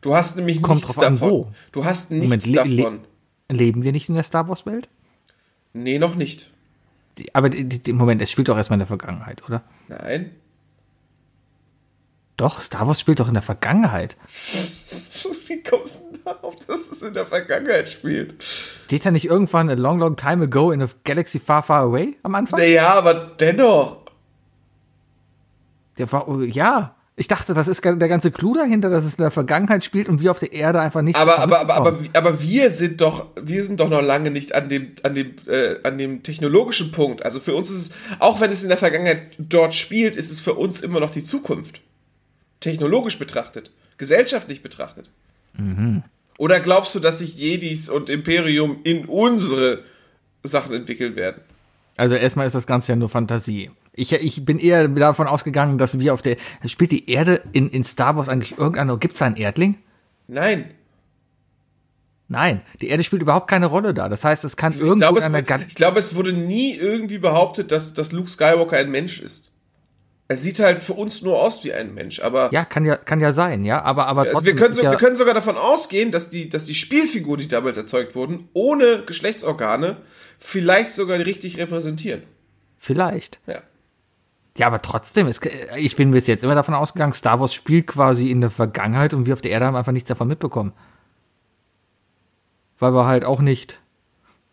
Du 0.01 0.15
hast 0.15 0.37
nämlich 0.37 0.61
Kommt 0.61 0.83
nichts 0.83 0.99
an, 0.99 1.15
davon. 1.15 1.31
wo. 1.31 1.49
Du 1.73 1.85
hast 1.85 2.11
nichts 2.11 2.47
Moment, 2.47 2.79
davon. 2.79 3.01
Leben 3.51 3.83
wir 3.83 3.93
nicht 3.93 4.09
in 4.09 4.15
der 4.15 4.25
Star 4.25 4.49
Wars 4.49 4.67
Welt? 4.67 4.89
Nee, 5.73 5.99
noch 5.99 6.15
nicht. 6.15 6.51
Aber 7.33 7.51
die, 7.51 7.93
Moment, 7.93 8.23
es 8.23 8.31
spielt 8.31 8.49
doch 8.49 8.57
erstmal 8.57 8.77
in 8.77 8.81
der 8.81 8.87
Vergangenheit, 8.87 9.45
oder? 9.45 9.63
Nein. 9.89 10.31
Doch, 12.37 12.61
Star 12.61 12.87
Wars 12.89 12.99
spielt 12.99 13.21
doch 13.21 13.29
in 13.29 13.35
der 13.35 13.43
Vergangenheit. 13.43 14.17
Wie 15.47 15.63
kommst 15.63 16.03
du 16.11 16.19
darauf, 16.25 16.57
dass 16.67 16.91
es 16.91 17.03
in 17.03 17.15
der 17.15 17.27
Vergangenheit 17.27 17.89
spielt? 17.89 18.43
Steht 18.43 19.07
da 19.07 19.11
nicht 19.11 19.27
irgendwann 19.27 19.69
a 19.69 19.75
long, 19.75 19.99
long 19.99 20.17
time 20.17 20.45
ago 20.45 20.73
in 20.73 20.83
a 20.83 20.89
galaxy 21.05 21.39
far, 21.39 21.63
far 21.63 21.83
away 21.83 22.17
am 22.23 22.35
Anfang? 22.35 22.59
Naja, 22.59 22.95
aber 22.95 23.15
dennoch. 23.39 23.99
Der 25.99 26.11
war, 26.11 26.43
ja. 26.43 26.94
Ich 27.17 27.29
dachte, 27.29 27.55
das 27.55 27.69
ist 27.69 27.85
der 27.85 27.97
ganze 27.97 28.33
Clou 28.33 28.55
dahinter, 28.55 28.91
dass 28.91 29.05
es 29.05 29.15
in 29.15 29.23
der 29.23 29.31
Vergangenheit 29.31 29.85
spielt 29.85 30.09
und 30.09 30.21
wir 30.21 30.33
auf 30.33 30.41
der 30.41 30.53
Erde 30.53 30.81
einfach 30.81 31.01
nicht. 31.01 31.17
Aber, 31.17 31.39
aber, 31.39 31.61
aber, 31.61 31.75
aber, 31.75 31.99
aber 32.13 32.43
wir 32.43 32.71
sind 32.71 33.01
doch, 33.01 33.29
wir 33.41 33.63
sind 33.63 33.79
doch 33.79 33.89
noch 33.89 34.03
lange 34.03 34.33
nicht 34.33 34.53
an 34.53 34.69
dem, 34.69 34.97
an 35.05 35.15
dem, 35.15 35.37
äh, 35.47 35.77
an 35.85 35.97
dem 35.97 36.25
technologischen 36.25 36.91
Punkt. 36.91 37.25
Also 37.25 37.39
für 37.39 37.55
uns 37.55 37.71
ist 37.71 37.79
es, 37.79 37.93
auch 38.19 38.41
wenn 38.41 38.51
es 38.51 38.65
in 38.65 38.69
der 38.69 38.79
Vergangenheit 38.79 39.29
dort 39.39 39.75
spielt, 39.75 40.17
ist 40.17 40.33
es 40.33 40.41
für 40.41 40.55
uns 40.55 40.81
immer 40.81 40.99
noch 40.99 41.11
die 41.11 41.23
Zukunft. 41.23 41.83
Technologisch 42.59 43.19
betrachtet, 43.19 43.71
gesellschaftlich 43.97 44.63
betrachtet. 44.63 45.09
Oder 46.39 46.59
glaubst 46.59 46.97
du, 46.97 46.99
dass 46.99 47.21
sich 47.21 47.37
Jedis 47.37 47.89
und 47.89 48.11
Imperium 48.11 48.81
in 48.83 49.05
unsere 49.05 49.85
Sachen 50.43 50.75
entwickeln 50.75 51.15
werden? 51.15 51.43
Also 51.97 52.17
erstmal 52.17 52.47
ist 52.47 52.55
das 52.55 52.67
Ganze 52.67 52.93
ja 52.93 52.97
nur 52.97 53.09
Fantasie. 53.09 53.71
Ich, 53.93 54.13
ich 54.13 54.45
bin 54.45 54.59
eher 54.59 54.89
davon 54.89 55.29
ausgegangen, 55.29 55.79
dass 55.79 55.99
wir 55.99 56.13
auf 56.13 56.23
der. 56.23 56.37
Spielt 56.67 56.91
die 56.91 57.09
Erde 57.09 57.41
in, 57.53 57.69
in 57.71 57.85
Star 57.85 58.17
Wars 58.17 58.29
eigentlich 58.29 58.59
irgendeine. 58.59 58.99
Gibt 58.99 59.13
es 59.13 59.19
da 59.21 59.27
einen 59.27 59.37
Erdling? 59.37 59.77
Nein. 60.27 60.71
Nein, 62.27 62.63
die 62.81 62.89
Erde 62.89 63.05
spielt 63.05 63.23
überhaupt 63.23 63.49
keine 63.49 63.67
Rolle 63.67 63.93
da. 63.95 64.09
Das 64.09 64.25
heißt, 64.25 64.45
es 64.45 64.57
kann 64.57 64.73
Ich 64.73 64.81
irgendwo 64.81 64.97
glaube, 65.13 65.19
es, 65.21 65.31
wird- 65.33 65.65
ich 65.69 65.75
glaube, 65.75 65.99
es 65.99 66.15
wurde 66.17 66.33
nie 66.33 66.75
irgendwie 66.75 67.19
behauptet, 67.19 67.71
dass, 67.71 67.93
dass 67.95 68.13
Luke 68.13 68.29
Skywalker 68.31 68.79
ein 68.79 68.91
Mensch 68.91 69.21
ist. 69.21 69.53
Er 70.27 70.37
sieht 70.37 70.59
halt 70.61 70.83
für 70.83 70.95
uns 70.95 71.21
nur 71.21 71.41
aus 71.41 71.65
wie 71.65 71.73
ein 71.75 71.93
Mensch, 71.93 72.21
aber 72.21 72.51
Ja, 72.53 72.65
kann 72.65 72.87
ja, 72.87 72.97
kann 72.97 73.21
ja 73.21 73.33
sein, 73.33 73.65
ja. 73.65 73.83
Aber, 73.83 74.07
aber 74.07 74.23
also 74.23 74.45
wir, 74.45 74.57
können 74.57 74.75
so, 74.75 74.83
ja, 74.83 74.91
wir 74.91 74.99
können 74.99 75.17
sogar 75.17 75.35
davon 75.35 75.57
ausgehen, 75.57 76.11
dass 76.11 76.31
die, 76.31 76.49
dass 76.49 76.65
die 76.65 76.75
Spielfiguren, 76.75 77.41
die 77.41 77.49
damals 77.49 77.77
erzeugt 77.77 78.15
wurden, 78.15 78.49
ohne 78.55 79.05
Geschlechtsorgane, 79.05 79.99
vielleicht 80.39 80.93
sogar 80.93 81.19
richtig 81.19 81.59
repräsentieren. 81.59 82.23
Vielleicht. 82.79 83.39
Ja. 83.47 83.63
Ja, 84.57 84.69
aber 84.69 84.81
trotzdem, 84.83 85.27
es, 85.27 85.41
ich 85.77 85.97
bin 85.97 86.13
bis 86.13 86.27
jetzt 86.27 86.45
immer 86.45 86.55
davon 86.55 86.75
ausgegangen, 86.75 87.13
Star 87.13 87.41
Wars 87.41 87.53
spielt 87.53 87.89
quasi 87.89 88.31
in 88.31 88.41
der 88.41 88.51
Vergangenheit 88.51 89.13
und 89.13 89.27
wir 89.27 89.35
auf 89.35 89.41
der 89.41 89.51
Erde 89.51 89.67
haben 89.67 89.75
einfach 89.75 89.93
nichts 89.93 90.09
davon 90.09 90.29
mitbekommen. 90.29 90.73
Weil 92.79 92.95
wir 92.95 93.07
halt 93.07 93.25
auch 93.25 93.41
nicht. 93.41 93.81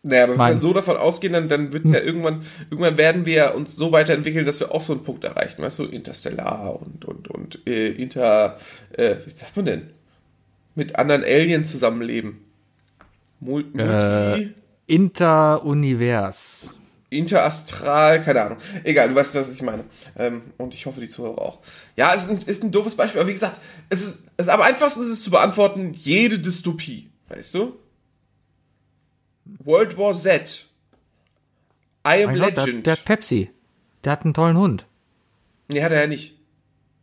Naja, 0.04 0.24
aber 0.24 0.34
wenn 0.34 0.56
wir 0.56 0.58
so 0.58 0.74
davon 0.74 0.98
ausgehen, 0.98 1.34
dann, 1.34 1.48
dann 1.48 1.74
wird 1.74 1.86
ja 1.86 2.00
irgendwann, 2.00 2.44
irgendwann 2.72 2.98
werden 2.98 3.26
wir 3.28 3.54
uns 3.54 3.76
so 3.76 3.92
weiterentwickeln, 3.92 4.46
dass 4.46 4.60
wir 4.60 4.72
auch 4.72 4.82
so 4.82 4.94
einen 4.94 5.04
Punkt 5.04 5.24
erreichen, 5.24 5.62
weißt 5.62 5.78
du, 5.80 5.86
Interstellar 5.86 6.82
und, 6.82 7.06
und, 7.06 7.28
und 7.28 7.68
äh, 7.68 7.90
Inter, 7.90 8.58
äh, 8.94 9.18
wie 9.24 9.30
sagt 9.30 9.56
man 9.56 9.66
denn? 9.66 9.92
Mit 10.74 10.96
anderen 10.96 11.24
Aliens 11.24 11.70
zusammenleben. 11.72 12.40
Mul 13.40 13.66
Multi, 13.74 14.44
Äh. 14.44 14.50
Interunivers. 14.88 16.78
Interastral, 17.10 18.24
keine 18.24 18.42
Ahnung. 18.42 18.58
Egal, 18.86 19.10
du 19.10 19.16
weißt, 19.16 19.36
was 19.36 19.52
ich 19.52 19.62
meine. 19.62 19.84
Ähm, 20.18 20.44
und 20.58 20.74
ich 20.74 20.86
hoffe, 20.86 21.02
die 21.02 21.10
Zuhörer 21.10 21.40
auch. 21.42 21.60
Ja, 21.98 22.14
es 22.14 22.24
ist 22.24 22.30
ein, 22.30 22.42
ist 22.46 22.64
ein 22.64 22.72
doofes 22.72 22.96
Beispiel, 22.96 23.20
aber 23.20 23.28
wie 23.30 23.34
gesagt, 23.34 23.60
es 23.90 24.02
ist, 24.02 24.24
es 24.38 24.46
ist 24.48 24.50
am 24.50 24.62
einfachsten 24.62 25.02
ist 25.02 25.10
es 25.10 25.24
zu 25.24 25.30
beantworten, 25.30 25.92
jede 25.94 26.40
Dystopie, 26.40 27.10
weißt 27.28 27.54
du? 27.56 27.76
World 29.46 29.98
War 29.98 30.14
Z. 30.14 30.68
I 32.08 32.24
am 32.24 32.32
Mein 32.32 32.40
Gott, 32.40 32.58
der, 32.58 32.66
Legend. 32.66 32.86
der 32.88 32.94
hat 32.94 33.06
Pepsi. 33.06 33.50
Der 34.04 34.12
hat 34.14 34.24
einen 34.26 34.34
tollen 34.34 34.58
Hund. 34.58 34.86
nee, 35.68 35.82
hat 35.84 35.92
er 35.92 36.02
ja 36.02 36.08
nicht. 36.08 36.38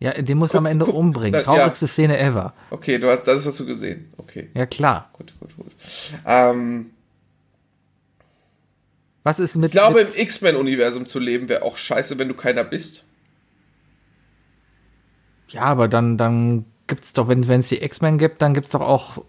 Ja, 0.01 0.12
den 0.12 0.39
muss 0.39 0.55
er 0.55 0.59
am 0.59 0.66
Ende 0.66 0.84
guck, 0.84 0.95
umbringen. 0.95 1.34
ja. 1.34 1.43
Traurigste 1.43 1.89
Szene 1.89 2.18
ever. 2.18 2.55
Okay, 2.70 2.99
du 2.99 3.11
hast, 3.11 3.24
das 3.24 3.45
hast 3.47 3.59
du 3.59 3.66
gesehen. 3.66 4.12
Okay, 4.16 4.49
Ja, 4.55 4.64
klar. 4.66 5.11
gut, 5.12 5.34
gut, 5.41 5.57
gut. 5.57 5.72
Ähm, 6.24 6.91
Was 9.24 9.41
ist 9.41 9.57
mit. 9.57 9.66
ich 9.66 9.72
glaube, 9.72 10.05
mit, 10.05 10.14
im 10.14 10.20
X-Men-Universum 10.22 11.07
zu 11.07 11.18
leben 11.18 11.49
wäre 11.49 11.62
auch 11.62 11.76
scheiße, 11.76 12.16
wenn 12.18 12.28
du 12.28 12.34
keiner 12.34 12.62
bist. 12.64 13.05
ja, 15.49 15.62
aber 15.62 15.89
dann, 15.89 16.16
dann 16.16 16.64
gibt's 16.86 17.12
doch, 17.12 17.26
wenn 17.28 17.43
es 17.51 17.68
die 17.68 17.82
X-Men 17.82 18.18
gibt, 18.18 18.41
dann 18.43 18.55
gibt's 18.55 18.70
doch 18.70 18.80
auch 18.80 19.24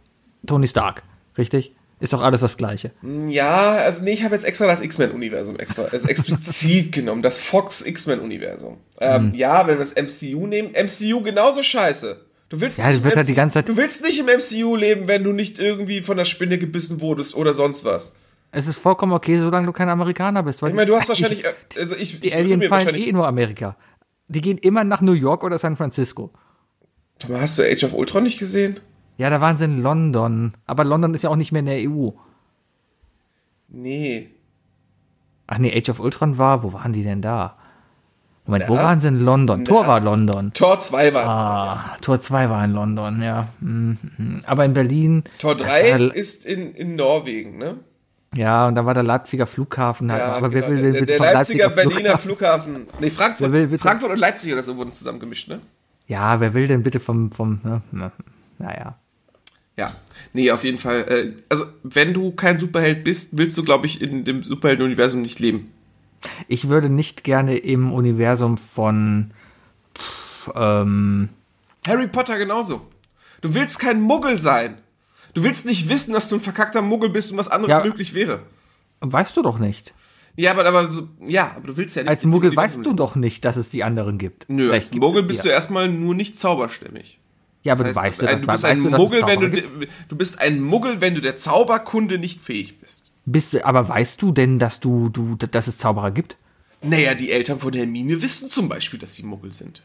Tony 0.46 0.68
Stark. 0.68 1.04
Richtig? 1.38 1.76
Ist 2.00 2.14
doch 2.14 2.22
alles 2.22 2.40
das 2.42 2.56
Gleiche. 2.58 2.92
Ja, 3.28 3.72
also 3.76 4.04
nee, 4.04 4.12
ich 4.12 4.24
habe 4.24 4.34
jetzt 4.34 4.46
extra 4.46 4.68
das 4.68 4.82
X-Men-Universum 4.82 5.58
extra, 5.58 5.84
also 5.84 6.08
explizit 6.08 6.92
genommen, 6.94 7.22
das 7.22 7.40
Fox 7.40 7.82
X-Men-Universum. 7.82 8.78
Ähm, 9.02 9.34
Ja, 9.36 9.68
wenn 9.68 9.78
wir 9.78 9.86
das 9.86 9.96
MCU 9.96 10.48
nehmen, 10.48 10.72
MCU 10.74 11.22
genauso 11.22 11.62
scheiße. 11.62 12.18
Du 12.48 12.62
willst, 12.62 12.80
Ja, 12.80 12.88
nicht 12.88 13.04
wird 13.04 13.14
im 13.14 13.18
halt 13.18 13.28
die 13.28 13.34
ganze 13.36 13.56
Zeit- 13.56 13.68
du 13.70 13.76
willst 13.78 14.02
nicht 14.04 14.18
im 14.20 14.28
MCU 14.28 14.76
leben, 14.76 15.08
wenn 15.08 15.24
du 15.24 15.34
nicht 15.34 15.60
irgendwie 15.60 16.02
von 16.02 16.18
der 16.18 16.26
Spinne 16.26 16.58
gebissen 16.58 17.02
wurdest 17.02 17.36
oder 17.36 17.54
sonst 17.54 17.84
was. 17.86 18.14
Es 18.52 18.66
ist 18.66 18.78
vollkommen 18.80 19.12
okay, 19.14 19.38
solange 19.38 19.68
du 19.68 19.74
kein 19.74 19.90
Amerikaner 19.90 20.42
bist. 20.42 20.62
Weil 20.62 20.70
Ich 20.70 20.76
meine, 20.76 20.88
du 20.88 20.96
hast 20.98 21.10
wahrscheinlich, 21.10 21.44
äh, 21.46 21.54
also 21.78 21.96
ich, 21.96 22.20
Die 22.22 22.28
ich 22.28 22.36
Alien 22.36 22.64
fallen 22.64 22.96
eh 22.96 23.12
nur 23.12 23.28
Amerika. 23.28 23.76
Die 24.28 24.42
gehen 24.42 24.58
immer 24.58 24.84
nach 24.84 25.02
New 25.02 25.12
York 25.14 25.44
oder 25.44 25.58
San 25.58 25.76
Francisco. 25.76 26.32
Aber 27.26 27.42
hast 27.42 27.60
du 27.60 27.64
Age 27.64 27.84
of 27.84 27.94
Ultron 27.94 28.24
nicht 28.24 28.40
gesehen? 28.40 28.80
Ja, 29.20 29.30
da 29.30 29.42
waren 29.42 29.58
sie 29.58 29.66
in 29.66 29.82
London. 29.82 30.54
Aber 30.66 30.86
London 30.86 31.14
ist 31.14 31.24
ja 31.24 31.30
auch 31.30 31.36
nicht 31.36 31.52
mehr 31.52 31.60
in 31.60 31.66
der 31.66 31.90
EU. 31.90 32.12
Nee. 33.68 34.30
Ach 35.46 35.58
nee, 35.58 35.78
Age 35.78 35.90
of 35.90 36.00
Ultron 36.00 36.38
war, 36.38 36.64
wo 36.64 36.72
waren 36.72 36.94
die 36.94 37.04
denn 37.04 37.22
da? 37.22 37.58
Moment, 38.46 38.70
wo 38.70 38.76
Na? 38.76 38.84
waren 38.84 39.02
sie 39.02 39.10
in 39.10 39.20
London? 39.20 39.66
Tor 39.66 39.88
war 39.88 40.00
London. 40.00 40.54
Tor 40.54 40.80
2 40.80 41.14
war. 41.14 41.26
Ah, 41.28 41.98
Tor 42.02 42.22
2 42.22 42.50
war 42.50 42.64
in 42.64 42.72
London, 42.72 43.22
ja. 43.22 43.50
Mhm. 43.60 44.40
Aber 44.46 44.64
in 44.64 44.74
Berlin. 44.74 45.24
Tor 45.38 45.56
3 45.56 45.90
Ja, 45.90 45.98
ist 45.98 46.46
in, 46.46 46.74
in 46.74 46.96
Norwegen, 46.96 47.58
ne? 47.58 47.76
Ja, 48.36 48.70
und 48.70 48.76
da 48.76 48.86
war 48.86 48.94
der 48.94 49.04
Leipziger 49.04 49.48
Flughafen. 49.48 50.14
halt. 50.14 50.22
aber 50.22 50.54
wer 50.54 50.62
genau. 50.62 50.74
will 50.74 50.82
denn 50.82 50.94
der, 50.94 51.00
bitte 51.02 51.18
der 51.18 51.18
vom 51.18 51.34
Leipziger 51.34 51.70
Berliner 51.70 52.18
Flughafen. 52.18 52.88
Nee, 53.02 53.10
Frankfurt, 53.10 53.52
will 53.52 53.78
Frankfurt 53.78 54.12
und 54.12 54.18
Leipzig 54.18 54.54
oder 54.54 54.64
so 54.64 54.78
wurden 54.78 54.94
zusammen 54.94 55.20
gemischt, 55.20 55.50
ne? 55.50 55.60
Ja, 56.08 56.40
wer 56.40 56.54
will 56.54 56.70
denn 56.70 56.84
bitte 56.84 57.02
vom, 57.02 57.34
vom, 57.34 57.60
ne, 57.64 57.82
ne, 57.92 58.12
naja. 58.60 58.96
Ja, 59.80 59.96
nee, 60.34 60.52
auf 60.52 60.64
jeden 60.66 60.78
Fall. 60.78 61.06
Äh, 61.08 61.42
also, 61.48 61.64
wenn 61.84 62.14
du 62.14 62.32
kein 62.34 62.60
Superheld 62.60 63.04
bist, 63.06 63.38
willst 63.38 63.58
du, 63.58 63.64
glaube 63.64 63.86
ich, 63.86 64.02
in 64.02 64.26
dem 64.26 64.44
Superhelden-Universum 64.44 65.22
nicht 65.22 65.40
leben. 65.40 65.72
Ich 66.50 66.68
würde 66.68 66.90
nicht 66.90 67.24
gerne 67.24 67.56
im 67.58 67.94
Universum 67.94 68.58
von, 68.58 69.32
pff, 69.98 70.52
ähm, 70.54 71.30
Harry 71.88 72.08
Potter 72.08 72.38
genauso. 72.38 72.82
Du 73.40 73.56
willst 73.56 73.80
kein 73.80 74.02
Muggel 74.02 74.38
sein. 74.38 74.80
Du 75.34 75.44
willst 75.44 75.66
nicht 75.66 75.88
wissen, 75.88 76.14
dass 76.14 76.28
du 76.28 76.36
ein 76.36 76.42
verkackter 76.42 76.82
Muggel 76.82 77.10
bist 77.10 77.32
und 77.32 77.38
was 77.38 77.48
anderes 77.48 77.72
Ja. 77.78 77.84
möglich 77.86 78.14
wäre. 78.14 78.42
Weißt 79.00 79.38
du 79.38 79.42
doch 79.42 79.60
nicht. 79.60 79.94
Ja, 80.36 80.52
aber, 80.52 80.66
aber 80.66 80.90
so, 80.90 81.08
ja, 81.26 81.54
aber 81.56 81.68
du 81.68 81.78
willst 81.78 81.96
ja 81.96 82.04
nicht. 82.04 82.10
Als 82.10 82.26
Muggel 82.26 82.54
weißt 82.54 82.86
du 82.86 82.94
doch 82.94 83.16
nicht, 83.16 83.46
dass 83.46 83.56
es 83.56 83.70
die 83.70 83.84
anderen 83.86 84.18
gibt. 84.18 84.46
Nö, 84.50 84.68
Vielleicht 84.70 84.92
als 84.92 85.00
Muggel 85.00 85.24
bist 85.24 85.44
die 85.44 85.48
du 85.48 85.54
erstmal 85.54 85.88
nur 85.88 86.16
nicht 86.16 86.38
zauberstämmig. 86.38 87.20
Ja, 87.64 87.74
aber 87.74 87.84
Das 87.84 87.94
du 87.94 88.00
heißt, 88.02 88.22
weißt, 88.22 88.30
ein- 88.34 88.42
du, 88.42 88.48
bist 88.48 88.64
weißt 88.64 88.78
ein 88.78 88.84
du, 88.84 88.90
dass 88.90 89.00
es 89.02 89.10
Muggel, 89.10 89.22
wenn 89.28 89.42
du, 89.82 89.88
du 90.08 90.16
bist 90.16 90.40
ein 90.40 90.62
Muggel, 90.62 91.02
wenn 91.02 91.16
du 91.16 91.22
der 91.22 91.36
Zauberkunde 91.36 92.18
nicht 92.18 92.42
fähig 92.42 92.80
bist. 92.80 93.02
Bist 93.26 93.54
du, 93.54 93.66
aber 93.66 93.88
weißt 93.90 94.22
du 94.22 94.32
denn, 94.32 94.60
dass 94.60 94.80
du, 94.80 95.10
du, 95.10 95.36
dass 95.36 95.68
es 95.68 95.78
Zauberer 95.78 96.12
gibt? 96.12 96.38
Naja, 96.82 97.14
die 97.14 97.32
Eltern 97.32 97.60
von 97.60 97.74
Hermine 97.74 98.22
wissen 98.22 98.50
zum 98.50 98.70
Beispiel, 98.70 98.98
dass 99.00 99.16
sie 99.16 99.24
Muggel 99.24 99.52
sind. 99.52 99.84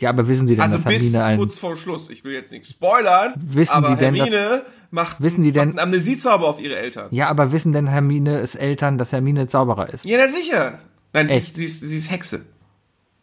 Ja, 0.00 0.08
aber 0.08 0.26
wissen 0.26 0.46
die 0.46 0.54
denn, 0.56 0.64
Also 0.64 0.78
dass 0.78 0.86
bis 0.86 1.02
Hermine 1.02 1.24
ein, 1.24 1.38
kurz 1.38 1.58
vor 1.58 1.76
Schluss. 1.76 2.08
Ich 2.10 2.24
will 2.24 2.32
jetzt 2.32 2.50
nicht 2.50 2.66
spoilern, 2.66 3.34
Wissen 3.36 3.72
aber 3.74 3.90
die 3.90 3.96
denn, 3.96 4.14
dass- 4.16 4.28
Hermine 4.30 4.62
macht, 4.90 5.20
Wissen 5.20 5.44
die 5.44 5.52
denn- 5.52 5.68
macht 5.68 5.78
einen 5.78 5.92
Amnesiezauber 5.94 6.48
auf 6.48 6.58
ihre 6.58 6.76
Eltern. 6.76 7.08
Ja, 7.10 7.28
aber 7.28 7.52
wissen 7.52 7.72
denn 7.74 7.86
Hermines 7.86 8.54
Eltern, 8.54 8.96
dass 8.98 9.12
Hermine 9.12 9.46
Zauberer 9.46 9.92
ist? 9.92 10.04
Ja, 10.06 10.18
na 10.18 10.28
sicher. 10.28 10.78
Nein, 11.12 11.28
sie 11.28 11.34
ist, 11.36 11.56
sie, 11.58 11.64
ist, 11.66 11.80
sie 11.82 11.96
ist 11.96 12.10
Hexe. 12.10 12.46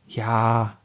Ja. 0.08 0.78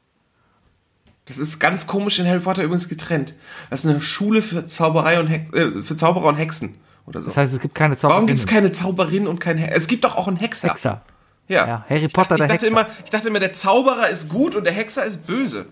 Das 1.27 1.39
ist 1.39 1.59
ganz 1.59 1.87
komisch 1.87 2.19
in 2.19 2.27
Harry 2.27 2.41
Potter 2.41 2.63
übrigens 2.63 2.89
getrennt. 2.89 3.35
Das 3.71 3.85
ist 3.85 3.91
eine 3.91 4.01
Schule 4.01 4.43
für 4.43 4.67
Zauberei 4.67 5.19
und 5.21 5.29
Hex, 5.29 5.53
äh, 5.55 5.71
für 5.79 5.97
Zauberer 5.97 6.27
und 6.27 6.37
Hexen 6.37 6.77
oder 7.07 7.21
so. 7.23 7.27
Das 7.29 7.37
heißt, 7.39 7.53
es 7.55 7.61
gibt 7.61 7.75
keine 7.75 7.95
Warum 7.95 8.01
Zauberer. 8.11 8.27
gibt 8.27 8.39
es 8.41 8.47
keine 8.47 8.73
Zauberin 8.73 9.27
und 9.27 9.39
kein 9.41 9.57
Hexer? 9.57 9.77
Es 9.77 9.87
gibt 9.87 10.05
doch 10.05 10.17
auch 10.17 10.29
einen 10.29 10.37
Hexer. 10.37 10.69
Hexer? 10.69 11.03
Ja. 11.49 11.67
Ja, 11.67 11.85
Harry 11.89 12.07
ich 12.07 12.13
Potter, 12.13 12.37
dachte, 12.37 12.47
der 12.49 12.57
ich 12.57 12.61
dachte 12.63 12.67
Hexer. 12.67 12.81
immer, 12.87 12.87
ich 13.05 13.11
dachte 13.11 13.29
immer, 13.29 13.41
der 13.41 13.53
Zauberer 13.53 14.09
ist 14.09 14.29
gut 14.29 14.55
und 14.55 14.65
der 14.65 14.73
Hexer 14.73 15.05
ist 15.05 15.27
böse. 15.27 15.67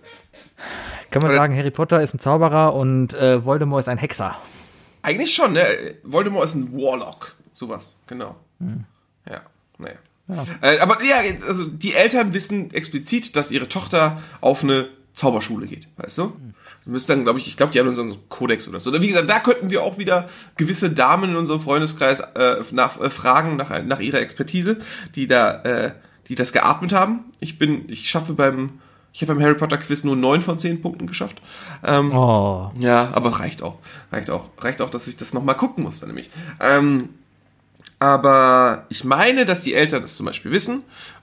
Kann 1.11 1.23
man 1.23 1.31
Oder- 1.33 1.39
sagen, 1.41 1.57
Harry 1.57 1.71
Potter 1.71 2.01
ist 2.03 2.15
ein 2.15 2.19
Zauberer 2.21 2.75
und 2.75 3.13
äh, 3.15 3.45
Voldemort 3.45 3.81
ist 3.81 3.89
ein 3.89 3.99
Hexer. 3.99 4.37
Eigentlich 5.03 5.35
schon, 5.35 5.53
ne? 5.55 5.67
Voldemort 6.03 6.47
ist 6.47 6.55
ein 6.55 6.73
Warlock. 6.73 7.35
Sowas, 7.53 7.97
genau. 8.07 8.37
Hm. 8.61 8.85
Ja, 9.29 9.41
naja. 9.79 9.97
Äh, 10.63 10.79
aber 10.79 11.03
ja, 11.05 11.17
also 11.47 11.67
die 11.67 11.93
Eltern 11.95 12.33
wissen 12.33 12.71
explizit, 12.73 13.37
dass 13.37 13.51
ihre 13.51 13.69
Tochter 13.69 14.23
auf 14.41 14.63
eine 14.63 14.89
Zauberschule 15.15 15.67
geht, 15.67 15.89
weißt 15.97 16.19
du? 16.19 16.33
Du 16.85 16.91
müsst 16.91 17.09
dann, 17.09 17.23
glaube 17.23 17.39
ich, 17.39 17.47
ich 17.47 17.57
glaube, 17.57 17.73
die 17.73 17.79
haben 17.79 17.93
so 17.93 18.03
einen 18.03 18.17
Kodex 18.29 18.69
oder 18.69 18.81
so. 18.81 18.93
Wie 19.01 19.07
gesagt, 19.07 19.31
da 19.31 19.39
könnten 19.39 19.71
wir 19.71 19.83
auch 19.83 19.99
wieder 19.99 20.29
gewisse 20.57 20.91
Damen 20.91 21.31
in 21.31 21.37
unserem 21.37 21.61
Freundeskreis 21.61 22.21
äh, 22.21 22.57
nach, 22.73 23.01
äh, 23.01 23.09
fragen 23.11 23.57
nach, 23.57 23.83
nach 23.85 24.01
ihrer 24.01 24.21
Expertise, 24.21 24.79
die 25.15 25.27
da, 25.29 25.63
äh, 25.63 25.93
die 26.29 26.35
das 26.35 26.53
geatmet 26.53 26.93
haben. 26.93 27.21
Ich 27.41 27.59
bin, 27.59 27.89
ich 27.89 28.09
schaffe 28.11 28.33
beim, 28.33 28.81
ich 29.13 29.23
habe 29.23 29.35
beim 29.35 29.43
Harry 29.45 29.55
Potter 29.55 29.79
Quiz 29.79 30.03
nur 30.03 30.17
neun 30.17 30.43
von 30.43 30.59
zehn 30.59 30.81
Punkten 30.81 31.07
geschafft. 31.07 31.41
Ähm, 31.85 32.11
Oh. 32.13 32.73
ja, 32.79 33.11
aber 33.13 33.39
reicht 33.39 33.63
auch. 33.63 33.79
Reicht 34.11 34.31
auch. 34.31 34.51
Reicht 34.59 34.81
auch, 34.83 34.91
dass 34.91 35.07
ich 35.07 35.17
das 35.17 35.33
nochmal 35.33 35.57
gucken 35.57 35.85
muss, 35.85 36.01
dann 36.01 36.09
nämlich. 36.09 36.31
Ähm, 36.59 37.11
aber 38.01 38.87
ich 38.89 39.05
meine, 39.05 39.45
dass 39.45 39.61
die 39.61 39.75
Eltern 39.75 40.03
das 40.03 40.17
zum 40.17 40.27
Beispiel 40.27 40.51
wissen 40.51 40.83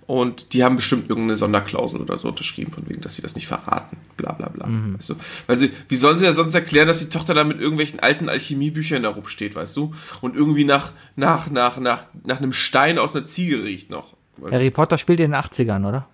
und 0.09 0.53
die 0.53 0.63
haben 0.63 0.75
bestimmt 0.75 1.07
irgendeine 1.07 1.37
Sonderklausel 1.37 2.01
oder 2.01 2.17
so 2.17 2.29
unterschrieben, 2.29 2.71
von 2.71 2.89
wegen, 2.89 2.99
dass 3.01 3.15
sie 3.15 3.21
das 3.21 3.35
nicht 3.35 3.45
verraten. 3.45 3.97
Bla 4.17 4.31
bla 4.31 4.49
bla. 4.49 4.67
Weißt 4.97 5.09
du? 5.11 5.15
Weil 5.45 5.55
sie, 5.57 5.71
wie 5.87 5.95
sollen 5.97 6.17
sie 6.17 6.25
ja 6.25 6.33
sonst 6.33 6.55
erklären, 6.55 6.87
dass 6.87 6.97
die 6.99 7.09
Tochter 7.09 7.35
da 7.35 7.43
mit 7.43 7.59
irgendwelchen 7.61 7.99
alten 7.99 8.27
Alchemiebüchern 8.27 9.03
da 9.03 9.09
rumsteht, 9.09 9.53
weißt 9.55 9.77
du? 9.77 9.93
Und 10.21 10.35
irgendwie 10.35 10.63
nach, 10.65 10.93
nach, 11.15 11.51
nach, 11.51 11.77
nach, 11.77 12.07
nach 12.25 12.37
einem 12.39 12.53
Stein 12.53 12.97
aus 12.97 13.15
einer 13.15 13.27
Ziege 13.27 13.63
riecht 13.63 13.91
noch. 13.91 14.15
Harry 14.49 14.71
Potter 14.71 14.97
spielt 14.97 15.19
in 15.19 15.29
den 15.31 15.39
80ern, 15.39 15.87
oder? 15.87 16.07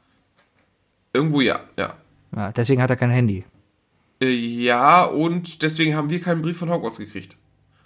Irgendwo 1.13 1.39
ja, 1.39 1.61
ja. 1.79 1.93
Ja, 2.35 2.51
deswegen 2.51 2.81
hat 2.81 2.89
er 2.89 2.97
kein 2.97 3.11
Handy. 3.11 3.45
Äh, 4.21 4.27
Ja, 4.29 5.03
und 5.05 5.61
deswegen 5.61 5.95
haben 5.95 6.09
wir 6.09 6.19
keinen 6.19 6.41
Brief 6.41 6.57
von 6.57 6.69
Hogwarts 6.69 6.97
gekriegt. 6.97 7.37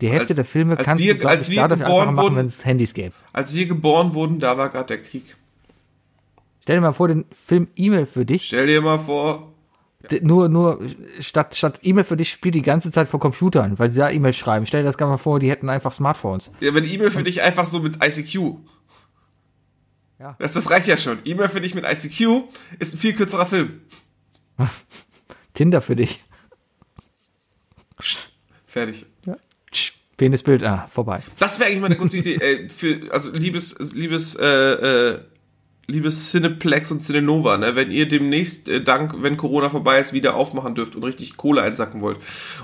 Die 0.01 0.07
Hälfte 0.10 0.30
Als- 0.30 0.36
der 0.38 0.45
Filme 0.45 0.76
kannst 0.78 1.03
wir- 1.03 1.14
du, 1.14 1.20
glaub 1.20 1.32
als 1.34 1.49
ich, 1.49 1.55
wir 1.55 1.68
geboren 1.68 2.16
machen, 2.16 2.18
wurden- 2.26 2.36
wenn 2.38 2.45
es 2.47 2.66
Handys 2.66 2.93
gäbe. 2.93 3.14
Als 3.34 3.53
wir 3.53 3.68
geboren 3.68 4.14
wurden, 4.16 4.39
da 4.39 4.57
war 4.57 4.70
gerade 4.70 4.88
der 4.88 5.01
Krieg. 5.03 5.36
Stell 6.62 6.76
dir 6.78 6.82
mal 6.82 6.93
vor, 6.93 7.07
den 7.07 7.26
Film 7.32 7.68
E-Mail 7.76 8.05
für 8.05 8.26
dich, 8.26 8.47
Stell 8.47 8.68
dir 8.68 8.82
mal 8.82 8.99
vor, 8.99 9.53
d- 10.12 10.22
nur, 10.22 10.49
nur, 10.49 10.80
statt, 11.20 11.55
statt 11.55 11.80
E-Mail 11.82 12.03
für 12.03 12.18
dich 12.18 12.30
spielt 12.32 12.55
die 12.55 12.62
ganze 12.62 12.91
Zeit 12.91 13.07
vor 13.07 13.20
Computern, 13.20 13.80
weil 13.80 13.89
sie 13.89 13.99
da 13.99 14.10
E-Mail 14.10 14.34
schreiben. 14.34 14.66
Stell 14.66 14.82
dir 14.82 14.86
das 14.88 14.97
gerne 14.97 15.12
mal 15.12 15.18
vor, 15.18 15.39
die 15.39 15.49
hätten 15.49 15.70
einfach 15.70 15.93
Smartphones. 15.93 16.51
ja, 16.60 16.74
wenn 16.74 16.84
E-Mail 16.86 17.12
für 17.12 17.24
dich 17.24 17.41
einfach 17.41 17.66
so 17.66 17.80
mit 17.80 18.03
ICQ. 18.03 18.55
Ja. 20.20 20.36
Das, 20.38 20.53
das 20.53 20.70
reicht 20.70 20.88
ja 20.88 20.97
schon. 20.97 21.20
E-Mail 21.26 21.47
für 21.47 21.62
dich 21.62 21.74
mit 21.76 21.86
ICQ 21.86 22.43
ist 22.78 22.93
ein 22.93 22.99
viel 22.99 23.14
kürzerer 23.14 23.45
Film. 23.45 23.82
Tinder 25.53 25.82
für 25.82 25.95
dich. 25.95 26.22
Fertig. 28.68 29.05
Tsch, 29.72 29.93
Penisbild, 30.18 30.64
ah, 30.64 30.88
vorbei. 30.91 31.22
Das 31.39 31.60
wäre 31.60 31.70
eigentlich 31.70 31.80
mal 31.82 31.88
eine 31.88 31.95
gute 31.97 32.18
Idee. 32.18 32.36
Äh, 32.36 32.70
für, 32.70 33.12
also 33.12 33.32
liebes, 33.32 33.78
liebes, 33.93 34.36
äh, 34.36 34.45
äh, 34.45 35.20
liebes 35.89 36.31
Cineplex 36.31 36.91
und 36.91 37.01
Cinenova, 37.01 37.57
ne, 37.57 37.75
wenn 37.75 37.91
ihr 37.91 38.07
demnächst, 38.07 38.69
äh, 38.69 38.81
dank, 38.81 39.15
wenn 39.21 39.37
Corona 39.37 39.69
vorbei 39.69 39.99
ist, 39.99 40.13
wieder 40.13 40.35
aufmachen 40.35 40.75
dürft 40.75 40.95
und 40.95 41.03
richtig 41.03 41.37
Kohle 41.37 41.61
einsacken 41.61 42.01
wollt 42.01 42.17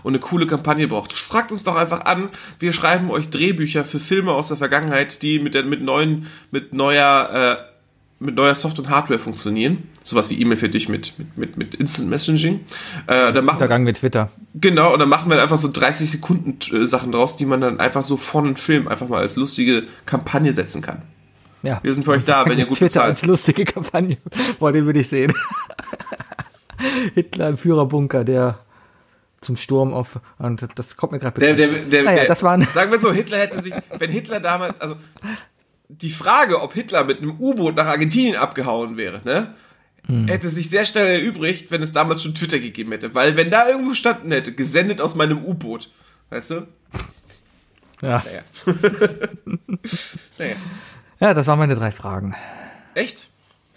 und 0.03 0.13
eine 0.13 0.19
coole 0.19 0.47
Kampagne 0.47 0.88
braucht, 0.88 1.11
fragt 1.11 1.51
uns 1.51 1.63
doch 1.63 1.76
einfach 1.76 2.05
an. 2.05 2.30
Wir 2.59 2.71
schreiben 2.71 3.09
euch 3.11 3.30
Drehbücher 3.30 3.84
für 3.84 3.99
Filme 3.99 4.32
aus 4.32 4.49
der 4.49 4.57
Vergangenheit, 4.57 5.21
die 5.23 5.39
mit 5.39 5.55
der, 5.55 5.63
mit 5.63 5.82
neuen, 5.82 6.28
mit 6.51 6.73
neuer, 6.73 7.57
äh, 7.59 7.76
mit 8.23 8.36
neuer 8.36 8.55
Soft- 8.55 8.80
und 8.80 8.89
Hardware 8.89 9.19
funktionieren. 9.19 9.89
Sowas 10.03 10.30
wie 10.30 10.39
E-Mail 10.39 10.57
für 10.57 10.69
dich 10.69 10.88
mit, 10.88 11.13
mit, 11.17 11.38
mit, 11.38 11.57
mit 11.57 11.76
Instant 11.76 12.09
Messaging. 12.09 12.61
Äh, 13.07 13.34
dann 13.34 13.43
machen, 13.43 13.57
Untergang 13.57 13.84
mit 13.84 13.97
Twitter. 13.97 14.30
Genau, 14.53 14.93
und 14.93 14.99
dann 14.99 15.09
machen 15.09 15.30
wir 15.30 15.41
einfach 15.41 15.57
so 15.57 15.69
30 15.71 16.09
Sekunden 16.09 16.57
äh, 16.73 16.88
Sachen 16.88 17.11
draus, 17.11 17.36
die 17.36 17.45
man 17.45 17.59
dann 17.59 17.80
einfach 17.80 18.03
so 18.03 18.15
von 18.15 18.45
einem 18.45 18.55
Film 18.55 18.88
einfach 18.88 19.09
mal 19.09 19.19
als 19.19 19.36
lustige 19.36 19.84
Kampagne 20.05 20.53
setzen 20.53 20.82
kann. 20.82 21.01
Ja. 21.66 21.80
Wir 21.84 21.93
sind 21.93 22.03
für 22.03 22.11
euch 22.11 22.24
da, 22.26 22.45
wenn 22.45 22.57
ihr 22.59 22.66
gut 22.66 22.78
Twitter 22.78 22.88
bezahlt. 23.01 23.09
als 23.09 23.26
lustige 23.26 23.66
Kampagne. 23.66 24.18
Boah, 24.59 24.72
den 24.72 24.86
würde 24.86 24.99
ich 24.99 25.07
sehen. 25.07 25.34
Hitler 27.13 27.49
im 27.49 27.57
Führerbunker, 27.57 28.24
der 28.24 28.59
zum 29.41 29.57
Sturm 29.57 29.93
auf. 29.93 30.20
Und 30.38 30.68
das 30.76 30.97
kommt 30.97 31.11
mir 31.13 31.20
gerade 31.20 31.39
Der, 31.39 31.53
bekannt. 31.53 31.74
der, 31.74 31.86
der, 31.86 32.03
Naja, 32.03 32.18
der, 32.22 32.28
das 32.28 32.39
sagen 32.39 32.91
wir 32.91 32.99
so, 32.99 33.11
Hitler 33.11 33.38
hätte 33.39 33.61
sich, 33.61 33.74
wenn 33.97 34.09
Hitler 34.11 34.39
damals, 34.39 34.80
also 34.82 34.95
die 35.88 36.10
Frage, 36.10 36.61
ob 36.61 36.73
Hitler 36.73 37.03
mit 37.03 37.19
einem 37.22 37.40
U-Boot 37.40 37.76
nach 37.76 37.85
Argentinien 37.88 38.35
abgehauen 38.35 38.98
wäre, 38.98 39.22
ne, 39.23 39.53
Hm. 40.07 40.27
hätte 40.27 40.49
sich 40.49 40.69
sehr 40.69 40.85
schnell 40.85 41.07
erübrigt, 41.19 41.72
wenn 41.72 41.81
es 41.81 41.91
damals 41.91 42.22
schon 42.22 42.35
Twitter 42.35 42.60
gegeben 42.60 42.91
hätte. 42.91 43.15
Weil 43.15 43.38
wenn 43.38 43.49
da 43.49 43.68
irgendwo 43.68 43.95
standen 43.95 44.31
hätte, 44.31 44.53
gesendet 44.53 45.02
aus 45.02 45.15
meinem 45.15 45.44
U-Boot, 45.44 45.90
weißt 46.30 46.52
du? 46.52 46.68
Ja. 48.03 48.22
Naja. 48.23 48.41
naja. 50.38 50.56
Ja, 51.20 51.34
das 51.34 51.48
waren 51.48 51.60
meine 51.60 51.76
drei 51.76 51.92
Fragen. 51.92 52.36
Echt? 52.94 53.30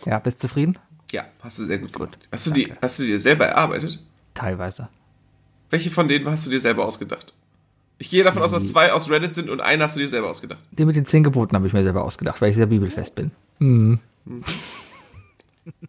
Ja, 0.04 0.18
bist 0.18 0.38
du 0.42 0.48
zufrieden? 0.48 0.78
Ja, 1.12 1.24
hast 1.42 1.58
du 1.58 1.64
sehr 1.64 1.78
gut 1.78 1.92
gemacht. 1.92 2.18
Hast 2.30 2.46
du, 2.46 2.50
die, 2.50 2.72
hast 2.80 2.98
du 3.00 3.04
dir 3.04 3.18
selber 3.18 3.46
erarbeitet? 3.46 3.98
Teilweise. 4.34 4.88
Welche 5.70 5.90
von 5.90 6.08
denen 6.08 6.28
hast 6.30 6.46
du 6.46 6.50
dir 6.50 6.60
selber 6.60 6.84
ausgedacht? 6.84 7.32
Ich 7.98 8.10
gehe 8.10 8.22
davon 8.22 8.42
aus, 8.42 8.52
dass 8.52 8.66
zwei 8.68 8.92
aus 8.92 9.10
Reddit 9.10 9.34
sind 9.34 9.50
und 9.50 9.60
einen 9.60 9.82
hast 9.82 9.96
du 9.96 10.00
dir 10.00 10.08
selber 10.08 10.30
ausgedacht. 10.30 10.60
Den 10.70 10.86
mit 10.86 10.94
den 10.94 11.04
zehn 11.04 11.24
Geboten 11.24 11.56
habe 11.56 11.66
ich 11.66 11.72
mir 11.72 11.82
selber 11.82 12.04
ausgedacht, 12.04 12.40
weil 12.40 12.50
ich 12.50 12.56
sehr 12.56 12.66
bibelfest 12.66 13.14
bin. 13.16 13.32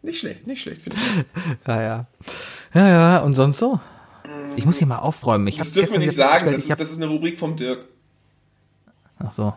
Nicht 0.02 0.20
schlecht, 0.20 0.48
nicht 0.48 0.62
schlecht, 0.62 0.82
finde 0.82 0.98
ich. 0.98 1.26
Ja, 1.68 1.82
ja. 1.82 2.08
Ja, 2.74 2.88
ja, 2.88 3.20
und 3.20 3.36
sonst 3.36 3.60
so? 3.60 3.80
Ich 4.56 4.66
muss 4.66 4.78
hier 4.78 4.88
mal 4.88 4.98
aufräumen. 4.98 5.48
Ich 5.48 5.58
Das 5.58 5.74
dürfen 5.74 5.94
wir 5.94 6.00
nicht 6.00 6.16
sagen, 6.16 6.52
das 6.52 6.62
ist, 6.66 6.70
das 6.70 6.92
ist 6.92 6.98
eine 6.98 7.06
Rubrik 7.08 7.38
vom 7.38 7.56
Dirk. 7.56 7.86
Ach 9.20 9.32
so. 9.32 9.54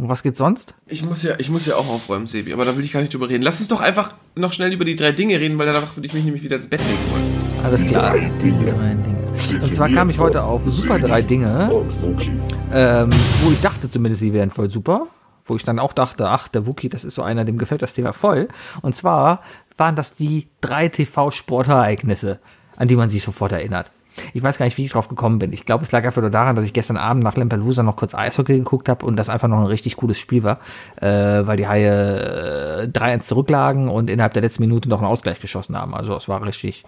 Und 0.00 0.08
was 0.08 0.22
geht 0.22 0.38
sonst? 0.38 0.74
Ich 0.86 1.04
muss 1.04 1.22
ja, 1.22 1.34
ich 1.36 1.50
muss 1.50 1.66
ja 1.66 1.76
auch 1.76 1.86
aufräumen, 1.86 2.26
Sebi, 2.26 2.54
aber 2.54 2.64
da 2.64 2.74
will 2.74 2.82
ich 2.82 2.92
gar 2.92 3.00
nicht 3.00 3.12
drüber 3.12 3.28
reden. 3.28 3.42
Lass 3.42 3.58
uns 3.58 3.68
doch 3.68 3.82
einfach 3.82 4.14
noch 4.34 4.54
schnell 4.54 4.72
über 4.72 4.86
die 4.86 4.96
drei 4.96 5.12
Dinge 5.12 5.38
reden, 5.38 5.58
weil 5.58 5.66
danach 5.66 5.94
würde 5.94 6.06
ich 6.06 6.14
mich 6.14 6.24
nämlich 6.24 6.42
wieder 6.42 6.56
ins 6.56 6.68
Bett 6.68 6.80
legen 6.80 7.12
wollen. 7.12 7.64
Alles 7.66 7.84
klar. 7.84 8.14
Die 8.16 8.50
drei 8.50 8.94
Dinge. 8.94 9.62
Und 9.62 9.74
zwar 9.74 9.90
kam 9.90 10.08
ich 10.08 10.18
heute 10.18 10.42
auf 10.42 10.62
super 10.64 10.98
drei 10.98 11.20
Dinge, 11.20 11.70
ähm, 12.72 13.10
wo 13.42 13.50
ich 13.50 13.60
dachte 13.60 13.90
zumindest, 13.90 14.20
sie 14.20 14.32
wären 14.32 14.50
voll 14.50 14.70
super. 14.70 15.06
Wo 15.44 15.56
ich 15.56 15.64
dann 15.64 15.78
auch 15.78 15.92
dachte, 15.92 16.28
ach, 16.28 16.48
der 16.48 16.66
Wookie, 16.66 16.88
das 16.88 17.04
ist 17.04 17.16
so 17.16 17.22
einer, 17.22 17.44
dem 17.44 17.58
gefällt 17.58 17.82
das 17.82 17.92
Thema 17.92 18.14
voll. 18.14 18.48
Und 18.80 18.94
zwar 18.94 19.42
waren 19.76 19.96
das 19.96 20.14
die 20.14 20.48
drei 20.62 20.88
TV-Sportereignisse, 20.88 22.38
an 22.76 22.88
die 22.88 22.96
man 22.96 23.10
sich 23.10 23.22
sofort 23.22 23.52
erinnert. 23.52 23.90
Ich 24.34 24.42
weiß 24.42 24.58
gar 24.58 24.66
nicht, 24.66 24.76
wie 24.78 24.84
ich 24.84 24.92
drauf 24.92 25.08
gekommen 25.08 25.38
bin. 25.38 25.52
Ich 25.52 25.64
glaube, 25.64 25.84
es 25.84 25.92
lag 25.92 26.04
einfach 26.04 26.20
nur 26.20 26.30
daran, 26.30 26.56
dass 26.56 26.64
ich 26.64 26.72
gestern 26.72 26.96
Abend 26.96 27.22
nach 27.22 27.36
Lampelusa 27.36 27.82
noch 27.82 27.96
kurz 27.96 28.14
Eishockey 28.14 28.58
geguckt 28.58 28.88
habe 28.88 29.04
und 29.06 29.16
das 29.16 29.28
einfach 29.28 29.48
noch 29.48 29.58
ein 29.58 29.66
richtig 29.66 29.96
cooles 29.96 30.18
Spiel 30.18 30.42
war, 30.42 30.58
äh, 30.96 31.46
weil 31.46 31.56
die 31.56 31.68
Haie 31.68 32.84
äh, 32.84 32.86
3-1 32.88 33.20
zurücklagen 33.22 33.88
und 33.88 34.10
innerhalb 34.10 34.34
der 34.34 34.42
letzten 34.42 34.62
Minute 34.62 34.88
noch 34.88 34.98
einen 34.98 35.08
Ausgleich 35.08 35.40
geschossen 35.40 35.76
haben. 35.76 35.94
Also 35.94 36.14
es 36.16 36.28
war 36.28 36.42
richtig, 36.44 36.84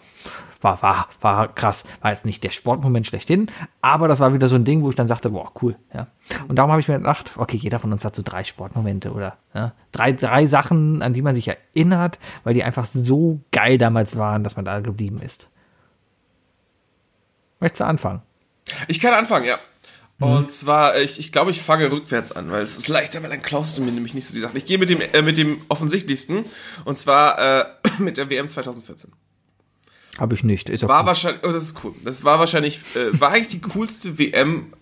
war, 0.61 0.81
war, 0.83 1.09
war 1.21 1.49
krass. 1.49 1.85
War 2.01 2.11
jetzt 2.11 2.25
nicht 2.25 2.45
der 2.45 2.51
Sportmoment 2.51 3.07
schlechthin, 3.07 3.47
aber 3.81 4.09
das 4.09 4.21
war 4.21 4.33
wieder 4.33 4.49
so 4.49 4.57
ein 4.57 4.65
Ding, 4.65 4.83
wo 4.83 4.91
ich 4.91 4.97
dann 4.97 5.07
sagte, 5.07 5.31
boah, 5.31 5.51
cool. 5.63 5.77
Ja. 5.95 6.09
Und 6.49 6.57
darum 6.57 6.71
habe 6.71 6.81
ich 6.81 6.89
mir 6.89 6.99
gedacht, 6.99 7.33
okay, 7.37 7.57
jeder 7.57 7.79
von 7.79 7.93
uns 7.93 8.05
hat 8.05 8.15
so 8.15 8.23
drei 8.25 8.45
Sportmomente 8.45 9.13
oder 9.13 9.37
ja, 9.55 9.73
drei, 9.91 10.13
drei 10.13 10.47
Sachen, 10.47 11.03
an 11.03 11.13
die 11.13 11.23
man 11.23 11.35
sich 11.35 11.49
erinnert, 11.49 12.19
weil 12.45 12.55
die 12.55 12.65
einfach 12.65 12.85
so 12.85 13.41
geil 13.51 13.79
damals 13.79 14.17
waren, 14.17 14.45
dass 14.45 14.57
man 14.57 14.65
da 14.65 14.81
geblieben 14.81 15.21
ist. 15.21 15.49
Möchtest 17.63 17.81
du 17.81 17.87
anfangen? 17.87 18.23
Ich 18.89 19.01
kann 19.01 19.15
anfangen, 19.15 19.47
ja. 19.47 19.59
Und 20.19 20.53
zwar, 20.53 21.01
ich, 21.01 21.19
ich 21.19 21.33
glaube, 21.33 21.51
ich 21.51 21.63
fange 21.63 21.91
rückwärts 21.91 22.33
an, 22.33 22.51
weil 22.51 22.63
es 22.63 22.77
ist 22.77 22.89
leichter, 22.89 23.23
weil 23.23 23.31
dann 23.31 23.43
klaust 23.43 23.79
du 23.79 23.83
mir 23.83 23.91
nämlich 23.91 24.15
nicht 24.15 24.27
so 24.27 24.35
die 24.35 24.41
Sachen. 24.41 24.57
Ich 24.57 24.67
gehe 24.67 24.79
mit 24.79 24.89
dem, 24.89 25.01
äh, 25.01 25.23
mit 25.23 25.37
dem 25.37 25.61
offensichtlichsten, 25.69 26.45
und 26.85 26.99
zwar 26.99 27.39
äh, 27.39 27.65
mit 27.99 28.19
der 28.19 28.31
WM 28.31 28.47
2014. 28.47 29.11
Habe 30.19 30.35
ich 30.35 30.45
nicht. 30.45 30.69
Ist 30.69 30.87
War 30.87 31.01
gut. 31.01 31.09
wahrscheinlich, 31.09 31.43
oh, 31.45 31.51
das 31.53 31.63
ist 31.63 31.85
cool. 31.85 31.95
Das 32.05 32.25
war 32.25 32.39
wahrscheinlich, 32.39 32.81
äh, 32.95 33.21
war 33.21 33.31
eigentlich 33.31 33.49
die 33.49 33.61
coolste 33.61 34.19
WM, 34.19 34.73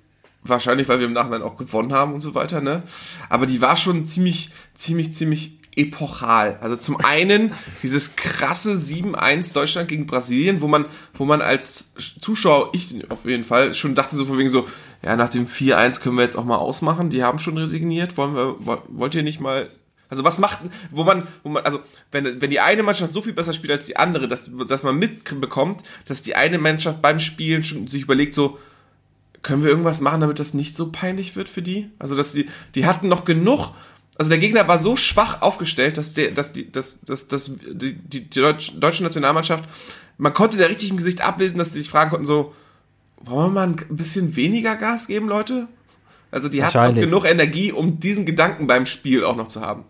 wahrscheinlich, 0.42 0.88
weil 0.88 0.98
wir 0.98 1.06
im 1.06 1.12
Nachhinein 1.12 1.42
auch 1.42 1.56
gewonnen 1.56 1.92
haben 1.92 2.14
und 2.14 2.20
so 2.20 2.34
weiter, 2.34 2.60
ne? 2.60 2.82
Aber 3.28 3.46
die 3.46 3.60
war 3.60 3.76
schon 3.76 4.06
ziemlich, 4.06 4.50
ziemlich, 4.74 5.14
ziemlich 5.14 5.59
epochal. 5.76 6.58
Also 6.60 6.76
zum 6.76 6.96
einen 7.04 7.52
dieses 7.82 8.16
krasse 8.16 8.74
7-1 8.74 9.52
Deutschland 9.52 9.88
gegen 9.88 10.06
Brasilien, 10.06 10.60
wo 10.60 10.68
man, 10.68 10.86
wo 11.14 11.24
man 11.24 11.40
als 11.42 11.94
Zuschauer, 12.20 12.70
ich 12.72 13.10
auf 13.10 13.24
jeden 13.24 13.44
Fall, 13.44 13.74
schon 13.74 13.94
dachte 13.94 14.16
so 14.16 14.24
von 14.24 14.38
wegen 14.38 14.50
so, 14.50 14.68
ja, 15.02 15.16
nach 15.16 15.28
dem 15.28 15.46
4-1 15.46 16.00
können 16.00 16.16
wir 16.16 16.24
jetzt 16.24 16.36
auch 16.36 16.44
mal 16.44 16.56
ausmachen. 16.56 17.08
Die 17.08 17.22
haben 17.22 17.38
schon 17.38 17.56
resigniert. 17.56 18.16
Wollen 18.16 18.34
wir, 18.34 18.56
woll- 18.58 18.82
wollt 18.88 19.14
ihr 19.14 19.22
nicht 19.22 19.40
mal 19.40 19.68
also 20.10 20.24
was 20.24 20.38
macht, 20.38 20.58
wo 20.90 21.04
man, 21.04 21.28
wo 21.44 21.50
man, 21.50 21.64
also 21.64 21.78
wenn, 22.10 22.40
wenn 22.42 22.50
die 22.50 22.58
eine 22.58 22.82
Mannschaft 22.82 23.12
so 23.12 23.22
viel 23.22 23.32
besser 23.32 23.52
spielt 23.52 23.70
als 23.70 23.86
die 23.86 23.96
andere, 23.96 24.26
dass, 24.26 24.50
dass 24.66 24.82
man 24.82 24.98
mitbekommt, 24.98 25.84
dass 26.04 26.22
die 26.22 26.34
eine 26.34 26.58
Mannschaft 26.58 27.00
beim 27.00 27.20
Spielen 27.20 27.62
schon 27.62 27.86
sich 27.86 28.02
überlegt, 28.02 28.34
so, 28.34 28.58
können 29.42 29.62
wir 29.62 29.70
irgendwas 29.70 30.00
machen, 30.00 30.20
damit 30.20 30.40
das 30.40 30.52
nicht 30.52 30.74
so 30.74 30.90
peinlich 30.90 31.36
wird 31.36 31.48
für 31.48 31.62
die? 31.62 31.90
Also 32.00 32.16
dass 32.16 32.32
die, 32.32 32.48
die 32.74 32.86
hatten 32.86 33.06
noch 33.06 33.24
genug, 33.24 33.68
also 34.20 34.28
der 34.28 34.38
Gegner 34.38 34.68
war 34.68 34.78
so 34.78 34.96
schwach 34.96 35.40
aufgestellt, 35.40 35.96
dass 35.96 36.12
der, 36.12 36.32
dass 36.32 36.52
die, 36.52 36.70
dass, 36.70 37.00
dass, 37.00 37.26
dass 37.26 37.52
die, 37.56 37.94
die, 37.94 38.28
die 38.28 38.40
Deutsch, 38.40 38.72
deutsche 38.78 39.02
Nationalmannschaft, 39.02 39.64
man 40.18 40.34
konnte 40.34 40.58
da 40.58 40.66
richtig 40.66 40.90
im 40.90 40.98
Gesicht 40.98 41.22
ablesen, 41.22 41.56
dass 41.56 41.72
sie 41.72 41.78
sich 41.78 41.88
fragen 41.88 42.10
konnten, 42.10 42.26
so, 42.26 42.52
wollen 43.22 43.46
wir 43.46 43.66
mal 43.66 43.66
ein 43.68 43.96
bisschen 43.96 44.36
weniger 44.36 44.76
Gas 44.76 45.06
geben, 45.06 45.26
Leute? 45.26 45.68
Also 46.30 46.50
die 46.50 46.62
hatten 46.62 46.96
genug 46.96 47.24
Energie, 47.24 47.72
um 47.72 47.98
diesen 47.98 48.26
Gedanken 48.26 48.66
beim 48.66 48.84
Spiel 48.84 49.24
auch 49.24 49.36
noch 49.36 49.48
zu 49.48 49.62
haben. 49.62 49.84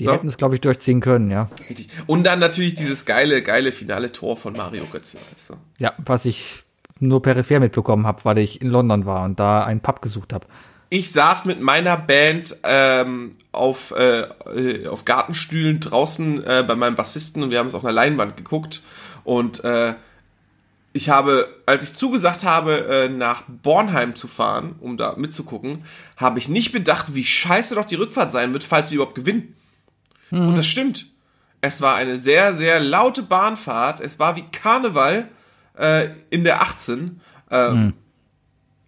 Die 0.00 0.02
So. 0.02 0.12
hätten 0.12 0.26
es, 0.26 0.36
glaube 0.36 0.56
ich, 0.56 0.60
durchziehen 0.60 1.00
können, 1.00 1.30
ja. 1.30 1.48
Richtig. 1.70 1.86
Und 2.06 2.24
dann 2.24 2.40
natürlich 2.40 2.74
dieses 2.74 3.04
geile, 3.04 3.40
geile 3.40 3.70
finale 3.70 4.10
Tor 4.10 4.36
von 4.36 4.54
Mario 4.54 4.82
Götze. 4.90 5.18
Du? 5.46 5.54
Ja, 5.78 5.92
was 6.04 6.24
ich 6.24 6.64
nur 6.98 7.22
peripher 7.22 7.60
mitbekommen 7.60 8.04
habe, 8.04 8.24
weil 8.24 8.38
ich 8.38 8.60
in 8.60 8.66
London 8.66 9.06
war 9.06 9.24
und 9.24 9.38
da 9.38 9.62
einen 9.62 9.78
Pub 9.78 10.02
gesucht 10.02 10.32
habe. 10.32 10.48
Ich 10.88 11.10
saß 11.10 11.44
mit 11.46 11.60
meiner 11.60 11.96
Band 11.96 12.56
ähm, 12.62 13.36
auf, 13.50 13.92
äh, 13.96 14.20
äh, 14.20 14.86
auf 14.86 15.04
Gartenstühlen 15.04 15.80
draußen 15.80 16.44
äh, 16.44 16.64
bei 16.66 16.76
meinem 16.76 16.94
Bassisten 16.94 17.42
und 17.42 17.50
wir 17.50 17.58
haben 17.58 17.66
es 17.66 17.74
auf 17.74 17.84
einer 17.84 17.92
Leinwand 17.92 18.36
geguckt. 18.36 18.82
Und 19.24 19.64
äh, 19.64 19.94
ich 20.92 21.08
habe, 21.10 21.48
als 21.66 21.82
ich 21.84 21.94
zugesagt 21.94 22.44
habe, 22.44 22.86
äh, 22.88 23.08
nach 23.08 23.42
Bornheim 23.48 24.14
zu 24.14 24.28
fahren, 24.28 24.76
um 24.80 24.96
da 24.96 25.14
mitzugucken, 25.16 25.84
habe 26.16 26.38
ich 26.38 26.48
nicht 26.48 26.72
bedacht, 26.72 27.14
wie 27.14 27.24
scheiße 27.24 27.74
doch 27.74 27.84
die 27.84 27.96
Rückfahrt 27.96 28.30
sein 28.30 28.52
wird, 28.52 28.64
falls 28.64 28.90
wir 28.90 28.96
überhaupt 28.96 29.16
gewinnen. 29.16 29.54
Und 30.48 30.56
das 30.56 30.66
stimmt. 30.66 31.06
Es 31.60 31.82
war 31.82 31.96
eine 31.96 32.18
sehr, 32.18 32.54
sehr 32.54 32.80
laute 32.80 33.22
Bahnfahrt. 33.22 34.00
Es 34.00 34.18
war 34.18 34.36
wie 34.36 34.44
Karneval 34.52 35.28
äh, 35.76 36.08
in 36.30 36.44
der 36.44 36.62
18. 36.62 37.20
Äh, 37.50 37.90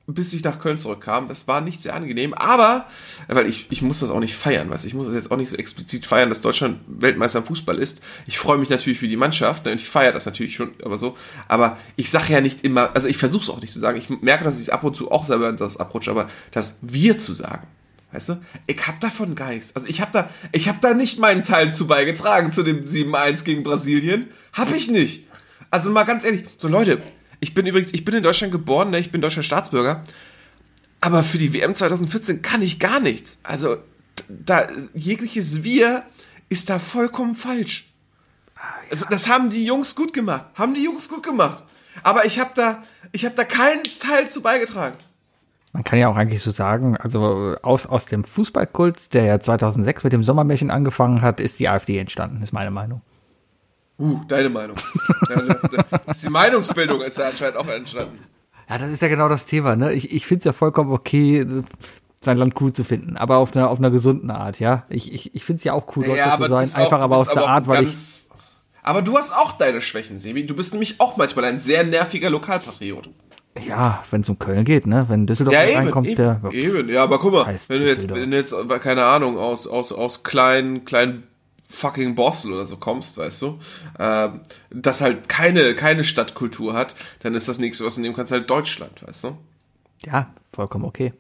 bis 0.09 0.33
ich 0.33 0.43
nach 0.43 0.59
Köln 0.59 0.79
zurückkam. 0.79 1.29
Das 1.29 1.47
war 1.47 1.61
nicht 1.61 1.83
sehr 1.83 1.95
angenehm, 1.95 2.33
aber, 2.33 2.87
weil 3.29 3.47
ich, 3.47 3.67
ich 3.71 3.83
muss 3.83 4.01
das 4.01 4.11
auch 4.11 4.21
nicht 4.21 4.35
feiern, 4.35 4.71
was 4.71 4.85
ich 4.87 4.95
muss 4.95 5.07
das 5.07 5.15
jetzt 5.15 5.31
auch 5.31 5.37
nicht 5.37 5.51
so 5.51 5.57
explizit 5.57 6.07
feiern, 6.07 6.31
dass 6.31 6.41
Deutschland 6.41 6.81
Weltmeister 6.87 7.41
im 7.41 7.45
Fußball 7.45 7.79
ist. 7.79 8.03
Ich 8.27 8.39
freue 8.39 8.57
mich 8.57 8.71
natürlich 8.71 8.99
für 8.99 9.09
die 9.09 9.19
Mannschaft 9.19 9.67
ne, 9.67 9.73
und 9.73 9.81
ich 9.81 9.89
feiere 9.89 10.13
das 10.13 10.25
natürlich 10.25 10.57
schon, 10.57 10.71
aber 10.83 10.97
so. 10.97 11.17
Aber 11.47 11.77
ich 11.97 12.11
sage 12.11 12.33
ja 12.33 12.41
nicht 12.41 12.65
immer, 12.65 12.95
also 12.95 13.07
ich 13.07 13.19
versuche 13.19 13.43
es 13.43 13.51
auch 13.51 13.61
nicht 13.61 13.73
zu 13.73 13.79
sagen. 13.79 13.99
Ich 13.99 14.09
merke, 14.09 14.45
dass 14.45 14.57
ich 14.57 14.63
es 14.63 14.71
ab 14.71 14.83
und 14.83 14.97
zu 14.97 15.13
auch 15.13 15.27
selber 15.27 15.53
das 15.53 15.77
abrutsche, 15.77 16.11
aber 16.11 16.29
das 16.53 16.79
wir 16.81 17.19
zu 17.19 17.35
sagen. 17.35 17.67
Weißt 18.11 18.31
du? 18.31 18.41
Ich 18.67 18.87
hab 18.87 19.01
davon 19.01 19.35
Geist. 19.35 19.77
Also 19.77 19.87
ich 19.87 20.01
hab 20.01 20.13
da, 20.13 20.31
ich 20.53 20.71
hab 20.71 20.81
da 20.81 20.95
nicht 20.95 21.19
meinen 21.19 21.43
Teil 21.43 21.75
zu 21.75 21.87
beigetragen 21.87 22.51
zu 22.51 22.63
dem 22.63 22.81
7-1 22.81 23.45
gegen 23.45 23.63
Brasilien. 23.63 24.29
Hab 24.55 24.75
ich 24.75 24.91
nicht. 24.91 25.27
Also 25.71 25.91
mal 25.91 26.05
ganz 26.05 26.25
ehrlich, 26.25 26.47
so 26.57 26.69
Leute, 26.69 27.03
ich 27.41 27.55
bin 27.55 27.67
übrigens, 27.67 27.93
ich 27.93 28.05
bin 28.05 28.15
in 28.15 28.23
Deutschland 28.23 28.53
geboren, 28.53 28.91
ne? 28.91 28.99
ich 28.99 29.11
bin 29.11 29.21
deutscher 29.21 29.43
Staatsbürger, 29.43 30.03
aber 31.01 31.23
für 31.23 31.39
die 31.39 31.55
WM 31.55 31.75
2014 31.75 32.43
kann 32.43 32.63
ich 32.63 32.79
gar 32.79 33.01
nichts. 33.01 33.41
Also 33.43 33.77
da 34.29 34.67
jegliches 34.95 35.63
Wir 35.63 36.05
ist 36.49 36.71
da 36.71 36.79
vollkommen 36.79 37.35
falsch. 37.35 37.87
Also, 38.91 39.07
das 39.11 39.29
haben 39.29 39.51
die 39.51 39.65
Jungs 39.65 39.95
gut 39.95 40.13
gemacht, 40.13 40.47
haben 40.55 40.75
die 40.75 40.85
Jungs 40.85 41.09
gut 41.09 41.23
gemacht. 41.23 41.63
Aber 42.03 42.25
ich 42.25 42.41
habe 42.41 42.51
da, 42.55 42.83
ich 43.13 43.25
habe 43.25 43.35
da 43.35 43.45
keinen 43.45 43.83
Teil 44.01 44.29
zu 44.29 44.43
beigetragen. 44.43 44.97
Man 45.73 45.85
kann 45.85 45.99
ja 45.99 46.09
auch 46.09 46.17
eigentlich 46.17 46.41
so 46.41 46.51
sagen, 46.51 46.97
also 46.97 47.57
aus, 47.63 47.87
aus 47.87 48.07
dem 48.07 48.25
Fußballkult, 48.25 49.13
der 49.15 49.25
ja 49.25 49.41
2006 49.41 50.05
mit 50.05 50.13
dem 50.13 50.23
Sommermärchen 50.23 50.71
angefangen 50.71 51.23
hat, 51.23 51.41
ist 51.41 51.59
die 51.59 51.69
AfD 51.69 51.99
entstanden, 51.99 52.43
ist 52.43 52.53
meine 52.53 52.71
Meinung. 52.71 53.03
Uh, 53.99 54.21
deine 54.29 54.49
Meinung. 54.49 54.77
Ja, 55.29 55.41
das, 55.43 55.63
das, 56.07 56.21
die 56.21 56.29
Meinungsbildung 56.31 57.01
ist 57.01 57.19
ja 57.19 57.29
anscheinend 57.29 57.57
auch 57.57 57.67
entstanden. 57.67 58.19
Ja, 58.69 58.79
das 58.79 58.91
ist 58.91 59.03
ja 59.03 59.09
genau 59.09 59.29
das 59.29 59.47
Thema. 59.47 59.77
Ne? 59.77 59.93
Ich, 59.95 60.13
ich 60.15 60.27
finde 60.27 60.41
es 60.41 60.45
ja 60.45 60.53
vollkommen 60.53 60.93
okay, 60.93 61.45
sein 62.21 62.37
Land 62.37 62.55
cool 62.61 62.73
zu 62.73 62.85
finden, 62.85 63.17
aber 63.17 63.39
auf 63.39 63.55
einer, 63.57 63.71
auf 63.71 63.79
einer 63.79 63.91
gesunden 63.91 64.31
Art, 64.31 64.61
ja. 64.61 64.85
Ich, 64.89 65.13
ich, 65.13 65.35
ich 65.35 65.45
finde 65.45 65.59
es 65.59 65.65
ja 65.65 65.73
auch 65.73 65.97
cool, 65.97 66.05
Deutscher 66.05 66.37
zu 66.37 66.43
du 66.45 66.49
sein, 66.49 66.83
einfach 66.85 66.99
auch- 66.99 67.03
aber 67.05 67.17
aus 67.17 67.27
bist 67.27 67.37
der 67.37 67.49
Art, 67.49 67.67
weil 67.67 67.85
ich. 67.85 68.25
Aber 68.83 69.03
du 69.03 69.17
hast 69.19 69.33
auch 69.37 69.53
deine 69.53 69.81
Schwächen, 69.81 70.19
Sebi. 70.19 70.47
Du 70.47 70.55
bist 70.57 70.73
nämlich 70.73 71.01
auch 71.01 71.17
manchmal 71.17 71.45
ein 71.47 71.59
sehr 71.59 71.85
nerviger 71.85 72.31
Lokalpatriot. 72.31 73.11
Ja, 73.67 74.05
wenn 74.11 74.21
es 74.21 74.29
um 74.29 74.39
Köln 74.39 74.65
geht, 74.65 74.87
ne? 74.87 75.07
Wenn 75.09 75.27
Düsseldorf 75.27 75.55
Ja, 75.55 75.65
eben, 75.65 75.77
reinkommt, 75.79 76.07
eben, 76.09 76.17
der. 76.17 76.41
eben. 76.53 76.89
Ja, 76.89 77.03
aber 77.03 77.19
guck 77.19 77.33
mal, 77.33 77.47
wenn 77.69 77.81
du 77.81 77.87
jetzt, 77.89 78.09
wenn 78.15 78.31
du 78.31 78.37
jetzt, 78.37 78.55
keine 78.81 79.05
Ahnung, 79.05 79.37
aus, 79.37 79.67
aus, 79.67 79.93
aus 79.93 80.23
kleinen, 80.23 80.85
kleinen 80.85 81.25
fucking 81.69 82.15
Borstel 82.15 82.53
oder 82.53 82.67
so 82.67 82.77
kommst, 82.77 83.19
weißt 83.19 83.43
du, 83.43 83.61
ähm, 83.99 84.41
das 84.71 85.01
halt 85.01 85.29
keine, 85.29 85.75
keine 85.75 86.03
Stadtkultur 86.03 86.75
hat, 86.75 86.95
dann 87.21 87.35
ist 87.35 87.49
das 87.49 87.59
nächste, 87.59 87.85
was 87.85 87.97
du 87.97 88.01
nehmen 88.01 88.17
kannst, 88.17 88.33
halt 88.33 88.49
Deutschland, 88.49 89.07
weißt 89.07 89.25
du? 89.25 89.39
Ja, 90.05 90.33
vollkommen 90.53 90.85
okay. 90.85 91.13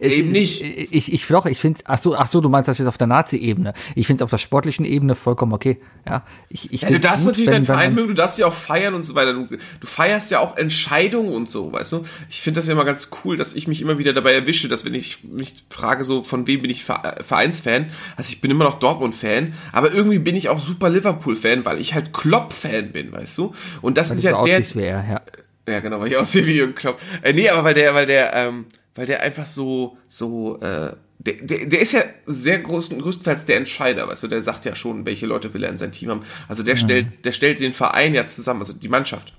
Eben 0.00 0.32
nicht. 0.32 0.60
Ich, 0.62 0.92
ich, 0.92 1.12
ich 1.12 1.26
doch, 1.28 1.46
ich 1.46 1.58
finde, 1.60 1.80
ach 1.84 1.98
so, 1.98 2.16
ach 2.16 2.26
so, 2.26 2.40
du 2.40 2.48
meinst 2.48 2.68
das 2.68 2.78
jetzt 2.78 2.88
auf 2.88 2.98
der 2.98 3.06
Nazi-Ebene. 3.06 3.74
Ich 3.94 4.06
finde 4.06 4.20
es 4.20 4.24
auf 4.24 4.30
der 4.30 4.38
sportlichen 4.38 4.84
Ebene 4.84 5.14
vollkommen 5.14 5.52
okay. 5.52 5.78
Ja, 6.06 6.24
ich, 6.48 6.72
ich 6.72 6.82
Ja, 6.82 6.90
du 6.90 6.98
darfst 6.98 7.26
natürlich 7.26 7.50
deinen 7.50 7.64
Verein 7.64 7.94
mögen, 7.94 8.08
du 8.08 8.14
darfst 8.14 8.38
ja 8.38 8.46
auch 8.46 8.52
feiern 8.54 8.94
und 8.94 9.04
so 9.04 9.14
weiter. 9.14 9.32
Du, 9.34 9.46
du 9.46 9.86
feierst 9.86 10.30
ja 10.30 10.40
auch 10.40 10.56
Entscheidungen 10.56 11.32
und 11.32 11.48
so, 11.48 11.72
weißt 11.72 11.92
du? 11.92 12.04
Ich 12.28 12.40
finde 12.40 12.60
das 12.60 12.66
ja 12.66 12.72
immer 12.72 12.84
ganz 12.84 13.10
cool, 13.24 13.36
dass 13.36 13.54
ich 13.54 13.68
mich 13.68 13.80
immer 13.80 13.98
wieder 13.98 14.12
dabei 14.12 14.34
erwische, 14.34 14.68
dass 14.68 14.84
wenn 14.84 14.94
ich 14.94 15.22
mich 15.24 15.64
frage, 15.70 16.04
so 16.04 16.22
von 16.22 16.46
wem 16.46 16.62
bin 16.62 16.70
ich 16.70 16.84
Ver- 16.84 17.16
Vereinsfan, 17.20 17.86
also 18.16 18.32
ich 18.32 18.40
bin 18.40 18.50
immer 18.50 18.64
noch 18.64 18.78
Dortmund-Fan, 18.78 19.54
aber 19.72 19.92
irgendwie 19.92 20.18
bin 20.18 20.34
ich 20.34 20.48
auch 20.48 20.58
super 20.58 20.88
Liverpool-Fan, 20.88 21.64
weil 21.64 21.80
ich 21.80 21.94
halt 21.94 22.12
Klopp-Fan 22.12 22.92
bin, 22.92 23.12
weißt 23.12 23.38
du? 23.38 23.54
Und 23.80 23.96
das 23.96 24.10
weil 24.10 24.16
ist 24.16 24.22
ja 24.24 24.42
der, 24.42 24.58
er, 24.58 25.04
ja. 25.08 25.20
ja, 25.68 25.80
genau, 25.80 26.00
weil 26.00 26.08
ich 26.08 26.16
aussehe 26.18 26.46
wie 26.46 26.56
Jürgen 26.56 26.74
Klopp. 26.74 27.00
Äh, 27.22 27.32
nee, 27.32 27.48
aber 27.48 27.64
weil 27.64 27.74
der, 27.74 27.94
weil 27.94 28.06
der, 28.06 28.34
ähm, 28.34 28.66
weil 28.98 29.06
der 29.06 29.22
einfach 29.22 29.46
so, 29.46 29.96
so, 30.08 30.58
äh, 30.60 30.92
der, 31.20 31.34
der, 31.34 31.66
der 31.66 31.80
ist 31.80 31.92
ja 31.92 32.02
sehr 32.26 32.58
großen, 32.58 33.00
größtenteils 33.00 33.46
der 33.46 33.56
Entscheider, 33.58 34.08
weißt 34.08 34.24
du, 34.24 34.26
der 34.26 34.42
sagt 34.42 34.64
ja 34.64 34.74
schon, 34.74 35.06
welche 35.06 35.24
Leute 35.24 35.54
will 35.54 35.62
er 35.62 35.70
in 35.70 35.78
sein 35.78 35.92
Team 35.92 36.10
haben. 36.10 36.22
Also 36.48 36.64
der 36.64 36.74
stellt, 36.74 37.24
der 37.24 37.30
stellt 37.30 37.60
den 37.60 37.74
Verein 37.74 38.12
ja 38.12 38.26
zusammen, 38.26 38.58
also 38.58 38.72
die 38.72 38.88
Mannschaft. 38.88 39.34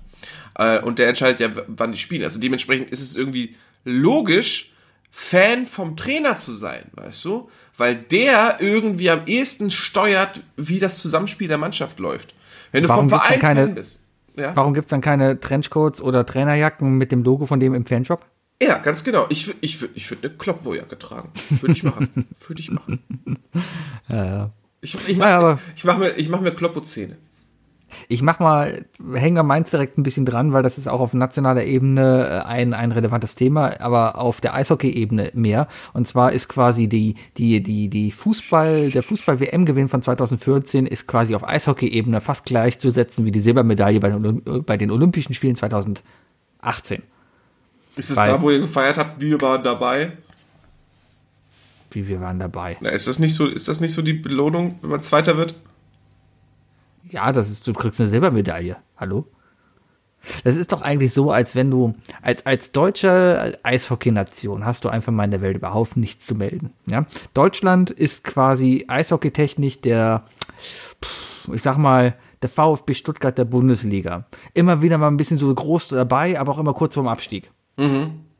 Äh, 0.54 0.80
und 0.80 0.98
der 0.98 1.08
entscheidet 1.08 1.40
ja, 1.40 1.50
wann 1.66 1.92
die 1.92 1.98
spielen. 1.98 2.24
Also 2.24 2.40
dementsprechend 2.40 2.90
ist 2.90 3.02
es 3.02 3.14
irgendwie 3.14 3.54
logisch, 3.84 4.72
Fan 5.10 5.66
vom 5.66 5.94
Trainer 5.94 6.38
zu 6.38 6.54
sein, 6.54 6.84
weißt 6.92 7.22
du? 7.26 7.50
Weil 7.76 7.96
der 7.96 8.56
irgendwie 8.60 9.10
am 9.10 9.26
ehesten 9.26 9.70
steuert, 9.70 10.40
wie 10.56 10.78
das 10.78 10.96
Zusammenspiel 10.96 11.48
der 11.48 11.58
Mannschaft 11.58 11.98
läuft. 11.98 12.34
Wenn 12.72 12.84
du 12.84 12.88
Warum 12.88 13.10
vom 13.10 13.20
Verein 13.20 13.40
keine- 13.40 13.66
Fan 13.66 13.74
bist. 13.74 14.00
Ja? 14.36 14.56
Warum 14.56 14.72
gibt's 14.72 14.88
dann 14.88 15.02
keine 15.02 15.38
Trenchcoats 15.38 16.00
oder 16.00 16.24
Trainerjacken 16.24 16.96
mit 16.96 17.12
dem 17.12 17.22
Logo 17.24 17.44
von 17.44 17.60
dem 17.60 17.74
im 17.74 17.84
Fanshop? 17.84 18.24
Ja, 18.62 18.78
ganz 18.78 19.04
genau. 19.04 19.26
Ich 19.30 19.46
würde 19.46 19.58
ich 19.62 19.80
würd, 19.80 19.92
ich 19.94 20.10
würd 20.10 20.24
eine 20.24 20.34
Kloppo-Jacke 20.34 20.98
tragen. 20.98 21.30
Würde 21.48 21.72
ich 21.72 21.82
machen. 21.82 22.26
Würde 22.46 22.60
ich 22.60 22.70
machen. 22.70 23.00
Ja, 24.08 24.24
ja. 24.24 24.50
Ich, 24.82 24.96
ich 25.08 25.16
mach, 25.16 25.26
Ja, 25.26 25.58
ich 25.76 25.84
mach 25.84 25.98
mir, 25.98 26.10
ich 26.16 26.28
mach 26.28 26.40
mir 26.40 26.52
Kloppo-Zähne. 26.52 27.16
Ich 28.08 28.22
mach 28.22 28.38
mal, 28.38 28.84
hänge 29.14 29.42
meins 29.42 29.70
direkt 29.70 29.98
ein 29.98 30.02
bisschen 30.02 30.24
dran, 30.24 30.52
weil 30.52 30.62
das 30.62 30.78
ist 30.78 30.88
auch 30.88 31.00
auf 31.00 31.12
nationaler 31.12 31.64
Ebene 31.64 32.26
äh, 32.44 32.46
ein, 32.46 32.74
ein 32.74 32.92
relevantes 32.92 33.34
Thema, 33.34 33.80
aber 33.80 34.18
auf 34.18 34.40
der 34.40 34.54
Eishockey-Ebene 34.54 35.32
mehr. 35.34 35.66
Und 35.92 36.06
zwar 36.06 36.32
ist 36.32 36.48
quasi 36.48 36.88
die, 36.88 37.16
die, 37.36 37.62
die, 37.62 37.88
die 37.88 38.12
Fußball, 38.12 38.90
der 38.90 39.02
Fußball-WM-Gewinn 39.02 39.88
von 39.88 40.02
2014 40.02 40.86
ist 40.86 41.06
quasi 41.06 41.34
auf 41.34 41.46
Eishockey-Ebene 41.46 42.20
fast 42.20 42.44
gleichzusetzen 42.44 43.24
wie 43.24 43.32
die 43.32 43.40
Silbermedaille 43.40 44.00
bei 44.00 44.10
den, 44.10 44.24
Olymp 44.24 44.66
bei 44.66 44.76
den 44.76 44.90
Olympischen 44.90 45.34
Spielen 45.34 45.56
2018. 45.56 47.02
Ist 48.00 48.08
es 48.08 48.16
Weil- 48.16 48.30
da, 48.32 48.40
wo 48.40 48.50
ihr 48.50 48.60
gefeiert 48.60 48.96
habt, 48.96 49.20
wir 49.20 49.38
waren 49.42 49.62
dabei? 49.62 50.12
Wie 51.90 52.08
wir 52.08 52.18
waren 52.22 52.38
dabei. 52.38 52.78
Na, 52.80 52.88
ist 52.88 53.06
das 53.06 53.18
nicht 53.18 53.34
so, 53.34 53.46
ist 53.46 53.68
das 53.68 53.80
nicht 53.80 53.92
so 53.92 54.00
die 54.00 54.14
Belohnung, 54.14 54.78
wenn 54.80 54.88
man 54.88 55.02
Zweiter 55.02 55.36
wird? 55.36 55.54
Ja, 57.10 57.30
das 57.30 57.50
ist, 57.50 57.66
du 57.66 57.74
kriegst 57.74 58.00
eine 58.00 58.08
Silbermedaille. 58.08 58.78
Hallo? 58.96 59.26
Das 60.44 60.56
ist 60.56 60.72
doch 60.72 60.80
eigentlich 60.80 61.12
so, 61.12 61.30
als 61.30 61.54
wenn 61.54 61.70
du 61.70 61.94
als, 62.22 62.46
als 62.46 62.72
deutsche 62.72 63.58
Eishockey-Nation 63.64 64.64
hast 64.64 64.86
du 64.86 64.88
einfach 64.88 65.12
mal 65.12 65.24
in 65.24 65.30
der 65.30 65.42
Welt 65.42 65.58
überhaupt 65.58 65.98
nichts 65.98 66.24
zu 66.26 66.34
melden. 66.34 66.72
Ja? 66.86 67.04
Deutschland 67.34 67.90
ist 67.90 68.24
quasi 68.24 68.86
eishockeytechnisch 68.88 69.82
der, 69.82 70.24
ich 71.52 71.60
sag 71.60 71.76
mal, 71.76 72.14
der 72.40 72.48
VfB 72.48 72.94
Stuttgart 72.94 73.36
der 73.36 73.44
Bundesliga. 73.44 74.24
Immer 74.54 74.80
wieder 74.80 74.96
mal 74.96 75.08
ein 75.08 75.18
bisschen 75.18 75.36
so 75.36 75.54
groß 75.54 75.88
dabei, 75.88 76.40
aber 76.40 76.52
auch 76.52 76.58
immer 76.58 76.72
kurz 76.72 76.94
vorm 76.94 77.08
Abstieg. 77.08 77.50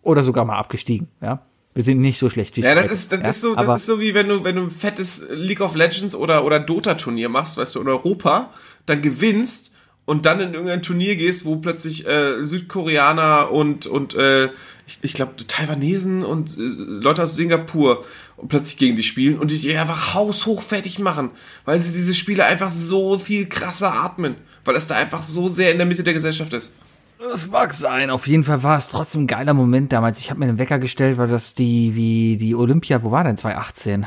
Oder 0.03 0.23
sogar 0.23 0.45
mal 0.45 0.59
abgestiegen. 0.59 1.09
Ja? 1.21 1.43
Wir 1.75 1.85
sind 1.85 2.01
nicht 2.01 2.19
so 2.19 2.29
schlecht 2.29 2.57
wie 2.57 2.63
Ja, 2.63 2.75
das 2.75 2.91
ist, 2.91 3.13
das 3.13 3.21
ja? 3.21 3.29
ist 3.29 3.41
so, 3.41 3.57
aber, 3.57 3.73
das 3.73 3.81
ist 3.81 3.87
so 3.87 4.01
wie 4.01 4.15
wenn 4.15 4.29
du, 4.29 4.45
wenn 4.45 4.57
du 4.57 4.63
ein 4.63 4.71
fettes 4.71 5.25
League 5.31 5.61
of 5.61 5.77
Legends 5.77 6.15
oder, 6.15 6.45
oder 6.45 6.59
Dota-Turnier 6.59 7.29
machst, 7.29 7.57
weißt 7.57 7.77
du, 7.77 7.81
in 7.81 7.89
Europa, 7.89 8.51
dann 8.87 9.03
gewinnst 9.03 9.73
und 10.05 10.27
dann 10.27 10.41
in 10.41 10.55
irgendein 10.55 10.83
Turnier 10.83 11.15
gehst, 11.15 11.45
wo 11.45 11.57
plötzlich 11.57 12.07
äh, 12.07 12.45
Südkoreaner 12.45 13.53
und, 13.53 13.87
und 13.87 14.15
äh, 14.15 14.47
ich, 14.87 14.99
ich 15.03 15.15
glaube 15.15 15.37
Taiwanesen 15.47 16.25
und 16.25 16.59
äh, 16.59 16.63
Leute 16.63 17.23
aus 17.23 17.37
Singapur 17.37 18.05
und 18.37 18.49
plötzlich 18.49 18.77
gegen 18.77 18.97
die 18.97 19.05
spielen 19.05 19.39
und 19.39 19.53
die 19.53 19.59
dich 19.61 19.79
einfach 19.79 20.15
haushoch 20.15 20.63
fertig 20.63 20.99
machen, 20.99 21.31
weil 21.65 21.81
sie 21.81 21.93
diese 21.93 22.15
Spiele 22.15 22.45
einfach 22.45 22.71
so 22.71 23.19
viel 23.21 23.47
krasser 23.49 23.93
atmen, 23.93 24.35
weil 24.65 24.75
es 24.75 24.89
da 24.89 24.97
einfach 24.97 25.23
so 25.23 25.49
sehr 25.49 25.71
in 25.71 25.79
der 25.79 25.87
Mitte 25.87 26.03
der 26.03 26.15
Gesellschaft 26.15 26.53
ist. 26.53 26.73
Das 27.21 27.49
mag 27.49 27.73
sein. 27.75 28.09
Auf 28.11 28.27
jeden 28.27 28.45
Fall 28.45 28.63
war 28.63 28.79
es 28.79 28.89
trotzdem 28.89 29.23
ein 29.23 29.27
geiler 29.27 29.53
Moment 29.55 29.93
damals. 29.93 30.19
Ich 30.19 30.31
habe 30.31 30.41
mir 30.41 30.47
den 30.47 30.59
Wecker 30.59 30.79
gestellt, 30.79 31.19
weil 31.19 31.29
das 31.29 31.55
die, 31.55 31.95
wie 31.95 32.37
die 32.39 32.55
Olympia, 32.55 33.03
wo 33.03 33.11
war 33.11 33.25
denn 33.25 33.37
2018? 33.37 34.07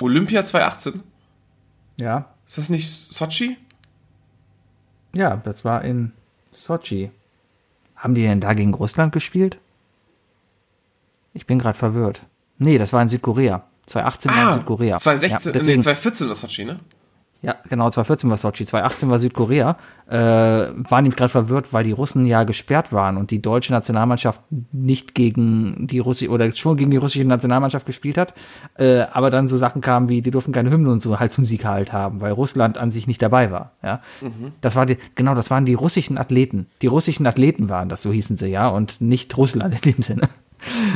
Olympia 0.00 0.44
2018, 0.44 1.02
Ja. 1.96 2.26
ist 2.46 2.58
das 2.58 2.68
nicht 2.68 2.88
Sochi? 2.88 3.56
Ja, 5.14 5.36
das 5.36 5.64
war 5.64 5.84
in 5.84 6.12
Sochi. 6.52 7.10
Haben 7.96 8.14
die 8.14 8.22
denn 8.22 8.40
da 8.40 8.54
gegen 8.54 8.74
Russland 8.74 9.12
gespielt? 9.12 9.58
Ich 11.34 11.46
bin 11.46 11.58
gerade 11.58 11.78
verwirrt. 11.78 12.22
Nee, 12.58 12.78
das 12.78 12.92
war 12.92 13.02
in 13.02 13.08
Südkorea. 13.08 13.64
2018 13.86 14.30
war 14.32 14.52
in 14.52 14.58
Südkorea. 14.60 14.98
2016, 14.98 15.52
Ja, 15.52 15.58
deswegen, 15.58 15.78
nee, 15.78 15.82
2014 15.84 16.28
war 16.28 16.34
Sochi, 16.34 16.64
ne? 16.64 16.80
Ja, 17.42 17.56
genau, 17.68 17.90
2014 17.90 18.30
war 18.30 18.36
Sochi, 18.36 18.64
2018 18.64 19.10
war 19.10 19.18
Südkorea. 19.18 19.76
Äh, 20.08 20.16
war 20.16 21.02
nämlich 21.02 21.16
gerade 21.16 21.28
verwirrt, 21.28 21.72
weil 21.72 21.82
die 21.82 21.90
Russen 21.90 22.24
ja 22.24 22.44
gesperrt 22.44 22.92
waren 22.92 23.16
und 23.16 23.32
die 23.32 23.42
deutsche 23.42 23.72
Nationalmannschaft 23.72 24.40
nicht 24.70 25.16
gegen 25.16 25.88
die 25.88 25.98
russische 25.98 26.30
oder 26.30 26.52
schon 26.52 26.76
gegen 26.76 26.92
die 26.92 26.98
russische 26.98 27.24
Nationalmannschaft 27.24 27.84
gespielt 27.84 28.16
hat. 28.16 28.34
Äh, 28.78 29.06
aber 29.12 29.30
dann 29.30 29.48
so 29.48 29.58
Sachen 29.58 29.80
kamen 29.80 30.08
wie, 30.08 30.22
die 30.22 30.30
durften 30.30 30.52
keine 30.52 30.70
Hymne 30.70 30.90
und 30.90 31.02
so 31.02 31.18
halt 31.18 31.32
zum 31.32 31.44
Sieg 31.44 31.64
halt 31.64 31.92
haben, 31.92 32.20
weil 32.20 32.30
Russland 32.30 32.78
an 32.78 32.92
sich 32.92 33.08
nicht 33.08 33.20
dabei 33.20 33.50
war. 33.50 33.72
Ja, 33.82 34.02
das 34.60 34.76
war 34.76 34.86
die, 34.86 34.98
genau, 35.16 35.34
das 35.34 35.50
waren 35.50 35.64
die 35.64 35.74
russischen 35.74 36.18
Athleten. 36.18 36.68
Die 36.80 36.86
russischen 36.86 37.26
Athleten 37.26 37.68
waren 37.68 37.88
das, 37.88 38.02
so 38.02 38.12
hießen 38.12 38.36
sie 38.36 38.48
ja, 38.48 38.68
und 38.68 39.00
nicht 39.00 39.36
Russland 39.36 39.74
in 39.84 39.94
dem 39.94 40.02
Sinne. 40.02 40.28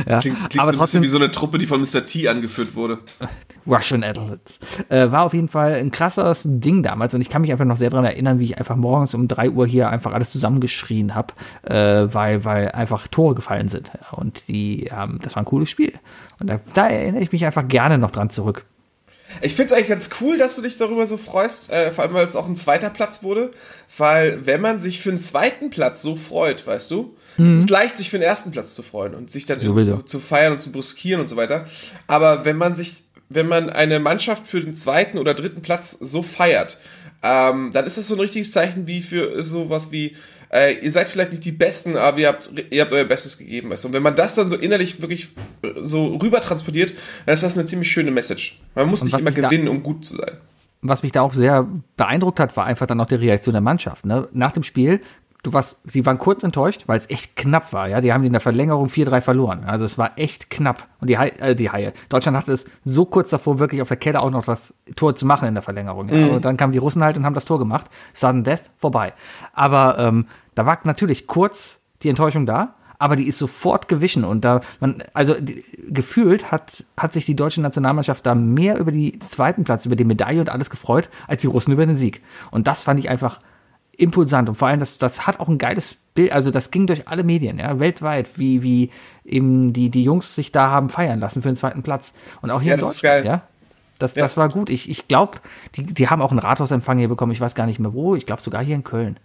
Ja, 0.07 0.19
Klingt, 0.19 0.37
klingt 0.37 0.59
aber 0.59 0.71
so 0.71 0.79
trotzdem 0.79 1.03
wie 1.03 1.07
so 1.07 1.17
eine 1.17 1.31
Truppe, 1.31 1.57
die 1.57 1.65
von 1.65 1.81
Mr. 1.81 2.05
T 2.05 2.27
angeführt 2.27 2.75
wurde. 2.75 2.99
Russian 3.67 4.03
Athletes. 4.03 4.59
Äh, 4.89 5.11
war 5.11 5.23
auf 5.23 5.33
jeden 5.33 5.49
Fall 5.49 5.73
ein 5.73 5.91
krasses 5.91 6.43
Ding 6.45 6.83
damals 6.83 7.13
und 7.13 7.21
ich 7.21 7.29
kann 7.29 7.41
mich 7.41 7.51
einfach 7.51 7.65
noch 7.65 7.77
sehr 7.77 7.89
daran 7.89 8.05
erinnern, 8.05 8.39
wie 8.39 8.45
ich 8.45 8.57
einfach 8.57 8.75
morgens 8.75 9.13
um 9.13 9.27
3 9.27 9.51
Uhr 9.51 9.67
hier 9.67 9.89
einfach 9.89 10.13
alles 10.13 10.31
zusammengeschrien 10.31 11.15
habe, 11.15 11.33
äh, 11.63 12.13
weil, 12.13 12.45
weil 12.45 12.69
einfach 12.71 13.07
Tore 13.07 13.35
gefallen 13.35 13.67
sind. 13.67 13.91
Und 14.11 14.47
die, 14.47 14.85
ähm, 14.85 15.19
das 15.21 15.35
war 15.35 15.43
ein 15.43 15.45
cooles 15.45 15.69
Spiel. 15.69 15.93
Und 16.39 16.49
da, 16.49 16.59
da 16.73 16.87
erinnere 16.87 17.21
ich 17.21 17.31
mich 17.31 17.45
einfach 17.45 17.67
gerne 17.67 17.97
noch 17.97 18.11
dran 18.11 18.29
zurück. 18.29 18.65
Ich 19.41 19.55
finde 19.55 19.71
es 19.71 19.73
eigentlich 19.73 19.89
ganz 19.89 20.09
cool, 20.21 20.37
dass 20.37 20.55
du 20.55 20.61
dich 20.61 20.77
darüber 20.77 21.05
so 21.05 21.17
freust, 21.17 21.69
äh, 21.69 21.91
vor 21.91 22.03
allem 22.03 22.13
weil 22.13 22.25
es 22.25 22.35
auch 22.35 22.47
ein 22.47 22.55
zweiter 22.55 22.89
Platz 22.89 23.23
wurde, 23.23 23.51
weil 23.97 24.45
wenn 24.45 24.61
man 24.61 24.79
sich 24.79 24.99
für 24.99 25.09
einen 25.09 25.19
zweiten 25.19 25.69
Platz 25.69 26.01
so 26.01 26.15
freut, 26.15 26.65
weißt 26.65 26.89
du, 26.91 27.15
es 27.39 27.55
ist 27.55 27.69
leicht, 27.69 27.95
sich 27.97 28.09
für 28.09 28.17
den 28.17 28.25
ersten 28.25 28.51
Platz 28.51 28.73
zu 28.73 28.81
freuen 28.81 29.13
und 29.13 29.29
sich 29.29 29.45
dann 29.45 29.61
irgendwie 29.61 29.85
Sowieso. 29.85 30.01
zu, 30.01 30.07
zu 30.07 30.19
feiern 30.19 30.53
und 30.53 30.59
zu 30.59 30.71
bruskieren 30.71 31.21
und 31.21 31.27
so 31.27 31.35
weiter. 31.35 31.67
Aber 32.07 32.45
wenn 32.45 32.57
man 32.57 32.75
sich, 32.75 33.03
wenn 33.29 33.47
man 33.47 33.69
eine 33.69 33.99
Mannschaft 33.99 34.47
für 34.47 34.59
den 34.59 34.75
zweiten 34.75 35.19
oder 35.19 35.35
dritten 35.35 35.61
Platz 35.61 35.91
so 35.91 36.23
feiert, 36.23 36.79
ähm, 37.21 37.69
dann 37.73 37.85
ist 37.85 37.97
das 37.97 38.07
so 38.07 38.15
ein 38.15 38.19
richtiges 38.19 38.51
Zeichen 38.51 38.87
wie 38.87 39.01
für 39.01 39.43
sowas 39.43 39.91
wie, 39.91 40.15
äh, 40.51 40.73
ihr 40.79 40.91
seid 40.91 41.09
vielleicht 41.09 41.31
nicht 41.31 41.45
die 41.45 41.51
Besten, 41.51 41.95
aber 41.97 42.17
ihr 42.19 42.27
habt, 42.29 42.51
ihr 42.69 42.81
habt 42.81 42.91
euer 42.91 43.05
Bestes 43.05 43.37
gegeben. 43.37 43.69
Weißt 43.69 43.83
du? 43.83 43.89
Und 43.89 43.93
wenn 43.93 44.03
man 44.03 44.15
das 44.15 44.35
dann 44.35 44.49
so 44.49 44.55
innerlich 44.55 45.01
wirklich 45.01 45.29
äh, 45.61 45.69
so 45.83 46.15
rüber 46.15 46.41
transportiert, 46.41 46.93
dann 47.25 47.33
ist 47.33 47.43
das 47.43 47.57
eine 47.57 47.65
ziemlich 47.65 47.91
schöne 47.91 48.11
Message. 48.11 48.59
Man 48.75 48.87
muss 48.87 49.01
Und 49.01 49.11
nicht 49.11 49.19
immer 49.19 49.31
gewinnen, 49.31 49.67
um 49.67 49.83
gut 49.83 50.05
zu 50.05 50.15
sein. 50.17 50.37
was 50.81 51.03
mich 51.03 51.11
da 51.11 51.21
auch 51.21 51.33
sehr 51.33 51.67
beeindruckt 51.97 52.39
hat, 52.39 52.55
war 52.55 52.65
einfach 52.65 52.87
dann 52.87 52.97
noch 52.97 53.07
die 53.07 53.15
Reaktion 53.15 53.53
der 53.53 53.61
Mannschaft. 53.61 54.05
Ne? 54.05 54.27
Nach 54.31 54.51
dem 54.51 54.63
Spiel, 54.63 55.01
du 55.47 55.53
warst, 55.53 55.79
sie 55.89 56.05
waren 56.05 56.17
kurz 56.17 56.43
enttäuscht, 56.43 56.83
weil 56.87 56.97
es 56.97 57.09
echt 57.09 57.37
knapp 57.37 57.71
war. 57.71 57.87
Ja, 57.87 58.01
die 58.01 58.11
haben 58.11 58.23
in 58.25 58.33
der 58.33 58.41
Verlängerung 58.41 58.87
4-3 58.87 59.21
verloren. 59.21 59.63
Also 59.63 59.85
es 59.85 59.97
war 59.97 60.11
echt 60.17 60.49
knapp. 60.49 60.87
Und 60.99 61.09
die, 61.09 61.17
Hai, 61.17 61.29
äh, 61.39 61.55
die 61.55 61.71
Haie, 61.71 61.93
Deutschland 62.09 62.37
hatte 62.37 62.51
es 62.51 62.65
so 62.83 63.05
kurz 63.05 63.29
davor, 63.29 63.57
wirklich 63.57 63.81
auf 63.81 63.87
der 63.87 63.97
Kette 63.97 64.19
auch 64.19 64.29
noch 64.29 64.43
das 64.43 64.75
Tor 64.97 65.15
zu 65.15 65.25
machen 65.25 65.47
in 65.47 65.53
der 65.53 65.63
Verlängerung. 65.63 66.09
Ja? 66.09 66.27
Und 66.27 66.43
dann 66.43 66.57
kamen 66.57 66.73
die 66.73 66.79
Russen 66.79 67.01
halt 67.01 67.15
und 67.17 67.25
haben 67.25 67.33
das 67.33 67.45
Tor 67.45 67.59
gemacht. 67.59 67.85
Sudden 68.11 68.43
Death 68.43 68.69
vorbei. 68.77 69.13
Aber 69.53 69.97
ähm, 69.99 70.27
da 70.53 70.65
war 70.65 70.79
natürlich 70.83 71.27
kurz 71.27 71.79
die 72.03 72.09
Enttäuschung 72.09 72.45
da. 72.45 72.73
Aber 72.99 73.15
die 73.15 73.27
ist 73.27 73.37
sofort 73.37 73.87
gewichen 73.87 74.23
und 74.23 74.43
da 74.43 74.61
man 74.79 75.03
also 75.13 75.35
die, 75.39 75.63
gefühlt 75.87 76.51
hat 76.51 76.83
hat 76.97 77.13
sich 77.13 77.27
die 77.27 77.35
deutsche 77.35 77.61
Nationalmannschaft 77.61 78.25
da 78.25 78.33
mehr 78.33 78.79
über 78.79 78.91
die 78.91 79.19
zweiten 79.19 79.65
Platz 79.65 79.85
über 79.85 79.95
die 79.95 80.03
Medaille 80.03 80.39
und 80.39 80.49
alles 80.49 80.71
gefreut 80.71 81.07
als 81.27 81.41
die 81.41 81.47
Russen 81.47 81.73
über 81.73 81.85
den 81.85 81.95
Sieg 81.95 82.23
und 82.49 82.65
das 82.65 82.81
fand 82.81 82.99
ich 82.99 83.07
einfach 83.07 83.37
impulsant 83.97 84.47
und 84.49 84.55
vor 84.55 84.67
allem 84.67 84.79
das 84.79 84.97
das 84.97 85.25
hat 85.25 85.39
auch 85.39 85.49
ein 85.49 85.57
geiles 85.57 85.95
Bild 86.13 86.31
also 86.31 86.51
das 86.51 86.71
ging 86.71 86.87
durch 86.87 87.07
alle 87.07 87.23
Medien 87.23 87.59
ja 87.59 87.79
weltweit 87.79 88.37
wie 88.37 88.61
wie 88.63 88.91
eben 89.25 89.73
die 89.73 89.89
die 89.89 90.03
Jungs 90.03 90.35
sich 90.35 90.51
da 90.51 90.69
haben 90.69 90.89
feiern 90.89 91.19
lassen 91.19 91.41
für 91.41 91.49
den 91.49 91.55
zweiten 91.55 91.83
Platz 91.83 92.13
und 92.41 92.51
auch 92.51 92.61
hier 92.61 92.69
Ja, 92.69 92.75
in 92.75 92.81
Deutschland 92.81 93.25
ja 93.25 93.41
das, 93.99 94.13
das 94.13 94.37
war 94.37 94.47
gut. 94.49 94.69
Ich, 94.69 94.91
ich 94.91 95.07
glaube, 95.07 95.39
die, 95.75 95.83
die 95.83 96.07
haben 96.07 96.21
auch 96.21 96.29
einen 96.29 96.39
Rathausempfang 96.39 96.99
hier 96.99 97.07
bekommen. 97.07 97.31
Ich 97.31 97.41
weiß 97.41 97.55
gar 97.55 97.65
nicht 97.65 97.79
mehr 97.79 97.93
wo. 97.93 98.13
Ich 98.15 98.27
glaube 98.27 98.43
sogar 98.43 98.63
hier 98.63 98.75
in 98.75 98.83
Köln. 98.83 99.17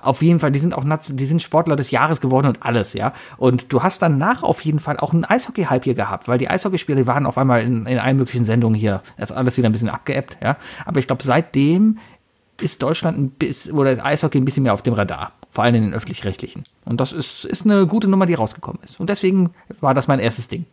Auf 0.00 0.20
jeden 0.22 0.38
Fall, 0.40 0.52
die 0.52 0.58
sind 0.58 0.74
auch 0.74 0.84
Naz- 0.84 1.14
die 1.14 1.26
sind 1.26 1.42
Sportler 1.42 1.76
des 1.76 1.90
Jahres 1.90 2.20
geworden 2.20 2.46
und 2.48 2.62
alles, 2.64 2.92
ja. 2.92 3.12
Und 3.36 3.72
du 3.72 3.82
hast 3.82 4.02
danach 4.02 4.42
auf 4.42 4.60
jeden 4.62 4.80
Fall 4.80 4.98
auch 4.98 5.12
einen 5.12 5.24
Eishockey-Hype 5.24 5.84
hier 5.84 5.94
gehabt, 5.94 6.28
weil 6.28 6.38
die 6.38 6.50
Eishockeyspiele 6.50 7.06
waren 7.06 7.24
auf 7.24 7.38
einmal 7.38 7.62
in, 7.62 7.86
in 7.86 7.98
allen 7.98 8.16
möglichen 8.16 8.44
Sendungen 8.44 8.78
hier. 8.78 9.02
Das 9.16 9.30
ist 9.30 9.36
alles 9.36 9.56
wieder 9.56 9.68
ein 9.68 9.72
bisschen 9.72 9.88
abgeebbt, 9.88 10.38
ja. 10.42 10.56
Aber 10.84 10.98
ich 10.98 11.06
glaube, 11.06 11.24
seitdem 11.24 11.98
ist 12.62 12.82
Deutschland 12.82 13.18
ein 13.18 13.30
bisschen, 13.30 13.72
oder 13.72 13.94
das 13.94 14.04
Eishockey 14.04 14.38
ein 14.38 14.44
bisschen 14.44 14.62
mehr 14.62 14.74
auf 14.74 14.82
dem 14.82 14.94
Radar. 14.94 15.32
Vor 15.50 15.64
allem 15.64 15.74
in 15.74 15.82
den 15.82 15.94
öffentlich-rechtlichen. 15.94 16.64
Und 16.84 17.00
das 17.00 17.12
ist, 17.12 17.44
ist 17.44 17.64
eine 17.64 17.86
gute 17.86 18.08
Nummer, 18.08 18.26
die 18.26 18.34
rausgekommen 18.34 18.82
ist. 18.82 18.98
Und 18.98 19.10
deswegen 19.10 19.50
war 19.80 19.94
das 19.94 20.08
mein 20.08 20.18
erstes 20.18 20.48
Ding. 20.48 20.64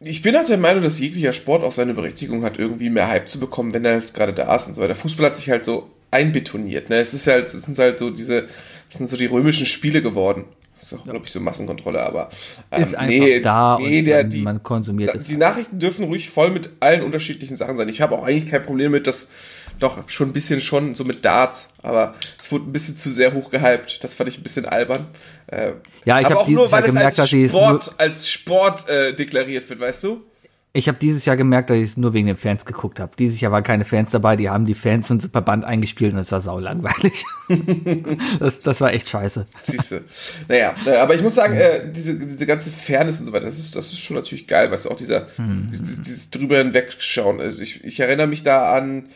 Ich 0.00 0.20
bin 0.20 0.36
auch 0.36 0.44
der 0.44 0.58
Meinung, 0.58 0.82
dass 0.82 1.00
jeglicher 1.00 1.32
Sport 1.32 1.64
auch 1.64 1.72
seine 1.72 1.94
Berechtigung 1.94 2.44
hat, 2.44 2.58
irgendwie 2.58 2.90
mehr 2.90 3.08
Hype 3.08 3.28
zu 3.28 3.40
bekommen, 3.40 3.72
wenn 3.72 3.84
er 3.84 3.94
jetzt 3.94 4.12
gerade 4.12 4.34
da 4.34 4.54
ist 4.54 4.68
und 4.68 4.74
so 4.74 4.82
weiter. 4.82 4.94
Fußball 4.94 5.26
hat 5.26 5.36
sich 5.36 5.48
halt 5.48 5.64
so 5.64 5.90
einbetoniert. 6.10 6.90
Ne? 6.90 6.96
Es 6.96 7.14
ist 7.14 7.26
halt, 7.26 7.52
es 7.52 7.62
sind 7.62 7.78
halt 7.78 7.96
so 7.96 8.10
diese, 8.10 8.46
es 8.90 8.98
sind 8.98 9.08
so 9.08 9.16
die 9.16 9.26
römischen 9.26 9.64
Spiele 9.64 10.02
geworden. 10.02 10.44
Das 10.78 10.92
ist 10.92 10.98
auch, 10.98 11.04
glaube 11.04 11.22
ich, 11.24 11.32
so 11.32 11.40
Massenkontrolle, 11.40 12.02
aber 12.02 12.28
ähm, 12.70 12.82
Ist 12.82 12.94
einfach 12.94 13.42
da 13.42 13.74
und 13.76 14.04
der, 14.04 14.22
man, 14.22 14.30
die, 14.30 14.42
man 14.42 14.62
konsumiert 14.62 15.14
es. 15.14 15.24
die 15.24 15.38
Nachrichten 15.38 15.78
dürfen 15.78 16.04
ruhig 16.04 16.28
voll 16.28 16.50
mit 16.50 16.68
allen 16.80 17.02
unterschiedlichen 17.02 17.56
Sachen 17.56 17.76
sein. 17.78 17.88
Ich 17.88 18.02
habe 18.02 18.14
auch 18.14 18.24
eigentlich 18.24 18.50
kein 18.50 18.62
Problem 18.64 18.92
mit, 18.92 19.06
dass 19.06 19.30
doch 19.78 20.08
schon 20.08 20.28
ein 20.28 20.32
bisschen 20.32 20.60
schon 20.60 20.94
so 20.94 21.04
mit 21.04 21.24
Darts, 21.24 21.74
aber 21.82 22.14
es 22.42 22.50
wurde 22.52 22.68
ein 22.68 22.72
bisschen 22.72 22.96
zu 22.96 23.10
sehr 23.10 23.32
hoch 23.32 23.50
gehypt. 23.50 24.02
Das 24.04 24.14
fand 24.14 24.28
ich 24.28 24.38
ein 24.38 24.42
bisschen 24.42 24.66
albern. 24.66 25.06
Äh, 25.46 25.72
Ja, 26.04 26.20
ich 26.20 26.26
aber 26.26 26.36
hab 26.36 26.42
auch 26.42 26.48
nur, 26.48 26.70
weil 26.70 26.80
Jahr 26.80 26.88
es 26.88 26.94
gemerkt, 26.94 27.20
als 27.20 27.30
Sport, 27.30 27.94
als 27.98 28.30
Sport 28.30 28.88
äh, 28.88 29.14
deklariert 29.14 29.68
wird, 29.68 29.80
weißt 29.80 30.04
du? 30.04 30.22
Ich 30.72 30.88
habe 30.88 30.98
dieses 30.98 31.24
Jahr 31.24 31.38
gemerkt, 31.38 31.70
dass 31.70 31.78
ich 31.78 31.84
es 31.84 31.96
nur 31.96 32.12
wegen 32.12 32.26
den 32.26 32.36
Fans 32.36 32.66
geguckt 32.66 33.00
habe. 33.00 33.12
Dieses 33.18 33.40
Jahr 33.40 33.50
waren 33.50 33.62
keine 33.62 33.86
Fans 33.86 34.10
dabei, 34.10 34.36
die 34.36 34.50
haben 34.50 34.66
die 34.66 34.74
Fans 34.74 35.10
und 35.10 35.22
Superband 35.22 35.64
eingespielt 35.64 36.12
und 36.12 36.18
es 36.18 36.30
war 36.32 36.42
saulangweilig. 36.42 37.24
das, 38.40 38.60
das 38.60 38.80
war 38.82 38.92
echt 38.92 39.08
scheiße. 39.08 39.46
Siehste. 39.62 40.04
Naja, 40.48 40.74
äh, 40.84 40.96
aber 40.96 41.14
ich 41.14 41.22
muss 41.22 41.34
sagen, 41.34 41.54
äh, 41.56 41.90
diese, 41.90 42.18
diese 42.18 42.44
ganze 42.44 42.70
Fairness 42.70 43.20
und 43.20 43.26
so 43.26 43.32
weiter, 43.32 43.46
das 43.46 43.58
ist, 43.58 43.74
das 43.74 43.86
ist 43.86 44.00
schon 44.00 44.16
natürlich 44.16 44.46
geil, 44.46 44.70
weißt 44.70 44.84
du, 44.84 44.90
auch 44.90 44.96
dieser, 44.96 45.28
dieses, 45.38 46.02
dieses 46.02 46.30
drüber 46.30 46.58
hinwegschauen. 46.58 47.40
Also 47.40 47.62
ich, 47.62 47.82
ich 47.82 48.00
erinnere 48.00 48.26
mich 48.26 48.42
da 48.42 48.74
an, 48.74 49.08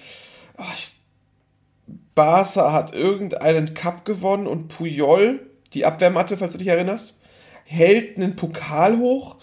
oh, 0.56 0.62
ich, 0.74 0.94
Barca 2.14 2.72
hat 2.72 2.94
irgendeinen 2.94 3.74
Cup 3.74 4.04
gewonnen 4.04 4.46
und 4.46 4.68
Puyol, 4.68 5.40
die 5.74 5.84
Abwehrmatte, 5.84 6.36
falls 6.36 6.52
du 6.52 6.58
dich 6.58 6.68
erinnerst, 6.68 7.20
hält 7.64 8.16
einen 8.16 8.36
Pokal 8.36 8.98
hoch, 8.98 9.36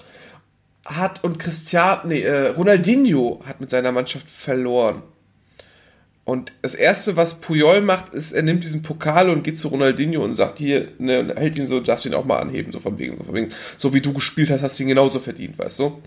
hat 0.88 1.24
und 1.24 1.38
Cristiano, 1.38 2.02
nee, 2.06 2.22
äh, 2.22 2.48
Ronaldinho 2.50 3.42
hat 3.46 3.62
mit 3.62 3.70
seiner 3.70 3.92
Mannschaft 3.92 4.30
verloren. 4.30 5.04
Und 6.24 6.52
das 6.62 6.76
erste, 6.76 7.16
was 7.16 7.40
Puyol 7.40 7.80
macht, 7.80 8.14
ist, 8.14 8.34
er 8.34 8.42
nimmt 8.42 8.64
diesen 8.64 8.82
Pokal 8.82 9.30
und 9.30 9.44
geht 9.44 9.58
zu 9.58 9.70
Ronaldinho 9.70 10.24
und 10.24 10.34
sagt 10.34 10.60
hier, 10.60 10.90
ne, 10.98 11.34
hält 11.38 11.58
ihn 11.58 11.68
so, 11.68 11.80
darfst 11.80 12.04
du 12.04 12.10
ihn 12.10 12.16
auch 12.16 12.26
mal 12.26 12.40
anheben, 12.40 12.74
so 12.74 12.82
von 12.82 12.98
wegen, 13.00 13.16
so 13.16 13.24
von 13.24 13.34
wegen, 13.34 13.54
so 13.78 13.94
wie 13.94 14.02
du 14.02 14.12
gespielt 14.12 14.52
hast, 14.52 14.62
hast 14.62 14.78
du 14.78 14.84
ihn 14.84 14.90
genauso 14.90 15.20
verdient, 15.20 15.58
weißt 15.58 15.80
du? 15.80 16.02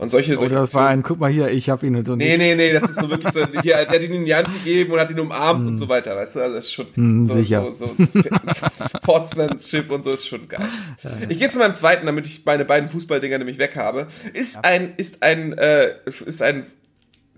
Und 0.00 0.08
solche, 0.08 0.36
solche 0.36 0.52
Oder 0.52 0.60
das 0.62 0.74
war 0.74 0.84
Aktionen- 0.84 1.00
ein, 1.00 1.02
guck 1.02 1.18
mal 1.20 1.30
hier, 1.30 1.48
ich 1.50 1.68
hab 1.68 1.82
ihn 1.82 1.94
und 1.94 2.06
so. 2.06 2.16
Nee, 2.16 2.36
nee, 2.38 2.54
nee, 2.54 2.72
das 2.72 2.84
ist 2.90 3.00
so 3.00 3.10
wirklich 3.10 3.32
so, 3.34 3.40
hier, 3.62 3.74
der 3.84 3.88
hat 3.88 4.02
ihn 4.02 4.14
in 4.14 4.24
die 4.24 4.34
Hand 4.34 4.48
gegeben 4.52 4.92
und 4.92 4.98
hat 4.98 5.10
ihn 5.10 5.20
umarmt 5.20 5.66
und 5.68 5.76
so 5.76 5.88
weiter, 5.88 6.16
weißt 6.16 6.36
du, 6.36 6.40
also 6.40 6.54
das 6.56 6.64
ist 6.64 6.72
schon 6.72 6.86
Mm, 6.96 7.26
so, 7.26 7.34
sicher. 7.34 7.70
so, 7.70 7.86
so, 7.86 8.06
so 8.14 8.98
Sportsmanship 8.98 9.90
und 9.90 10.02
so 10.02 10.10
ist 10.10 10.26
schon 10.26 10.48
geil. 10.48 10.66
Ich 11.28 11.38
gehe 11.38 11.48
zu 11.50 11.58
meinem 11.58 11.74
zweiten, 11.74 12.06
damit 12.06 12.26
ich 12.26 12.44
meine 12.46 12.64
beiden 12.64 12.88
Fußballdinger 12.88 13.38
nämlich 13.38 13.58
weg 13.58 13.76
habe. 13.76 14.06
Ist 14.32 14.64
ein, 14.64 14.94
ist 14.96 15.22
ein, 15.22 15.52
äh, 15.52 15.90
ist 16.06 16.42
ein 16.42 16.64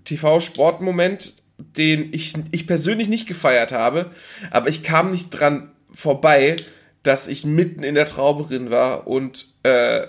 TV-Sportmoment, 0.05 1.35
den 1.57 2.13
ich, 2.13 2.33
ich 2.51 2.67
persönlich 2.67 3.07
nicht 3.09 3.27
gefeiert 3.27 3.71
habe, 3.71 4.11
aber 4.51 4.69
ich 4.69 4.83
kam 4.83 5.11
nicht 5.11 5.29
dran 5.31 5.71
vorbei, 5.93 6.55
dass 7.03 7.27
ich 7.27 7.45
mitten 7.45 7.83
in 7.83 7.95
der 7.95 8.05
Traube 8.05 8.43
drin 8.45 8.71
war 8.71 9.07
und 9.07 9.47
äh, 9.63 10.07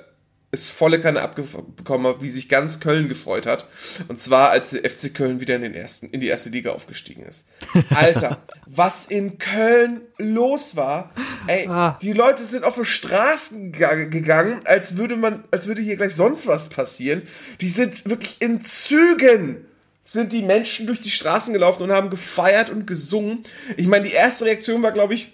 es 0.55 0.71
volle 0.71 1.01
Kanne 1.01 1.21
abbekommen 1.21 2.07
habe, 2.07 2.23
wie 2.23 2.31
sich 2.31 2.49
ganz 2.49 2.81
Köln 2.81 3.09
gefreut 3.09 3.47
hat. 3.47 3.67
Und 4.09 4.19
zwar, 4.19 4.51
als 4.51 4.71
der 4.71 4.89
FC 4.89 5.13
Köln 5.13 5.41
wieder 5.41 5.57
in, 5.57 5.63
den 5.63 5.75
ersten, 5.75 6.07
in 6.09 6.21
die 6.21 6.29
erste 6.29 6.49
Liga 6.51 6.73
aufgestiegen 6.73 7.23
ist. 7.25 7.47
Alter, 7.91 8.43
was 8.67 9.07
in 9.07 9.39
Köln 9.39 10.01
los 10.19 10.77
war. 10.77 11.13
Ey, 11.47 11.67
Ah. 11.69 11.99
die 12.01 12.13
Leute 12.13 12.45
sind 12.45 12.65
auf 12.65 12.77
die 12.77 12.85
Straßen 12.85 13.73
gega- 13.73 14.09
gegangen, 14.09 14.61
als 14.65 14.97
würde 14.97 15.17
man, 15.17 15.45
als 15.51 15.67
würde 15.67 15.83
hier 15.83 15.97
gleich 15.97 16.15
sonst 16.15 16.47
was 16.47 16.69
passieren. 16.71 17.23
Die 17.61 17.69
sind 17.69 18.09
wirklich 18.09 18.37
in 18.41 18.63
Zügen 18.63 19.67
sind 20.07 20.35
die 20.35 20.43
Menschen 20.43 20.87
durch 20.87 21.01
die 21.01 21.11
Straßen 21.11 21.55
gelaufen 21.55 21.83
und 21.85 21.91
haben 21.93 22.11
gefeiert 22.11 22.69
und 22.69 22.87
gesungen. 22.87 23.43
Ich 23.79 23.87
meine, 23.87 24.05
die 24.07 24.13
erste 24.13 24.45
Reaktion 24.45 24.83
war, 24.83 24.93
glaube 24.93 25.15
ich, 25.15 25.33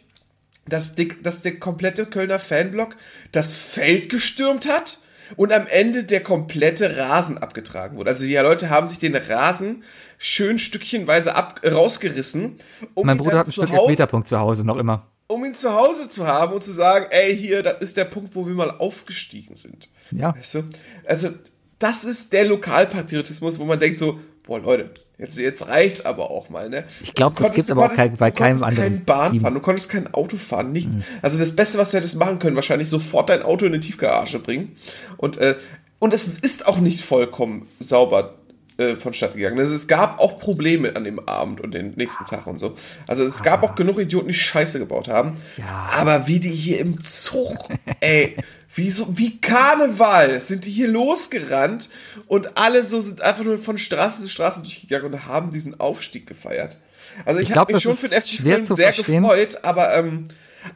dass, 0.69 0.95
die, 0.95 1.09
dass 1.23 1.43
der 1.43 1.59
komplette 1.59 2.07
Kölner 2.07 2.39
Fanblock 2.39 2.95
das 3.33 3.51
Feld 3.53 4.09
gestürmt 4.11 4.69
hat 4.69 4.99
und 5.37 5.53
am 5.53 5.67
Ende 5.67 6.05
der 6.05 6.23
komplette 6.23 6.97
Rasen 6.97 7.39
abgetragen 7.39 7.97
wurde. 7.97 8.11
Also 8.11 8.25
die 8.25 8.35
Leute 8.37 8.71
haben 8.71 8.89
sich 8.89 8.99
den 8.99 9.17
Rasen 9.17 9.85
schön 10.19 10.59
stückchenweise 10.59 11.35
ab, 11.35 11.61
rausgerissen, 11.65 12.59
um 12.95 13.07
Mein 13.07 13.19
Bruder 13.19 13.39
hat 13.39 13.47
einen 13.47 13.53
Stück 13.53 13.71
Hause, 13.71 13.81
Elfmeterpunkt 13.83 14.29
zu 14.29 14.39
Hause 14.39 14.67
noch 14.67 14.77
immer. 14.79 15.07
um 15.29 15.45
ihn 15.45 15.55
zu 15.55 15.73
Hause 15.73 16.09
zu 16.09 16.27
haben 16.27 16.55
und 16.55 16.63
zu 16.63 16.73
sagen, 16.73 17.07
ey, 17.11 17.37
hier, 17.37 17.63
das 17.63 17.81
ist 17.81 17.97
der 17.97 18.05
Punkt, 18.05 18.35
wo 18.35 18.47
wir 18.47 18.55
mal 18.55 18.71
aufgestiegen 18.71 19.57
sind. 19.57 19.89
Ja. 20.11 20.35
Weißt 20.35 20.55
du? 20.57 20.65
Also, 21.07 21.31
das 21.79 22.05
ist 22.05 22.33
der 22.33 22.45
Lokalpatriotismus, 22.45 23.59
wo 23.59 23.65
man 23.65 23.79
denkt 23.79 23.99
so, 23.99 24.21
boah, 24.43 24.61
Leute, 24.61 24.91
jetzt, 25.21 25.39
jetzt 25.39 25.69
reicht's 25.69 26.05
aber 26.05 26.31
auch 26.31 26.49
mal, 26.49 26.69
ne? 26.69 26.85
Ich 27.03 27.15
glaub, 27.15 27.37
Du 27.37 27.43
das 27.43 27.53
gibt's 27.53 27.69
du 27.69 27.75
aber 27.75 27.87
auch 27.87 27.95
kein- 27.95 28.17
bei 28.17 28.31
du 28.31 28.37
keinem 28.39 28.59
konntest 28.61 28.65
anderen 28.65 28.97
kein 28.99 29.05
Bahn 29.05 29.31
Team. 29.33 29.39
Mhm. 29.41 29.43
fahren, 29.45 29.55
du 29.55 29.61
konntest 29.61 29.91
kein 29.91 30.15
Auto 30.15 30.37
fahren, 30.37 30.73
nichts. 30.73 30.97
Also 31.23 31.39
das 31.39 31.55
Beste, 31.55 31.79
was 31.79 31.91
du 31.91 31.99
hättest 31.99 32.17
machen 32.19 32.39
können, 32.39 32.57
wahrscheinlich 32.57 32.89
sofort 32.89 33.29
dein 33.29 33.43
Auto 33.43 33.67
in 33.67 33.73
eine 33.73 33.81
Tiefgarage 33.81 34.39
bringen. 34.39 34.77
Und, 35.17 35.37
äh, 35.37 35.55
und 35.99 36.13
es 36.15 36.27
ist 36.27 36.67
auch 36.67 36.79
nicht 36.79 37.03
vollkommen 37.03 37.67
sauber 37.79 38.35
äh, 38.79 38.97
vonstatten 38.97 39.37
gegangen. 39.37 39.59
Also 39.59 39.75
es 39.75 39.87
gab 39.89 40.19
auch 40.21 40.39
Probleme 40.39 40.97
an 40.97 41.05
dem 41.05 41.19
Abend 41.29 41.61
und 41.61 41.75
den 41.75 41.93
nächsten 41.97 42.25
Tag 42.25 42.47
und 42.47 42.59
so. 42.59 42.75
Also 43.07 43.25
es 43.25 43.43
gab 43.43 43.63
auch 43.63 43.75
genug 43.75 43.99
Idioten, 43.99 44.29
die 44.29 44.33
Scheiße 44.35 44.79
gebaut 44.79 45.07
haben. 45.09 45.37
Ja. 45.59 45.91
Aber 45.95 46.27
wie 46.29 46.41
die 46.41 46.49
hier 46.49 46.79
im 46.81 46.99
Zug, 46.99 47.59
ey, 48.01 48.37
wie 48.75 48.91
so, 48.91 49.07
wie 49.19 49.41
Karneval 49.41 50.41
sind 50.43 50.65
die 50.65 50.71
hier 50.71 50.89
losgerannt 50.89 51.89
und 52.27 52.57
alle 52.57 52.85
so 52.85 53.01
sind 53.01 53.21
einfach 53.21 53.45
nur 53.45 53.59
von 53.59 53.79
Straße 53.79 54.23
zu 54.23 54.29
Straße 54.29 54.61
durchgegangen 54.61 55.13
und 55.13 55.27
haben 55.27 55.51
diesen 55.51 55.81
Aufstieg 55.81 56.27
gefeiert. 56.27 56.79
Also 57.25 57.41
ich, 57.41 57.51
Ich 57.51 57.57
habe 57.57 57.73
mich 57.73 57.83
schon 57.83 57.97
für 57.97 58.09
den 58.09 58.21
FC 58.21 58.43
Köln 58.43 58.67
sehr 58.67 58.93
verstehen. 58.93 59.23
gefreut, 59.23 59.59
aber, 59.65 59.95
ähm, 59.97 60.25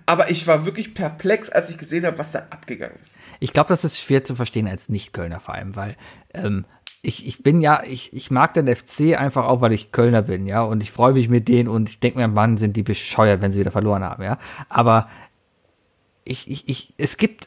aber 0.06 0.30
ich 0.30 0.46
war 0.46 0.66
wirklich 0.66 0.94
perplex, 0.94 1.50
als 1.50 1.70
ich 1.70 1.78
gesehen 1.78 2.04
habe, 2.04 2.18
was 2.18 2.32
da 2.32 2.40
abgegangen 2.50 2.96
ist. 3.00 3.14
Ich 3.38 3.52
glaube, 3.52 3.68
das 3.68 3.84
ist 3.84 4.00
schwer 4.00 4.24
zu 4.24 4.34
verstehen 4.34 4.66
als 4.66 4.88
Nicht-Kölner 4.88 5.38
vor 5.38 5.54
allem, 5.54 5.76
weil 5.76 5.96
ähm, 6.32 6.64
ich, 7.02 7.26
ich 7.26 7.42
bin 7.42 7.60
ja, 7.60 7.82
ich, 7.84 8.12
ich 8.12 8.30
mag 8.30 8.54
den 8.54 8.74
FC 8.74 9.16
einfach 9.16 9.44
auch, 9.44 9.60
weil 9.60 9.72
ich 9.72 9.92
Kölner 9.92 10.22
bin, 10.22 10.46
ja, 10.46 10.62
und 10.62 10.82
ich 10.82 10.90
freue 10.90 11.12
mich 11.12 11.28
mit 11.28 11.46
denen 11.48 11.68
und 11.68 11.90
ich 11.90 12.00
denke 12.00 12.18
mir, 12.18 12.26
Mann, 12.28 12.56
sind 12.56 12.76
die 12.76 12.82
bescheuert, 12.82 13.40
wenn 13.40 13.52
sie 13.52 13.60
wieder 13.60 13.70
verloren 13.70 14.02
haben, 14.02 14.22
ja. 14.24 14.38
Aber 14.68 15.08
ich, 16.24 16.50
ich, 16.50 16.66
ich, 16.68 16.94
es 16.96 17.18
gibt, 17.18 17.46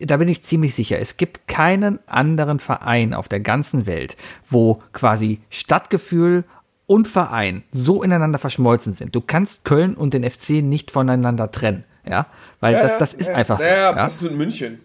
da 0.00 0.16
bin 0.16 0.28
ich 0.28 0.42
ziemlich 0.42 0.74
sicher, 0.74 0.98
es 0.98 1.16
gibt 1.16 1.46
keinen 1.46 1.98
anderen 2.06 2.58
Verein 2.60 3.14
auf 3.14 3.28
der 3.28 3.40
ganzen 3.40 3.86
Welt, 3.86 4.16
wo 4.48 4.82
quasi 4.92 5.40
Stadtgefühl 5.50 6.44
und 6.86 7.06
Verein 7.06 7.62
so 7.70 8.02
ineinander 8.02 8.38
verschmolzen 8.38 8.92
sind. 8.92 9.14
Du 9.14 9.20
kannst 9.20 9.64
Köln 9.64 9.94
und 9.94 10.14
den 10.14 10.28
FC 10.28 10.62
nicht 10.62 10.90
voneinander 10.90 11.50
trennen, 11.50 11.84
ja, 12.08 12.26
weil 12.60 12.74
das, 12.74 12.98
das 12.98 13.14
ist 13.14 13.28
ja, 13.28 13.34
einfach 13.34 13.58
so. 13.58 13.64
Ja? 13.64 13.94
was 13.94 14.14
ist 14.14 14.22
mit 14.22 14.36
München? 14.36 14.80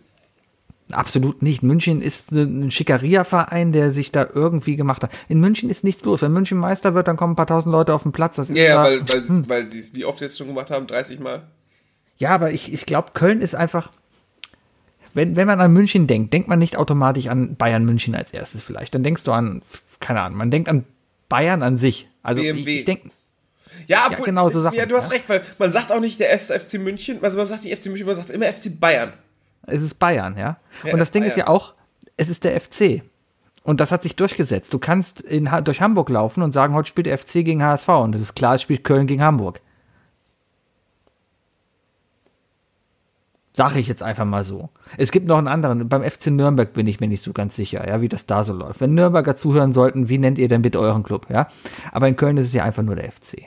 Absolut 0.91 1.41
nicht. 1.41 1.63
München 1.63 2.01
ist 2.01 2.31
ein 2.31 2.69
Schickeria-Verein, 2.69 3.71
der 3.71 3.89
sich 3.89 4.11
da 4.11 4.27
irgendwie 4.31 4.75
gemacht 4.75 5.01
hat. 5.01 5.11
In 5.29 5.39
München 5.39 5.69
ist 5.69 5.83
nichts 5.83 6.03
los. 6.03 6.21
Wenn 6.21 6.33
München 6.33 6.57
Meister 6.57 6.93
wird, 6.93 7.07
dann 7.07 7.15
kommen 7.17 7.33
ein 7.33 7.35
paar 7.37 7.47
tausend 7.47 7.71
Leute 7.71 7.93
auf 7.93 8.03
den 8.03 8.11
Platz. 8.11 8.35
Das 8.35 8.49
Ja, 8.49 8.55
ja, 8.55 8.75
da- 8.75 8.89
weil, 8.89 8.99
weil, 9.07 9.27
hm. 9.27 9.49
weil 9.49 9.67
sie 9.69 9.79
es 9.79 9.95
wie 9.95 10.05
oft 10.05 10.21
jetzt 10.21 10.37
schon 10.37 10.47
gemacht 10.47 10.69
haben, 10.71 10.85
30 10.85 11.19
Mal. 11.19 11.43
ja 12.17 12.29
aber 12.31 12.51
ich, 12.51 12.71
ich 12.73 12.85
glaube, 12.85 13.11
Köln 13.13 13.41
ist 13.41 13.55
einfach. 13.55 13.91
Wenn, 15.13 15.35
wenn 15.35 15.47
man 15.47 15.59
an 15.61 15.71
München 15.71 16.07
denkt, 16.07 16.33
denkt 16.33 16.47
man 16.47 16.59
nicht 16.59 16.77
automatisch 16.77 17.27
an 17.27 17.55
Bayern 17.55 17.85
München 17.85 18.15
als 18.15 18.33
erstes 18.33 18.61
vielleicht. 18.63 18.95
Dann 18.95 19.03
denkst 19.03 19.23
du 19.23 19.31
an, 19.31 19.61
keine 19.99 20.21
Ahnung, 20.21 20.37
man 20.37 20.51
denkt 20.51 20.69
an 20.69 20.85
Bayern 21.29 21.61
an 21.63 21.77
sich. 21.77 22.07
Also 22.23 22.41
ich, 22.41 22.51
BMW. 22.53 22.79
ich 22.79 22.85
denke, 22.85 23.09
Ja, 23.87 24.07
obwohl, 24.11 24.25
genau 24.25 24.49
so 24.49 24.61
Sachen, 24.61 24.77
ja, 24.77 24.85
du 24.85 24.95
hast 24.95 25.11
ja. 25.11 25.17
recht, 25.17 25.29
weil 25.29 25.41
man 25.59 25.71
sagt 25.71 25.91
auch 25.91 25.99
nicht 25.99 26.19
der 26.19 26.37
FC 26.37 26.75
München, 26.79 27.19
also 27.21 27.37
man 27.37 27.47
sagt 27.47 27.63
nicht 27.63 27.77
FC 27.77 27.87
München, 27.87 28.07
man 28.07 28.15
sagt 28.15 28.29
immer 28.29 28.45
FC 28.45 28.79
Bayern. 28.79 29.13
es 29.67 29.81
ist 29.81 29.95
Bayern, 29.95 30.37
ja. 30.37 30.57
Ja, 30.83 30.93
Und 30.93 30.99
das 30.99 31.11
Ding 31.11 31.23
ist 31.23 31.35
Bayern. 31.35 31.47
ja 31.47 31.53
auch, 31.53 31.73
es 32.17 32.29
ist 32.29 32.43
der 32.43 32.59
FC. 32.59 33.01
Und 33.63 33.79
das 33.79 33.91
hat 33.91 34.03
sich 34.03 34.15
durchgesetzt. 34.17 34.73
Du 34.73 34.79
kannst 34.79 35.21
in, 35.21 35.49
durch 35.63 35.79
Hamburg 35.79 36.09
laufen 36.09 36.43
und 36.43 36.51
sagen, 36.51 36.73
heute 36.73 36.89
spielt 36.89 37.07
der 37.07 37.17
FC 37.17 37.45
gegen 37.45 37.63
HSV. 37.63 37.87
Und 37.87 38.13
es 38.13 38.21
ist 38.21 38.35
klar, 38.35 38.55
es 38.55 38.61
spielt 38.61 38.83
Köln 38.83 39.07
gegen 39.07 39.23
Hamburg. 39.23 39.61
Sag 43.55 43.75
ich 43.75 43.87
jetzt 43.87 44.01
einfach 44.01 44.25
mal 44.25 44.43
so. 44.43 44.69
Es 44.97 45.11
gibt 45.11 45.27
noch 45.27 45.37
einen 45.37 45.47
anderen. 45.47 45.87
Beim 45.87 46.03
FC 46.03 46.27
Nürnberg 46.27 46.73
bin 46.73 46.87
ich 46.87 46.99
mir 46.99 47.07
nicht 47.07 47.23
so 47.23 47.33
ganz 47.33 47.55
sicher, 47.55 47.87
ja, 47.87 48.01
wie 48.01 48.09
das 48.09 48.25
da 48.25 48.43
so 48.43 48.53
läuft. 48.53 48.81
Wenn 48.81 48.95
Nürnberger 48.95 49.37
zuhören 49.37 49.73
sollten, 49.73 50.09
wie 50.09 50.17
nennt 50.17 50.39
ihr 50.39 50.47
denn 50.47 50.63
bitte 50.63 50.79
euren 50.79 51.03
Club, 51.03 51.27
ja? 51.29 51.47
Aber 51.91 52.07
in 52.07 52.15
Köln 52.15 52.37
ist 52.37 52.47
es 52.47 52.53
ja 52.53 52.63
einfach 52.63 52.81
nur 52.81 52.95
der 52.95 53.11
FC. 53.11 53.43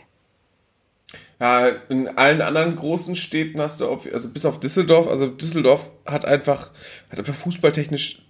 Ja, 1.40 1.68
in 1.88 2.08
allen 2.16 2.40
anderen 2.40 2.76
großen 2.76 3.16
Städten 3.16 3.60
hast 3.60 3.80
du 3.80 3.88
auf, 3.88 4.08
also 4.10 4.30
bis 4.30 4.46
auf 4.46 4.58
Düsseldorf, 4.58 5.08
also 5.08 5.26
Düsseldorf 5.26 5.90
hat 6.06 6.24
einfach, 6.24 6.70
hat 7.10 7.18
einfach 7.18 7.34
fußballtechnisch, 7.34 8.25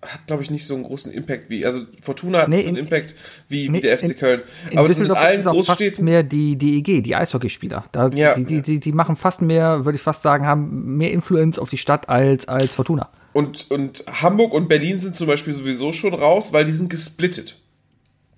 hat 0.00 0.26
glaube 0.28 0.42
ich 0.44 0.50
nicht 0.50 0.64
so 0.66 0.74
einen 0.74 0.84
großen 0.84 1.10
Impact 1.12 1.50
wie, 1.50 1.66
also 1.66 1.84
Fortuna 2.02 2.42
hat 2.42 2.48
Nee, 2.48 2.62
so 2.62 2.68
einen 2.68 2.76
in- 2.76 2.84
Impact 2.84 3.14
wie, 3.48 3.68
Nee, 3.68 3.78
wie 3.78 3.80
der 3.82 3.98
FC 3.98 4.04
in- 4.04 4.16
Köln. 4.16 4.42
In 4.70 4.78
Aber 4.78 4.86
in 4.86 4.92
Düsseldorf 4.92 5.18
allen 5.18 5.42
Großstädten, 5.44 6.04
mehr 6.04 6.22
die 6.22 6.56
DEG, 6.56 7.02
die 7.02 7.16
Eishockeyspieler. 7.16 7.84
Da, 7.92 8.08
Ja. 8.14 8.34
die, 8.36 8.44
die, 8.44 8.62
die, 8.62 8.78
die 8.80 8.92
machen 8.92 9.16
fast 9.16 9.42
mehr, 9.42 9.84
würde 9.84 9.96
ich 9.96 10.02
fast 10.02 10.22
sagen, 10.22 10.46
haben 10.46 10.96
mehr 10.96 11.10
Influence 11.12 11.58
auf 11.58 11.68
die 11.70 11.78
Stadt 11.78 12.08
als, 12.08 12.46
als 12.46 12.76
Fortuna. 12.76 13.08
Und, 13.32 13.70
und 13.70 14.04
Hamburg 14.06 14.52
und 14.54 14.68
Berlin 14.68 14.98
sind 14.98 15.16
zum 15.16 15.26
Beispiel 15.26 15.52
sowieso 15.52 15.92
schon 15.92 16.14
raus, 16.14 16.52
weil 16.52 16.64
die 16.64 16.72
sind 16.72 16.90
gesplittet. 16.90 17.56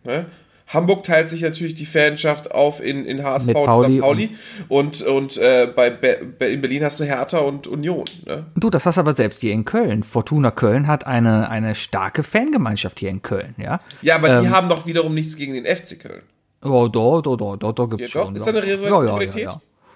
Ne? 0.04 0.26
Hamburg 0.72 1.02
teilt 1.02 1.30
sich 1.30 1.42
natürlich 1.42 1.74
die 1.74 1.84
Fanschaft 1.86 2.52
auf 2.52 2.82
in, 2.82 3.04
in 3.04 3.22
HSV 3.24 3.48
und 3.48 3.54
Pauli. 3.66 3.98
Pauli. 4.00 4.30
Und, 4.68 5.02
und 5.02 5.36
äh, 5.36 5.66
bei 5.74 5.90
Be 5.90 6.46
in 6.46 6.60
Berlin 6.60 6.84
hast 6.84 7.00
du 7.00 7.04
Hertha 7.04 7.38
und 7.38 7.66
Union. 7.66 8.04
Ne? 8.24 8.46
Du, 8.54 8.70
das 8.70 8.86
hast 8.86 8.96
aber 8.98 9.14
selbst 9.14 9.40
hier 9.40 9.52
in 9.52 9.64
Köln. 9.64 10.04
Fortuna 10.04 10.50
Köln 10.52 10.86
hat 10.86 11.06
eine, 11.06 11.50
eine 11.50 11.74
starke 11.74 12.22
Fangemeinschaft 12.22 13.00
hier 13.00 13.10
in 13.10 13.20
Köln, 13.22 13.54
ja. 13.58 13.80
Ja, 14.02 14.14
aber 14.16 14.40
die 14.40 14.46
Ähm. 14.46 14.50
haben 14.52 14.68
doch 14.68 14.86
wiederum 14.86 15.12
nichts 15.14 15.36
gegen 15.36 15.54
den 15.54 15.64
FC 15.66 15.98
Köln. 15.98 16.22
Oh, 16.62 16.88
da, 16.88 17.20
da, 17.22 17.36
da, 17.36 17.56
da, 17.56 17.72
da 17.72 17.84
gibt's 17.86 18.12
Ja, 18.12 18.20
doch. 18.20 18.26
schon. 18.28 18.36
Ist 18.36 18.46
ja. 18.46 18.52
da 18.52 18.58
eine 18.60 18.66
Rival- 18.66 18.84
ja, 18.84 18.90
ja, 18.90 18.98
Rivalität? 19.00 19.48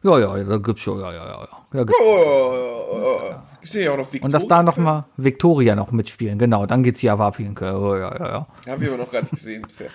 Ja, 0.02 0.18
ja, 0.18 0.18
ja, 0.18 0.36
ja, 0.38 0.44
da 0.44 0.56
gibt's 0.56 0.80
schon, 0.82 1.00
ja, 1.00 1.12
ja, 1.12 1.24
ja. 1.26 1.40
ja. 1.40 1.48
ja 1.78 1.84
gibt's. 1.84 1.98
Gibt's 3.60 3.72
hier 3.72 3.82
ja 3.84 3.92
auch 3.92 3.96
noch 3.96 4.04
Victoria? 4.12 4.24
Und 4.26 4.32
dass 4.32 4.46
da 4.48 4.62
noch 4.62 4.76
mal 4.76 5.04
Victoria 5.16 5.74
noch 5.76 5.90
mitspielen, 5.92 6.38
genau, 6.38 6.66
dann 6.66 6.82
geht's 6.82 7.00
hier 7.00 7.18
Wapi 7.18 7.44
in 7.44 7.54
Köln. 7.54 7.76
Oh, 7.76 7.94
ja, 7.96 8.12
ja, 8.18 8.26
ja. 8.26 8.46
Haben 8.72 8.80
wir 8.82 8.88
aber 8.92 9.02
noch 9.02 9.10
gar 9.10 9.22
nicht 9.22 9.30
gesehen 9.30 9.62
bisher. 9.62 9.88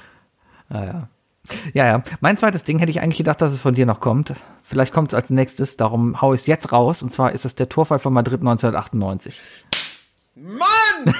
Ja, 0.72 0.86
ja. 0.86 1.10
Ja, 1.74 1.86
ja. 1.88 2.04
Mein 2.22 2.38
zweites 2.38 2.64
Ding 2.64 2.78
hätte 2.80 2.92
ich 2.92 3.02
eigentlich 3.02 3.18
gedacht, 3.18 3.42
dass 3.42 3.52
es 3.52 3.60
von 3.60 3.74
dir 3.74 3.86
noch 3.88 4.00
kommt. 4.02 4.34
Vielleicht 4.64 4.94
kommt 4.94 5.10
es 5.12 5.16
als 5.16 5.30
nächstes, 5.32 5.78
darum 5.78 6.22
hau 6.22 6.34
ich 6.34 6.42
es 6.42 6.48
jetzt 6.48 6.72
raus. 6.72 7.02
Und 7.02 7.12
zwar 7.12 7.32
ist 7.32 7.44
es 7.46 7.56
der 7.56 7.70
Torfall 7.70 7.98
von 8.00 8.14
Madrid 8.14 8.42
1998. 8.42 9.40
Mann! 10.36 10.66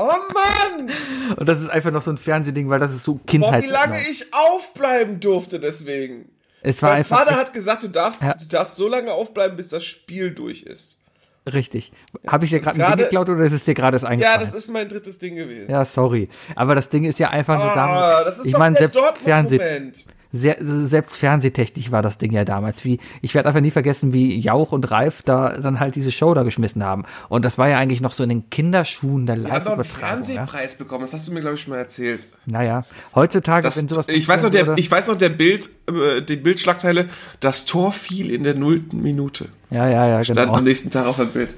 Oh 0.00 0.12
Mann! 0.32 0.90
Und 1.36 1.48
das 1.48 1.60
ist 1.60 1.70
einfach 1.70 1.90
noch 1.90 2.02
so 2.02 2.12
ein 2.12 2.18
Fernsehding, 2.18 2.68
weil 2.68 2.78
das 2.78 2.94
ist 2.94 3.02
so 3.02 3.14
Boah, 3.14 3.60
wie 3.60 3.66
lange 3.66 4.00
ich 4.08 4.32
aufbleiben 4.32 5.18
durfte 5.18 5.58
deswegen. 5.58 6.30
Es 6.62 6.80
war 6.82 6.92
Mein 6.92 7.02
Vater 7.02 7.34
hat 7.34 7.52
gesagt, 7.52 7.82
du 7.82 7.88
darfst, 7.88 8.22
Ja. 8.22 8.34
du 8.34 8.46
darfst 8.46 8.76
so 8.76 8.86
lange 8.86 9.12
aufbleiben, 9.12 9.56
bis 9.56 9.70
das 9.70 9.84
Spiel 9.84 10.30
durch 10.32 10.62
ist. 10.62 10.97
Richtig. 11.54 11.92
Habe 12.26 12.44
ich 12.44 12.50
dir 12.50 12.60
gerade 12.60 12.84
ein 12.84 12.96
Ding 12.96 13.04
geklaut 13.04 13.28
oder 13.28 13.44
ist 13.44 13.52
es 13.52 13.64
dir 13.64 13.74
gerade 13.74 13.92
das 13.92 14.02
Ja, 14.02 14.08
eingefallen? 14.08 14.40
das 14.40 14.54
ist 14.54 14.70
mein 14.70 14.88
drittes 14.88 15.18
Ding 15.18 15.36
gewesen. 15.36 15.70
Ja, 15.70 15.84
sorry. 15.84 16.28
Aber 16.54 16.74
das 16.74 16.88
Ding 16.88 17.04
ist 17.04 17.18
ja 17.18 17.30
einfach 17.30 17.58
nur 17.58 17.72
ah, 17.72 17.74
damit. 17.74 18.26
das 18.26 18.38
ist 18.38 18.46
ich 18.46 18.56
meine, 18.56 18.76
selbst 18.76 18.98
sehr, 20.30 20.56
selbst 20.60 21.16
fernsehtechnisch 21.16 21.90
war 21.90 22.02
das 22.02 22.18
Ding 22.18 22.32
ja 22.32 22.44
damals. 22.44 22.84
Wie, 22.84 23.00
ich 23.22 23.34
werde 23.34 23.48
einfach 23.48 23.60
nie 23.60 23.70
vergessen, 23.70 24.12
wie 24.12 24.38
Jauch 24.38 24.72
und 24.72 24.90
Reif 24.90 25.22
da 25.22 25.56
dann 25.58 25.80
halt 25.80 25.96
diese 25.96 26.12
Show 26.12 26.34
da 26.34 26.42
geschmissen 26.42 26.84
haben. 26.84 27.04
Und 27.28 27.44
das 27.44 27.56
war 27.56 27.68
ja 27.68 27.78
eigentlich 27.78 28.00
noch 28.00 28.12
so 28.12 28.22
in 28.22 28.28
den 28.28 28.50
Kinderschuhen 28.50 29.26
der 29.26 29.36
Die 29.36 29.50
haben 29.50 29.64
doch 29.64 29.72
einen 29.72 29.78
Live-Übertragung. 29.78 30.02
Ja? 30.02 30.46
Fernsehpreis 30.46 30.74
bekommen, 30.76 31.02
das 31.02 31.14
hast 31.14 31.28
du 31.28 31.32
mir, 31.32 31.40
glaube 31.40 31.54
ich, 31.54 31.62
schon 31.62 31.72
mal 31.72 31.78
erzählt. 31.78 32.28
Naja, 32.46 32.84
heutzutage, 33.14 33.62
Das, 33.62 33.78
wenn 33.78 33.88
sowas 33.88 34.06
ich, 34.08 34.28
weiß 34.28 34.42
noch, 34.42 34.50
der, 34.50 34.76
ich 34.76 34.90
weiß 34.90 35.08
noch, 35.08 35.16
der 35.16 35.30
Bild, 35.30 35.70
äh, 35.88 36.20
die 36.22 36.36
Bildschlagzeile, 36.36 37.06
das 37.40 37.64
Tor 37.64 37.92
fiel 37.92 38.30
in 38.30 38.42
der 38.42 38.54
nullten 38.54 39.00
Minute. 39.00 39.48
Ja, 39.70 39.88
ja, 39.88 40.08
ja, 40.08 40.24
Stand 40.24 40.38
genau. 40.40 40.54
am 40.54 40.64
nächsten 40.64 40.90
Tag 40.90 41.06
auf 41.06 41.16
dem 41.16 41.28
Bild. 41.30 41.54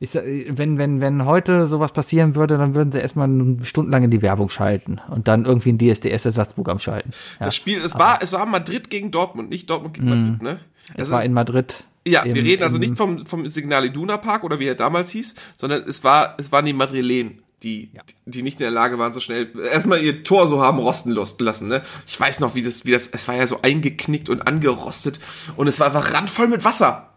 Ich, 0.00 0.14
wenn, 0.14 0.78
wenn, 0.78 1.00
wenn 1.00 1.24
heute 1.24 1.66
sowas 1.66 1.90
passieren 1.92 2.36
würde, 2.36 2.56
dann 2.56 2.74
würden 2.74 2.92
sie 2.92 3.00
erstmal 3.00 3.28
stundenlang 3.64 4.04
in 4.04 4.10
die 4.12 4.22
Werbung 4.22 4.48
schalten 4.48 5.00
und 5.10 5.26
dann 5.26 5.44
irgendwie 5.44 5.72
ein 5.72 5.78
DSDS-Ersatzprogramm 5.78 6.78
schalten. 6.78 7.10
Ja, 7.40 7.46
Das 7.46 7.56
Spiel, 7.56 7.80
es 7.84 7.96
war, 7.98 8.20
es 8.22 8.32
war 8.32 8.46
Madrid 8.46 8.90
gegen 8.90 9.10
Dortmund, 9.10 9.50
nicht 9.50 9.68
Dortmund 9.68 9.94
gegen 9.94 10.08
Madrid, 10.08 10.42
ne? 10.42 10.60
es 10.94 11.10
war 11.10 11.24
in 11.24 11.32
Madrid. 11.32 11.84
Ja, 12.06 12.22
im- 12.22 12.34
wir 12.36 12.44
reden 12.44 12.62
also 12.62 12.78
nicht 12.78 12.96
vom, 12.96 13.26
vom 13.26 13.46
Signal 13.48 13.84
Iduna 13.86 14.18
Park 14.18 14.44
oder 14.44 14.60
wie 14.60 14.66
er 14.66 14.76
damals 14.76 15.10
hieß, 15.10 15.34
sondern 15.56 15.82
es 15.88 16.04
war, 16.04 16.36
es 16.38 16.52
waren 16.52 16.64
die 16.64 16.72
Madrilen, 16.72 17.42
die, 17.64 17.90
die 18.24 18.42
nicht 18.44 18.60
in 18.60 18.64
der 18.66 18.70
Lage 18.70 19.00
waren, 19.00 19.12
so 19.12 19.18
schnell 19.18 19.48
erstmal 19.72 20.00
ihr 20.00 20.22
Tor 20.22 20.46
so 20.46 20.62
haben 20.62 20.78
rosten 20.78 21.10
lassen. 21.10 21.66
Ne? 21.66 21.82
Ich 22.06 22.18
weiß 22.18 22.38
noch, 22.38 22.54
wie 22.54 22.62
das, 22.62 22.86
wie 22.86 22.92
das, 22.92 23.08
es 23.08 23.26
war 23.26 23.34
ja 23.34 23.48
so 23.48 23.62
eingeknickt 23.62 24.28
und 24.28 24.46
angerostet 24.46 25.18
und 25.56 25.66
es 25.66 25.80
war 25.80 25.88
einfach 25.88 26.14
randvoll 26.14 26.46
mit 26.46 26.64
Wasser. 26.64 27.07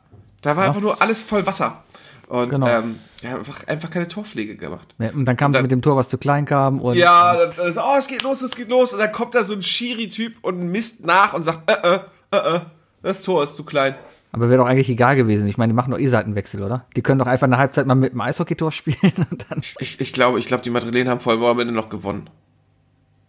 Da 0.42 0.56
war 0.58 0.66
einfach 0.66 0.82
nur 0.82 1.02
alles 1.02 1.22
voll 1.24 1.46
Wasser. 1.46 1.84
Und 2.28 2.50
Genau. 2.50 2.66
ähm, 2.68 3.00
ja, 3.22 3.36
einfach, 3.36 3.68
einfach 3.68 3.90
keine 3.90 4.08
Torpflege 4.08 4.56
gemacht. 4.56 4.96
Ja, 5.00 5.10
und 5.12 5.26
dann 5.26 5.36
kam 5.36 5.52
dann- 5.52 5.60
sie 5.60 5.64
mit 5.64 5.72
dem 5.72 5.82
Tor, 5.82 5.98
was 5.98 6.08
zu 6.10 6.18
klein 6.18 6.46
kam. 6.46 6.80
Und, 6.80 6.96
Ja, 6.96 7.36
dann, 7.36 7.52
dann 7.56 7.68
ist, 7.68 7.78
oh, 7.78 7.96
es 8.00 8.08
geht 8.08 8.22
los, 8.24 8.42
es 8.42 8.56
geht 8.56 8.70
los. 8.70 8.94
Und 8.94 9.00
dann 9.00 9.12
kommt 9.12 9.36
da 9.36 9.44
so 9.44 9.54
ein 9.54 9.62
Schiri-Typ 9.62 10.38
und 10.42 10.60
misst 10.72 11.06
nach 11.06 11.34
und 11.34 11.44
sagt, 11.44 11.70
äh, 11.70 11.74
äh, 11.96 12.00
äh, 12.32 12.56
äh, 12.56 12.60
das 13.04 13.22
Tor 13.24 13.44
ist 13.44 13.56
zu 13.56 13.66
klein. 13.66 13.96
Aber 14.32 14.50
wäre 14.50 14.60
doch 14.64 14.68
eigentlich 14.70 14.88
egal 14.88 15.18
gewesen. 15.18 15.46
Ich 15.48 15.58
meine, 15.58 15.74
die 15.74 15.76
machen 15.76 15.92
doch 15.92 16.00
eh 16.00 16.08
Seitenwechsel, 16.08 16.64
oder? 16.64 16.86
Die 16.96 17.02
können 17.02 17.20
doch 17.20 17.28
einfach 17.28 17.48
eine 17.48 17.58
Halbzeit 17.58 17.86
mal 17.86 17.96
mit 17.96 18.14
dem 18.14 18.22
Eishockeytor 18.22 18.72
spielen 18.72 18.98
und 19.30 19.46
dann. 19.50 19.62
Ich, 19.80 20.00
ich 20.00 20.14
glaube, 20.14 20.40
ich 20.40 20.46
glaube, 20.48 20.64
die 20.64 20.70
Madrilen 20.70 21.10
haben 21.10 21.20
vor 21.20 21.34
allem 21.34 21.44
am 21.44 21.60
Ende 21.60 21.74
noch 21.74 21.90
gewonnen. 21.90 22.30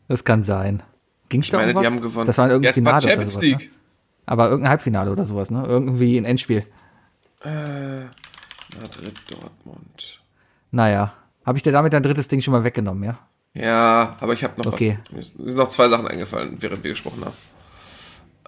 Das 0.06 0.24
kann 0.24 0.44
sein. 0.44 0.82
Ging's 1.28 1.46
Ich 1.48 1.52
meine, 1.54 1.72
da 1.72 1.78
um 1.78 1.82
die 1.82 1.86
haben 1.88 2.00
gewonnen. 2.00 2.26
Das 2.26 2.38
war 2.38 2.48
irgendein 2.48 2.72
ja, 2.84 2.90
es 2.90 2.92
war 2.94 3.00
Champions 3.00 3.34
sowas, 3.34 3.44
League. 3.44 3.58
Ne? 3.62 3.78
Aber 4.26 4.44
irgendein 4.48 4.70
Halbfinale 4.70 5.10
oder 5.10 5.24
sowas, 5.24 5.50
ne? 5.50 5.64
Irgendwie 5.66 6.16
ein 6.16 6.24
Endspiel. 6.24 6.64
Madrid, 7.44 9.18
Dortmund. 9.28 10.20
Naja. 10.70 11.12
Habe 11.44 11.58
ich 11.58 11.62
dir 11.64 11.72
damit 11.72 11.92
dein 11.92 12.02
drittes 12.02 12.28
Ding 12.28 12.40
schon 12.40 12.52
mal 12.52 12.64
weggenommen, 12.64 13.02
ja? 13.02 13.18
Ja, 13.54 14.16
aber 14.20 14.32
ich 14.32 14.44
habe 14.44 14.60
noch 14.62 14.72
Okay. 14.72 14.98
was. 15.10 15.34
Mir 15.36 15.50
sind 15.50 15.58
noch 15.58 15.68
zwei 15.68 15.88
Sachen 15.88 16.06
eingefallen, 16.06 16.56
während 16.60 16.84
wir 16.84 16.92
gesprochen 16.92 17.24
haben. 17.24 17.34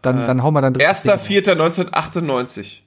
Dann, 0.03 0.27
dann 0.27 0.43
hau 0.43 0.51
mal 0.51 0.61
dein 0.61 0.75
drittes 0.75 1.03
Ding. 1.03 1.13
1.4.1998. 1.13 2.81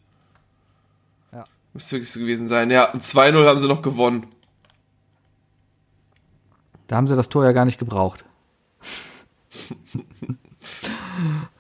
Ja. 1.33 1.43
Müsste 1.73 1.91
wirklich 1.93 2.11
so 2.11 2.19
gewesen 2.19 2.47
sein. 2.47 2.71
Ja, 2.71 2.85
und 2.91 3.03
2-0 3.03 3.45
haben 3.47 3.59
sie 3.59 3.67
noch 3.67 3.81
gewonnen. 3.81 4.27
Da 6.87 6.95
haben 6.95 7.07
sie 7.07 7.15
das 7.15 7.29
Tor 7.29 7.43
ja 7.43 7.51
gar 7.51 7.65
nicht 7.65 7.79
gebraucht. 7.79 8.23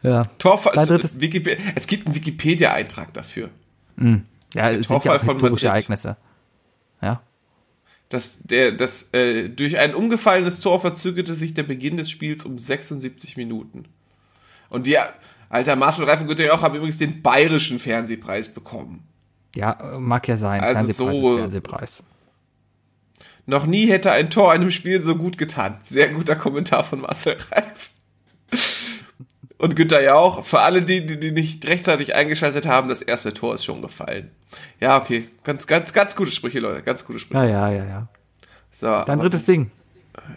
ja. 0.03 0.25
Torfall, 0.37 0.77
es 0.79 1.87
gibt 1.87 2.05
einen 2.05 2.15
Wikipedia-Eintrag 2.15 3.13
dafür. 3.13 3.49
Ja, 4.53 4.71
es 4.71 4.87
sind 4.87 5.03
ja 5.03 5.15
auch 5.15 5.21
historische. 5.21 5.67
Ereignisse. 5.67 6.17
Ja. 7.01 7.21
Das, 8.09 8.39
der, 8.43 8.71
das, 8.71 9.13
äh, 9.13 9.49
durch 9.49 9.77
ein 9.77 9.93
umgefallenes 9.93 10.61
Tor 10.61 10.79
verzögerte 10.79 11.33
sich 11.33 11.53
der 11.53 11.63
Beginn 11.63 11.97
des 11.97 12.09
Spiels 12.09 12.45
um 12.45 12.57
76 12.57 13.35
Minuten. 13.35 13.85
Und 14.69 14.87
die, 14.87 14.97
alter 15.49 15.75
Marcel 15.75 16.05
Reif 16.05 16.21
und 16.21 16.27
Günther 16.27 16.45
Jauch 16.45 16.61
haben 16.61 16.75
übrigens 16.75 16.97
den 16.97 17.21
bayerischen 17.21 17.79
Fernsehpreis 17.79 18.49
bekommen. 18.49 19.03
Ja, 19.55 19.97
mag 19.99 20.27
ja 20.27 20.37
sein. 20.37 20.61
Also 20.61 20.75
Fernsehpreis 20.93 21.15
so- 21.21 21.37
Fernsehpreis. 21.37 22.03
Noch 23.45 23.65
nie 23.65 23.87
hätte 23.87 24.11
ein 24.11 24.29
Tor 24.29 24.51
einem 24.51 24.71
Spiel 24.71 24.99
so 24.99 25.15
gut 25.15 25.37
getan. 25.37 25.77
Sehr 25.83 26.09
guter 26.09 26.35
Kommentar 26.35 26.83
von 26.83 27.01
Marcel 27.01 27.37
Reif. 27.51 27.91
Und 29.57 29.75
Günther 29.75 30.03
Jauch, 30.03 30.43
für 30.43 30.59
alle 30.59 30.83
die, 30.83 31.05
die, 31.05 31.19
die 31.19 31.31
nicht 31.31 31.67
rechtzeitig 31.67 32.13
eingeschaltet 32.13 32.67
haben, 32.67 32.89
das 32.89 33.01
erste 33.01 33.33
Tor 33.33 33.55
ist 33.55 33.65
schon 33.65 33.81
gefallen. 33.81 34.29
Ja, 34.79 34.97
okay. 34.97 35.27
Ganz, 35.43 35.65
ganz, 35.65 35.93
ganz 35.93 36.15
gute 36.15 36.29
Sprüche, 36.31 36.59
Leute. 36.59 36.83
Ganz 36.83 37.05
gute 37.05 37.19
Sprüche. 37.19 37.43
Ja, 37.43 37.49
ja, 37.49 37.71
ja, 37.71 37.85
ja. 37.85 38.07
So, 38.71 39.03
Dein 39.05 39.19
drittes 39.19 39.45
Ding. 39.45 39.71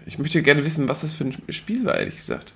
ich 0.07 0.19
möchte 0.19 0.43
gerne 0.43 0.65
wissen, 0.65 0.89
was 0.89 1.03
das 1.03 1.15
für 1.15 1.25
ein 1.25 1.35
Spiel 1.53 1.85
war, 1.85 1.99
ehrlich 1.99 2.17
gesagt. 2.17 2.55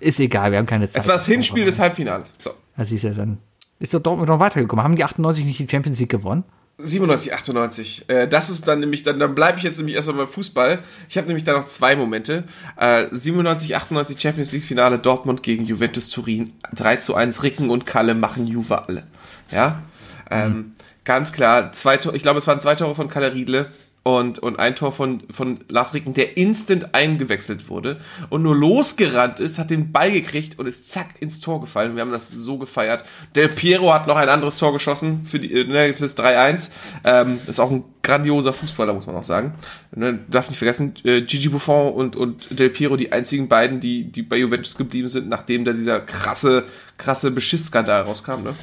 Ist 0.00 0.18
egal, 0.18 0.50
wir 0.50 0.58
haben 0.58 0.66
keine 0.66 0.90
Zeit. 0.90 1.02
Es 1.02 1.08
war 1.08 1.14
das 1.14 1.26
Hinspiel 1.26 1.64
des 1.64 1.78
Halbfinals. 1.78 2.34
So. 2.38 2.54
Das 2.76 2.90
ist 2.90 3.04
ja 3.04 3.10
dann. 3.10 3.38
Ist 3.78 3.94
doch 3.94 4.00
Dortmund 4.00 4.28
noch 4.28 4.40
weitergekommen. 4.40 4.82
Haben 4.82 4.96
die 4.96 5.04
98 5.04 5.44
nicht 5.44 5.58
die 5.60 5.68
Champions 5.70 6.00
League 6.00 6.10
gewonnen? 6.10 6.44
97, 6.82 7.34
98. 7.34 8.04
Äh, 8.08 8.28
das 8.28 8.50
ist 8.50 8.68
dann 8.68 8.80
nämlich, 8.80 9.02
dann, 9.02 9.18
dann 9.18 9.34
bleibe 9.34 9.58
ich 9.58 9.64
jetzt 9.64 9.78
nämlich 9.78 9.96
erstmal 9.96 10.16
beim 10.16 10.28
Fußball. 10.28 10.80
Ich 11.08 11.16
habe 11.16 11.26
nämlich 11.26 11.44
da 11.44 11.52
noch 11.52 11.66
zwei 11.66 11.96
Momente. 11.96 12.44
Äh, 12.76 13.06
97, 13.10 13.76
98 13.76 14.20
Champions 14.20 14.52
League 14.52 14.64
Finale 14.64 14.98
Dortmund 14.98 15.42
gegen 15.42 15.64
Juventus 15.64 16.10
Turin. 16.10 16.52
3 16.74 16.96
zu 16.96 17.14
1, 17.14 17.42
Ricken 17.42 17.70
und 17.70 17.86
Kalle 17.86 18.14
machen 18.14 18.46
Juve 18.46 18.86
alle. 18.86 19.04
Ja. 19.50 19.82
Ähm, 20.30 20.74
Ganz 21.04 21.32
klar, 21.32 21.72
zwei 21.72 21.96
ich 21.96 22.22
glaube, 22.22 22.38
es 22.38 22.46
waren 22.46 22.60
zwei 22.60 22.74
Tore 22.74 22.94
von 22.94 23.08
Kalle 23.08 23.34
Riedle 23.34 23.70
und, 24.02 24.38
und 24.38 24.58
ein 24.58 24.74
Tor 24.74 24.92
von, 24.92 25.22
von 25.30 25.60
Lars 25.68 25.92
Ricken, 25.92 26.14
der 26.14 26.38
instant 26.38 26.94
eingewechselt 26.94 27.68
wurde 27.68 28.00
und 28.30 28.42
nur 28.42 28.56
losgerannt 28.56 29.40
ist, 29.40 29.58
hat 29.58 29.70
den 29.70 29.92
Ball 29.92 30.10
gekriegt 30.10 30.58
und 30.58 30.66
ist 30.66 30.90
zack 30.90 31.08
ins 31.20 31.40
Tor 31.40 31.60
gefallen. 31.60 31.96
Wir 31.96 32.02
haben 32.02 32.12
das 32.12 32.30
so 32.30 32.56
gefeiert. 32.56 33.04
Del 33.34 33.48
Piero 33.48 33.92
hat 33.92 34.06
noch 34.06 34.16
ein 34.16 34.30
anderes 34.30 34.56
Tor 34.56 34.72
geschossen 34.72 35.22
für 35.24 35.38
die, 35.38 35.52
äh, 35.52 35.64
ne, 35.64 35.92
fürs 35.92 36.16
3-1. 36.16 36.70
Ähm, 37.04 37.40
ist 37.46 37.60
auch 37.60 37.70
ein 37.70 37.84
grandioser 38.02 38.54
Fußballer, 38.54 38.94
muss 38.94 39.06
man 39.06 39.16
auch 39.16 39.22
sagen. 39.22 39.54
Ne, 39.94 40.18
darf 40.28 40.48
nicht 40.48 40.58
vergessen, 40.58 40.94
äh, 41.04 41.20
Gigi 41.20 41.50
Buffon 41.50 41.92
und, 41.92 42.16
und 42.16 42.58
Del 42.58 42.70
Piero, 42.70 42.96
die 42.96 43.12
einzigen 43.12 43.48
beiden, 43.48 43.80
die, 43.80 44.04
die 44.04 44.22
bei 44.22 44.36
Juventus 44.36 44.76
geblieben 44.76 45.08
sind, 45.08 45.28
nachdem 45.28 45.66
da 45.66 45.72
dieser 45.72 46.00
krasse, 46.00 46.64
krasse 46.96 47.30
Beschissskandal 47.30 48.02
rauskam, 48.02 48.42
ne? 48.44 48.54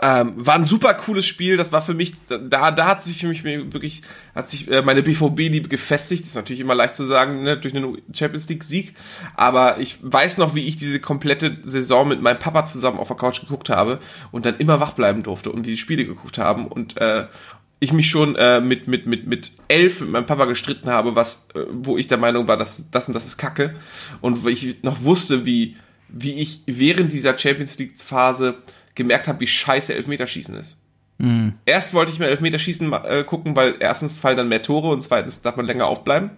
Ähm, 0.00 0.34
war 0.36 0.54
ein 0.54 0.64
super 0.64 0.94
cooles 0.94 1.26
Spiel. 1.26 1.56
Das 1.56 1.72
war 1.72 1.80
für 1.80 1.94
mich, 1.94 2.12
da, 2.28 2.70
da 2.70 2.86
hat 2.86 3.02
sich 3.02 3.20
für 3.20 3.28
mich 3.28 3.44
wirklich, 3.44 4.02
hat 4.34 4.48
sich 4.48 4.70
äh, 4.70 4.82
meine 4.82 5.02
BVB-Liebe 5.02 5.68
gefestigt. 5.68 6.22
Das 6.22 6.30
ist 6.30 6.36
natürlich 6.36 6.60
immer 6.60 6.74
leicht 6.74 6.94
zu 6.94 7.04
sagen, 7.04 7.42
ne, 7.42 7.56
durch 7.56 7.74
einen 7.74 7.98
Champions 8.12 8.48
League-Sieg. 8.48 8.94
Aber 9.36 9.78
ich 9.80 9.98
weiß 10.02 10.38
noch, 10.38 10.54
wie 10.54 10.66
ich 10.66 10.76
diese 10.76 11.00
komplette 11.00 11.58
Saison 11.62 12.08
mit 12.08 12.22
meinem 12.22 12.38
Papa 12.38 12.64
zusammen 12.66 12.98
auf 12.98 13.08
der 13.08 13.16
Couch 13.16 13.40
geguckt 13.40 13.70
habe 13.70 13.98
und 14.30 14.46
dann 14.46 14.56
immer 14.58 14.80
wach 14.80 14.92
bleiben 14.92 15.22
durfte 15.22 15.50
und 15.50 15.66
wie 15.66 15.70
die 15.70 15.76
Spiele 15.76 16.04
geguckt 16.04 16.38
haben 16.38 16.66
und 16.66 16.96
äh, 16.98 17.26
ich 17.80 17.92
mich 17.92 18.10
schon 18.10 18.34
äh, 18.36 18.60
mit, 18.60 18.88
mit, 18.88 19.06
mit, 19.06 19.26
mit 19.26 19.52
elf 19.68 20.00
mit 20.00 20.10
meinem 20.10 20.26
Papa 20.26 20.46
gestritten 20.46 20.90
habe, 20.90 21.14
was, 21.14 21.48
äh, 21.54 21.60
wo 21.70 21.96
ich 21.96 22.08
der 22.08 22.18
Meinung 22.18 22.48
war, 22.48 22.56
dass 22.56 22.90
das 22.90 23.08
und 23.08 23.14
das 23.14 23.24
ist 23.24 23.38
Kacke. 23.38 23.76
Und 24.20 24.42
wo 24.42 24.48
ich 24.48 24.82
noch 24.82 25.02
wusste, 25.02 25.46
wie, 25.46 25.76
wie 26.08 26.34
ich 26.34 26.62
während 26.66 27.12
dieser 27.12 27.38
Champions 27.38 27.78
League-Phase 27.78 28.56
gemerkt 28.98 29.26
habe, 29.28 29.40
wie 29.40 29.46
scheiße 29.46 29.94
Elfmeterschießen 29.94 30.54
ist. 30.56 30.78
Erst 31.64 31.94
wollte 31.94 32.12
ich 32.12 32.18
mir 32.18 32.26
Elfmeterschießen 32.26 32.92
äh, 32.92 33.24
gucken, 33.24 33.56
weil 33.56 33.76
erstens 33.80 34.18
fallen 34.18 34.36
dann 34.36 34.48
mehr 34.48 34.62
Tore 34.62 34.90
und 34.90 35.02
zweitens 35.02 35.40
darf 35.40 35.56
man 35.56 35.66
länger 35.66 35.86
aufbleiben. 35.86 36.30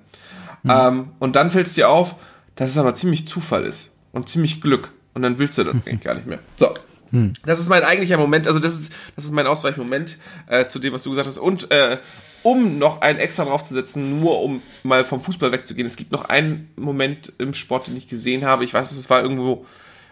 Ähm, 0.69 1.11
und 1.19 1.37
dann 1.37 1.51
fällt 1.51 1.66
es 1.66 1.74
dir 1.74 1.89
auf, 1.89 2.15
dass 2.55 2.70
es 2.70 2.78
aber 2.78 2.95
ziemlich 2.95 3.27
Zufall 3.27 3.65
ist 3.65 3.97
und 4.12 4.28
ziemlich 4.28 4.61
Glück. 4.61 4.93
Und 5.15 5.23
dann 5.23 5.39
willst 5.39 5.59
du 5.59 5.65
das 5.65 5.74
eigentlich 5.87 6.03
gar 6.03 6.15
nicht 6.15 6.27
mehr. 6.27 6.39
So. 6.57 6.73
Das 7.45 7.59
ist 7.59 7.69
mein 7.69 7.82
eigentlicher 7.82 8.19
Moment, 8.19 8.47
also 8.47 8.61
das 8.61 8.78
ist, 8.78 8.93
das 9.16 9.24
ist 9.24 9.32
mein 9.32 9.47
Ausweichmoment 9.47 10.16
äh, 10.47 10.66
zu 10.66 10.78
dem, 10.78 10.93
was 10.93 11.03
du 11.03 11.11
gesagt 11.11 11.27
hast. 11.27 11.39
Und 11.39 11.70
äh, 11.73 11.99
um 12.43 12.78
noch 12.78 13.01
einen 13.01 13.19
extra 13.19 13.45
draufzusetzen, 13.45 14.20
nur 14.20 14.41
um 14.43 14.62
mal 14.82 15.05
vom 15.05 15.20
Fußball 15.20 15.53
wegzugehen, 15.53 15.87
es 15.87 15.97
gibt 15.97 16.12
noch 16.12 16.27
einen 16.27 16.70
Moment 16.77 17.32
im 17.39 17.53
Sport, 17.53 17.89
den 17.89 17.97
ich 17.97 18.07
gesehen 18.07 18.45
habe. 18.45 18.65
Ich 18.65 18.73
weiß, 18.73 18.93
es 18.93 19.11
war 19.11 19.23
irgendwo, 19.23 19.66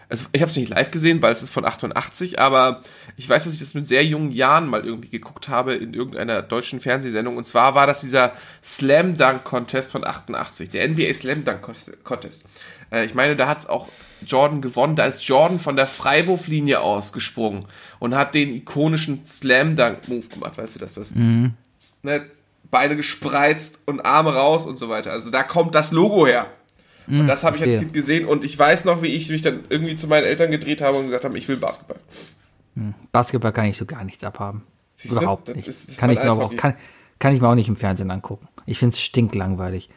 also 0.09 0.25
ich 0.31 0.41
habe 0.41 0.49
es 0.49 0.57
nicht 0.57 0.69
live 0.69 0.89
gesehen, 0.89 1.21
weil 1.21 1.31
es 1.31 1.43
ist 1.43 1.51
von 1.51 1.65
88, 1.65 2.39
aber 2.39 2.81
ich 3.15 3.29
weiß, 3.29 3.43
dass 3.43 3.53
ich 3.53 3.59
das 3.59 3.75
mit 3.75 3.87
sehr 3.87 4.03
jungen 4.03 4.31
Jahren 4.31 4.67
mal 4.67 4.83
irgendwie 4.83 5.09
geguckt 5.09 5.49
habe 5.49 5.75
in 5.75 5.93
irgendeiner 5.93 6.41
deutschen 6.41 6.81
Fernsehsendung. 6.81 7.37
Und 7.37 7.45
zwar 7.45 7.75
war 7.75 7.85
das 7.85 8.01
dieser 8.01 8.33
Slam 8.63 9.17
Dunk 9.17 9.43
Contest 9.43 9.91
von 9.91 10.03
88, 10.03 10.71
der 10.71 10.89
NBA 10.89 11.13
Slam 11.13 11.45
Dunk 11.45 11.61
Contest. 12.03 12.43
Äh, 12.91 13.05
ich 13.05 13.13
meine, 13.13 13.35
da 13.35 13.47
hat 13.47 13.69
auch 13.69 13.87
Jordan 14.25 14.61
gewonnen. 14.61 14.95
Da 14.95 15.05
ist 15.05 15.23
Jordan 15.23 15.59
von 15.59 15.75
der 15.75 15.87
Freiwurflinie 15.87 16.81
ausgesprungen 16.81 17.65
und 17.99 18.15
hat 18.15 18.33
den 18.33 18.53
ikonischen 18.53 19.27
Slam 19.27 19.75
Dunk 19.75 20.07
Move 20.07 20.27
gemacht. 20.27 20.57
Weißt 20.57 20.75
du, 20.75 20.79
dass 20.79 20.95
das 20.95 21.13
ne, 22.01 22.25
Beine 22.71 22.95
gespreizt 22.95 23.79
und 23.85 24.01
Arme 24.01 24.33
raus 24.33 24.65
und 24.65 24.77
so 24.77 24.89
weiter. 24.89 25.11
Also 25.11 25.29
da 25.29 25.43
kommt 25.43 25.75
das 25.75 25.91
Logo 25.91 26.25
her. 26.25 26.47
Und 27.09 27.27
das 27.27 27.43
habe 27.43 27.55
ich 27.57 27.63
als 27.63 27.71
verstehe. 27.71 27.79
Kind 27.81 27.93
gesehen 27.93 28.25
und 28.27 28.45
ich 28.45 28.57
weiß 28.57 28.85
noch, 28.85 29.01
wie 29.01 29.07
ich 29.07 29.29
mich 29.29 29.41
dann 29.41 29.63
irgendwie 29.69 29.97
zu 29.97 30.07
meinen 30.07 30.25
Eltern 30.25 30.51
gedreht 30.51 30.81
habe 30.81 30.97
und 30.97 31.05
gesagt 31.05 31.25
habe, 31.25 31.37
ich 31.37 31.47
will 31.47 31.57
Basketball. 31.57 31.97
Basketball 33.11 33.51
kann 33.51 33.65
ich 33.65 33.77
so 33.77 33.85
gar 33.85 34.03
nichts 34.03 34.23
abhaben. 34.23 34.63
Siehst 34.95 35.15
du? 35.15 35.19
Überhaupt 35.19 35.47
Das 35.49 35.55
nicht. 35.55 35.67
ist- 35.67 35.97
kann, 35.97 36.09
ich 36.11 36.21
mir 36.21 36.31
auch, 36.31 36.55
kann, 36.55 36.75
kann 37.19 37.33
ich 37.33 37.41
mir 37.41 37.47
auch 37.49 37.55
nicht 37.55 37.67
im 37.67 37.75
Fernsehen 37.75 38.11
angucken. 38.11 38.47
Ich 38.65 38.77
finde 38.79 38.93
es 38.93 39.01
stinklangweilig. 39.01 39.89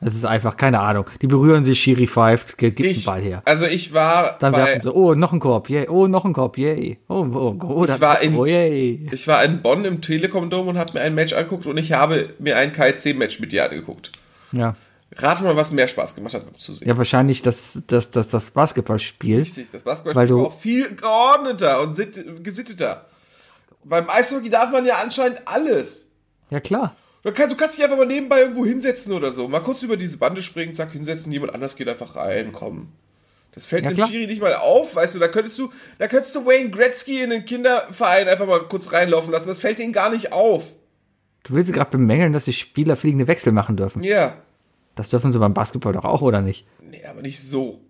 Es 0.00 0.14
ist 0.14 0.24
einfach, 0.26 0.56
keine 0.56 0.80
Ahnung. 0.80 1.06
Die 1.22 1.26
berühren 1.26 1.64
sich, 1.64 1.80
Schiri 1.80 2.06
pfeift, 2.06 2.58
gibt 2.58 2.78
den 2.78 3.02
Ball 3.04 3.22
her. 3.22 3.42
also 3.46 3.64
ich 3.66 3.94
war 3.94 4.38
Dann 4.38 4.52
werfen 4.54 4.80
sie, 4.82 4.92
oh, 4.92 5.14
noch 5.14 5.32
ein 5.32 5.40
Korb, 5.40 5.70
yay, 5.70 5.88
oh, 5.88 6.06
noch 6.08 6.24
ein 6.26 6.34
Korb, 6.34 6.58
yay. 6.58 6.98
Oh, 7.08 7.24
oh, 7.32 7.56
oh, 7.62 7.84
Ich 7.84 8.00
war 8.00 8.20
in- 8.20 8.36
oh, 8.36 8.44
yay. 8.44 9.06
ich 9.10 9.26
war 9.28 9.42
in 9.44 9.62
Bonn 9.62 9.84
im 9.84 10.00
Telekom-Dom 10.02 10.68
und 10.68 10.78
habe 10.78 10.92
mir 10.94 11.00
ein 11.00 11.14
Match 11.14 11.32
angeguckt 11.32 11.64
und 11.66 11.78
ich 11.78 11.92
habe 11.92 12.34
mir 12.38 12.56
ein 12.56 12.72
KC-Match 12.72 13.40
mit 13.40 13.52
dir 13.52 13.64
angeguckt. 13.64 14.12
Ja. 14.52 14.74
Rate 15.16 15.42
mal, 15.44 15.56
was 15.56 15.70
mehr 15.70 15.86
Spaß 15.88 16.14
gemacht 16.14 16.34
hat 16.34 16.44
beim 16.44 16.58
Zusehen. 16.58 16.88
ja, 16.88 16.96
wahrscheinlich 16.98 17.42
das, 17.42 17.82
das, 17.86 18.10
das, 18.10 18.28
das 18.30 18.50
Basketballspiel. 18.50 19.38
Richtig, 19.40 19.68
das 19.72 19.82
Basketball 19.82 20.14
Weil 20.16 20.26
du- 20.26 20.38
war 20.40 20.46
auch 20.48 20.58
viel 20.58 20.94
geordneter 20.94 21.80
und 21.80 21.94
sitt- 21.94 22.42
gesitteter. 22.44 23.06
Beim 23.84 24.08
Eishockey 24.08 24.50
darf 24.50 24.70
man 24.70 24.86
ja 24.86 24.96
anscheinend 25.02 25.42
alles. 25.46 26.08
Ja, 26.50 26.60
klar. 26.60 26.96
Du 27.22 27.32
kannst, 27.32 27.52
du 27.52 27.56
kannst 27.56 27.76
dich 27.78 27.84
einfach 27.84 27.96
mal 27.96 28.06
nebenbei 28.06 28.40
irgendwo 28.40 28.66
hinsetzen 28.66 29.12
oder 29.12 29.32
so. 29.32 29.48
Mal 29.48 29.60
kurz 29.60 29.82
über 29.82 29.96
diese 29.96 30.18
Bande 30.18 30.42
springen, 30.42 30.74
zack, 30.74 30.92
hinsetzen, 30.92 31.32
jemand 31.32 31.54
anders 31.54 31.74
geht 31.76 31.88
einfach 31.88 32.16
rein, 32.16 32.52
komm. 32.52 32.88
Das 33.52 33.66
fällt 33.66 33.84
Ja, 33.84 33.92
dem. 33.92 34.06
Schiri 34.06 34.26
nicht 34.26 34.42
mal 34.42 34.54
auf, 34.56 34.96
weißt 34.96 35.14
du, 35.14 35.18
da 35.20 35.28
könntest 35.28 35.58
du, 35.58 35.70
da 35.98 36.08
könntest 36.08 36.34
du 36.34 36.44
Wayne 36.44 36.70
Gretzky 36.70 37.20
in 37.22 37.30
den 37.30 37.44
Kinderverein 37.44 38.26
einfach 38.28 38.46
mal 38.46 38.60
kurz 38.68 38.92
reinlaufen 38.92 39.32
lassen. 39.32 39.46
Das 39.46 39.60
fällt 39.60 39.78
ihnen 39.78 39.92
gar 39.92 40.10
nicht 40.10 40.32
auf. 40.32 40.72
Du 41.44 41.54
willst 41.54 41.72
gerade 41.72 41.90
bemängeln, 41.90 42.32
dass 42.32 42.46
die 42.46 42.52
Spieler 42.52 42.96
fliegende 42.96 43.28
Wechsel 43.28 43.52
machen 43.52 43.76
dürfen. 43.76 44.02
Ja. 44.02 44.36
Das 44.94 45.10
dürfen 45.10 45.32
sie 45.32 45.38
beim 45.38 45.54
Basketball 45.54 45.92
doch 45.92 46.04
auch, 46.04 46.22
oder 46.22 46.40
nicht? 46.40 46.66
Nee, 46.82 47.04
aber 47.04 47.22
nicht 47.22 47.42
so. 47.42 47.80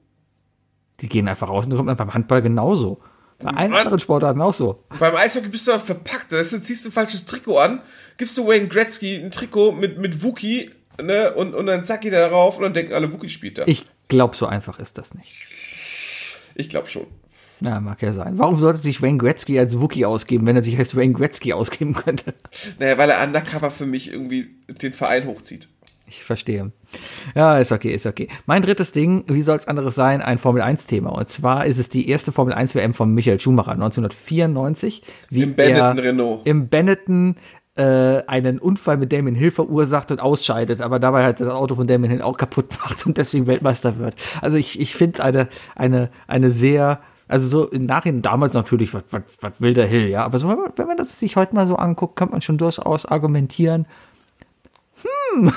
Die 1.00 1.08
gehen 1.08 1.28
einfach 1.28 1.48
raus 1.48 1.66
und 1.66 1.76
kommt 1.76 1.88
dann 1.88 1.96
beim 1.96 2.14
Handball 2.14 2.42
genauso. 2.42 3.00
Bei 3.40 3.50
allen 3.50 3.72
Mann. 3.72 3.80
anderen 3.80 3.98
Sportarten 3.98 4.40
auch 4.40 4.54
so. 4.54 4.84
Beim 4.98 5.16
Eishockey 5.16 5.48
bist 5.48 5.66
du 5.66 5.72
aber 5.72 5.80
verpackt. 5.80 6.32
Da 6.32 6.42
ziehst 6.42 6.84
du 6.84 6.88
ein 6.88 6.92
falsches 6.92 7.26
Trikot 7.26 7.58
an, 7.58 7.82
gibst 8.16 8.38
du 8.38 8.46
Wayne 8.46 8.68
Gretzky 8.68 9.16
ein 9.16 9.30
Trikot 9.30 9.72
mit, 9.72 9.98
mit 9.98 10.22
Wookie, 10.22 10.70
ne, 11.02 11.34
und, 11.34 11.54
und 11.54 11.66
dann 11.66 11.84
zack 11.84 12.02
geht 12.02 12.12
er 12.12 12.20
darauf 12.20 12.56
und 12.56 12.62
dann 12.62 12.74
denken 12.74 12.94
alle, 12.94 13.12
Wookie 13.12 13.28
spielt 13.28 13.58
da. 13.58 13.64
Ich, 13.66 13.86
glaube, 14.08 14.36
so 14.36 14.46
einfach 14.46 14.78
ist 14.78 14.98
das 14.98 15.14
nicht. 15.14 15.48
ich 16.54 16.68
glaube 16.68 16.88
schon. 16.88 17.06
Ja, 17.60 17.80
mag 17.80 18.02
ja 18.02 18.12
sein. 18.12 18.38
Warum 18.38 18.60
sollte 18.60 18.78
sich 18.78 19.00
Wayne 19.00 19.18
Gretzky 19.18 19.58
als 19.58 19.80
Wookie 19.80 20.04
ausgeben, 20.04 20.46
wenn 20.46 20.56
er 20.56 20.62
sich 20.62 20.78
als 20.78 20.94
Wayne 20.96 21.14
Gretzky 21.14 21.52
ausgeben 21.52 21.94
könnte? 21.94 22.34
Naja, 22.78 22.98
weil 22.98 23.10
er 23.10 23.22
undercover 23.22 23.70
für 23.70 23.86
mich 23.86 24.12
irgendwie 24.12 24.56
den 24.68 24.92
Verein 24.92 25.26
hochzieht. 25.26 25.68
Ich 26.18 26.24
verstehe. 26.24 26.72
Ja, 27.34 27.58
ist 27.58 27.72
okay, 27.72 27.92
ist 27.92 28.06
okay. 28.06 28.28
Mein 28.46 28.62
drittes 28.62 28.92
Ding, 28.92 29.24
wie 29.26 29.42
soll 29.42 29.58
es 29.58 29.66
anderes 29.66 29.94
sein, 29.94 30.22
ein 30.22 30.38
Formel-1-Thema. 30.38 31.10
Und 31.10 31.28
zwar 31.28 31.66
ist 31.66 31.78
es 31.78 31.88
die 31.88 32.08
erste 32.08 32.32
Formel-1-WM 32.32 32.94
von 32.94 33.12
Michael 33.12 33.40
Schumacher 33.40 33.72
1994. 33.72 35.02
Wie 35.30 35.42
Im 35.42 35.54
Benetton 35.54 35.98
Renault. 35.98 36.46
Im 36.46 36.68
Benetton 36.68 37.36
äh, 37.76 38.22
einen 38.26 38.58
Unfall 38.58 38.96
mit 38.96 39.12
Damien 39.12 39.34
Hill 39.34 39.50
verursacht 39.50 40.12
und 40.12 40.20
ausscheidet, 40.20 40.80
aber 40.80 41.00
dabei 41.00 41.24
halt 41.24 41.40
das 41.40 41.48
Auto 41.48 41.74
von 41.74 41.86
Damien 41.86 42.12
Hill 42.12 42.22
auch 42.22 42.36
kaputt 42.36 42.66
macht 42.80 43.04
und 43.06 43.18
deswegen 43.18 43.46
Weltmeister 43.46 43.98
wird. 43.98 44.14
Also 44.40 44.56
ich, 44.56 44.80
ich 44.80 44.94
finde 44.94 45.14
es 45.14 45.20
eine, 45.20 45.48
eine, 45.74 46.10
eine 46.28 46.50
sehr, 46.50 47.00
also 47.26 47.46
so 47.48 47.68
im 47.68 47.86
Nachhinein, 47.86 48.22
damals 48.22 48.54
natürlich, 48.54 48.94
was, 48.94 49.02
was, 49.10 49.22
was 49.40 49.60
will 49.60 49.74
der 49.74 49.86
Hill, 49.86 50.08
ja, 50.08 50.24
aber 50.24 50.38
so, 50.38 50.48
wenn 50.48 50.86
man, 50.86 50.96
das 50.96 51.18
sich 51.18 51.36
heute 51.36 51.54
mal 51.54 51.66
so 51.66 51.74
anguckt, 51.76 52.14
kann 52.16 52.30
man 52.30 52.42
schon 52.42 52.58
durchaus 52.58 53.06
argumentieren, 53.06 53.86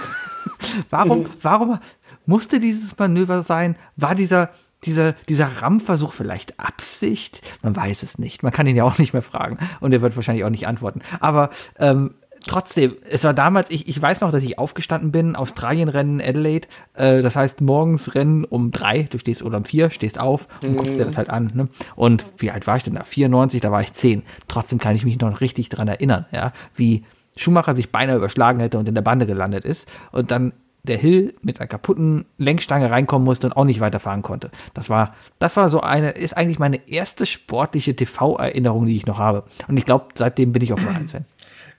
Warum, 0.89 1.25
warum 1.41 1.79
musste 2.25 2.59
dieses 2.59 2.97
Manöver 2.97 3.41
sein? 3.41 3.75
War 3.95 4.15
dieser, 4.15 4.49
dieser, 4.83 5.13
dieser 5.29 5.61
Rammversuch 5.61 6.13
vielleicht 6.13 6.59
Absicht? 6.59 7.41
Man 7.61 7.75
weiß 7.75 8.03
es 8.03 8.17
nicht. 8.17 8.43
Man 8.43 8.51
kann 8.51 8.67
ihn 8.67 8.75
ja 8.75 8.83
auch 8.83 8.97
nicht 8.97 9.13
mehr 9.13 9.21
fragen. 9.21 9.57
Und 9.79 9.93
er 9.93 10.01
wird 10.01 10.15
wahrscheinlich 10.15 10.43
auch 10.43 10.49
nicht 10.49 10.67
antworten. 10.67 11.01
Aber 11.19 11.49
ähm, 11.79 12.15
trotzdem, 12.45 12.95
es 13.09 13.23
war 13.23 13.33
damals, 13.33 13.69
ich, 13.71 13.87
ich 13.87 14.01
weiß 14.01 14.21
noch, 14.21 14.31
dass 14.31 14.43
ich 14.43 14.59
aufgestanden 14.59 15.11
bin, 15.11 15.35
Australien-Rennen, 15.35 16.21
Adelaide. 16.21 16.67
Äh, 16.93 17.21
das 17.21 17.35
heißt, 17.35 17.61
morgens 17.61 18.15
Rennen 18.15 18.43
um 18.43 18.71
drei, 18.71 19.03
du 19.03 19.17
stehst 19.19 19.41
oder 19.41 19.57
um 19.57 19.65
vier, 19.65 19.89
stehst 19.89 20.19
auf 20.19 20.47
und 20.63 20.77
guckst 20.77 20.99
dir 20.99 21.05
das 21.05 21.17
halt 21.17 21.29
an. 21.29 21.51
Ne? 21.53 21.67
Und 21.95 22.25
wie 22.37 22.51
alt 22.51 22.67
war 22.67 22.77
ich 22.77 22.83
denn 22.83 22.95
da? 22.95 23.03
94, 23.03 23.61
da 23.61 23.71
war 23.71 23.81
ich 23.81 23.93
zehn. 23.93 24.23
Trotzdem 24.47 24.79
kann 24.79 24.95
ich 24.95 25.05
mich 25.05 25.19
noch 25.19 25.41
richtig 25.41 25.69
dran 25.69 25.87
erinnern, 25.87 26.25
ja, 26.31 26.51
wie 26.75 27.03
Schumacher 27.37 27.75
sich 27.75 27.91
beinahe 27.91 28.17
überschlagen 28.17 28.59
hätte 28.59 28.77
und 28.77 28.87
in 28.87 28.95
der 28.95 29.01
Bande 29.01 29.25
gelandet 29.25 29.65
ist 29.65 29.87
und 30.11 30.31
dann 30.31 30.53
der 30.83 30.97
Hill 30.97 31.33
mit 31.41 31.59
einer 31.59 31.67
kaputten 31.67 32.25
Lenkstange 32.37 32.89
reinkommen 32.89 33.25
musste 33.25 33.47
und 33.47 33.53
auch 33.53 33.65
nicht 33.65 33.79
weiterfahren 33.79 34.21
konnte. 34.21 34.51
Das 34.73 34.89
war, 34.89 35.15
das 35.39 35.57
war 35.57 35.69
so 35.69 35.81
eine, 35.81 36.11
ist 36.11 36.35
eigentlich 36.35 36.59
meine 36.59 36.87
erste 36.87 37.25
sportliche 37.25 37.95
TV-Erinnerung, 37.95 38.85
die 38.85 38.95
ich 38.95 39.05
noch 39.05 39.17
habe. 39.17 39.43
Und 39.67 39.77
ich 39.77 39.85
glaube, 39.85 40.07
seitdem 40.15 40.53
bin 40.53 40.61
ich 40.61 40.73
auch 40.73 40.79
Formel 40.79 41.01
1-Fan. 41.03 41.25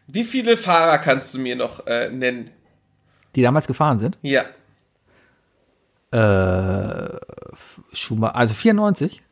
Wie 0.06 0.24
viele 0.24 0.56
Fahrer 0.56 0.98
kannst 0.98 1.34
du 1.34 1.38
mir 1.38 1.56
noch 1.56 1.86
äh, 1.86 2.10
nennen? 2.10 2.50
Die 3.34 3.42
damals 3.42 3.66
gefahren 3.66 3.98
sind. 3.98 4.18
Ja. 4.22 4.42
Äh, 6.10 7.18
Schumacher, 7.92 8.36
also 8.36 8.54
94. 8.54 9.22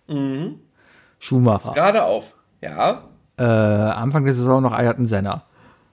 Schumacher. 1.18 1.72
Gerade 1.72 2.04
auf. 2.04 2.34
Ja. 2.60 3.04
Äh, 3.38 3.42
Anfang 3.42 4.24
der 4.24 4.34
Saison 4.34 4.62
noch 4.62 4.72
Ayrton 4.72 5.06
Senna. 5.06 5.44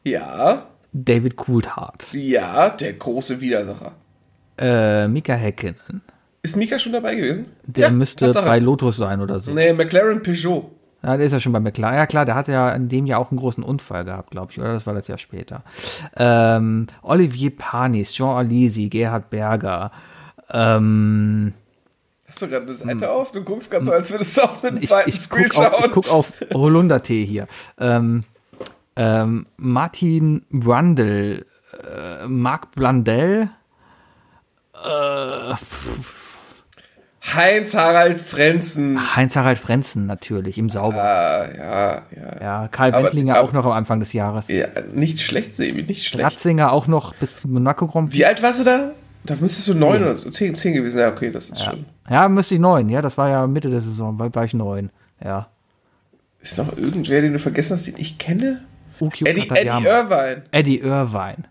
Ja. 0.04 0.68
David 0.92 1.36
Coulthard. 1.36 2.06
Ja, 2.12 2.70
der 2.70 2.94
große 2.94 3.42
Widersacher. 3.42 3.94
Äh, 4.58 5.08
Mika 5.08 5.34
Häkkinen. 5.34 6.02
Ist 6.44 6.56
Mika 6.58 6.78
schon 6.78 6.92
dabei 6.92 7.16
gewesen? 7.16 7.48
Der 7.66 7.86
Ja, 7.86 7.90
müsste 7.90 8.26
Tatsache. 8.26 8.46
bei 8.46 8.60
Lotus 8.60 8.98
sein 8.98 9.22
oder 9.22 9.40
so. 9.40 9.52
Nee, 9.52 9.74
McLaren 9.74 10.22
Peugeot. 10.22 10.70
Ja, 11.02 11.18
der 11.18 11.26
ist 11.26 11.34
ja 11.34 11.40
schon 11.40 11.52
bei 11.54 11.60
McLaren. 11.60 11.96
Ja, 11.96 12.06
klar, 12.06 12.26
der 12.26 12.36
hatte 12.36 12.52
ja 12.52 12.72
in 12.72 12.90
dem 12.90 13.06
Jahr 13.06 13.20
auch 13.20 13.32
einen 13.32 13.40
großen 13.40 13.64
Unfall 13.64 14.06
gehabt, 14.06 14.32
glaube 14.32 14.52
ich, 14.52 14.60
oder? 14.60 14.74
Das 14.74 14.86
war 14.86 14.94
das 14.94 15.08
Jahr 15.08 15.18
später. 15.18 15.64
Ähm, 16.16 16.88
Olivier 17.02 17.56
Panis, 17.56 18.12
Jean 18.14 18.36
Alisi, 18.38 18.88
Gerhard 18.90 19.30
Berger. 19.30 19.92
Ähm, 20.52 21.54
Hast 22.28 22.42
du 22.42 22.48
gerade 22.48 22.66
das 22.66 22.80
Seite 22.80 23.10
auf? 23.12 23.32
Du 23.32 23.44
guckst 23.44 23.70
ganz 23.72 23.88
so, 23.88 23.94
als 23.94 24.12
würdest 24.12 24.38
du 24.38 24.42
auf 24.44 24.64
einen 24.64 24.82
ich, 24.82 24.90
zweiten 24.90 25.10
ich 25.10 25.20
Screen 25.20 25.46
guck 25.50 25.58
auf, 25.66 25.72
schauen. 25.74 25.86
ich 25.86 25.92
guck 25.92 26.12
auf 26.12 26.34
Holundertee 26.54 27.26
hier. 27.26 27.48
Ähm, 27.80 28.24
ähm, 28.96 29.48
Martin 29.58 30.46
Brundle, 30.52 31.46
äh, 31.74 32.28
Marc 32.28 32.72
Blandel, 32.72 33.50
äh, 34.76 35.54
Heinz-Harald 37.36 38.20
Frenzen. 38.20 39.16
Heinz-Harald 39.16 39.58
Frenzen 39.58 40.06
natürlich 40.06 40.58
im 40.58 40.70
Sauber. 40.70 41.02
Ah, 41.02 41.48
ja, 41.56 42.02
ja. 42.16 42.42
Ja, 42.42 42.68
Karl 42.68 42.94
Aber- 42.94 43.06
Wendlinger 43.06 43.38
aber- 43.38 43.48
auch 43.48 43.54
noch 43.54 43.66
am 43.66 43.72
Anfang 43.72 44.00
des 44.02 44.12
Jahres. 44.14 44.50
ja. 44.50 44.68
Nicht 44.94 45.22
schlecht, 45.22 45.54
Sebi, 45.56 45.84
nicht 45.84 46.06
schlecht. 46.06 46.26
Ratzinger 46.26 46.72
auch 46.74 46.88
noch 46.88 47.16
bis 47.16 47.44
Monaco 47.46 47.88
Grand 47.88 48.10
Prix. 48.10 48.18
Wie 48.20 48.26
alt 48.26 48.44
warst 48.44 48.60
du 48.60 48.64
da? 48.66 48.92
Da 49.26 49.36
müsstest 49.40 49.70
du 49.70 49.74
neun 49.74 50.02
oder 50.04 50.16
so. 50.16 50.30
Zehn, 50.30 50.54
zehn 50.56 50.74
gewesen. 50.74 51.00
Ja, 51.00 51.08
okay, 51.10 51.32
das 51.32 51.50
ist 51.50 51.64
schon. 51.64 51.86
Ja, 52.10 52.28
müsste 52.28 52.56
ich 52.56 52.60
neun. 52.60 52.90
Ja, 52.90 53.02
das 53.02 53.18
war 53.18 53.30
ja 53.30 53.48
Mitte 53.48 53.70
der 53.70 53.80
Saison, 53.80 54.20
war, 54.20 54.36
war 54.36 54.44
ich 54.44 54.54
neun. 54.54 54.90
Ja. 55.24 55.48
Ist 56.42 56.58
noch 56.58 56.78
irgendwer, 56.78 57.22
den 57.22 57.32
du 57.32 57.40
vergessen 57.40 57.78
hast, 57.78 57.88
den 57.88 57.96
ich 57.98 58.18
kenne? 58.18 58.66
Ukio 59.04 59.28
Eddie, 59.28 59.50
Eddie. 59.50 59.86
Irvine. 59.88 60.44
Eddie 60.52 60.80
Irvine. 60.80 61.44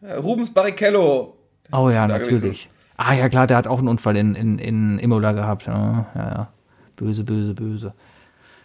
Ja, 0.00 0.16
Rubens 0.18 0.52
Barrichello. 0.52 1.36
Oh 1.72 1.90
ja, 1.90 2.06
natürlich. 2.06 2.68
Ah 2.96 3.12
ja, 3.14 3.28
klar, 3.28 3.46
der 3.46 3.56
hat 3.58 3.66
auch 3.66 3.78
einen 3.78 3.88
Unfall 3.88 4.16
in, 4.16 4.34
in, 4.34 4.58
in 4.58 4.98
Imola 4.98 5.32
gehabt. 5.32 5.66
Ja, 5.66 6.06
ja, 6.14 6.28
ja. 6.28 6.48
Böse, 6.96 7.24
böse, 7.24 7.52
böse. 7.54 7.92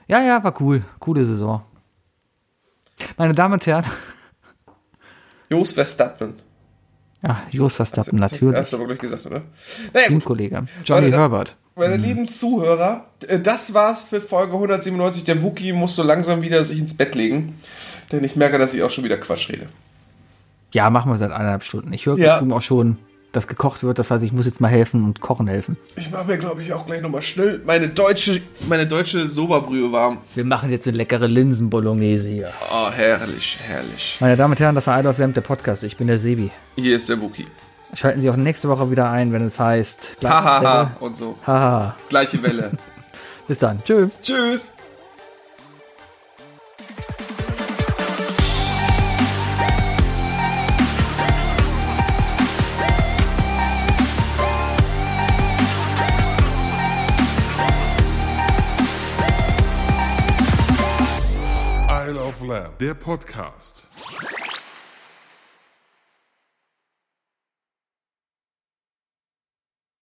Ja, 0.07 0.21
ja, 0.21 0.43
war 0.43 0.53
cool. 0.61 0.83
Coole 0.99 1.23
Saison. 1.25 1.61
Meine 3.17 3.33
Damen 3.33 3.55
und 3.55 3.65
Herren. 3.65 3.85
Jos 5.49 5.73
Verstappen. 5.73 6.35
Ja, 7.23 7.43
Jos 7.51 7.75
Verstappen, 7.75 8.19
Das 8.19 8.31
natürlich. 8.31 8.55
hast 8.57 8.73
du 8.73 8.77
aber 8.77 8.85
gleich 8.87 8.99
gesagt, 8.99 9.25
oder? 9.25 9.41
Naja, 9.93 10.07
gut. 10.07 10.19
Teamkollege. 10.19 10.65
Johnny 10.85 11.11
da- 11.11 11.17
Herbert. 11.17 11.55
Meine 11.75 11.95
lieben 11.97 12.27
Zuhörer, 12.27 13.05
das 13.43 13.73
war's 13.73 14.03
für 14.03 14.19
Folge 14.21 14.53
197. 14.53 15.23
Der 15.23 15.41
Wookie 15.41 15.71
muss 15.71 15.95
so 15.95 16.03
langsam 16.03 16.41
wieder 16.41 16.63
sich 16.65 16.79
ins 16.79 16.95
Bett 16.95 17.15
legen, 17.15 17.55
denn 18.11 18.23
ich 18.23 18.35
merke, 18.35 18.57
dass 18.57 18.73
ich 18.73 18.83
auch 18.83 18.89
schon 18.89 19.03
wieder 19.03 19.17
Quatsch 19.17 19.49
rede. 19.49 19.67
Ja, 20.71 20.89
machen 20.89 21.11
wir 21.11 21.17
seit 21.17 21.31
eineinhalb 21.31 21.63
Stunden. 21.63 21.91
Ich 21.93 22.05
höre 22.05 22.17
Ja. 22.17 22.39
drüben 22.39 22.53
auch 22.53 22.61
schon, 22.61 22.97
dass 23.33 23.47
gekocht 23.47 23.83
wird. 23.83 23.99
Das 23.99 24.09
heißt, 24.11 24.23
ich 24.23 24.31
muss 24.31 24.45
jetzt 24.45 24.61
mal 24.61 24.67
helfen 24.69 25.03
und 25.03 25.19
kochen 25.21 25.47
helfen. 25.47 25.77
Ich 25.95 26.11
mache 26.11 26.25
mir, 26.27 26.37
glaube 26.37 26.61
ich, 26.61 26.71
auch 26.73 26.85
gleich 26.85 27.01
nochmal 27.01 27.21
schnell 27.21 27.61
meine 27.65 27.89
deutsche, 27.89 28.41
meine 28.69 28.87
deutsche 28.87 29.27
Soberbrühe 29.27 29.91
warm. 29.91 30.19
Wir 30.35 30.45
machen 30.45 30.69
jetzt 30.69 30.87
eine 30.87 30.97
leckere 30.97 31.27
Linsen-Bolognese 31.27 32.29
hier. 32.29 32.51
Oh, 32.73 32.89
herrlich, 32.91 33.57
herrlich. 33.67 34.17
Meine 34.19 34.37
Damen 34.37 34.53
und 34.53 34.59
Herren, 34.59 34.75
das 34.75 34.87
war 34.87 34.99
I 34.99 35.03
Love 35.03 35.19
Lamp, 35.21 35.33
der 35.35 35.41
Podcast. 35.41 35.83
Ich 35.83 35.97
bin 35.97 36.07
der 36.07 36.19
Sebi. 36.19 36.51
Hier 36.75 36.95
ist 36.95 37.09
der 37.09 37.19
Wookie. 37.21 37.47
Schalten 37.93 38.21
Sie 38.21 38.29
auch 38.29 38.37
nächste 38.37 38.69
Woche 38.69 38.89
wieder 38.91 39.09
ein, 39.11 39.33
wenn 39.33 39.45
es 39.45 39.59
heißt. 39.59 40.17
Hahaha 40.23 40.61
Welle. 40.61 40.91
und 41.01 41.17
so. 41.17 41.37
Haha. 41.45 41.95
Gleiche 42.07 42.41
Welle. 42.43 42.71
Bis 43.49 43.59
dann. 43.59 43.83
Tschüss. 43.83 44.11
Tschüss. 44.21 44.73
Der 62.79 62.93
Podcast. 62.95 63.87